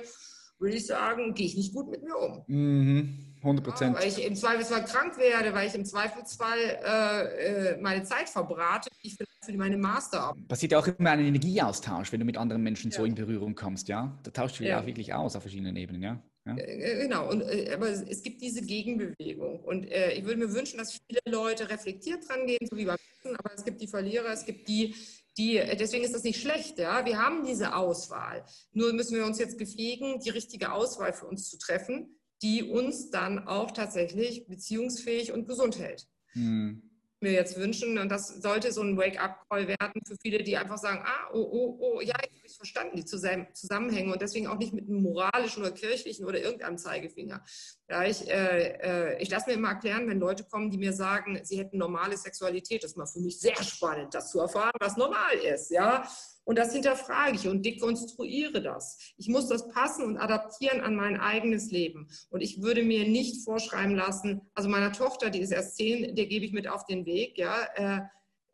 würde 0.59 0.77
ich 0.77 0.87
sagen, 0.87 1.35
gehe 1.35 1.47
ich 1.47 1.57
nicht 1.57 1.73
gut 1.73 1.89
mit 1.89 2.03
mir 2.03 2.17
um. 2.17 2.45
Mhm. 2.47 3.35
100 3.43 3.65
Prozent. 3.65 3.95
Ja, 3.95 4.03
weil 4.03 4.09
ich 4.09 4.25
im 4.25 4.35
Zweifelsfall 4.35 4.85
krank 4.85 5.19
werde, 5.19 5.55
weil 5.55 5.69
ich 5.69 5.75
im 5.75 5.85
Zweifelsfall 5.85 6.59
äh, 6.59 7.75
äh 7.75 7.81
meine 7.81 8.03
Zeit 8.03 8.29
verbrate, 8.29 8.91
die 9.03 9.09
ich 9.09 9.15
vielleicht 9.15 9.45
für 9.45 9.53
meine 9.53 9.77
Masterarbeit. 9.77 10.49
Passiert 10.49 10.73
ja 10.73 10.79
auch 10.81 10.87
immer 10.87 11.11
ein 11.11 11.21
Energieaustausch, 11.21 12.11
wenn 12.11 12.21
du 12.21 12.27
mit 12.27 12.39
anderen 12.39 12.63
Menschen 12.63 12.91
ja. 12.91 12.97
so 12.97 13.05
in 13.05 13.15
Berührung 13.15 13.55
kommst, 13.55 13.89
ja? 13.89 14.19
Da 14.25 14.31
tauscht 14.33 14.59
du 14.59 14.65
ja 14.65 14.81
auch 14.81 14.87
wirklich 14.87 15.15
aus 15.15 15.37
auf 15.37 15.43
verschiedenen 15.43 15.77
Ebenen, 15.77 16.03
ja? 16.03 16.21
Ja? 16.47 16.57
Äh, 16.57 17.03
genau, 17.03 17.29
und, 17.29 17.43
äh, 17.43 17.73
aber 17.73 17.89
es 17.89 18.23
gibt 18.23 18.41
diese 18.41 18.63
Gegenbewegung. 18.63 19.61
Und 19.61 19.91
äh, 19.91 20.13
ich 20.13 20.25
würde 20.25 20.39
mir 20.39 20.53
wünschen, 20.53 20.79
dass 20.79 20.99
viele 21.07 21.21
Leute 21.27 21.69
reflektiert 21.69 22.29
dran 22.29 22.47
gehen, 22.47 22.67
so 22.71 22.77
wie 22.77 22.85
beim 22.85 22.97
Essen, 23.19 23.37
aber 23.37 23.53
es 23.55 23.65
gibt 23.65 23.81
die 23.81 23.89
Verlierer, 23.89 24.31
es 24.33 24.45
gibt 24.45 24.69
die, 24.69 24.95
die, 25.37 25.59
äh, 25.59 25.77
deswegen 25.77 26.05
ist 26.05 26.15
das 26.15 26.23
nicht 26.23 26.41
schlecht, 26.41 26.79
ja. 26.79 27.05
Wir 27.05 27.19
haben 27.19 27.45
diese 27.45 27.75
Auswahl. 27.75 28.45
Nur 28.73 28.93
müssen 28.93 29.17
wir 29.17 29.27
uns 29.27 29.39
jetzt 29.39 29.59
befähigen, 29.59 30.21
die 30.21 30.31
richtige 30.31 30.73
Auswahl 30.73 31.13
für 31.13 31.27
uns 31.27 31.51
zu 31.51 31.59
treffen, 31.59 32.17
die 32.43 32.63
uns 32.63 33.11
dann 33.11 33.47
auch 33.47 33.73
tatsächlich 33.73 34.47
beziehungsfähig 34.47 35.33
und 35.33 35.49
gesund 35.49 35.79
hält. 35.79 36.07
Hm 36.33 36.83
mir 37.21 37.33
jetzt 37.33 37.59
wünschen. 37.59 37.99
Und 37.99 38.09
das 38.09 38.29
sollte 38.29 38.73
so 38.73 38.83
ein 38.83 38.97
Wake-up-Call 38.97 39.69
werden 39.69 40.01
für 40.07 40.17
viele, 40.21 40.43
die 40.43 40.57
einfach 40.57 40.79
sagen, 40.79 41.03
ah, 41.05 41.31
oh, 41.33 41.49
oh, 41.51 41.79
oh, 41.81 42.01
ja, 42.01 42.15
ich 42.31 42.46
verstanden, 42.57 42.97
die 42.97 43.05
Zusammenhänge 43.05 44.13
und 44.13 44.21
deswegen 44.21 44.47
auch 44.47 44.59
nicht 44.59 44.73
mit 44.73 44.89
einem 44.89 45.03
moralischen 45.03 45.63
oder 45.63 45.73
kirchlichen 45.73 46.27
oder 46.27 46.41
irgendeinem 46.41 46.79
Zeigefinger. 46.79 47.43
Ja, 47.89 48.05
ich, 48.05 48.29
äh, 48.29 48.79
äh, 48.81 49.23
ich 49.23 49.31
lasse 49.31 49.49
mir 49.49 49.57
immer 49.57 49.69
erklären, 49.69 50.09
wenn 50.09 50.19
Leute 50.19 50.45
kommen, 50.45 50.71
die 50.71 50.79
mir 50.79 50.93
sagen, 50.93 51.41
sie 51.45 51.59
hätten 51.59 51.79
normale 51.79 52.17
Sexualität, 52.17 52.83
das 52.83 52.93
ist 52.93 52.97
mal 52.97 53.07
für 53.07 53.21
mich 53.21 53.39
sehr 53.39 53.63
spannend, 53.63 54.15
das 54.15 54.31
zu 54.31 54.41
erfahren, 54.41 54.73
was 54.81 54.97
normal 54.97 55.35
ist, 55.37 55.71
ja. 55.71 56.09
Und 56.45 56.59
das 56.59 56.73
hinterfrage 56.73 57.35
ich 57.35 57.49
und 57.49 57.67
dekonstruiere 57.67 58.63
das. 58.63 58.99
Ich 59.17 59.29
muss 59.29 59.49
das 59.49 59.69
passen 59.69 60.05
und 60.05 60.17
adaptieren 60.17 60.81
an 60.81 60.95
mein 60.95 61.19
eigenes 61.19 61.73
Leben. 61.73 62.09
Und 62.31 62.41
ich 62.41 62.63
würde 62.63 62.85
mir 62.85 63.07
nicht 63.09 63.45
vorschreiben 63.45 63.97
lassen, 63.97 64.43
also 64.55 64.69
meiner 64.69 64.93
Tochter, 64.93 65.31
die 65.31 65.41
ist 65.41 65.51
erst 65.51 65.77
zehn, 65.77 66.15
der 66.15 66.27
gebe 66.27 66.45
ich 66.45 66.53
mit 66.53 66.69
auf 66.69 66.85
den 66.85 67.05
Weg, 67.05 67.37
ja, 67.37 67.67
äh, 67.75 68.01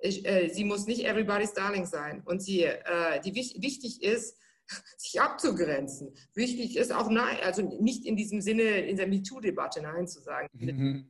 ich, 0.02 0.26
äh, 0.26 0.48
sie 0.48 0.64
muss 0.64 0.86
nicht 0.86 1.04
everybody's 1.04 1.54
darling 1.54 1.86
sein. 1.86 2.22
Und 2.24 2.42
sie, 2.42 2.64
äh, 2.64 3.20
die 3.24 3.34
wichtig 3.34 4.02
ist, 4.02 4.36
sich 4.96 5.20
abzugrenzen. 5.20 6.14
Wichtig 6.34 6.76
ist 6.76 6.92
auch 6.92 7.08
nein, 7.08 7.36
also 7.42 7.62
nicht 7.80 8.04
in 8.04 8.16
diesem 8.16 8.40
Sinne 8.40 8.62
in 8.62 8.96
der 8.96 9.06
MeToo-Debatte 9.06 9.82
Nein 9.82 10.06
zu 10.06 10.20
sagen. 10.20 10.48
Mhm. 10.52 11.06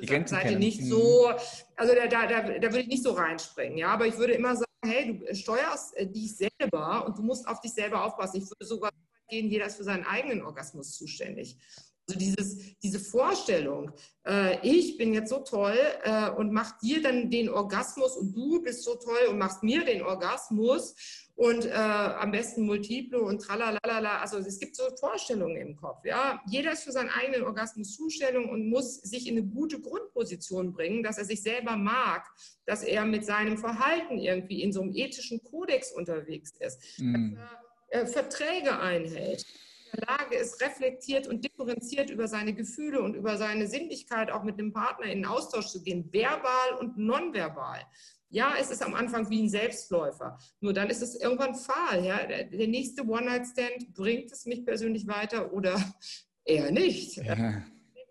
Die 0.00 0.26
Seite 0.26 0.58
nicht 0.58 0.82
mhm. 0.82 0.86
so, 0.86 1.30
also 1.76 1.94
da, 1.94 2.06
da, 2.06 2.26
da, 2.26 2.58
da 2.58 2.68
würde 2.68 2.80
ich 2.80 2.88
nicht 2.88 3.02
so 3.02 3.12
reinspringen, 3.12 3.78
ja, 3.78 3.88
aber 3.88 4.06
ich 4.06 4.16
würde 4.16 4.34
immer 4.34 4.56
sagen, 4.56 4.64
hey, 4.84 5.18
du 5.18 5.34
steuerst 5.34 5.96
äh, 5.96 6.06
dich 6.06 6.36
selber 6.36 7.06
und 7.06 7.18
du 7.18 7.22
musst 7.22 7.46
auf 7.46 7.60
dich 7.60 7.72
selber 7.72 8.04
aufpassen. 8.04 8.38
Ich 8.38 8.44
würde 8.44 8.64
sogar 8.64 8.90
gehen, 9.28 9.50
jeder 9.50 9.66
ist 9.66 9.76
für 9.76 9.84
seinen 9.84 10.04
eigenen 10.04 10.42
Orgasmus 10.42 10.92
zuständig. 10.92 11.56
Also 12.06 12.18
dieses, 12.18 12.78
diese 12.80 13.00
Vorstellung, 13.00 13.90
äh, 14.26 14.58
ich 14.62 14.98
bin 14.98 15.14
jetzt 15.14 15.30
so 15.30 15.38
toll 15.38 15.78
äh, 16.02 16.30
und 16.30 16.52
mach 16.52 16.78
dir 16.78 17.00
dann 17.00 17.30
den 17.30 17.48
Orgasmus 17.48 18.16
und 18.16 18.36
du 18.36 18.60
bist 18.62 18.84
so 18.84 18.94
toll 18.96 19.28
und 19.30 19.38
machst 19.38 19.62
mir 19.62 19.84
den 19.84 20.02
Orgasmus 20.02 20.94
und 21.34 21.64
äh, 21.64 21.70
am 21.72 22.30
besten 22.30 22.66
Multiple 22.66 23.22
und 23.22 23.40
tralalala. 23.40 24.20
Also 24.20 24.36
es 24.36 24.58
gibt 24.58 24.76
so 24.76 24.84
Vorstellungen 25.00 25.56
im 25.56 25.76
Kopf. 25.76 26.04
Ja? 26.04 26.42
Jeder 26.46 26.72
ist 26.72 26.84
für 26.84 26.92
seinen 26.92 27.08
eigenen 27.08 27.44
Orgasmus 27.44 27.96
Zustellung 27.96 28.50
und 28.50 28.68
muss 28.68 28.96
sich 28.96 29.26
in 29.26 29.38
eine 29.38 29.46
gute 29.46 29.80
Grundposition 29.80 30.74
bringen, 30.74 31.02
dass 31.02 31.16
er 31.16 31.24
sich 31.24 31.42
selber 31.42 31.76
mag, 31.76 32.26
dass 32.66 32.82
er 32.82 33.06
mit 33.06 33.24
seinem 33.24 33.56
Verhalten 33.56 34.18
irgendwie 34.18 34.62
in 34.62 34.72
so 34.72 34.82
einem 34.82 34.94
ethischen 34.94 35.42
Kodex 35.42 35.90
unterwegs 35.90 36.52
ist, 36.60 36.78
mm. 36.98 37.34
dass 37.34 37.42
er 37.88 38.02
äh, 38.02 38.06
Verträge 38.06 38.78
einhält, 38.78 39.42
in 39.42 39.63
der 39.94 40.06
Lage 40.06 40.36
ist, 40.36 40.60
reflektiert 40.60 41.26
und 41.26 41.44
differenziert 41.44 42.10
über 42.10 42.28
seine 42.28 42.54
Gefühle 42.54 43.02
und 43.02 43.14
über 43.14 43.36
seine 43.36 43.66
Sinnlichkeit 43.66 44.30
auch 44.30 44.42
mit 44.42 44.58
dem 44.58 44.72
Partner 44.72 45.06
in 45.06 45.18
den 45.18 45.26
Austausch 45.26 45.68
zu 45.68 45.82
gehen, 45.82 46.12
verbal 46.12 46.78
und 46.80 46.98
nonverbal. 46.98 47.80
Ja, 48.34 48.54
es 48.58 48.70
ist 48.70 48.82
am 48.82 48.94
Anfang 48.94 49.30
wie 49.30 49.42
ein 49.42 49.48
Selbstläufer. 49.48 50.38
Nur 50.60 50.72
dann 50.72 50.90
ist 50.90 51.02
es 51.02 51.14
irgendwann 51.14 51.54
fahl. 51.54 52.04
Ja? 52.04 52.26
Der, 52.26 52.44
der 52.44 52.66
nächste 52.66 53.06
One-Night-Stand 53.06 53.94
bringt 53.94 54.32
es 54.32 54.44
mich 54.44 54.64
persönlich 54.64 55.06
weiter 55.06 55.52
oder 55.52 55.80
eher 56.44 56.72
nicht. 56.72 57.16
Ja. 57.16 57.62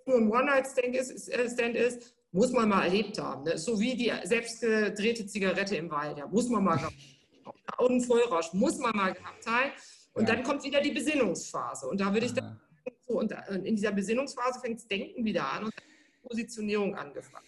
Nur 0.05 0.17
ein 0.17 0.31
One-Night-Stand 0.31 0.95
ist, 0.95 1.27
äh, 1.29 1.49
Stand 1.49 1.75
ist, 1.75 2.15
muss 2.31 2.51
man 2.51 2.69
mal 2.69 2.85
erlebt 2.85 3.19
haben. 3.19 3.43
Ne? 3.43 3.57
So 3.57 3.79
wie 3.79 3.95
die 3.95 4.11
selbstgedrehte 4.23 5.25
Zigarette 5.27 5.75
im 5.75 5.91
Wald. 5.91 6.17
Ja, 6.17 6.27
muss 6.27 6.47
man 6.47 6.63
mal 6.63 6.77
gehabt 6.77 6.93
haben. 6.93 7.85
Und 7.85 8.05
Vollrausch 8.05 8.53
muss 8.53 8.77
man 8.79 8.95
mal 8.95 9.13
gehabt 9.13 9.45
haben. 9.45 9.71
Und 10.13 10.27
ja. 10.27 10.35
dann 10.35 10.43
kommt 10.43 10.63
wieder 10.63 10.81
die 10.81 10.91
Besinnungsphase. 10.91 11.87
Und 11.87 11.99
da 11.99 12.13
würde 12.13 12.25
ich 12.27 12.33
dann, 12.33 12.59
so, 13.07 13.19
und 13.19 13.33
in 13.63 13.75
dieser 13.75 13.91
Besinnungsphase 13.91 14.59
fängt 14.59 14.77
das 14.77 14.87
Denken 14.87 15.25
wieder 15.25 15.51
an 15.51 15.65
und 15.65 15.73
Positionierung 16.21 16.95
angefangen. 16.95 17.45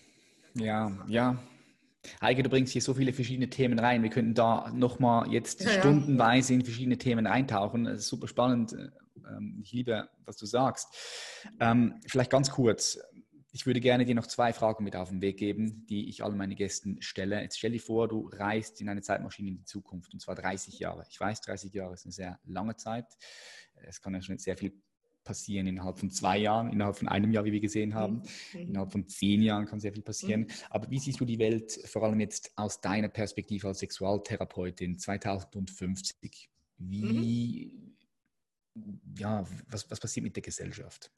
Ja, 0.55 0.91
ja, 1.07 1.37
Heike, 2.21 2.43
du 2.43 2.49
bringst 2.49 2.73
hier 2.73 2.81
so 2.81 2.93
viele 2.93 3.13
verschiedene 3.13 3.49
Themen 3.49 3.79
rein. 3.79 4.03
Wir 4.03 4.09
könnten 4.09 4.33
da 4.33 4.71
nochmal 4.73 5.31
jetzt 5.31 5.63
ja, 5.63 5.71
stundenweise 5.71 6.53
in 6.53 6.63
verschiedene 6.63 6.97
Themen 6.97 7.27
eintauchen. 7.27 7.85
Das 7.85 7.99
ist 7.99 8.07
super 8.07 8.27
spannend. 8.27 8.75
Ähm, 9.27 9.59
ich 9.63 9.71
liebe, 9.71 10.09
was 10.25 10.37
du 10.37 10.45
sagst. 10.45 10.87
Ähm, 11.59 11.95
vielleicht 12.07 12.31
ganz 12.31 12.51
kurz. 12.51 12.99
Ich 13.55 13.65
würde 13.65 13.79
gerne 13.79 14.03
dir 14.03 14.15
noch 14.15 14.27
zwei 14.27 14.51
Fragen 14.51 14.83
mit 14.83 14.97
auf 14.97 15.07
den 15.07 15.21
Weg 15.21 15.37
geben, 15.37 15.85
die 15.87 16.09
ich 16.09 16.25
allen 16.25 16.35
meinen 16.35 16.57
Gästen 16.57 17.01
stelle. 17.01 17.41
Jetzt 17.41 17.57
stell 17.57 17.71
dir 17.71 17.79
vor, 17.79 18.09
du 18.09 18.29
reist 18.33 18.81
in 18.81 18.89
eine 18.89 19.01
Zeitmaschine 19.01 19.47
in 19.47 19.55
die 19.55 19.63
Zukunft 19.63 20.11
und 20.13 20.19
zwar 20.19 20.35
30 20.35 20.77
Jahre. 20.77 21.05
Ich 21.09 21.17
weiß, 21.17 21.39
30 21.39 21.73
Jahre 21.73 21.93
ist 21.93 22.03
eine 22.03 22.11
sehr 22.11 22.37
lange 22.43 22.75
Zeit. 22.75 23.05
Es 23.75 24.01
kann 24.01 24.13
ja 24.13 24.21
schon 24.21 24.37
sehr 24.39 24.57
viel 24.57 24.73
passieren 25.23 25.67
innerhalb 25.67 25.97
von 25.97 26.09
zwei 26.09 26.37
Jahren, 26.37 26.69
innerhalb 26.69 26.97
von 26.97 27.07
einem 27.07 27.31
Jahr, 27.31 27.45
wie 27.45 27.53
wir 27.53 27.61
gesehen 27.61 27.95
haben. 27.95 28.23
Mhm. 28.51 28.59
Innerhalb 28.59 28.91
von 28.91 29.07
zehn 29.07 29.41
Jahren 29.41 29.65
kann 29.65 29.79
sehr 29.79 29.93
viel 29.93 30.03
passieren. 30.03 30.41
Mhm. 30.41 30.47
Aber 30.69 30.91
wie 30.91 30.99
siehst 30.99 31.21
du 31.21 31.23
die 31.23 31.39
Welt 31.39 31.79
vor 31.85 32.03
allem 32.03 32.19
jetzt 32.19 32.51
aus 32.57 32.81
deiner 32.81 33.07
Perspektive 33.07 33.69
als 33.69 33.79
Sexualtherapeutin 33.79 34.99
2050? 34.99 36.49
Wie, 36.77 37.71
mhm. 38.73 38.99
ja, 39.17 39.47
was, 39.69 39.89
was 39.89 40.01
passiert 40.01 40.25
mit 40.25 40.35
der 40.35 40.43
Gesellschaft? 40.43 41.09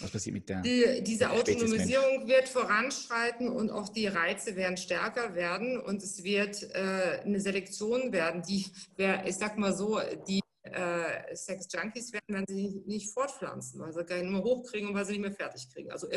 Was 0.00 0.10
passiert 0.10 0.34
mit 0.34 0.48
der? 0.48 0.62
Die, 0.62 1.02
diese 1.02 1.30
Autonomisierung 1.30 2.26
wird 2.26 2.48
voranschreiten 2.48 3.48
und 3.48 3.70
auch 3.70 3.88
die 3.90 4.06
Reize 4.06 4.56
werden 4.56 4.76
stärker 4.76 5.34
werden 5.34 5.78
und 5.78 6.02
es 6.02 6.22
wird 6.24 6.62
äh, 6.74 7.20
eine 7.24 7.40
Selektion 7.40 8.12
werden, 8.12 8.42
die, 8.42 8.66
wer, 8.96 9.26
ich 9.26 9.36
sag 9.36 9.58
mal 9.58 9.74
so, 9.74 10.00
die 10.26 10.40
äh, 10.62 11.34
Sex-Junkies 11.34 12.12
werden, 12.12 12.24
wenn 12.28 12.46
sie 12.46 12.82
nicht 12.86 13.12
fortpflanzen, 13.12 13.80
weil 13.80 13.92
sie 13.92 14.04
keine 14.04 14.24
Nummer 14.24 14.44
hochkriegen 14.44 14.88
und 14.88 14.94
weil 14.94 15.04
sie 15.04 15.12
nicht 15.12 15.22
mehr 15.22 15.32
fertig 15.32 15.68
kriegen. 15.72 15.90
Also 15.90 16.08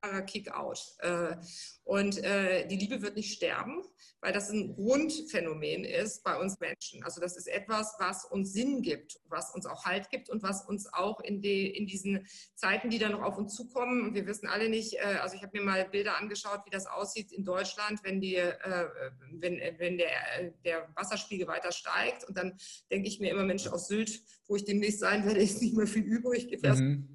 evolutionärer 0.00 0.22
Kick-out. 0.22 0.80
Äh, 0.98 1.36
und 1.84 2.18
äh, 2.18 2.66
die 2.66 2.76
Liebe 2.76 3.02
wird 3.02 3.16
nicht 3.16 3.34
sterben, 3.34 3.82
weil 4.20 4.32
das 4.32 4.50
ein 4.50 4.74
Grundphänomen 4.74 5.84
ist 5.84 6.22
bei 6.22 6.38
uns 6.38 6.60
Menschen. 6.60 7.02
Also 7.02 7.20
das 7.20 7.36
ist 7.36 7.48
etwas, 7.48 7.94
was 7.98 8.24
uns 8.24 8.52
Sinn 8.52 8.82
gibt, 8.82 9.18
was 9.28 9.52
uns 9.54 9.66
auch 9.66 9.84
Halt 9.84 10.10
gibt 10.10 10.28
und 10.28 10.42
was 10.42 10.66
uns 10.66 10.92
auch 10.92 11.20
in, 11.20 11.40
die, 11.40 11.66
in 11.66 11.86
diesen 11.86 12.26
Zeiten, 12.54 12.90
die 12.90 12.98
da 12.98 13.08
noch 13.08 13.22
auf 13.22 13.38
uns 13.38 13.54
zukommen, 13.54 14.02
und 14.02 14.14
wir 14.14 14.26
wissen 14.26 14.46
alle 14.46 14.68
nicht, 14.68 14.94
äh, 14.94 15.18
also 15.20 15.36
ich 15.36 15.42
habe 15.42 15.58
mir 15.58 15.64
mal 15.64 15.88
Bilder 15.88 16.18
angeschaut, 16.18 16.60
wie 16.66 16.70
das 16.70 16.86
aussieht 16.86 17.32
in 17.32 17.44
Deutschland, 17.44 18.00
wenn, 18.04 18.20
die, 18.20 18.36
äh, 18.36 18.88
wenn, 19.32 19.60
wenn 19.78 19.98
der, 19.98 20.52
der 20.64 20.88
Wasserspiegel 20.94 21.46
weiter 21.46 21.72
steigt. 21.72 22.24
Und 22.24 22.36
dann 22.36 22.58
denke 22.90 23.08
ich 23.08 23.20
mir 23.20 23.30
immer, 23.30 23.44
Mensch, 23.44 23.66
auf 23.66 23.80
Sylt, 23.80 24.20
wo 24.46 24.56
ich 24.56 24.64
demnächst 24.64 25.00
sein 25.00 25.24
werde, 25.24 25.40
ist 25.40 25.60
nicht 25.60 25.76
mehr 25.76 25.86
viel 25.86 26.04
übrig. 26.04 26.60
Mhm. 26.62 27.08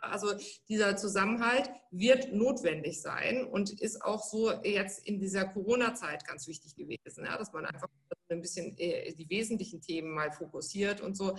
Also 0.00 0.34
dieser 0.68 0.96
Zusammenhalt 0.96 1.70
wird 1.92 2.32
notwendig 2.32 3.00
sein 3.00 3.44
und 3.44 3.70
ist 3.80 4.02
auch 4.02 4.22
so 4.24 4.50
jetzt 4.64 5.06
in 5.06 5.20
dieser 5.20 5.44
Corona-Zeit 5.44 6.26
ganz 6.26 6.48
wichtig 6.48 6.74
gewesen, 6.74 7.24
ja, 7.24 7.36
dass 7.36 7.52
man 7.52 7.66
einfach 7.66 7.88
ein 8.30 8.40
bisschen 8.40 8.76
äh, 8.78 9.12
die 9.12 9.28
wesentlichen 9.28 9.80
Themen 9.82 10.12
mal 10.12 10.32
fokussiert 10.32 11.02
und 11.02 11.16
so. 11.16 11.36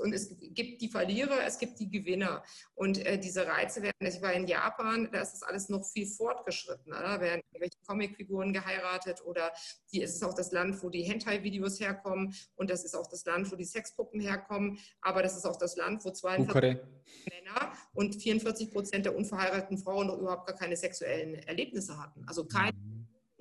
Und 0.00 0.12
es 0.12 0.36
gibt 0.38 0.82
die 0.82 0.88
Verlierer, 0.88 1.44
es 1.46 1.58
gibt 1.58 1.80
die 1.80 1.90
Gewinner. 1.90 2.44
Und 2.74 2.98
äh, 3.04 3.18
diese 3.18 3.46
Reize 3.46 3.82
werden, 3.82 3.94
ich 4.00 4.20
war 4.20 4.34
in 4.34 4.46
Japan, 4.46 5.08
da 5.10 5.22
ist 5.22 5.32
das 5.32 5.42
alles 5.42 5.70
noch 5.70 5.84
viel 5.84 6.06
fortgeschrittener. 6.06 7.00
Da 7.00 7.20
werden 7.20 7.40
irgendwelche 7.50 7.78
Comicfiguren 7.86 8.52
geheiratet 8.52 9.24
oder 9.24 9.52
es 9.90 10.16
ist 10.16 10.24
auch 10.24 10.34
das 10.34 10.52
Land, 10.52 10.82
wo 10.82 10.90
die 10.90 11.02
Hentai-Videos 11.02 11.80
herkommen 11.80 12.34
und 12.56 12.68
das 12.68 12.84
ist 12.84 12.94
auch 12.94 13.08
das 13.08 13.24
Land, 13.24 13.50
wo 13.50 13.56
die 13.56 13.64
Sexpuppen 13.64 14.20
herkommen. 14.20 14.78
Aber 15.00 15.22
das 15.22 15.36
ist 15.36 15.46
auch 15.46 15.56
das 15.56 15.76
Land, 15.76 16.04
wo 16.04 16.10
42 16.10 16.78
Männer 17.30 17.72
und 17.94 18.14
44 18.14 18.70
Prozent 18.70 19.06
der 19.06 19.16
unverheirateten 19.16 19.78
Frauen 19.78 19.93
noch 20.02 20.18
überhaupt 20.18 20.46
gar 20.46 20.56
keine 20.56 20.76
sexuellen 20.76 21.34
Erlebnisse 21.34 21.96
hatten. 21.96 22.24
Also 22.26 22.44
keine 22.44 22.72
mhm 22.72 22.94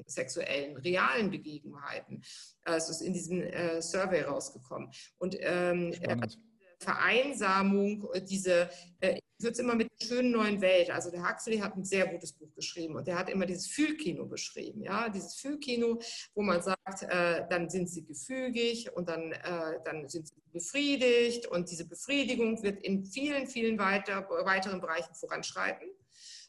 sexuellen, 0.05 0.77
realen 0.77 1.31
Begebenheiten. 1.31 2.21
Äh, 2.65 2.75
es 2.75 2.89
ist 2.89 3.01
in 3.01 3.13
diesem 3.13 3.41
äh, 3.41 3.81
Survey 3.81 4.21
rausgekommen. 4.21 4.91
Und 5.17 5.37
ähm, 5.39 5.93
Vereinsamung, 6.79 8.09
äh, 8.13 8.21
diese, 8.21 8.69
äh, 8.99 9.15
ich 9.15 9.43
würde 9.43 9.53
es 9.53 9.59
immer 9.59 9.75
mit 9.75 9.89
der 9.89 10.05
schönen 10.05 10.31
neuen 10.31 10.61
Welt, 10.61 10.89
also 10.89 11.09
der 11.09 11.27
Huxley 11.27 11.57
hat 11.57 11.75
ein 11.75 11.83
sehr 11.83 12.07
gutes 12.07 12.33
Buch 12.33 12.53
geschrieben 12.55 12.95
und 12.95 13.07
der 13.07 13.17
hat 13.17 13.29
immer 13.29 13.45
dieses 13.45 13.67
Fühlkino 13.67 14.25
beschrieben, 14.25 14.83
ja, 14.83 15.09
dieses 15.09 15.35
Fühlkino, 15.35 15.99
wo 16.33 16.41
man 16.41 16.61
sagt, 16.61 17.03
äh, 17.03 17.45
dann 17.49 17.69
sind 17.69 17.89
sie 17.89 18.05
gefügig 18.05 18.91
und 18.93 19.09
dann, 19.09 19.31
äh, 19.31 19.79
dann 19.85 20.07
sind 20.07 20.27
sie 20.27 20.35
befriedigt 20.51 21.47
und 21.47 21.69
diese 21.71 21.87
Befriedigung 21.87 22.61
wird 22.63 22.83
in 22.83 23.05
vielen, 23.05 23.47
vielen 23.47 23.79
weiter, 23.79 24.27
weiteren 24.45 24.81
Bereichen 24.81 25.13
voranschreiten. 25.15 25.87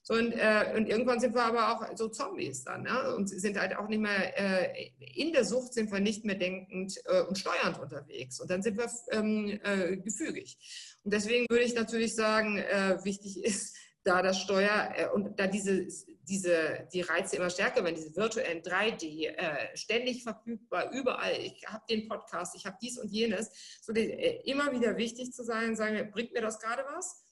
So, 0.07 0.13
und, 0.13 0.33
äh, 0.33 0.75
und, 0.77 0.87
irgendwann 0.87 1.19
sind 1.19 1.35
wir 1.35 1.43
aber 1.43 1.73
auch 1.73 1.97
so 1.97 2.09
Zombies 2.09 2.63
dann 2.63 2.83
ne? 2.83 3.15
und 3.17 3.29
sind 3.29 3.59
halt 3.59 3.75
auch 3.75 3.89
nicht 3.89 4.01
mehr, 4.01 4.39
äh, 4.39 4.91
in 4.99 5.33
der 5.33 5.47
Sucht 5.47 5.73
sind 5.73 5.91
wir 5.91 5.99
nicht 5.99 6.27
mehr 6.27 6.35
denkend 6.35 7.01
äh, 7.07 7.23
und 7.23 7.39
steuernd 7.39 7.81
unterwegs 7.81 8.39
und 8.39 8.51
dann 8.51 8.63
sind 8.63 8.77
wir 8.77 8.91
ähm, 9.13 9.59
äh, 9.65 9.97
gefügig. 9.97 10.59
Und 11.05 11.15
deswegen 11.15 11.47
würde 11.49 11.65
ich 11.65 11.75
natürlich 11.75 12.15
sagen, 12.15 12.59
äh, 12.59 12.99
wichtig 13.03 13.39
ist, 13.45 13.75
da 14.05 14.21
das 14.21 14.39
Steuer 14.39 14.93
äh, 14.95 15.09
und 15.09 15.41
da 15.41 15.47
diese, 15.47 15.87
diese, 16.29 16.87
die 16.93 17.01
Reize 17.01 17.37
immer 17.37 17.49
stärker 17.49 17.83
werden, 17.83 17.97
diese 17.97 18.15
virtuellen 18.15 18.63
3D, 18.63 19.29
äh, 19.29 19.77
ständig 19.77 20.23
verfügbar, 20.23 20.93
überall. 20.93 21.39
Ich 21.41 21.65
habe 21.67 21.85
den 21.89 22.09
Podcast, 22.09 22.55
ich 22.55 22.67
habe 22.67 22.77
dies 22.81 22.99
und 22.99 23.11
jenes. 23.11 23.51
So 23.81 23.95
die, 23.95 24.11
äh, 24.11 24.43
immer 24.45 24.71
wieder 24.73 24.99
wichtig 24.99 25.33
zu 25.33 25.43
sein, 25.45 25.75
sagen, 25.75 26.11
bringt 26.13 26.35
mir 26.35 26.43
das 26.43 26.61
gerade 26.61 26.85
was? 26.95 27.25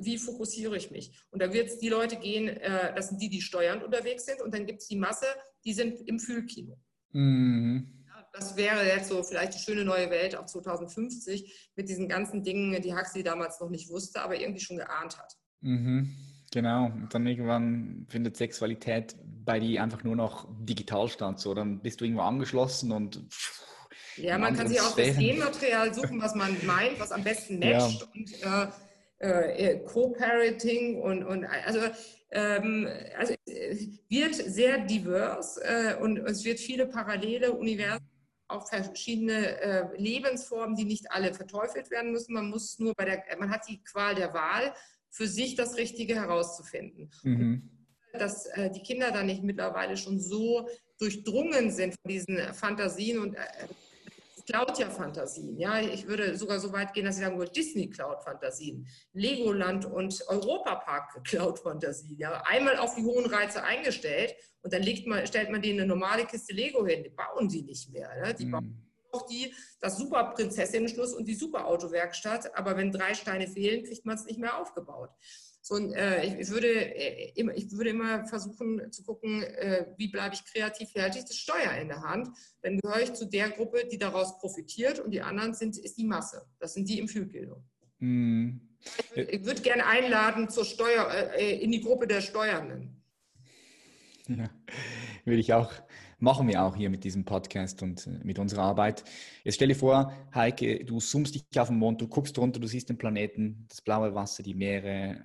Wie 0.00 0.18
fokussiere 0.18 0.76
ich 0.76 0.90
mich? 0.90 1.12
Und 1.30 1.42
da 1.42 1.52
wird 1.52 1.68
es 1.68 1.78
die 1.78 1.88
Leute 1.88 2.16
gehen, 2.16 2.48
äh, 2.48 2.94
das 2.94 3.08
sind 3.08 3.20
die, 3.20 3.28
die 3.28 3.40
steuernd 3.40 3.82
unterwegs 3.82 4.26
sind, 4.26 4.40
und 4.40 4.54
dann 4.54 4.66
gibt 4.66 4.82
es 4.82 4.88
die 4.88 4.96
Masse, 4.96 5.26
die 5.64 5.72
sind 5.72 6.06
im 6.08 6.18
Fühlkino. 6.18 6.78
Mhm. 7.12 8.04
Ja, 8.06 8.26
das 8.32 8.56
wäre 8.56 8.86
jetzt 8.86 9.08
so 9.08 9.22
vielleicht 9.22 9.54
die 9.54 9.58
schöne 9.58 9.84
neue 9.84 10.10
Welt 10.10 10.36
auf 10.36 10.46
2050 10.46 11.70
mit 11.76 11.88
diesen 11.88 12.08
ganzen 12.08 12.42
Dingen, 12.42 12.80
die 12.82 12.94
Huxley 12.94 13.22
damals 13.22 13.60
noch 13.60 13.70
nicht 13.70 13.90
wusste, 13.90 14.22
aber 14.22 14.38
irgendwie 14.38 14.60
schon 14.60 14.78
geahnt 14.78 15.18
hat. 15.18 15.36
Mhm, 15.60 16.14
genau. 16.50 16.86
Und 16.86 17.08
dann 17.12 17.26
irgendwann 17.26 18.06
findet 18.08 18.36
Sexualität 18.36 19.16
bei 19.44 19.60
dir 19.60 19.82
einfach 19.82 20.04
nur 20.04 20.16
noch 20.16 20.48
digital 20.60 21.08
statt. 21.08 21.40
So, 21.40 21.54
dann 21.54 21.80
bist 21.80 22.00
du 22.00 22.04
irgendwo 22.04 22.22
angeschlossen 22.22 22.92
und. 22.92 23.24
Ja, 24.16 24.36
man 24.36 24.54
kann 24.54 24.68
sich 24.68 24.80
auch 24.80 24.94
das 24.94 25.16
Genmaterial 25.16 25.94
suchen, 25.94 26.20
was 26.20 26.34
man 26.34 26.54
meint, 26.66 27.00
was 27.00 27.12
am 27.12 27.24
besten 27.24 27.58
matcht 27.58 28.00
ja. 28.00 28.08
und 28.14 28.42
äh, 28.42 28.72
äh, 29.22 29.78
Co-Parenting 29.84 31.00
und, 31.00 31.24
und 31.24 31.44
also, 31.44 31.80
ähm, 32.30 32.88
also 33.16 33.34
wird 34.08 34.34
sehr 34.34 34.78
divers 34.78 35.58
äh, 35.58 35.96
und 36.00 36.18
es 36.18 36.44
wird 36.44 36.58
viele 36.58 36.86
parallele 36.86 37.52
Universen 37.52 38.06
auch 38.48 38.68
verschiedene 38.68 39.60
äh, 39.60 39.96
Lebensformen, 39.96 40.76
die 40.76 40.84
nicht 40.84 41.10
alle 41.10 41.32
verteufelt 41.32 41.90
werden 41.90 42.12
müssen. 42.12 42.34
Man 42.34 42.50
muss 42.50 42.78
nur 42.78 42.92
bei 42.94 43.04
der, 43.04 43.22
man 43.38 43.50
hat 43.50 43.68
die 43.68 43.82
Qual 43.82 44.14
der 44.14 44.34
Wahl 44.34 44.74
für 45.10 45.26
sich 45.26 45.54
das 45.54 45.76
Richtige 45.76 46.14
herauszufinden. 46.14 47.10
Mhm. 47.22 47.70
Dass 48.12 48.46
äh, 48.46 48.70
die 48.70 48.82
Kinder 48.82 49.10
dann 49.10 49.26
nicht 49.26 49.42
mittlerweile 49.42 49.96
schon 49.96 50.20
so 50.20 50.68
durchdrungen 50.98 51.70
sind 51.70 51.94
von 52.00 52.10
diesen 52.10 52.38
Fantasien 52.52 53.18
und 53.18 53.34
äh, 53.34 53.40
klaut 54.46 54.78
ja 54.78 54.90
Fantasien. 54.90 55.56
Ja, 55.58 55.80
ich 55.80 56.06
würde 56.06 56.36
sogar 56.36 56.58
so 56.58 56.72
weit 56.72 56.92
gehen, 56.92 57.04
dass 57.04 57.16
ich 57.16 57.24
sagen 57.24 57.38
würde, 57.38 57.52
Disney 57.52 57.88
klaut 57.88 58.22
Fantasien, 58.22 58.86
Legoland 59.12 59.84
und 59.86 60.22
Europapark 60.28 61.24
klaut 61.24 61.58
Fantasien. 61.58 62.18
Ja, 62.18 62.42
einmal 62.46 62.76
auf 62.78 62.94
die 62.94 63.02
hohen 63.02 63.26
Reize 63.26 63.62
eingestellt 63.62 64.34
und 64.62 64.72
dann 64.72 64.82
legt 64.82 65.06
man, 65.06 65.26
stellt 65.26 65.50
man 65.50 65.62
denen 65.62 65.80
eine 65.80 65.88
normale 65.88 66.26
Kiste 66.26 66.52
Lego 66.54 66.86
hin. 66.86 67.02
Die 67.02 67.10
bauen 67.10 67.48
die 67.48 67.62
nicht 67.62 67.90
mehr. 67.90 68.10
Ne? 68.20 68.34
Die 68.34 68.46
mhm. 68.46 68.50
bauen 68.50 68.92
auch 69.12 69.26
die, 69.26 69.54
das 69.80 69.98
super 69.98 70.24
Prinzessinnenschluss 70.34 71.12
und 71.12 71.26
die 71.26 71.34
super 71.34 71.66
Autowerkstatt. 71.66 72.56
Aber 72.56 72.76
wenn 72.76 72.90
drei 72.90 73.14
Steine 73.14 73.46
fehlen, 73.46 73.84
kriegt 73.84 74.04
man 74.04 74.16
es 74.16 74.24
nicht 74.24 74.38
mehr 74.38 74.58
aufgebaut. 74.58 75.10
So, 75.64 75.76
und, 75.76 75.92
äh, 75.92 76.24
ich, 76.26 76.34
ich, 76.40 76.50
würde, 76.50 76.68
äh, 76.68 77.32
immer, 77.36 77.54
ich 77.54 77.70
würde 77.70 77.90
immer 77.90 78.26
versuchen 78.26 78.90
zu 78.90 79.04
gucken, 79.04 79.44
äh, 79.44 79.86
wie 79.96 80.08
bleibe 80.08 80.34
ich 80.34 80.44
kreativ, 80.44 80.88
wie 80.92 81.00
halte 81.00 81.18
ich 81.20 81.24
das 81.24 81.36
Steuer 81.36 81.72
in 81.80 81.86
der 81.86 82.02
Hand. 82.02 82.28
Dann 82.62 82.78
gehöre 82.78 83.02
ich 83.02 83.12
zu 83.12 83.26
der 83.26 83.50
Gruppe, 83.50 83.86
die 83.90 83.96
daraus 83.96 84.38
profitiert 84.38 84.98
und 84.98 85.12
die 85.12 85.22
anderen 85.22 85.54
sind, 85.54 85.78
ist 85.78 85.96
die 85.96 86.04
Masse. 86.04 86.44
Das 86.58 86.74
sind 86.74 86.88
die 86.88 86.98
im 86.98 87.06
Fühlbildung. 87.06 87.64
Mm. 88.00 88.56
Ich, 89.14 89.44
würde 89.44 89.62
gerne 89.62 89.86
einladen 89.86 90.48
zur 90.48 90.64
Steuer, 90.64 91.08
äh, 91.36 91.58
in 91.58 91.70
die 91.70 91.80
Gruppe 91.80 92.08
der 92.08 92.20
Steuernden. 92.20 93.00
Ja, 94.26 94.50
würde 95.24 95.40
ich 95.40 95.52
auch 95.52 95.72
machen 96.22 96.46
wir 96.46 96.62
auch 96.62 96.76
hier 96.76 96.88
mit 96.88 97.02
diesem 97.02 97.24
Podcast 97.24 97.82
und 97.82 98.06
äh, 98.06 98.20
mit 98.22 98.38
unserer 98.38 98.62
Arbeit. 98.62 99.02
Jetzt 99.42 99.56
stell 99.56 99.68
dir 99.68 99.74
vor, 99.74 100.12
Heike, 100.32 100.84
du 100.84 101.00
zoomst 101.00 101.34
dich 101.34 101.44
auf 101.58 101.66
den 101.68 101.78
Mond, 101.78 102.00
du 102.00 102.06
guckst 102.06 102.38
runter, 102.38 102.60
du 102.60 102.68
siehst 102.68 102.88
den 102.88 102.96
Planeten, 102.96 103.66
das 103.68 103.80
blaue 103.80 104.14
Wasser, 104.14 104.44
die 104.44 104.54
Meere, 104.54 105.20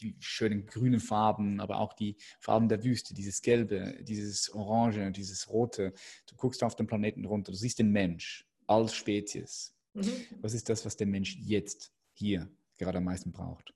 die 0.00 0.16
schönen 0.18 0.66
grünen 0.66 1.00
Farben, 1.00 1.60
aber 1.60 1.78
auch 1.78 1.92
die 1.92 2.16
Farben 2.38 2.68
der 2.68 2.82
Wüste, 2.84 3.14
dieses 3.14 3.42
Gelbe, 3.42 3.96
dieses 4.02 4.52
Orange, 4.54 5.12
dieses 5.12 5.48
Rote. 5.48 5.92
Du 6.26 6.36
guckst 6.36 6.62
auf 6.62 6.76
den 6.76 6.86
Planeten 6.86 7.24
runter, 7.24 7.52
du 7.52 7.58
siehst 7.58 7.78
den 7.78 7.90
Mensch 7.90 8.46
als 8.66 8.94
Spezies. 8.94 9.74
Mhm. 9.94 10.12
Was 10.40 10.54
ist 10.54 10.68
das, 10.68 10.84
was 10.84 10.96
der 10.96 11.06
Mensch 11.06 11.36
jetzt 11.40 11.92
hier 12.12 12.48
gerade 12.76 12.98
am 12.98 13.04
meisten 13.04 13.32
braucht? 13.32 13.74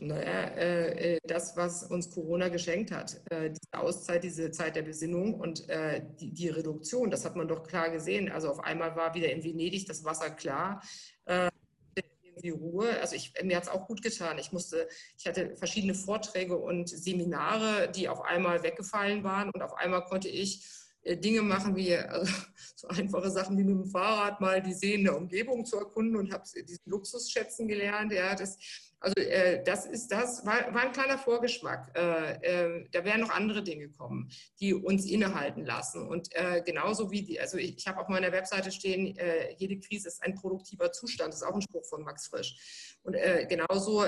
naja, 0.00 0.48
äh, 0.56 1.14
äh, 1.14 1.18
das, 1.24 1.56
was 1.56 1.82
uns 1.84 2.10
Corona 2.10 2.48
geschenkt 2.48 2.92
hat, 2.92 3.20
äh, 3.30 3.50
diese 3.50 3.82
Auszeit, 3.82 4.22
diese 4.22 4.50
Zeit 4.50 4.76
der 4.76 4.82
Besinnung 4.82 5.34
und 5.34 5.68
äh, 5.68 6.02
die, 6.20 6.32
die, 6.32 6.48
Reduktion, 6.48 7.10
das 7.10 7.24
hat 7.24 7.36
man 7.36 7.48
doch 7.48 7.64
klar 7.64 7.90
gesehen. 7.90 8.30
Also 8.30 8.48
auf 8.48 8.60
einmal 8.60 8.94
war 8.96 9.14
wieder 9.14 9.30
in 9.30 9.42
Venedig 9.42 9.86
das 9.86 10.04
Wasser 10.04 10.30
klar. 10.30 10.82
Äh, 12.48 12.48
die 12.48 12.50
Ruhe. 12.50 13.00
Also 13.00 13.16
ich, 13.16 13.32
mir 13.42 13.56
hat 13.56 13.64
es 13.64 13.68
auch 13.68 13.86
gut 13.86 14.02
getan. 14.02 14.38
Ich 14.38 14.52
musste, 14.52 14.88
ich 15.16 15.26
hatte 15.26 15.56
verschiedene 15.56 15.94
Vorträge 15.94 16.56
und 16.56 16.88
Seminare, 16.88 17.90
die 17.90 18.08
auf 18.08 18.22
einmal 18.22 18.62
weggefallen 18.62 19.24
waren 19.24 19.50
und 19.50 19.62
auf 19.62 19.74
einmal 19.74 20.04
konnte 20.04 20.28
ich 20.28 20.64
äh, 21.02 21.16
Dinge 21.16 21.42
machen 21.42 21.76
wie 21.76 21.94
also, 21.96 22.32
so 22.76 22.88
einfache 22.88 23.30
Sachen 23.30 23.56
wie 23.58 23.64
mit 23.64 23.84
dem 23.84 23.90
Fahrrad 23.90 24.40
mal 24.40 24.62
die 24.62 24.74
sehende 24.74 25.14
Umgebung 25.14 25.64
zu 25.64 25.78
erkunden 25.78 26.16
und 26.16 26.32
habe 26.32 26.44
diesen 26.54 26.90
Luxus 26.90 27.30
schätzen 27.30 27.68
gelernt. 27.68 28.12
Ja, 28.12 28.34
das, 28.34 28.58
also 29.00 29.14
äh, 29.16 29.62
das 29.64 29.86
ist 29.86 30.08
das, 30.08 30.44
war, 30.44 30.74
war, 30.74 30.82
ein 30.82 30.92
kleiner 30.92 31.18
Vorgeschmack. 31.18 31.96
Äh, 31.96 32.32
äh, 32.42 32.88
da 32.90 33.04
werden 33.04 33.20
noch 33.20 33.30
andere 33.30 33.62
Dinge 33.62 33.88
kommen, 33.90 34.30
die 34.60 34.74
uns 34.74 35.06
innehalten 35.06 35.64
lassen. 35.64 36.06
Und 36.06 36.28
äh, 36.34 36.62
genauso 36.62 37.10
wie 37.10 37.22
die, 37.22 37.40
also 37.40 37.58
ich, 37.58 37.76
ich 37.76 37.86
habe 37.86 38.00
auf 38.00 38.08
meiner 38.08 38.32
Webseite 38.32 38.72
stehen, 38.72 39.16
äh, 39.16 39.54
jede 39.56 39.78
Krise 39.78 40.08
ist 40.08 40.22
ein 40.22 40.34
produktiver 40.34 40.90
Zustand. 40.90 41.32
Das 41.32 41.42
ist 41.42 41.46
auch 41.46 41.54
ein 41.54 41.62
Spruch 41.62 41.84
von 41.86 42.02
Max 42.02 42.26
Frisch. 42.26 42.96
Und 43.02 43.14
äh, 43.14 43.46
genauso 43.48 44.04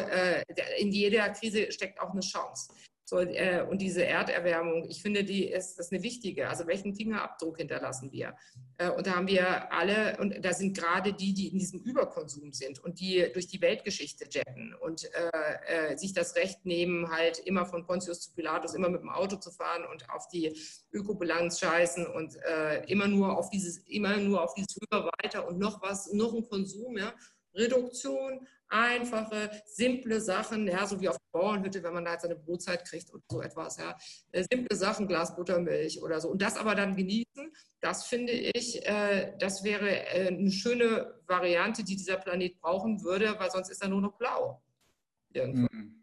in 0.79 0.91
jeder 0.91 1.31
Krise 1.31 1.71
steckt 1.73 2.01
auch 2.01 2.11
eine 2.11 2.21
Chance. 2.21 2.73
So, 3.11 3.19
äh, 3.19 3.67
und 3.69 3.83
diese 3.83 4.07
Erderwärmung, 4.07 4.89
ich 4.89 5.03
finde, 5.03 5.25
die 5.25 5.49
ist, 5.49 5.81
ist 5.81 5.93
eine 5.93 6.05
wichtige. 6.05 6.49
Also 6.49 6.69
welchen 6.69 6.95
Fingerabdruck 6.95 7.57
hinterlassen 7.57 8.13
wir? 8.13 8.37
Äh, 8.79 8.91
und 8.91 9.05
da 9.05 9.17
haben 9.17 9.27
wir 9.27 9.73
alle, 9.73 10.17
und 10.21 10.45
da 10.45 10.53
sind 10.53 10.77
gerade 10.77 11.13
die, 11.13 11.35
die 11.35 11.49
in 11.49 11.59
diesem 11.59 11.81
Überkonsum 11.81 12.53
sind 12.53 12.79
und 12.79 13.01
die 13.01 13.27
durch 13.33 13.49
die 13.49 13.61
Weltgeschichte 13.61 14.27
jetten 14.31 14.75
und 14.75 15.11
äh, 15.13 15.91
äh, 15.91 15.97
sich 15.97 16.13
das 16.13 16.37
Recht 16.37 16.65
nehmen, 16.65 17.11
halt 17.11 17.41
immer 17.41 17.67
von 17.67 17.85
Pontius 17.85 18.21
zu 18.21 18.33
Pilatus, 18.33 18.75
immer 18.75 18.89
mit 18.89 19.01
dem 19.01 19.11
Auto 19.11 19.35
zu 19.39 19.51
fahren 19.51 19.85
und 19.91 20.09
auf 20.11 20.29
die 20.29 20.57
Ökobilanz 20.93 21.59
scheißen 21.59 22.07
und 22.07 22.37
äh, 22.37 22.85
immer 22.85 23.09
nur 23.09 23.37
auf 23.37 23.51
dieses, 23.51 23.79
immer 23.89 24.19
nur 24.19 24.41
auf 24.45 24.55
dieses 24.55 24.77
Höher 24.77 25.11
weiter 25.21 25.49
und 25.49 25.59
noch 25.59 25.83
was, 25.83 26.13
noch 26.13 26.33
ein 26.33 26.49
Konsum, 26.49 26.97
ja. 26.97 27.13
Reduktion, 27.57 28.47
einfache, 28.71 29.51
simple 29.67 30.21
Sachen, 30.21 30.67
ja, 30.67 30.87
so 30.87 31.01
wie 31.01 31.09
auf 31.09 31.17
der 31.17 31.39
Bauernhütte, 31.39 31.83
wenn 31.83 31.93
man 31.93 32.05
da 32.05 32.13
jetzt 32.13 32.23
seine 32.23 32.37
Brotzeit 32.37 32.85
kriegt 32.85 33.13
oder 33.13 33.23
so 33.29 33.43
etwas, 33.43 33.77
ja. 33.77 33.97
Äh, 34.33 34.45
simple 34.51 34.77
Sachen, 34.77 35.07
Glas 35.07 35.35
Buttermilch 35.35 36.01
oder 36.03 36.21
so. 36.21 36.31
Und 36.31 36.41
das 36.41 36.57
aber 36.57 36.75
dann 36.75 36.97
genießen, 36.97 37.53
das 37.81 38.07
finde 38.07 38.33
ich, 38.33 38.87
äh, 38.87 39.33
das 39.39 39.65
wäre 39.65 39.89
äh, 39.91 40.29
eine 40.29 40.51
schöne 40.51 41.15
Variante, 41.27 41.85
die 41.85 41.97
dieser 41.97 42.17
Planet 42.17 42.59
brauchen 42.61 43.03
würde, 43.03 43.35
weil 43.39 43.51
sonst 43.51 43.71
ist 43.71 43.83
er 43.83 43.89
nur 43.89 44.01
noch 44.01 44.17
blau. 44.17 44.63
Mhm. 45.35 45.97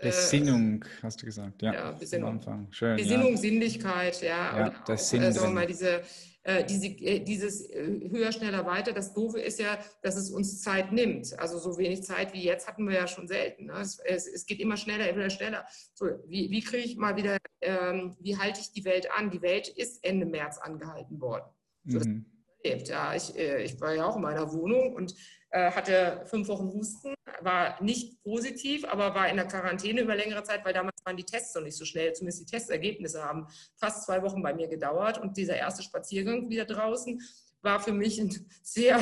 Besinnung, 0.00 0.84
hast 1.02 1.22
du 1.22 1.26
gesagt, 1.26 1.62
ja. 1.62 1.72
ja 1.72 1.92
Besinnung. 1.92 2.40
Schön, 2.70 2.96
Besinnung, 2.96 3.32
ja. 3.32 3.36
Sinnlichkeit, 3.36 4.20
ja. 4.20 4.58
ja 4.58 4.66
und 4.66 4.74
das 4.86 5.14
auch, 5.14 5.18
äh, 5.18 5.32
sagen 5.32 5.48
wir 5.48 5.54
mal, 5.54 5.66
diese 5.66 6.02
äh, 6.44 6.62
diese, 6.62 6.88
äh, 6.88 7.20
dieses 7.20 7.70
äh, 7.70 8.10
höher, 8.10 8.30
schneller, 8.30 8.66
weiter. 8.66 8.92
Das 8.92 9.14
Doofe 9.14 9.40
ist 9.40 9.58
ja, 9.58 9.78
dass 10.02 10.16
es 10.16 10.30
uns 10.30 10.60
Zeit 10.60 10.92
nimmt. 10.92 11.38
Also 11.38 11.58
so 11.58 11.78
wenig 11.78 12.02
Zeit 12.02 12.34
wie 12.34 12.42
jetzt 12.42 12.68
hatten 12.68 12.86
wir 12.86 12.94
ja 12.94 13.06
schon 13.06 13.26
selten. 13.26 13.66
Ne? 13.66 13.72
Es, 13.80 13.98
es, 13.98 14.26
es, 14.26 14.44
geht 14.44 14.60
immer 14.60 14.76
schneller, 14.76 15.08
immer 15.08 15.30
schneller. 15.30 15.66
So, 15.94 16.06
wie, 16.26 16.50
wie 16.50 16.60
kriege 16.60 16.84
ich 16.84 16.96
mal 16.96 17.16
wieder, 17.16 17.38
ähm, 17.62 18.14
wie 18.20 18.36
halte 18.36 18.60
ich 18.60 18.72
die 18.72 18.84
Welt 18.84 19.10
an? 19.10 19.30
Die 19.30 19.40
Welt 19.40 19.68
ist 19.68 20.04
Ende 20.04 20.26
März 20.26 20.58
angehalten 20.58 21.18
worden. 21.18 21.46
So, 21.86 21.98
mhm. 21.98 22.26
Ja, 22.62 23.14
ich, 23.14 23.36
ich 23.36 23.78
war 23.80 23.94
ja 23.94 24.06
auch 24.06 24.16
in 24.16 24.22
meiner 24.22 24.50
Wohnung 24.52 24.94
und 24.94 25.14
hatte 25.58 26.22
fünf 26.26 26.48
Wochen 26.48 26.72
Husten, 26.72 27.14
war 27.40 27.82
nicht 27.82 28.22
positiv, 28.22 28.84
aber 28.84 29.14
war 29.14 29.28
in 29.28 29.36
der 29.36 29.46
Quarantäne 29.46 30.00
über 30.00 30.16
längere 30.16 30.42
Zeit, 30.42 30.64
weil 30.64 30.72
damals 30.72 30.96
waren 31.04 31.16
die 31.16 31.24
Tests 31.24 31.54
noch 31.54 31.62
nicht 31.62 31.76
so 31.76 31.84
schnell. 31.84 32.12
Zumindest 32.12 32.42
die 32.42 32.50
Testergebnisse 32.56 33.22
haben 33.22 33.46
fast 33.76 34.04
zwei 34.04 34.22
Wochen 34.22 34.42
bei 34.42 34.54
mir 34.54 34.68
gedauert. 34.68 35.18
Und 35.18 35.36
dieser 35.36 35.56
erste 35.56 35.82
Spaziergang 35.82 36.48
wieder 36.48 36.64
draußen 36.64 37.20
war 37.62 37.80
für 37.80 37.92
mich 37.92 38.20
ein 38.20 38.30
sehr 38.62 39.00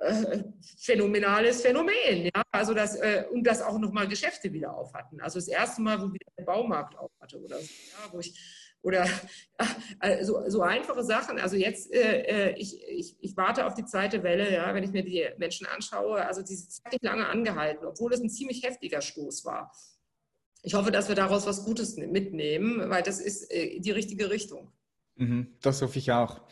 äh, 0.00 0.44
phänomenales 0.78 1.62
Phänomen. 1.62 2.30
Ja? 2.34 2.42
Also 2.50 2.74
das, 2.74 2.96
äh, 2.96 3.24
und 3.32 3.44
dass 3.46 3.62
auch 3.62 3.78
nochmal 3.78 4.08
Geschäfte 4.08 4.52
wieder 4.52 4.76
auf 4.76 4.94
hatten. 4.94 5.20
Also 5.20 5.38
das 5.38 5.48
erste 5.48 5.82
Mal, 5.82 6.00
wo 6.00 6.12
wieder 6.12 6.26
der 6.38 6.44
Baumarkt 6.44 6.96
auf 6.98 7.10
hatte 7.20 7.40
oder 7.40 7.58
so, 7.58 7.64
ja, 7.64 8.12
wo 8.12 8.20
ich 8.20 8.63
oder 8.84 9.08
also, 9.98 10.48
so 10.48 10.62
einfache 10.62 11.02
Sachen. 11.02 11.38
Also 11.38 11.56
jetzt, 11.56 11.92
äh, 11.92 12.50
äh, 12.50 12.58
ich, 12.58 12.80
ich, 12.86 13.16
ich 13.18 13.36
warte 13.36 13.66
auf 13.66 13.74
die 13.74 13.86
zweite 13.86 14.22
Welle, 14.22 14.52
ja, 14.52 14.72
wenn 14.74 14.84
ich 14.84 14.92
mir 14.92 15.02
die 15.02 15.26
Menschen 15.38 15.66
anschaue. 15.66 16.24
Also 16.24 16.42
die 16.42 16.54
sind 16.54 16.70
ziemlich 16.70 17.02
lange 17.02 17.26
angehalten, 17.26 17.86
obwohl 17.86 18.12
es 18.12 18.20
ein 18.20 18.30
ziemlich 18.30 18.62
heftiger 18.62 19.00
Stoß 19.00 19.44
war. 19.46 19.72
ich 20.62 20.74
hoffe, 20.74 20.92
dass 20.92 21.08
wir 21.08 21.14
daraus 21.14 21.46
was 21.46 21.64
Gutes 21.64 21.96
mitnehmen, 21.96 22.90
weil 22.90 23.02
das 23.02 23.20
ist 23.20 23.50
äh, 23.50 23.80
die 23.80 23.90
richtige 23.90 24.30
Richtung. 24.30 24.70
Mhm, 25.16 25.56
das 25.62 25.80
hoffe 25.80 25.98
ich 25.98 26.12
auch. 26.12 26.42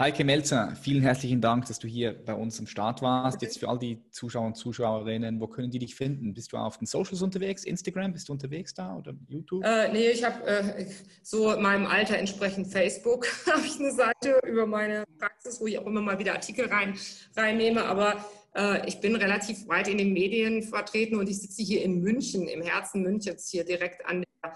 Heike 0.00 0.22
Melzer, 0.22 0.76
vielen 0.80 1.02
herzlichen 1.02 1.40
Dank, 1.40 1.66
dass 1.66 1.80
du 1.80 1.88
hier 1.88 2.12
bei 2.12 2.32
uns 2.32 2.60
am 2.60 2.68
Start 2.68 3.02
warst. 3.02 3.42
Jetzt 3.42 3.58
für 3.58 3.68
all 3.68 3.80
die 3.80 3.98
Zuschauer 4.12 4.46
und 4.46 4.54
Zuschauerinnen, 4.54 5.40
wo 5.40 5.48
können 5.48 5.72
die 5.72 5.80
dich 5.80 5.96
finden? 5.96 6.34
Bist 6.34 6.52
du 6.52 6.56
auf 6.56 6.78
den 6.78 6.86
Socials 6.86 7.20
unterwegs? 7.20 7.64
Instagram? 7.64 8.12
Bist 8.12 8.28
du 8.28 8.32
unterwegs 8.32 8.72
da 8.72 8.94
oder 8.94 9.12
YouTube? 9.26 9.64
Äh, 9.64 9.92
nee, 9.92 10.10
ich 10.10 10.22
habe 10.22 10.46
äh, 10.46 10.86
so 11.24 11.58
meinem 11.58 11.84
Alter 11.84 12.16
entsprechend 12.16 12.68
Facebook, 12.68 13.26
habe 13.52 13.66
ich 13.66 13.80
eine 13.80 13.90
Seite 13.90 14.38
über 14.46 14.66
meine 14.66 15.02
Praxis, 15.18 15.60
wo 15.60 15.66
ich 15.66 15.76
auch 15.80 15.86
immer 15.86 16.00
mal 16.00 16.20
wieder 16.20 16.34
Artikel 16.34 16.66
rein, 16.66 16.96
reinnehme. 17.36 17.84
Aber 17.84 18.24
äh, 18.54 18.86
ich 18.86 19.00
bin 19.00 19.16
relativ 19.16 19.66
weit 19.66 19.88
in 19.88 19.98
den 19.98 20.12
Medien 20.12 20.62
vertreten 20.62 21.16
und 21.16 21.28
ich 21.28 21.40
sitze 21.40 21.60
hier 21.64 21.82
in 21.82 22.02
München, 22.02 22.46
im 22.46 22.62
Herzen 22.62 23.02
Münchens, 23.02 23.48
hier 23.50 23.64
direkt 23.64 24.06
an 24.06 24.22
der 24.42 24.52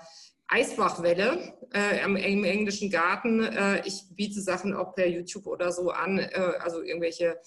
Eisbachwelle 0.53 1.55
äh, 1.73 2.05
im, 2.05 2.17
im, 2.17 2.45
englischen 2.45 2.91
Garten. 2.91 3.43
Äh, 3.43 3.87
ich 3.87 4.03
biete 4.11 4.41
Sachen 4.41 4.75
auch 4.75 4.95
per 4.95 5.09
YouTube 5.09 5.47
oder 5.47 5.73
so 5.73 5.91
an, 5.91 6.19
äh, 6.19 6.53
also 6.61 6.83
irgendwelche 6.83 7.39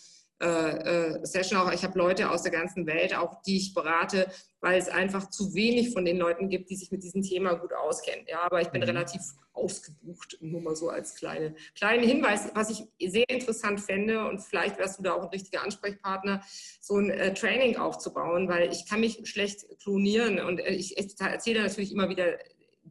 äh, 0.41 0.47
äh, 0.47 1.25
Session 1.25 1.57
auch. 1.57 1.71
Ich 1.71 1.83
habe 1.83 1.97
Leute 1.97 2.29
aus 2.29 2.43
der 2.43 2.51
ganzen 2.51 2.85
Welt, 2.87 3.15
auch 3.15 3.41
die 3.43 3.55
ich 3.55 3.73
berate, 3.73 4.27
weil 4.59 4.77
es 4.77 4.89
einfach 4.89 5.29
zu 5.29 5.53
wenig 5.53 5.93
von 5.93 6.03
den 6.03 6.17
Leuten 6.17 6.49
gibt, 6.49 6.69
die 6.69 6.75
sich 6.75 6.91
mit 6.91 7.03
diesem 7.03 7.21
Thema 7.21 7.53
gut 7.53 7.71
auskennen. 7.71 8.25
Ja, 8.27 8.41
aber 8.41 8.59
ich 8.59 8.67
bin 8.67 8.81
mhm. 8.81 8.87
relativ 8.87 9.21
ausgebucht, 9.53 10.37
nur 10.41 10.59
mal 10.59 10.75
so 10.75 10.89
als 10.89 11.15
kleine, 11.15 11.55
kleinen 11.75 12.03
Hinweis, 12.03 12.49
was 12.53 12.69
ich 12.69 12.83
sehr 13.11 13.29
interessant 13.29 13.79
fände 13.79 14.27
und 14.27 14.39
vielleicht 14.41 14.77
wärst 14.77 14.99
du 14.99 15.03
da 15.03 15.13
auch 15.13 15.23
ein 15.23 15.29
richtiger 15.29 15.63
Ansprechpartner, 15.63 16.43
so 16.81 16.97
ein 16.97 17.11
äh, 17.11 17.33
Training 17.33 17.77
aufzubauen, 17.77 18.49
weil 18.49 18.69
ich 18.71 18.85
kann 18.89 18.99
mich 18.99 19.21
schlecht 19.23 19.65
klonieren 19.81 20.41
und 20.41 20.59
äh, 20.59 20.73
ich, 20.73 20.97
ich 20.97 21.17
erzähle 21.17 21.61
natürlich 21.61 21.93
immer 21.93 22.09
wieder 22.09 22.37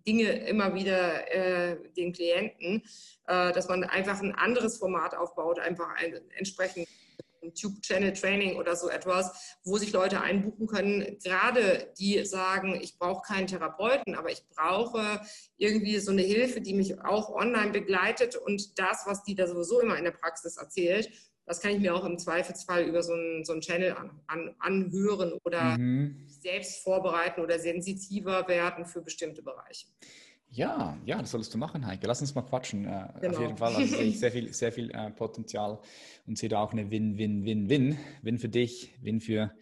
Dinge 0.06 0.46
immer 0.46 0.74
wieder 0.74 1.32
äh, 1.32 1.76
den 1.96 2.12
Klienten, 2.12 2.82
äh, 3.26 3.52
dass 3.52 3.68
man 3.68 3.84
einfach 3.84 4.20
ein 4.20 4.34
anderes 4.34 4.78
Format 4.78 5.14
aufbaut, 5.14 5.58
einfach 5.58 5.88
ein 5.96 6.14
entsprechend 6.36 6.88
Tube-Channel-Training 7.52 8.56
oder 8.56 8.76
so 8.76 8.88
etwas, 8.88 9.58
wo 9.64 9.76
sich 9.76 9.92
Leute 9.92 10.20
einbuchen 10.20 10.66
können, 10.66 11.18
gerade 11.22 11.92
die 11.98 12.24
sagen, 12.24 12.78
ich 12.80 12.98
brauche 12.98 13.22
keinen 13.22 13.46
Therapeuten, 13.46 14.14
aber 14.14 14.30
ich 14.30 14.42
brauche 14.54 15.20
irgendwie 15.56 15.98
so 15.98 16.12
eine 16.12 16.22
Hilfe, 16.22 16.60
die 16.60 16.74
mich 16.74 17.00
auch 17.00 17.30
online 17.30 17.72
begleitet 17.72 18.36
und 18.36 18.78
das, 18.78 19.02
was 19.06 19.24
die 19.24 19.34
da 19.34 19.46
sowieso 19.46 19.80
immer 19.80 19.98
in 19.98 20.04
der 20.04 20.12
Praxis 20.12 20.56
erzählt, 20.56 21.10
das 21.46 21.60
kann 21.60 21.72
ich 21.72 21.80
mir 21.80 21.94
auch 21.94 22.04
im 22.04 22.18
Zweifelsfall 22.18 22.84
über 22.84 23.02
so 23.02 23.12
einen, 23.12 23.44
so 23.44 23.52
einen 23.52 23.60
Channel 23.60 23.92
an, 23.92 24.10
an, 24.28 24.54
anhören 24.60 25.34
oder 25.44 25.76
mhm. 25.76 26.26
Selbst 26.44 26.82
vorbereiten 26.82 27.40
oder 27.40 27.58
sensitiver 27.58 28.46
werden 28.46 28.84
für 28.84 29.00
bestimmte 29.00 29.42
Bereiche. 29.42 29.86
Ja, 30.50 30.96
ja, 31.04 31.20
das 31.20 31.32
solltest 31.32 31.52
du 31.52 31.58
machen, 31.58 31.84
Heike. 31.84 32.06
Lass 32.06 32.20
uns 32.20 32.34
mal 32.34 32.42
quatschen. 32.42 32.84
Äh, 32.84 33.08
genau. 33.20 33.34
Auf 33.34 33.40
jeden 33.40 33.56
Fall 33.56 33.74
also 33.74 33.96
sehe 33.96 34.04
ich 34.04 34.20
sehr 34.20 34.30
viel, 34.30 34.52
sehr 34.52 34.70
viel 34.70 34.90
äh, 34.90 35.10
Potenzial 35.10 35.80
und 36.26 36.38
sehe 36.38 36.48
da 36.48 36.60
auch 36.60 36.72
eine 36.72 36.88
Win-Win-Win-Win. 36.90 37.98
Win 38.22 38.38
für 38.38 38.48
dich, 38.48 38.94
Win 39.02 39.20
für 39.20 39.52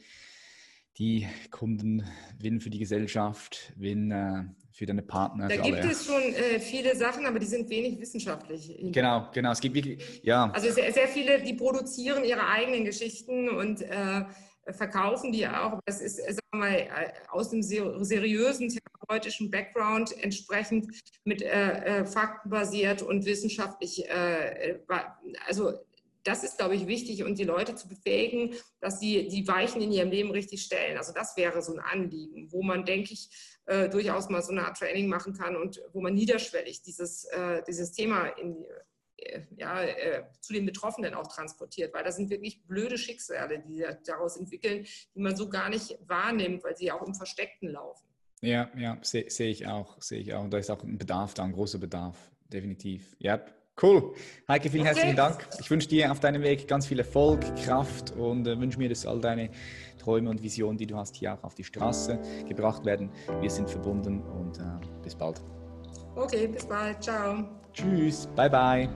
die 0.99 1.27
Kunden, 1.51 2.07
Win 2.39 2.61
für 2.61 2.69
die 2.69 2.79
Gesellschaft, 2.79 3.73
Win 3.77 4.11
äh, 4.11 4.45
für 4.71 4.85
deine 4.85 5.01
Partner. 5.03 5.49
Da 5.49 5.57
gibt 5.57 5.79
alle. 5.79 5.91
es 5.91 6.05
schon 6.05 6.23
äh, 6.23 6.61
viele 6.61 6.95
Sachen, 6.95 7.25
aber 7.25 7.39
die 7.39 7.47
sind 7.47 7.71
wenig 7.71 7.99
wissenschaftlich. 7.99 8.77
Genau, 8.93 9.31
genau. 9.33 9.53
Es 9.53 9.61
gibt 9.61 9.75
wirklich, 9.75 10.21
ja. 10.23 10.51
Also 10.51 10.71
sehr, 10.71 10.93
sehr 10.93 11.09
viele, 11.09 11.43
die 11.43 11.55
produzieren 11.55 12.23
ihre 12.25 12.47
eigenen 12.47 12.85
Geschichten 12.85 13.49
und 13.49 13.81
äh, 13.81 14.25
verkaufen 14.71 15.33
die 15.33 15.47
auch. 15.47 15.81
Das 15.87 16.01
ist, 16.01 16.17
sagen 16.17 16.39
wir 16.53 16.59
mal, 16.59 16.75
äh, 16.75 17.13
aus 17.29 17.51
dem 17.51 17.63
seriösen 17.63 18.69
therapeutischen 18.69 19.51
Background 19.51 20.17
entsprechend 20.23 20.89
mit 21.25 21.43
äh, 21.43 22.01
äh 22.01 22.05
Fakten 22.05 22.51
basiert 22.51 23.03
und 23.03 23.25
wissenschaftlich, 23.25 24.09
äh, 24.09 24.79
also 25.47 25.73
das 26.25 26.45
ist, 26.45 26.59
glaube 26.59 26.77
ich, 26.77 26.87
wichtig 26.87 27.25
und 27.25 27.39
die 27.39 27.45
Leute 27.45 27.75
zu 27.75 27.89
befähigen, 27.89 28.55
dass 28.81 29.01
sie 29.01 29.29
die 29.29 29.47
Weichen 29.49 29.83
in 29.83 29.91
ihrem 29.91 30.11
Leben 30.11 30.31
richtig 30.31 30.63
stellen. 30.63 30.97
Also 30.97 31.13
das 31.13 31.37
wäre 31.37 31.63
so 31.63 31.73
ein 31.73 31.81
Anliegen, 31.81 32.51
wo 32.53 32.63
man, 32.63 32.85
denke 32.85 33.13
ich, 33.13 33.29
äh, 33.67 33.89
durchaus 33.89 34.29
mal 34.29 34.43
so 34.43 34.53
eine 34.53 34.67
Art 34.67 34.79
Training 34.79 35.09
machen 35.09 35.35
kann 35.35 35.57
und 35.57 35.81
wo 35.93 36.01
man 36.01 36.15
niederschwellig 36.15 36.83
dieses, 36.83 37.25
äh, 37.25 37.63
dieses 37.67 37.93
Thema 37.93 38.27
in, 38.27 38.63
äh, 38.63 38.67
ja, 39.57 39.83
äh, 39.83 40.25
zu 40.41 40.53
den 40.53 40.67
Betroffenen 40.67 41.15
auch 41.15 41.27
transportiert, 41.27 41.93
weil 41.95 42.05
das 42.05 42.17
sind 42.17 42.31
wirklich 42.31 42.63
blöde 42.65 42.99
Schicksale, 42.99 43.61
die 43.61 43.85
daraus 44.05 44.37
entwickeln, 44.37 44.87
die 45.15 45.21
man 45.21 45.37
so 45.37 45.49
gar 45.49 45.69
nicht 45.69 45.99
wahrnimmt, 46.07 46.65
weil 46.65 46.77
sie 46.77 46.91
auch 46.91 47.03
im 47.03 47.15
Versteckten 47.15 47.71
laufen. 47.71 48.07
Ja, 48.41 48.71
ja, 48.77 48.99
sehe 49.03 49.31
seh 49.31 49.51
ich 49.51 49.67
auch, 49.67 50.01
sehe 50.03 50.21
ich 50.21 50.35
auch. 50.35 50.43
Und 50.43 50.53
da 50.53 50.59
ist 50.59 50.71
auch 50.71 50.83
ein 50.83 50.99
Bedarf 50.99 51.35
da, 51.35 51.45
ein 51.45 51.53
großer 51.53 51.79
Bedarf, 51.79 52.17
definitiv. 52.49 53.15
Ja, 53.19 53.45
Cool. 53.81 54.15
Heike, 54.49 54.69
vielen 54.69 54.83
okay. 54.83 54.89
herzlichen 54.89 55.17
Dank. 55.17 55.49
Ich 55.59 55.71
wünsche 55.71 55.89
dir 55.89 56.13
auf 56.13 56.21
deinem 56.21 56.43
Weg 56.43 56.69
ganz 56.69 56.87
viel 56.87 56.99
Erfolg, 56.99 57.41
Kraft 57.57 58.11
und 58.13 58.47
äh, 58.47 58.61
wünsche 58.61 58.79
mir, 58.79 58.89
dass 58.89 59.07
all 59.07 59.21
deine 59.21 59.51
Träume 59.99 60.29
und 60.29 60.43
Visionen, 60.43 60.77
die 60.77 60.87
du 60.87 60.97
hast, 60.97 61.17
hier 61.17 61.35
auch 61.35 61.43
auf 61.43 61.55
die 61.55 61.65
Straße 61.65 62.21
gebracht 62.47 62.85
werden. 62.85 63.11
Wir 63.41 63.51
sind 63.51 63.71
verbunden 63.71 64.21
und 64.21 64.59
äh, 64.59 65.03
bis 65.03 65.15
bald. 65.15 65.41
Okay, 66.15 66.47
bis 66.49 66.67
bald. 66.67 67.03
Ciao. 67.03 67.62
Tschüss. 67.73 68.29
Bye, 68.37 68.51
bye. 68.51 68.89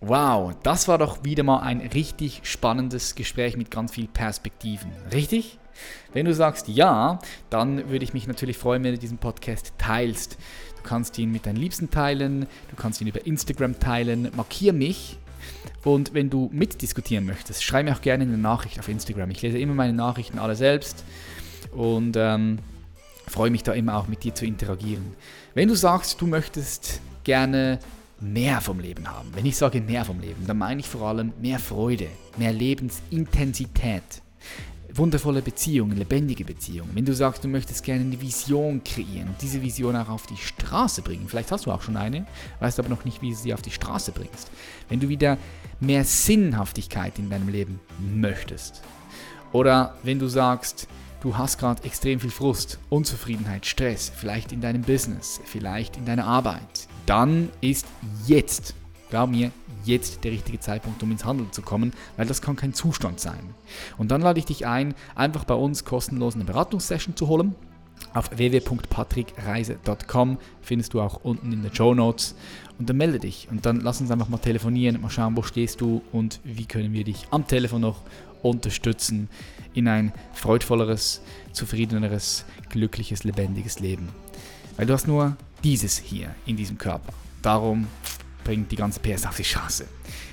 Wow, 0.00 0.54
das 0.62 0.88
war 0.88 0.96
doch 0.96 1.24
wieder 1.24 1.42
mal 1.42 1.60
ein 1.60 1.80
richtig 1.80 2.40
spannendes 2.44 3.14
Gespräch 3.14 3.58
mit 3.58 3.70
ganz 3.70 3.92
viel 3.92 4.08
Perspektiven. 4.08 4.90
Richtig? 5.12 5.58
Wenn 6.14 6.24
du 6.24 6.34
sagst 6.34 6.68
ja, 6.68 7.18
dann 7.50 7.90
würde 7.90 8.04
ich 8.04 8.14
mich 8.14 8.26
natürlich 8.26 8.56
freuen, 8.56 8.82
wenn 8.82 8.94
du 8.94 8.98
diesen 8.98 9.18
Podcast 9.18 9.74
teilst. 9.76 10.38
Du 10.76 10.82
kannst 10.88 11.18
ihn 11.18 11.30
mit 11.30 11.44
deinen 11.44 11.56
Liebsten 11.56 11.90
teilen, 11.90 12.46
du 12.70 12.76
kannst 12.76 13.02
ihn 13.02 13.08
über 13.08 13.26
Instagram 13.26 13.78
teilen, 13.78 14.30
markier 14.34 14.72
mich. 14.72 15.18
Und 15.84 16.14
wenn 16.14 16.30
du 16.30 16.48
mitdiskutieren 16.52 17.26
möchtest, 17.26 17.62
schreib 17.62 17.84
mir 17.84 17.94
auch 17.94 18.00
gerne 18.02 18.24
eine 18.24 18.38
Nachricht 18.38 18.78
auf 18.78 18.88
Instagram. 18.88 19.30
Ich 19.30 19.42
lese 19.42 19.58
immer 19.58 19.74
meine 19.74 19.92
Nachrichten 19.92 20.38
alle 20.38 20.56
selbst 20.56 21.04
und 21.72 22.16
ähm, 22.16 22.58
freue 23.26 23.50
mich 23.50 23.62
da 23.62 23.72
immer 23.72 23.96
auch 23.96 24.08
mit 24.08 24.24
dir 24.24 24.34
zu 24.34 24.46
interagieren. 24.46 25.14
Wenn 25.54 25.68
du 25.68 25.74
sagst, 25.74 26.20
du 26.20 26.26
möchtest 26.26 27.02
gerne 27.30 27.78
mehr 28.18 28.60
vom 28.60 28.80
Leben 28.80 29.06
haben, 29.08 29.30
wenn 29.34 29.46
ich 29.46 29.56
sage 29.56 29.80
mehr 29.80 30.04
vom 30.04 30.18
Leben, 30.18 30.48
dann 30.48 30.58
meine 30.58 30.80
ich 30.80 30.88
vor 30.88 31.02
allem 31.02 31.32
mehr 31.40 31.60
Freude, 31.60 32.08
mehr 32.36 32.52
Lebensintensität, 32.52 34.02
wundervolle 34.92 35.40
Beziehungen, 35.40 35.96
lebendige 35.96 36.44
Beziehungen. 36.44 36.90
Wenn 36.92 37.04
du 37.04 37.14
sagst, 37.14 37.44
du 37.44 37.48
möchtest 37.48 37.84
gerne 37.84 38.00
eine 38.00 38.20
Vision 38.20 38.82
kreieren 38.82 39.28
und 39.28 39.40
diese 39.40 39.62
Vision 39.62 39.94
auch 39.94 40.08
auf 40.08 40.26
die 40.26 40.36
Straße 40.36 41.02
bringen, 41.02 41.28
vielleicht 41.28 41.52
hast 41.52 41.66
du 41.66 41.70
auch 41.70 41.82
schon 41.82 41.96
eine, 41.96 42.26
weißt 42.58 42.80
aber 42.80 42.88
noch 42.88 43.04
nicht, 43.04 43.22
wie 43.22 43.30
du 43.30 43.36
sie 43.36 43.54
auf 43.54 43.62
die 43.62 43.70
Straße 43.70 44.10
bringst. 44.10 44.50
Wenn 44.88 44.98
du 44.98 45.08
wieder 45.08 45.38
mehr 45.78 46.02
Sinnhaftigkeit 46.02 47.16
in 47.20 47.30
deinem 47.30 47.48
Leben 47.48 47.78
möchtest. 48.00 48.82
Oder 49.52 49.94
wenn 50.02 50.18
du 50.18 50.26
sagst, 50.26 50.88
du 51.20 51.38
hast 51.38 51.58
gerade 51.58 51.84
extrem 51.84 52.18
viel 52.18 52.30
Frust, 52.30 52.80
Unzufriedenheit, 52.88 53.66
Stress, 53.66 54.10
vielleicht 54.12 54.50
in 54.50 54.60
deinem 54.60 54.82
Business, 54.82 55.40
vielleicht 55.44 55.96
in 55.96 56.06
deiner 56.06 56.26
Arbeit, 56.26 56.88
dann 57.06 57.50
ist 57.60 57.86
jetzt, 58.26 58.74
glaub 59.10 59.30
mir, 59.30 59.52
jetzt 59.84 60.24
der 60.24 60.32
richtige 60.32 60.60
Zeitpunkt, 60.60 61.02
um 61.02 61.10
ins 61.10 61.24
Handeln 61.24 61.52
zu 61.52 61.62
kommen, 61.62 61.92
weil 62.16 62.26
das 62.26 62.42
kann 62.42 62.56
kein 62.56 62.74
Zustand 62.74 63.20
sein. 63.20 63.54
Und 63.98 64.10
dann 64.10 64.20
lade 64.20 64.38
ich 64.38 64.44
dich 64.44 64.66
ein, 64.66 64.94
einfach 65.14 65.44
bei 65.44 65.54
uns 65.54 65.84
kostenlos 65.84 66.34
eine 66.34 66.44
Beratungssession 66.44 67.16
zu 67.16 67.28
holen. 67.28 67.54
Auf 68.14 68.36
www.patrickreise.com 68.36 70.38
findest 70.62 70.94
du 70.94 71.00
auch 71.00 71.20
unten 71.22 71.52
in 71.52 71.62
den 71.62 71.74
Show 71.74 71.94
Notes 71.94 72.34
und 72.78 72.88
dann 72.88 72.96
melde 72.96 73.20
dich 73.20 73.48
und 73.50 73.66
dann 73.66 73.80
lass 73.80 74.00
uns 74.00 74.10
einfach 74.10 74.28
mal 74.28 74.38
telefonieren, 74.38 75.00
mal 75.00 75.10
schauen, 75.10 75.36
wo 75.36 75.42
stehst 75.42 75.80
du 75.80 76.02
und 76.10 76.40
wie 76.42 76.64
können 76.64 76.92
wir 76.92 77.04
dich 77.04 77.26
am 77.30 77.46
Telefon 77.46 77.82
noch 77.82 78.00
unterstützen 78.42 79.28
in 79.74 79.86
ein 79.86 80.12
freudvolleres, 80.32 81.20
zufriedeneres, 81.52 82.46
glückliches, 82.70 83.24
lebendiges 83.24 83.80
Leben. 83.80 84.08
Weil 84.80 84.86
du 84.86 84.94
hast 84.94 85.06
nur 85.06 85.36
dieses 85.62 85.98
hier 85.98 86.34
in 86.46 86.56
diesem 86.56 86.78
Körper. 86.78 87.12
Darum 87.42 87.86
bringt 88.44 88.72
die 88.72 88.76
ganze 88.76 88.98
PS 88.98 89.26
auf 89.26 89.36
die 89.36 89.44
Straße. 89.44 89.84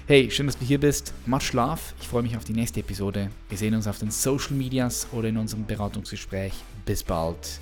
Hey, 0.07 0.31
schön, 0.31 0.45
dass 0.45 0.57
du 0.57 0.63
hier 0.63 0.79
bist. 0.79 1.13
Mach 1.25 1.41
Schlaf. 1.41 1.93
Ich 1.99 2.07
freue 2.07 2.23
mich 2.23 2.37
auf 2.37 2.45
die 2.45 2.53
nächste 2.53 2.79
Episode. 2.79 3.29
Wir 3.49 3.57
sehen 3.57 3.75
uns 3.75 3.87
auf 3.87 3.99
den 3.99 4.09
Social 4.09 4.53
Medias 4.53 5.05
oder 5.11 5.27
in 5.27 5.35
unserem 5.35 5.65
Beratungsgespräch. 5.65 6.53
Bis 6.85 7.03
bald. 7.03 7.59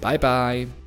Bye, 0.00 0.18
bye. 0.18 0.83